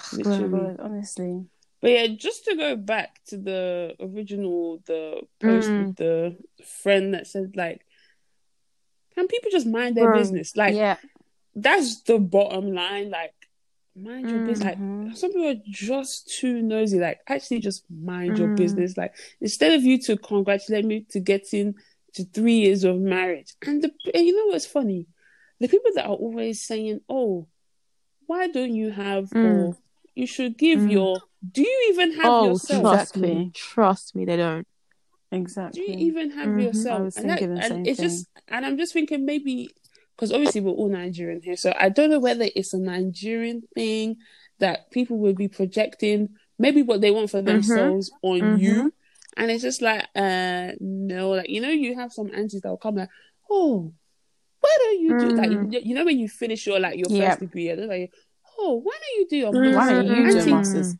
Oh, 0.00 0.16
Literally. 0.16 0.48
God, 0.48 0.76
honestly, 0.80 1.44
But 1.86 1.92
yeah, 1.92 2.06
just 2.08 2.46
to 2.46 2.56
go 2.56 2.74
back 2.74 3.20
to 3.26 3.36
the 3.36 3.94
original, 4.00 4.82
the 4.86 5.20
post 5.38 5.70
Mm. 5.70 5.78
with 5.78 5.94
the 5.94 6.36
friend 6.64 7.14
that 7.14 7.28
said 7.28 7.54
like, 7.54 7.86
can 9.14 9.28
people 9.28 9.52
just 9.52 9.68
mind 9.68 9.96
their 9.96 10.06
Bro. 10.06 10.18
business? 10.18 10.56
Like 10.56 10.74
yeah, 10.74 10.96
that's 11.54 12.02
the 12.02 12.18
bottom 12.18 12.72
line. 12.74 13.10
Like 13.10 13.34
mind 13.94 14.32
your 14.32 14.40
business. 14.40 14.66
Like 14.66 14.78
Mhm. 14.78 15.16
some 15.16 15.30
people 15.30 15.46
are 15.48 15.62
just 15.70 16.28
too 16.28 16.60
nosy. 16.60 16.98
Like 16.98 17.20
actually, 17.28 17.60
just 17.60 17.84
mind 17.88 18.36
your 18.36 18.48
Mm. 18.48 18.56
business. 18.56 18.96
Like 18.96 19.14
instead 19.40 19.72
of 19.72 19.84
you 19.84 19.96
to 20.06 20.16
congratulate 20.16 20.84
me 20.84 21.06
to 21.10 21.20
getting 21.20 21.76
to 22.14 22.24
three 22.24 22.58
years 22.66 22.82
of 22.82 22.96
marriage, 22.96 23.54
and 23.64 23.80
the 23.80 23.94
and 24.12 24.26
you 24.26 24.34
know 24.34 24.52
what's 24.52 24.66
funny, 24.66 25.06
the 25.60 25.68
people 25.68 25.92
that 25.94 26.06
are 26.06 26.16
always 26.16 26.64
saying, 26.64 27.02
"Oh, 27.08 27.46
why 28.26 28.48
don't 28.48 28.74
you 28.74 28.90
have?" 28.90 29.30
Mm. 29.30 29.44
or 29.44 29.76
you 30.16 30.26
should 30.26 30.58
give 30.58 30.80
Mm. 30.80 30.90
your. 30.90 31.22
Do 31.52 31.62
you 31.62 31.90
even 31.92 32.12
have 32.14 32.24
Oh, 32.32 32.44
yourself? 32.46 32.82
trust 32.82 33.16
me. 33.16 33.50
Trust 33.54 34.14
me, 34.16 34.24
they 34.24 34.36
don't. 34.36 34.66
Exactly. 35.32 35.82
Do 35.84 35.90
you 35.92 35.98
even 36.06 36.30
have 36.30 36.48
Mhm. 36.50 36.62
yourself? 36.62 37.00
I 37.00 37.02
was 37.04 37.16
and 37.16 37.30
that- 37.30 37.38
thinking 37.38 37.54
the 37.56 37.62
and 37.62 37.72
same 37.72 37.86
it's 37.86 38.00
just, 38.00 38.26
and 38.48 38.64
I'm 38.64 38.78
just 38.78 38.92
thinking 38.92 39.24
maybe 39.24 39.70
because 40.14 40.32
obviously 40.32 40.62
we're 40.62 40.70
all 40.70 40.88
Nigerian 40.88 41.42
here, 41.42 41.56
so 41.56 41.74
I 41.78 41.88
don't 41.90 42.08
know 42.10 42.20
whether 42.20 42.48
it's 42.56 42.72
a 42.72 42.78
Nigerian 42.78 43.62
thing 43.74 44.16
that 44.60 44.90
people 44.90 45.18
will 45.18 45.34
be 45.34 45.48
projecting 45.48 46.30
maybe 46.58 46.80
what 46.82 47.00
they 47.02 47.10
want 47.10 47.30
for 47.30 47.38
Mm-hmm. 47.38 47.46
themselves 47.48 48.10
on 48.22 48.40
Mhm. 48.40 48.58
you, 48.58 48.94
and 49.36 49.50
it's 49.50 49.62
just 49.62 49.82
like, 49.82 50.06
uh, 50.14 50.72
no, 50.80 51.30
like 51.32 51.50
you 51.50 51.60
know, 51.60 51.68
you 51.70 51.94
have 51.96 52.12
some 52.12 52.30
aunties 52.32 52.62
that 52.62 52.70
will 52.70 52.78
come 52.78 52.94
like, 52.94 53.10
oh, 53.50 53.92
why 54.60 54.76
don't 54.80 55.00
you 55.00 55.18
do 55.18 55.28
like 55.36 55.50
Mm. 55.50 55.72
you- 55.72 55.80
you 55.84 55.94
know 55.94 56.04
when 56.04 56.18
you 56.18 56.28
finish 56.28 56.66
your 56.66 56.80
like 56.80 56.98
your 56.98 57.10
Yeah. 57.10 57.30
first 57.30 57.40
degree, 57.40 57.68
and 57.68 57.80
they're 57.80 57.86
like, 57.88 58.10
oh, 58.58 58.76
why 58.76 58.92
don't 58.92 59.18
you 59.20 59.26
do 59.28 59.36
your 59.36 59.52
Mm. 59.52 59.74
Why 59.74 59.92
don't 59.92 60.06
you 60.06 60.14
do 60.14 60.32
a 60.32 60.38
Auntie, 60.38 60.50
masters? 60.50 60.96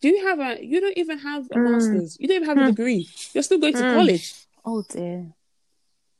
Do 0.00 0.08
you 0.08 0.26
have 0.26 0.38
a? 0.40 0.64
You 0.64 0.80
don't 0.80 0.96
even 0.96 1.18
have 1.18 1.46
a 1.50 1.56
Mm. 1.56 1.70
master's. 1.72 2.16
You 2.18 2.26
don't 2.28 2.36
even 2.42 2.48
have 2.48 2.58
a 2.58 2.62
Mm. 2.62 2.66
degree. 2.76 3.08
You're 3.34 3.42
still 3.42 3.58
going 3.58 3.74
to 3.74 3.82
Mm. 3.82 3.94
college. 3.96 4.34
Oh 4.64 4.82
dear. 4.88 5.34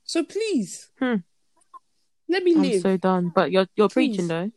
So 0.05 0.23
please, 0.25 0.91
Hmm. 0.99 1.17
let 2.29 2.43
me 2.43 2.55
I'm 2.55 2.63
live. 2.63 2.83
so 2.83 2.97
done. 2.97 3.33
But 3.35 3.51
you're 3.53 3.69
you're 3.77 3.89
Please. 3.89 4.11
preaching 4.17 4.29
though. 4.29 4.51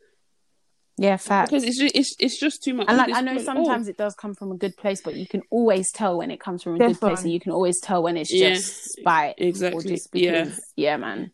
Yeah, 0.98 1.18
fact. 1.18 1.50
because 1.50 1.64
it's 1.64 1.80
just, 1.80 1.96
it's 1.96 2.16
it's 2.20 2.38
just 2.40 2.64
too 2.64 2.74
much. 2.76 2.88
And 2.88 2.98
like 2.98 3.14
I 3.14 3.22
know 3.22 3.34
point- 3.34 3.46
sometimes 3.46 3.88
oh, 3.88 3.90
it 3.92 3.98
does 3.98 4.14
come 4.14 4.36
from 4.36 4.52
a 4.52 4.58
good 4.58 4.78
place, 4.78 5.02
but 5.02 5.16
you 5.16 5.26
can 5.26 5.42
always 5.50 5.92
tell 5.92 6.18
when 6.18 6.30
it 6.30 6.40
comes 6.40 6.62
from 6.62 6.76
a 6.76 6.78
good 6.78 7.00
place, 7.00 7.24
and 7.24 7.32
you 7.32 7.40
can 7.40 7.52
always 7.52 7.80
tell 7.80 8.04
when 8.04 8.16
it's 8.18 8.32
Yeah, 8.32 8.50
just 8.50 8.92
spite 9.00 9.36
or 9.40 9.44
exactly. 9.48 9.84
just 9.96 10.10
Yeah. 10.14 10.52
yeah, 10.76 10.98
man. 10.98 11.32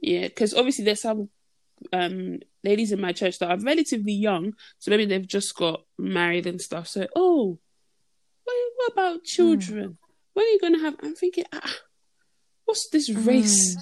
Yeah, 0.00 0.28
because 0.28 0.54
obviously 0.54 0.84
there's 0.84 1.02
some 1.02 1.28
um 1.92 2.38
ladies 2.62 2.92
in 2.92 3.00
my 3.00 3.12
church 3.12 3.38
that 3.38 3.50
are 3.50 3.58
relatively 3.58 4.12
young, 4.12 4.54
so 4.78 4.90
maybe 4.90 5.06
they've 5.06 5.26
just 5.26 5.54
got 5.56 5.82
married 5.98 6.46
and 6.46 6.60
stuff. 6.60 6.88
So, 6.88 7.06
oh, 7.14 7.58
what, 8.44 8.56
what 8.76 8.92
about 8.92 9.24
children? 9.24 9.98
When 10.32 10.46
are 10.46 10.48
you 10.48 10.60
gonna 10.60 10.80
have? 10.80 10.96
I'm 11.02 11.14
thinking, 11.14 11.44
ah, 11.52 11.74
what's 12.64 12.88
this 12.90 13.10
race? 13.10 13.76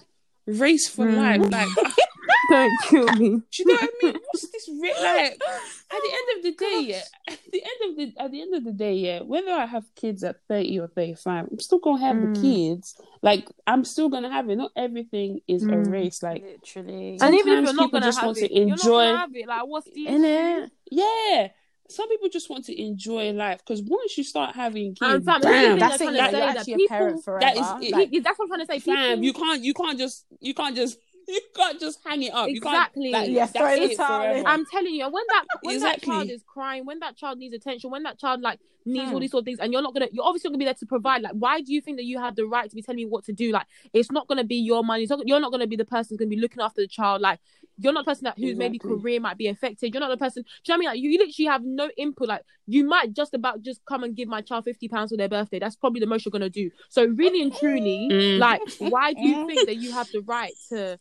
Race 0.47 0.89
for 0.89 1.11
life, 1.11 1.43
like. 1.51 1.69
Don't 2.53 2.83
kill 2.89 3.07
me. 3.15 3.29
Do 3.31 3.43
you 3.57 3.67
know 3.67 3.75
what 3.75 3.83
I 3.83 4.07
mean? 4.07 4.15
What's 4.33 4.49
this 4.51 4.69
re- 4.69 4.95
like? 5.01 5.33
At 5.33 6.01
the 6.03 6.13
end 6.13 6.37
of 6.37 6.43
the 6.43 6.53
day, 6.53 6.81
yeah. 6.87 7.03
At 7.29 7.39
the 7.51 7.63
end 7.63 7.91
of 7.91 7.97
the 7.97 8.23
at 8.23 8.31
the 8.31 8.43
end 8.43 8.55
of 8.55 8.65
the 8.65 8.73
day, 8.73 8.95
yeah. 8.95 9.21
Whether 9.23 9.53
I 9.53 9.65
have 9.65 9.85
kids 9.95 10.23
at 10.23 10.37
thirty 10.49 10.79
or 10.79 10.87
thirty 10.89 11.15
five, 11.15 11.47
I'm 11.51 11.59
still 11.61 11.79
gonna 11.79 12.01
have 12.05 12.21
the 12.21 12.27
mm. 12.39 12.43
kids. 12.43 13.01
Like 13.23 13.49
I'm 13.67 13.85
still 13.85 14.11
gonna 14.11 14.31
have 14.31 14.51
it. 14.51 14.57
Not 14.57 14.73
everything 14.77 15.41
is 15.49 15.65
a 15.65 15.69
mm. 15.69 15.91
race. 15.91 16.23
Like 16.23 16.43
Literally. 16.43 17.19
And 17.21 17.35
even 17.35 17.59
if 17.59 17.65
you're 17.65 17.75
not 17.75 17.87
people 17.87 17.89
gonna 17.89 18.07
just 18.07 18.19
have 18.19 18.27
want 18.27 18.39
it, 18.39 18.49
to 18.49 18.55
you're 18.55 18.67
not 18.67 18.79
enjoy- 18.79 19.05
gonna 19.07 19.19
have 19.19 19.35
it. 19.35 19.47
Like, 19.49 19.67
what's 19.67 19.91
the 19.91 20.07
In 20.07 20.25
it. 20.25 20.71
yeah. 20.91 21.49
Some 21.89 22.09
people 22.09 22.29
just 22.31 22.49
want 22.49 22.65
to 22.67 22.83
enjoy 22.83 23.33
life 23.33 23.59
because 23.59 23.83
once 23.83 24.17
you 24.17 24.25
start 24.25 24.55
having 24.55 24.95
kids, 24.95 25.03
And 25.03 25.25
fam, 25.27 25.41
damn, 25.43 25.79
that's 25.79 25.99
the 25.99 26.07
That's 26.07 26.09
it. 26.09 26.09
I'm 26.09 26.15
trying 26.15 26.15
to 26.15 26.19
Like, 26.23 26.31
say, 26.31 26.39
you're 26.39 26.47
that 26.47 26.57
actually 26.57 26.75
people- 26.75 26.97
a 26.97 26.99
parent 26.99 27.25
forever. 27.25 27.41
that 27.41 27.57
is 27.57 27.89
it. 27.89 27.93
Like, 27.93 28.23
that's 28.23 28.39
what 28.39 28.45
I'm 28.45 28.49
trying 28.49 28.61
to 28.61 28.67
say. 28.67 28.81
People, 28.81 29.25
you 29.25 29.33
can't 29.33 29.63
you 29.63 29.75
can't 29.75 29.99
just 29.99 30.25
you 30.41 30.55
can't 30.55 30.75
just 30.77 30.99
you 31.29 31.41
can't 31.55 31.81
just 31.81 31.99
hang 32.05 32.23
it 32.23 32.33
up. 32.33 32.49
Exactly. 32.49 33.09
You 33.09 33.13
can't, 33.13 33.29
like, 33.29 33.31
Yeah, 33.31 33.47
that's 33.47 33.53
throw 33.53 33.77
the 33.77 33.93
it 33.93 33.97
towel 33.97 34.43
I'm 34.47 34.67
telling 34.67 34.95
you, 34.95 35.05
when 35.11 35.25
that 35.29 35.45
when 35.63 35.81
that 35.81 36.03
child 36.03 36.31
is 36.31 36.43
crying, 36.47 36.87
when 36.87 36.99
that 37.01 37.17
child 37.17 37.39
needs 37.39 37.55
attention, 37.55 37.91
when 37.91 38.03
that 38.05 38.19
child 38.19 38.41
like 38.41 38.59
needs 38.85 39.09
Hmm. 39.09 39.15
all 39.15 39.21
these 39.21 39.31
sort 39.31 39.43
of 39.43 39.45
things, 39.47 39.59
and 39.61 39.73
you're 39.73 39.83
not 39.83 39.95
gonna, 39.95 40.09
you're 40.13 40.25
obviously 40.25 40.49
not 40.49 40.53
gonna 40.53 40.59
be 40.59 40.65
there 40.67 40.75
to 40.75 40.87
provide. 40.87 41.23
Like, 41.23 41.33
why 41.33 41.61
do 41.61 41.73
you 41.73 41.81
think 41.81 41.97
that 41.99 42.05
you 42.05 42.19
have 42.19 42.37
the 42.37 42.45
right 42.47 42.69
to 42.69 42.75
be 42.77 42.83
telling 42.83 42.97
me 42.97 43.07
what 43.07 43.25
to 43.25 43.33
do? 43.33 43.51
Like, 43.53 43.67
it's 43.93 44.11
not 44.11 44.29
gonna 44.29 44.45
be 44.45 44.57
your 44.57 44.83
money. 44.85 45.03
It's 45.05 45.11
not, 45.11 45.27
you're 45.27 45.41
not 45.41 45.51
gonna 45.53 45.67
be 45.67 45.77
the 45.77 45.85
person 45.85 46.09
who's 46.11 46.19
gonna 46.19 46.29
be 46.31 46.41
looking 46.41 46.63
after 46.63 46.81
the 46.81 46.89
child. 46.89 47.21
Like, 47.23 47.41
you're 47.79 47.93
not 47.93 48.05
the 48.05 48.11
person 48.11 48.25
that 48.25 48.39
whose 48.39 48.57
maybe 48.57 48.79
career 48.79 49.19
might 49.21 49.39
be 49.39 49.49
affected. 49.49 49.93
You're 49.95 50.01
not 50.01 50.09
the 50.11 50.17
person. 50.17 50.43
Do 50.43 50.49
you 50.73 50.75
know 50.75 50.75
what 50.75 50.75
I 50.75 50.79
mean? 50.79 50.89
Like, 50.89 50.99
you, 51.05 51.11
you 51.11 51.19
literally 51.19 51.47
have 51.49 51.63
no 51.65 51.91
input. 51.97 52.29
Like, 52.29 52.43
you 52.67 52.85
might 52.85 53.13
just 53.15 53.35
about 53.35 53.63
just 53.63 53.85
come 53.87 54.05
and 54.05 54.15
give 54.15 54.29
my 54.29 54.41
child 54.43 54.65
fifty 54.65 54.89
pounds 54.89 55.11
for 55.11 55.17
their 55.17 55.29
birthday. 55.29 55.59
That's 55.59 55.77
probably 55.77 56.01
the 56.01 56.07
most 56.07 56.25
you're 56.25 56.31
gonna 56.31 56.51
do. 56.51 56.71
So 56.89 57.07
really 57.07 57.43
and 57.43 57.55
truly, 57.55 58.09
Mm. 58.11 58.39
like, 58.39 58.61
why 58.79 59.13
do 59.15 59.23
you 59.23 59.47
think 59.47 59.67
that 59.67 59.77
you 59.77 59.93
have 59.93 60.09
the 60.13 60.21
right 60.23 60.53
to? 60.71 60.99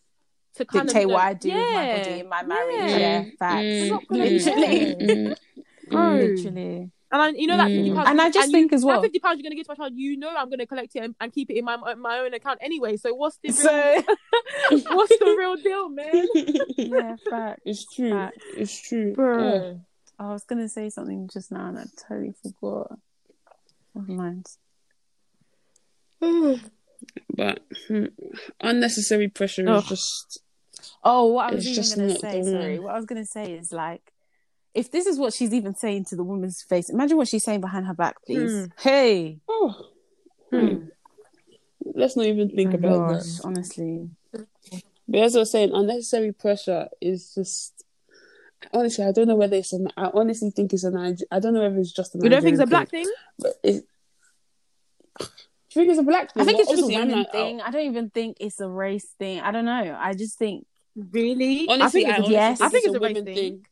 To 0.55 0.65
kind 0.65 0.85
dictate 0.87 1.03
of, 1.05 1.09
you 1.09 1.13
what 1.15 1.23
I 1.23 1.33
do 1.33 1.47
with 1.47 1.73
my 1.73 1.91
body 1.93 2.19
in 2.19 2.27
my 2.27 2.43
marriage. 2.43 2.75
yeah. 2.91 2.97
Yeah, 2.99 3.23
facts. 3.39 3.63
Mm, 3.63 3.87
not 3.89 4.07
gonna 4.07 4.25
mm, 4.25 4.45
Literally. 4.45 5.35
mm, 5.87 6.19
Literally. 6.19 6.91
And 7.13 7.21
I, 7.21 7.29
you 7.29 7.45
know 7.47 7.57
that 7.57 7.67
Mm. 7.69 7.75
fifty 7.75 7.91
pounds, 7.93 8.09
And 8.09 8.21
I 8.21 8.29
just 8.31 8.47
you- 8.47 8.51
think 8.53 8.71
as 8.73 8.85
well- 8.85 9.01
that 9.01 9.05
fifty 9.07 9.19
pounds 9.19 9.37
you're 9.37 9.43
gonna 9.43 9.55
give 9.55 9.65
to 9.67 9.71
my 9.71 9.75
child. 9.75 9.93
You 9.95 10.15
know 10.17 10.33
I'm 10.35 10.49
gonna 10.49 10.65
collect 10.65 10.95
it 10.95 10.99
and, 11.03 11.15
and 11.19 11.33
keep 11.33 11.49
it 11.49 11.57
in 11.57 11.65
my 11.65 11.75
my 11.95 12.19
own 12.19 12.33
account 12.33 12.59
anyway. 12.61 12.95
So 12.97 13.13
what's 13.13 13.37
the 13.43 13.49
real, 13.49 13.55
So 14.79 14.95
what's 14.95 15.17
the 15.19 15.35
real 15.37 15.55
deal, 15.57 15.89
man? 15.89 16.27
yeah, 16.77 17.15
facts. 17.29 17.61
It's 17.65 17.85
true. 17.93 18.11
Facts. 18.11 18.37
It's 18.55 18.81
true. 18.87 19.13
Bro. 19.13 19.81
I 20.19 20.31
was 20.31 20.43
gonna 20.45 20.69
say 20.69 20.89
something 20.89 21.27
just 21.33 21.51
now 21.51 21.67
and 21.67 21.79
I 21.79 21.85
totally 22.07 22.33
forgot. 22.41 22.97
Never 23.95 24.11
mind. 24.13 24.45
But 27.35 27.61
hmm, 27.87 28.05
unnecessary 28.61 29.27
pressure 29.27 29.67
is 29.75 29.83
just 29.87 30.39
Oh, 31.03 31.33
what 31.33 31.51
I 31.51 31.55
was 31.55 31.65
even 31.65 31.75
just 31.75 31.95
gonna 31.95 32.15
say, 32.17 32.43
sorry, 32.43 32.79
what 32.79 32.93
I 32.93 32.97
was 32.97 33.05
gonna 33.05 33.25
say 33.25 33.53
is 33.53 33.71
like, 33.71 34.10
if 34.73 34.91
this 34.91 35.05
is 35.05 35.17
what 35.17 35.33
she's 35.33 35.53
even 35.53 35.75
saying 35.75 36.05
to 36.05 36.15
the 36.15 36.23
woman's 36.23 36.61
face, 36.61 36.89
imagine 36.89 37.17
what 37.17 37.27
she's 37.27 37.43
saying 37.43 37.61
behind 37.61 37.87
her 37.87 37.93
back, 37.93 38.23
please. 38.25 38.51
Hmm. 38.51 38.65
Hey, 38.77 39.39
oh. 39.47 39.87
Hmm. 40.49 40.85
Let's 41.93 42.15
not 42.15 42.25
even 42.25 42.49
think 42.49 42.69
My 42.69 42.75
about 42.75 43.09
gosh, 43.09 43.23
that. 43.23 43.41
honestly. 43.45 44.09
But 45.07 45.21
as 45.21 45.35
I 45.35 45.39
was 45.39 45.51
saying, 45.51 45.71
unnecessary 45.73 46.31
pressure 46.31 46.87
is 47.01 47.33
just 47.35 47.83
honestly, 48.73 49.03
I 49.03 49.11
don't 49.11 49.27
know 49.27 49.35
whether 49.35 49.57
it's 49.57 49.73
an. 49.73 49.89
I 49.97 50.09
honestly 50.13 50.51
think 50.51 50.73
it's 50.73 50.83
an 50.83 50.97
I 51.31 51.39
don't 51.39 51.53
know 51.53 51.61
whether 51.61 51.79
it's 51.79 51.91
just 51.91 52.15
a. 52.15 52.19
You 52.21 52.29
don't 52.29 52.41
think 52.41 52.53
it's 52.53 52.63
a 52.63 52.67
black 52.67 52.89
thing, 52.89 53.05
thing? 53.05 53.13
But 53.39 53.53
it, 53.63 53.83
do 55.19 55.79
you 55.79 55.85
think 55.85 55.89
it's 55.89 55.99
a 55.99 56.03
black 56.03 56.33
thing? 56.33 56.41
I 56.41 56.45
think 56.45 56.57
Well, 56.57 56.67
it's 56.69 56.81
just 56.81 56.91
a 56.91 56.99
women 56.99 57.17
like, 57.19 57.27
oh, 57.29 57.31
thing. 57.31 57.61
I 57.61 57.71
don't 57.71 57.85
even 57.85 58.09
think 58.09 58.37
it's 58.39 58.59
a 58.59 58.67
race 58.67 59.07
thing. 59.19 59.41
I 59.41 59.51
don't 59.51 59.65
know. 59.65 59.97
I 59.99 60.13
just 60.13 60.37
think 60.37 60.65
Really? 60.95 61.67
Honestly, 61.69 62.05
I 62.05 62.15
think 62.15 62.19
it's, 62.19 62.27
honestly 62.27 62.33
yes. 62.33 62.61
I 62.61 62.69
think 62.69 62.85
it's 62.85 62.95
a, 62.95 62.99
women 62.99 63.25
race 63.25 63.37
thing. 63.37 63.65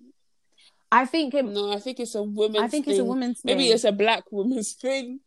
I 0.91 1.05
think 1.05 1.33
it, 1.33 1.45
No, 1.45 1.71
I 1.71 1.79
think 1.79 1.99
it's 1.99 2.15
a 2.15 2.23
woman. 2.23 2.61
I 2.61 2.67
think 2.67 2.87
it's 2.87 2.99
a 2.99 3.05
woman's 3.05 3.41
thing. 3.41 3.55
Maybe 3.55 3.65
thing. 3.65 3.73
it's 3.73 3.83
a 3.83 3.91
black 3.91 4.31
woman's 4.31 4.73
thing. 4.73 5.19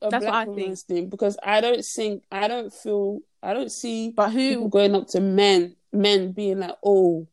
A 0.00 0.10
That's 0.10 0.24
what 0.24 0.30
black 0.30 0.48
I 0.48 0.54
think. 0.54 0.78
thing 0.78 1.08
because 1.08 1.36
I 1.42 1.60
don't 1.60 1.84
think 1.84 2.24
I 2.30 2.48
don't 2.48 2.72
feel 2.72 3.20
I 3.42 3.54
don't 3.54 3.70
see 3.70 4.10
But 4.10 4.30
people 4.30 4.62
who? 4.64 4.68
going 4.68 4.94
up 4.94 5.08
to 5.08 5.20
men 5.20 5.76
men 5.92 6.32
being 6.32 6.60
like, 6.60 6.76
oh, 6.84 7.26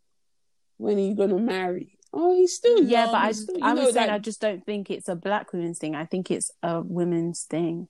when 0.77 0.97
are 0.97 1.01
you 1.01 1.15
gonna 1.15 1.37
marry? 1.39 1.97
Oh, 2.11 2.35
he's 2.35 2.55
still 2.55 2.81
Yeah, 2.83 3.03
young, 3.05 3.11
but 3.13 3.21
I, 3.21 3.31
still, 3.33 3.57
you 3.57 3.63
I 3.63 3.73
was 3.73 3.93
saying 3.93 4.07
that 4.07 4.09
I 4.15 4.17
just 4.19 4.41
don't 4.41 4.65
think 4.65 4.89
it's 4.89 5.07
a 5.07 5.15
black 5.15 5.53
women's 5.53 5.77
thing. 5.77 5.95
I 5.95 6.05
think 6.05 6.31
it's 6.31 6.51
a 6.63 6.81
women's 6.81 7.43
thing. 7.43 7.87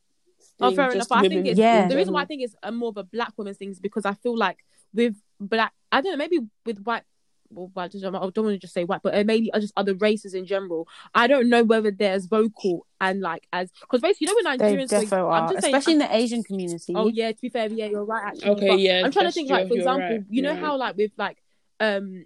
Oh, 0.60 0.76
fair 0.76 0.92
enough. 0.92 1.08
But 1.08 1.20
I 1.20 1.28
think 1.30 1.46
it's 1.48 1.58
Yeah. 1.58 1.88
the 1.88 1.96
reason 1.96 2.14
why 2.14 2.24
I 2.24 2.26
think 2.26 2.42
it's 2.42 2.56
a 2.62 2.70
more 2.72 2.90
of 2.90 2.98
a 2.98 3.04
black 3.04 3.32
woman's 3.38 3.58
thing 3.58 3.70
is 3.72 3.80
because 3.80 4.06
I 4.06 4.14
feel 4.16 4.38
like 4.38 4.58
with 4.94 5.16
black, 5.40 5.72
I 5.90 6.02
don't 6.02 6.12
know, 6.14 6.18
maybe 6.18 6.40
with 6.66 6.80
white. 6.84 7.04
Well, 7.52 7.72
I 7.78 7.88
don't, 7.88 8.16
I 8.16 8.30
don't 8.30 8.46
want 8.46 8.54
to 8.54 8.58
just 8.60 8.74
say 8.74 8.84
white, 8.84 9.02
but 9.04 9.16
uh, 9.16 9.24
maybe 9.24 9.50
just 9.56 9.74
other 9.76 9.96
races 9.96 10.34
in 10.36 10.46
general. 10.46 10.88
I 11.16 11.28
don't 11.28 11.50
know 11.50 11.64
whether 11.64 11.90
they're 11.90 12.14
as 12.14 12.28
vocal 12.28 12.86
and 13.02 13.22
like 13.22 13.48
as 13.52 13.72
because 13.82 14.02
basically, 14.02 14.28
you 14.28 14.44
know, 14.44 14.50
when 14.52 14.60
Nigerians, 14.60 14.90
for 14.90 14.96
ex- 14.96 15.06
defo 15.06 15.34
I'm 15.34 15.44
are, 15.44 15.54
just 15.54 15.64
saying, 15.64 15.76
especially 15.76 15.94
in 15.94 16.00
the 16.00 16.16
Asian 16.16 16.44
community. 16.44 16.94
Oh 16.96 17.08
yeah, 17.08 17.32
to 17.32 17.42
be 17.42 17.50
fair, 17.50 17.68
yeah, 17.70 17.86
you're 17.86 18.06
right. 18.06 18.24
Actually, 18.28 18.52
Okay, 18.52 18.68
But 18.68 18.80
yeah, 18.80 19.02
I'm 19.04 19.12
trying 19.12 19.26
to 19.26 19.32
think 19.32 19.48
true, 19.48 19.58
like, 19.58 19.68
for 19.68 19.76
example, 19.76 20.10
right, 20.10 20.26
you 20.30 20.42
know 20.42 20.54
yeah. 20.54 20.60
how 20.60 20.78
like 20.78 20.96
with 20.96 21.12
like 21.18 21.42
um 21.80 22.26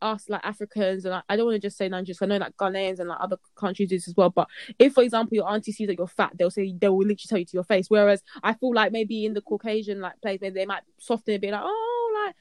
us 0.00 0.28
like 0.28 0.44
Africans 0.44 1.04
and 1.04 1.12
like, 1.12 1.24
I 1.28 1.36
don't 1.36 1.46
want 1.46 1.56
to 1.56 1.66
just 1.66 1.76
say 1.76 1.88
Nigerians. 1.88 2.22
I 2.22 2.26
know 2.26 2.36
like 2.38 2.56
Ghanaians 2.56 2.98
and 3.00 3.08
like 3.08 3.20
other 3.20 3.36
countries 3.54 3.88
do 3.88 3.96
this 3.96 4.08
as 4.08 4.16
well. 4.16 4.30
But 4.30 4.48
if, 4.78 4.94
for 4.94 5.02
example, 5.02 5.36
your 5.36 5.48
auntie 5.48 5.72
sees 5.72 5.86
that 5.86 5.98
you're 5.98 6.06
fat, 6.06 6.32
they'll 6.34 6.50
say 6.50 6.74
they 6.76 6.88
will 6.88 6.98
literally 6.98 7.18
tell 7.28 7.38
you 7.38 7.44
to 7.44 7.54
your 7.54 7.64
face. 7.64 7.88
Whereas 7.88 8.22
I 8.42 8.54
feel 8.54 8.74
like 8.74 8.92
maybe 8.92 9.24
in 9.24 9.34
the 9.34 9.40
Caucasian 9.42 10.00
like 10.00 10.20
place, 10.20 10.40
maybe 10.40 10.54
they 10.54 10.66
might 10.66 10.82
soften 10.98 11.34
it 11.34 11.36
a 11.36 11.40
bit, 11.40 11.52
like 11.52 11.62
oh 11.62 12.24
like. 12.26 12.34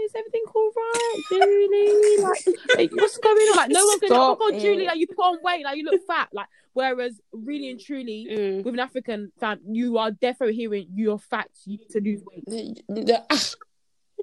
Oh, 0.00 0.04
is 0.04 0.12
everything 0.16 0.42
all 0.54 0.70
right, 0.76 1.20
Julie? 1.30 2.22
Like, 2.22 2.78
like, 2.78 2.90
what's 2.92 3.18
going 3.18 3.36
on? 3.48 3.56
Like, 3.56 3.70
no 3.70 3.84
one's 3.86 4.00
gonna. 4.00 4.14
Oh 4.14 4.36
God, 4.36 4.54
it. 4.54 4.60
Julie, 4.60 4.86
like 4.86 4.98
you 4.98 5.06
put 5.06 5.18
on 5.22 5.38
weight, 5.42 5.64
like 5.64 5.76
you 5.76 5.84
look 5.84 6.00
fat. 6.06 6.28
Like, 6.32 6.46
whereas 6.72 7.20
really 7.32 7.70
and 7.70 7.80
truly, 7.80 8.26
Mm. 8.30 8.64
with 8.64 8.74
an 8.74 8.80
African 8.80 9.32
fan, 9.40 9.60
you 9.70 9.98
are 9.98 10.10
definitely 10.10 10.56
hearing 10.56 10.88
you're 10.94 11.18
fat, 11.18 11.48
you 11.66 11.78
need 11.78 11.88
to 11.90 12.00
lose 12.00 12.22
weight. 12.24 12.82
Ah, 13.30 13.50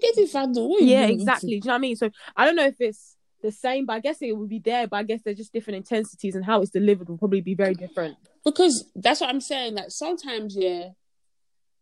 getting 0.02 0.28
fat 0.28 0.50
though. 0.54 0.68
What 0.68 0.82
are 0.82 0.86
Yeah, 0.86 1.06
exactly. 1.06 1.50
Do 1.50 1.56
you 1.56 1.62
know 1.66 1.72
what 1.74 1.76
I 1.76 1.80
mean? 1.80 1.96
So 1.96 2.10
I 2.36 2.46
don't 2.46 2.56
know 2.56 2.66
if 2.68 2.80
it's 2.80 3.16
the 3.42 3.52
same, 3.52 3.86
but 3.86 3.94
I 3.94 4.00
guess 4.00 4.18
it 4.22 4.36
would 4.36 4.50
be 4.50 4.60
there. 4.60 4.88
But 4.88 4.98
I 4.98 5.04
guess 5.04 5.22
there's 5.24 5.38
just 5.38 5.54
different 5.54 5.78
intensities, 5.78 6.36
and 6.36 6.44
how 6.46 6.62
it's 6.62 6.72
delivered 6.72 7.10
will 7.10 7.18
probably 7.18 7.42
be 7.42 7.56
very 7.56 7.76
different. 7.76 8.18
because 8.44 8.90
that's 8.96 9.22
what 9.22 9.30
I'm 9.30 9.42
saying. 9.42 9.76
Like 9.76 9.92
sometimes, 9.92 10.56
yeah, 10.56 10.90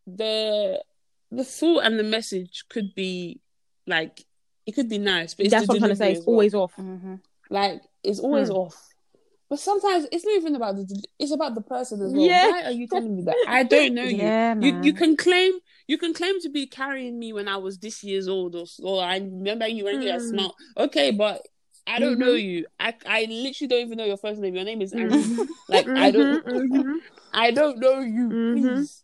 the 0.07 0.83
the 1.31 1.43
thought 1.43 1.83
and 1.85 1.99
the 1.99 2.03
message 2.03 2.65
could 2.69 2.93
be 2.95 3.39
like 3.87 4.23
it 4.65 4.73
could 4.73 4.89
be 4.89 4.97
nice, 4.97 5.33
but 5.33 5.45
it's 5.45 5.51
That's 5.53 5.67
what 5.67 5.75
I'm 5.75 5.79
trying 5.81 5.89
to 5.91 5.95
say. 5.95 6.11
It's 6.11 6.19
as 6.21 6.25
well. 6.25 6.33
always 6.33 6.53
off. 6.55 6.73
Mhm. 6.77 7.19
like 7.49 7.81
it's 8.03 8.19
always 8.19 8.49
Hmm. 8.49 8.55
off. 8.55 8.89
But 9.47 9.59
sometimes 9.59 10.07
it's 10.11 10.25
not 10.25 10.35
even 10.35 10.55
about 10.55 10.75
the 10.75 11.03
it's 11.19 11.31
about 11.31 11.53
the 11.53 11.61
person 11.61 12.01
as 12.01 12.11
well. 12.13 12.27
Yeah. 12.27 12.49
Why 12.49 12.63
are 12.63 12.71
you 12.71 12.87
telling 12.87 13.15
me 13.15 13.23
that? 13.23 13.35
I 13.47 13.63
don't 13.73 13.93
know 13.93 14.03
you. 14.03 14.17
Yeah, 14.17 14.55
you 14.59 14.79
you 14.83 14.93
can 14.93 15.15
claim 15.15 15.53
you 15.87 15.97
can 15.99 16.13
claim 16.13 16.39
to 16.41 16.49
be 16.49 16.65
carrying 16.65 17.19
me 17.19 17.31
when 17.31 17.47
I 17.47 17.57
was 17.57 17.77
this 17.77 18.03
years 18.03 18.27
old 18.27 18.55
or, 18.55 18.65
or 18.81 19.03
I 19.03 19.17
remember 19.17 19.67
you 19.67 19.85
when 19.85 20.01
you 20.01 20.11
were 20.11 20.17
Mm. 20.19 20.29
small. 20.29 20.55
Okay, 20.77 21.11
but 21.11 21.47
I 21.85 21.99
don't 21.99 22.13
Mm-hmm. 22.13 22.19
know 22.21 22.33
you. 22.33 22.65
I 22.79 22.95
I 23.05 23.25
literally 23.29 23.67
don't 23.67 23.81
even 23.85 23.97
know 23.99 24.05
your 24.05 24.17
first 24.17 24.41
name. 24.41 24.55
Your 24.55 24.63
name 24.65 24.81
is 24.81 24.93
Andrew. 24.93 25.45
Like 25.69 25.87
I 25.95 26.09
don't 26.11 26.43
Mhm, 26.45 26.97
I 27.33 27.51
don't 27.51 27.79
know 27.79 27.99
you. 27.99 28.29
Mhm. 28.29 28.53
Please. 28.77 29.03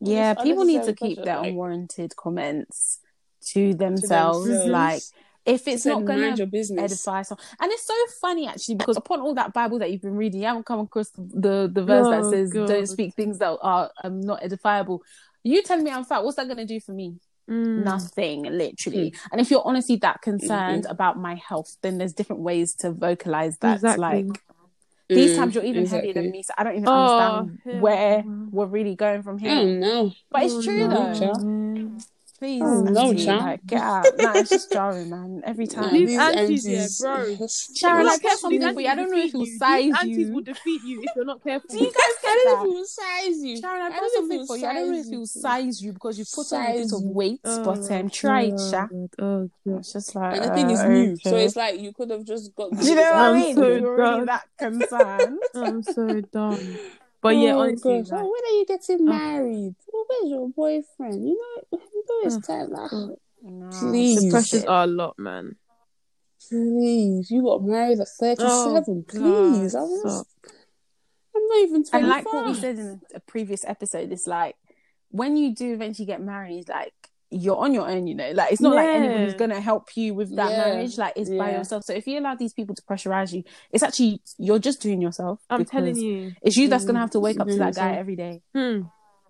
Yeah, 0.00 0.34
people 0.34 0.64
need 0.64 0.84
to 0.84 0.92
unnecessary 0.92 0.94
keep 0.94 1.16
pressure, 1.16 1.24
their 1.26 1.36
like, 1.38 1.48
unwarranted 1.48 2.16
comments 2.16 3.00
to 3.52 3.74
themselves. 3.74 4.46
themselves. 4.46 4.66
Like, 4.66 5.02
if 5.46 5.66
it's 5.66 5.86
not 5.86 6.04
going 6.04 6.34
to 6.34 6.38
your 6.38 6.46
business. 6.46 6.92
edify 6.92 7.22
someone. 7.22 7.44
And 7.60 7.72
it's 7.72 7.86
so 7.86 7.94
funny 8.20 8.46
actually 8.46 8.74
because 8.76 8.96
upon 8.96 9.20
all 9.20 9.34
that 9.34 9.52
Bible 9.52 9.78
that 9.78 9.90
you've 9.90 10.02
been 10.02 10.16
reading, 10.16 10.40
you 10.40 10.46
haven't 10.46 10.66
come 10.66 10.80
across 10.80 11.10
the 11.16 11.70
the 11.72 11.82
verse 11.84 12.08
that 12.08 12.24
Oh, 12.24 12.30
says, 12.30 12.50
God. 12.52 12.66
"Don't 12.66 12.86
speak 12.86 13.14
things 13.14 13.38
that 13.38 13.56
are 13.62 13.90
um, 14.04 14.20
not 14.20 14.42
edifiable." 14.42 15.00
You 15.44 15.62
tell 15.62 15.80
me 15.80 15.90
I'm 15.90 16.04
fat. 16.04 16.24
What's 16.24 16.36
that 16.36 16.46
going 16.46 16.58
to 16.58 16.66
do 16.66 16.80
for 16.80 16.92
me? 16.92 17.16
Mm. 17.48 17.84
Nothing, 17.84 18.42
literally. 18.42 19.14
And 19.32 19.40
if 19.40 19.50
you're 19.50 19.66
honestly 19.66 19.96
that 19.96 20.20
concerned 20.20 20.84
Mm-hmm. 20.84 20.92
about 20.92 21.16
my 21.18 21.36
health, 21.36 21.76
then 21.82 21.96
there's 21.98 22.12
different 22.12 22.42
ways 22.42 22.74
to 22.76 22.90
vocalize 22.92 23.56
that. 23.58 23.74
Exactly. 23.74 23.98
Like 24.00 24.26
these 25.14 25.30
Mm, 25.30 25.36
times, 25.36 25.54
you're 25.54 25.64
even 25.64 25.82
exactly. 25.82 26.10
heavier 26.10 26.22
than 26.22 26.30
me, 26.32 26.42
so 26.42 26.52
I 26.58 26.64
don't 26.64 26.74
even 26.76 26.88
Oh, 26.88 26.96
understand 26.96 27.58
hell 27.64 27.80
where 27.80 28.24
we're 28.50 28.66
really 28.66 28.96
going 28.96 29.22
from 29.22 29.38
I 29.38 29.48
here. 29.54 29.64
know. 29.64 30.12
But 30.30 30.42
it's 30.42 30.62
true 30.64 30.88
Oh, 30.88 30.90
though. 30.90 31.12
child. 31.14 31.44
Please, 32.38 32.62
Oh, 32.64 32.82
no, 32.82 33.08
auntie, 33.08 33.24
Sharon. 33.24 33.40
like, 33.44 33.66
get 33.66 33.80
out. 33.80 34.06
No, 34.16 34.32
it's 34.34 34.50
just 34.50 34.70
jarring, 34.72 35.10
man. 35.10 35.42
Every 35.44 35.66
time. 35.66 35.92
These 35.92 36.10
These 36.10 36.18
aunties, 36.20 36.66
aunties, 36.66 37.00
yeah, 37.02 37.16
bro. 37.16 37.24
that's- 37.32 37.70
Sharon, 37.76 38.00
If 38.02 38.06
like, 38.06 38.22
you're 38.22 38.30
get 38.30 38.38
something 38.38 38.74
for 38.74 38.80
you. 38.80 38.86
I 38.86 38.94
don't 38.94 39.10
know 39.10 39.18
if 39.18 39.32
he'll 39.32 39.44
size 39.46 39.82
These 39.82 39.94
aunties 39.98 40.18
you. 40.28 40.32
will 40.34 40.40
defeat 40.42 40.82
you 40.84 41.02
if 41.02 41.10
you're 41.16 41.24
not 41.24 41.42
careful. 41.42 41.68
Do 41.68 41.78
you 41.78 41.86
guys 41.86 41.94
I 41.98 42.16
get 42.22 42.44
don't 42.44 42.46
know 42.46 42.70
if 42.70 42.76
he'll 42.76 42.84
size 42.84 43.42
you. 43.42 43.56
Sharon, 43.60 43.82
I 43.82 43.86
I 43.86 43.88
got 43.90 43.96
don't 43.98 44.00
know 44.00 44.06
if 44.06 44.12
something 44.12 44.46
for 44.46 44.56
you. 44.56 44.66
I 44.66 44.74
don't 44.74 44.92
know 44.92 44.98
if 44.98 45.04
size 45.04 45.12
it 45.12 45.16
will 45.18 45.26
size 45.26 45.82
you 45.82 45.92
because 45.94 46.18
you've 46.20 46.32
put 46.32 46.52
on 46.52 46.60
a 46.62 46.72
bit 46.74 46.80
of 46.84 46.90
Size 46.90 47.02
you. 47.02 47.08
weight, 47.10 47.40
but 47.42 47.90
um, 47.90 48.10
try 48.10 48.42
it, 48.42 48.60
Sha. 48.70 48.86
Oh, 49.18 49.50
God. 49.66 49.78
It's 49.80 49.92
just 49.92 50.14
like, 50.14 50.36
And 50.36 50.44
the 50.44 50.54
thing 50.54 50.70
is 50.70 50.82
new, 50.84 51.16
so 51.16 51.34
it's 51.36 51.56
like 51.56 51.80
you 51.80 51.92
could 51.92 52.10
have 52.10 52.24
just 52.24 52.54
got. 52.54 52.70
Do 52.78 52.86
you 52.88 52.94
know 52.94 53.02
what 53.02 53.14
I 53.14 53.28
I'm 53.30 53.34
mean? 53.40 53.56
so 53.56 53.66
You're 53.68 54.00
already 54.00 54.16
done. 54.18 54.26
that 54.26 54.44
concerned. 54.58 55.38
I'm 55.56 55.82
so 55.82 56.20
done. 56.20 56.78
But 57.28 57.36
yeah, 57.36 57.54
Oh, 57.54 57.60
honestly, 57.60 57.98
gosh. 57.98 58.08
Oh, 58.10 58.16
like, 58.16 58.24
oh, 58.24 58.32
when 58.32 58.44
are 58.44 58.56
you 58.58 58.66
getting 58.66 59.00
oh. 59.00 59.04
married? 59.04 59.74
Oh, 59.92 60.04
where's 60.08 60.30
your 60.30 60.48
boyfriend? 60.48 61.28
You 61.28 61.36
know, 61.36 61.78
you 61.92 62.04
know 62.08 62.20
it's 62.26 62.46
time. 62.46 62.70
Like, 62.70 62.90
oh, 62.92 63.16
No, 63.42 63.70
Please. 63.70 64.22
the 64.22 64.30
pressures 64.30 64.64
are 64.64 64.84
a 64.84 64.86
lot, 64.86 65.18
man. 65.18 65.56
please, 66.48 67.30
you 67.30 67.42
got 67.42 67.62
married 67.62 68.00
at 68.00 68.08
thirty-seven. 68.08 68.84
Oh, 68.88 69.04
please, 69.08 69.74
God, 69.74 69.82
I'm, 69.82 69.98
stop. 70.00 70.26
I'm 71.36 71.46
not 71.48 71.58
even 71.58 71.84
twenty-five. 71.84 72.00
And 72.00 72.08
like 72.08 72.32
what 72.32 72.46
we 72.46 72.54
said 72.54 72.78
in 72.78 73.00
a 73.14 73.20
previous 73.20 73.64
episode, 73.66 74.10
it's 74.10 74.26
like 74.26 74.56
when 75.10 75.36
you 75.36 75.54
do 75.54 75.72
eventually 75.74 76.06
get 76.06 76.22
married, 76.22 76.68
like 76.68 76.94
you're 77.30 77.56
on 77.56 77.74
your 77.74 77.88
own, 77.88 78.06
you 78.06 78.14
know. 78.14 78.30
Like 78.32 78.52
it's 78.52 78.60
not 78.60 78.74
like 78.74 78.86
Yeah. 78.86 78.94
anybody's 78.94 79.34
gonna 79.34 79.60
help 79.60 79.96
you 79.96 80.14
with 80.14 80.34
that 80.36 80.50
Yeah. 80.52 80.56
marriage. 80.56 80.96
Like 80.96 81.12
it's 81.16 81.28
by 81.30 81.52
yourself. 81.52 81.84
So 81.84 81.92
if 81.92 82.06
you 82.06 82.18
allow 82.18 82.34
these 82.34 82.54
people 82.54 82.74
to 82.74 82.82
pressurize 82.82 83.32
you, 83.32 83.44
it's 83.70 83.82
actually 83.82 84.22
you're 84.38 84.58
just 84.58 84.80
doing 84.80 85.02
yourself. 85.02 85.40
I'm 85.50 85.64
telling 85.64 85.96
you. 85.96 86.32
It's 86.42 86.56
you 86.56 86.68
that's 86.68 86.84
gonna 86.84 86.98
Mm, 86.98 87.02
have 87.02 87.10
to 87.10 87.20
wake 87.20 87.38
up 87.40 87.48
to 87.48 87.58
that 87.58 87.74
guy 87.74 87.96
every 87.96 88.16
day. 88.16 88.42
Hmm. 88.54 88.82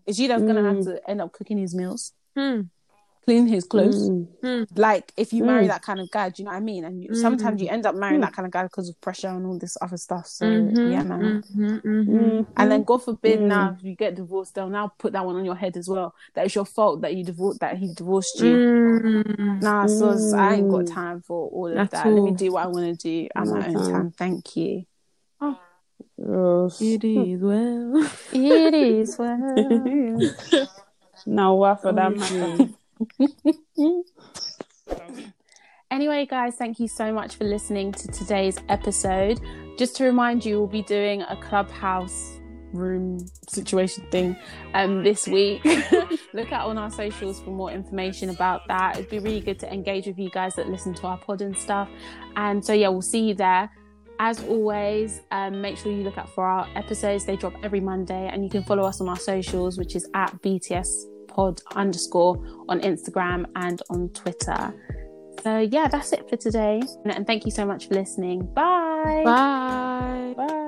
It's 0.07 0.18
you 0.18 0.28
that's 0.28 0.42
gonna 0.42 0.62
have 0.62 0.76
Mm. 0.78 0.84
to 0.84 1.11
end 1.11 1.20
up 1.20 1.32
cooking 1.32 1.59
his 1.59 1.74
meals, 1.74 2.12
Hmm. 2.36 2.62
Clean 3.29 3.47
his 3.47 3.64
clothes. 3.66 4.09
Mm. 4.09 4.26
Hmm. 4.43 4.62
Like 4.74 5.12
if 5.18 5.33
you 5.35 5.45
marry 5.45 5.64
Mm. 5.66 5.68
that 5.68 5.83
kind 5.83 6.01
of 6.01 6.11
guy, 6.11 6.31
do 6.31 6.37
you 6.39 6.45
know 6.47 6.53
what 6.53 6.57
I 6.57 6.61
mean? 6.61 6.85
And 6.85 7.03
you, 7.03 7.11
Mm. 7.11 7.16
sometimes 7.16 7.61
you 7.61 7.68
end 7.68 7.85
up 7.85 7.95
marrying 7.95 8.20
Mm. 8.20 8.24
that 8.26 8.33
kind 8.33 8.47
of 8.47 8.53
guy 8.53 8.62
because 8.62 8.89
of 8.89 8.99
pressure 9.03 9.29
and 9.29 9.45
all 9.47 9.59
this 9.59 9.76
other 9.83 9.99
stuff. 9.99 10.26
So 10.26 10.47
Mhm, 10.47 10.91
yeah, 10.91 11.03
man. 11.03 11.43
mhm, 11.55 11.83
mhm. 11.83 12.09
Mm. 12.09 12.47
And 12.57 12.70
then 12.70 12.85
God 12.85 13.03
forbid 13.03 13.41
Mm. 13.41 13.49
now 13.49 13.74
if 13.76 13.85
you 13.85 13.95
get 13.95 14.14
divorced, 14.14 14.55
they'll 14.55 14.70
now 14.70 14.93
put 14.99 15.12
that 15.12 15.26
one 15.26 15.37
on 15.37 15.45
your 15.45 15.57
head 15.57 15.76
as 15.76 15.89
well. 15.89 16.14
That 16.35 16.47
it's 16.47 16.55
your 16.55 16.64
fault 16.64 17.03
that 17.03 17.14
you 17.16 17.22
divorced 17.24 17.61
that 17.61 17.76
he 17.76 17.93
divorced 17.93 18.41
you. 18.41 18.57
Mm. 18.57 19.61
Nah, 19.62 19.87
so 19.87 20.07
I 20.35 20.55
ain't 20.57 20.70
got 20.70 20.85
Mm. 20.87 20.95
time 20.95 21.20
for 21.20 21.49
all 21.51 21.66
of 21.66 21.76
At 21.76 21.91
that. 21.91 22.07
Let 22.07 22.22
me 22.24 22.31
do 22.31 22.53
what 22.53 22.64
I 22.64 22.68
want 22.68 22.87
to 22.99 23.09
do 23.11 23.29
at 23.37 23.47
my 23.47 23.66
own 23.68 23.74
time. 23.74 24.11
Thank 24.12 24.57
you. 24.57 24.85
Gross. 26.18 26.81
It 26.81 27.05
is 27.05 27.41
well. 27.41 28.11
It 28.33 28.74
is 28.74 29.16
well. 29.18 30.20
Now 31.26 31.55
what 31.57 31.83
for 31.83 31.93
that 31.93 32.12
Honestly. 32.14 32.74
Anyway, 35.90 36.26
guys, 36.26 36.55
thank 36.57 36.78
you 36.78 36.86
so 36.86 37.12
much 37.14 37.36
for 37.36 37.44
listening 37.44 37.92
to 37.92 38.09
today's 38.09 38.59
episode. 38.68 39.40
Just 39.78 39.96
to 39.96 40.05
remind 40.05 40.44
you, 40.44 40.59
we'll 40.59 40.66
be 40.66 40.82
doing 40.82 41.22
a 41.22 41.36
clubhouse 41.36 42.38
room 42.74 43.18
situation 43.49 44.05
thing 44.11 44.36
um 44.74 45.03
this 45.03 45.26
week. 45.26 45.64
Look 46.34 46.53
out 46.53 46.68
on 46.68 46.76
our 46.76 46.90
socials 46.90 47.40
for 47.40 47.51
more 47.51 47.70
information 47.70 48.28
about 48.28 48.68
that. 48.68 48.99
It'd 48.99 49.09
be 49.09 49.18
really 49.18 49.40
good 49.40 49.59
to 49.61 49.72
engage 49.72 50.07
with 50.07 50.18
you 50.18 50.28
guys 50.28 50.55
that 50.57 50.68
listen 50.68 50.92
to 50.94 51.07
our 51.07 51.16
pod 51.16 51.40
and 51.40 51.57
stuff. 51.57 51.88
And 52.36 52.62
so 52.62 52.74
yeah, 52.74 52.88
we'll 52.88 53.01
see 53.01 53.20
you 53.20 53.34
there. 53.34 53.70
As 54.20 54.44
always, 54.44 55.22
um, 55.30 55.62
make 55.62 55.78
sure 55.78 55.90
you 55.90 56.03
look 56.03 56.18
out 56.18 56.28
for 56.34 56.44
our 56.44 56.68
episodes. 56.74 57.24
They 57.24 57.36
drop 57.36 57.55
every 57.62 57.80
Monday, 57.80 58.28
and 58.30 58.42
you 58.42 58.51
can 58.51 58.64
follow 58.64 58.82
us 58.82 59.01
on 59.01 59.09
our 59.09 59.16
socials, 59.16 59.78
which 59.78 59.94
is 59.94 60.09
at 60.12 60.42
BTS 60.42 61.05
pod 61.39 61.62
underscore 61.76 62.34
on 62.68 62.80
Instagram 62.80 63.47
and 63.55 63.80
on 63.91 64.09
Twitter. 64.09 64.74
So 65.45 65.61
yeah, 65.61 65.86
that's 65.86 66.12
it 66.12 66.28
for 66.28 66.36
today. 66.36 66.82
And 67.05 67.24
thank 67.28 67.45
you 67.45 67.53
so 67.53 67.64
much 67.64 67.86
for 67.86 67.95
listening. 67.95 68.45
Bye. 68.55 69.22
Bye. 69.24 70.34
Bye. 70.36 70.68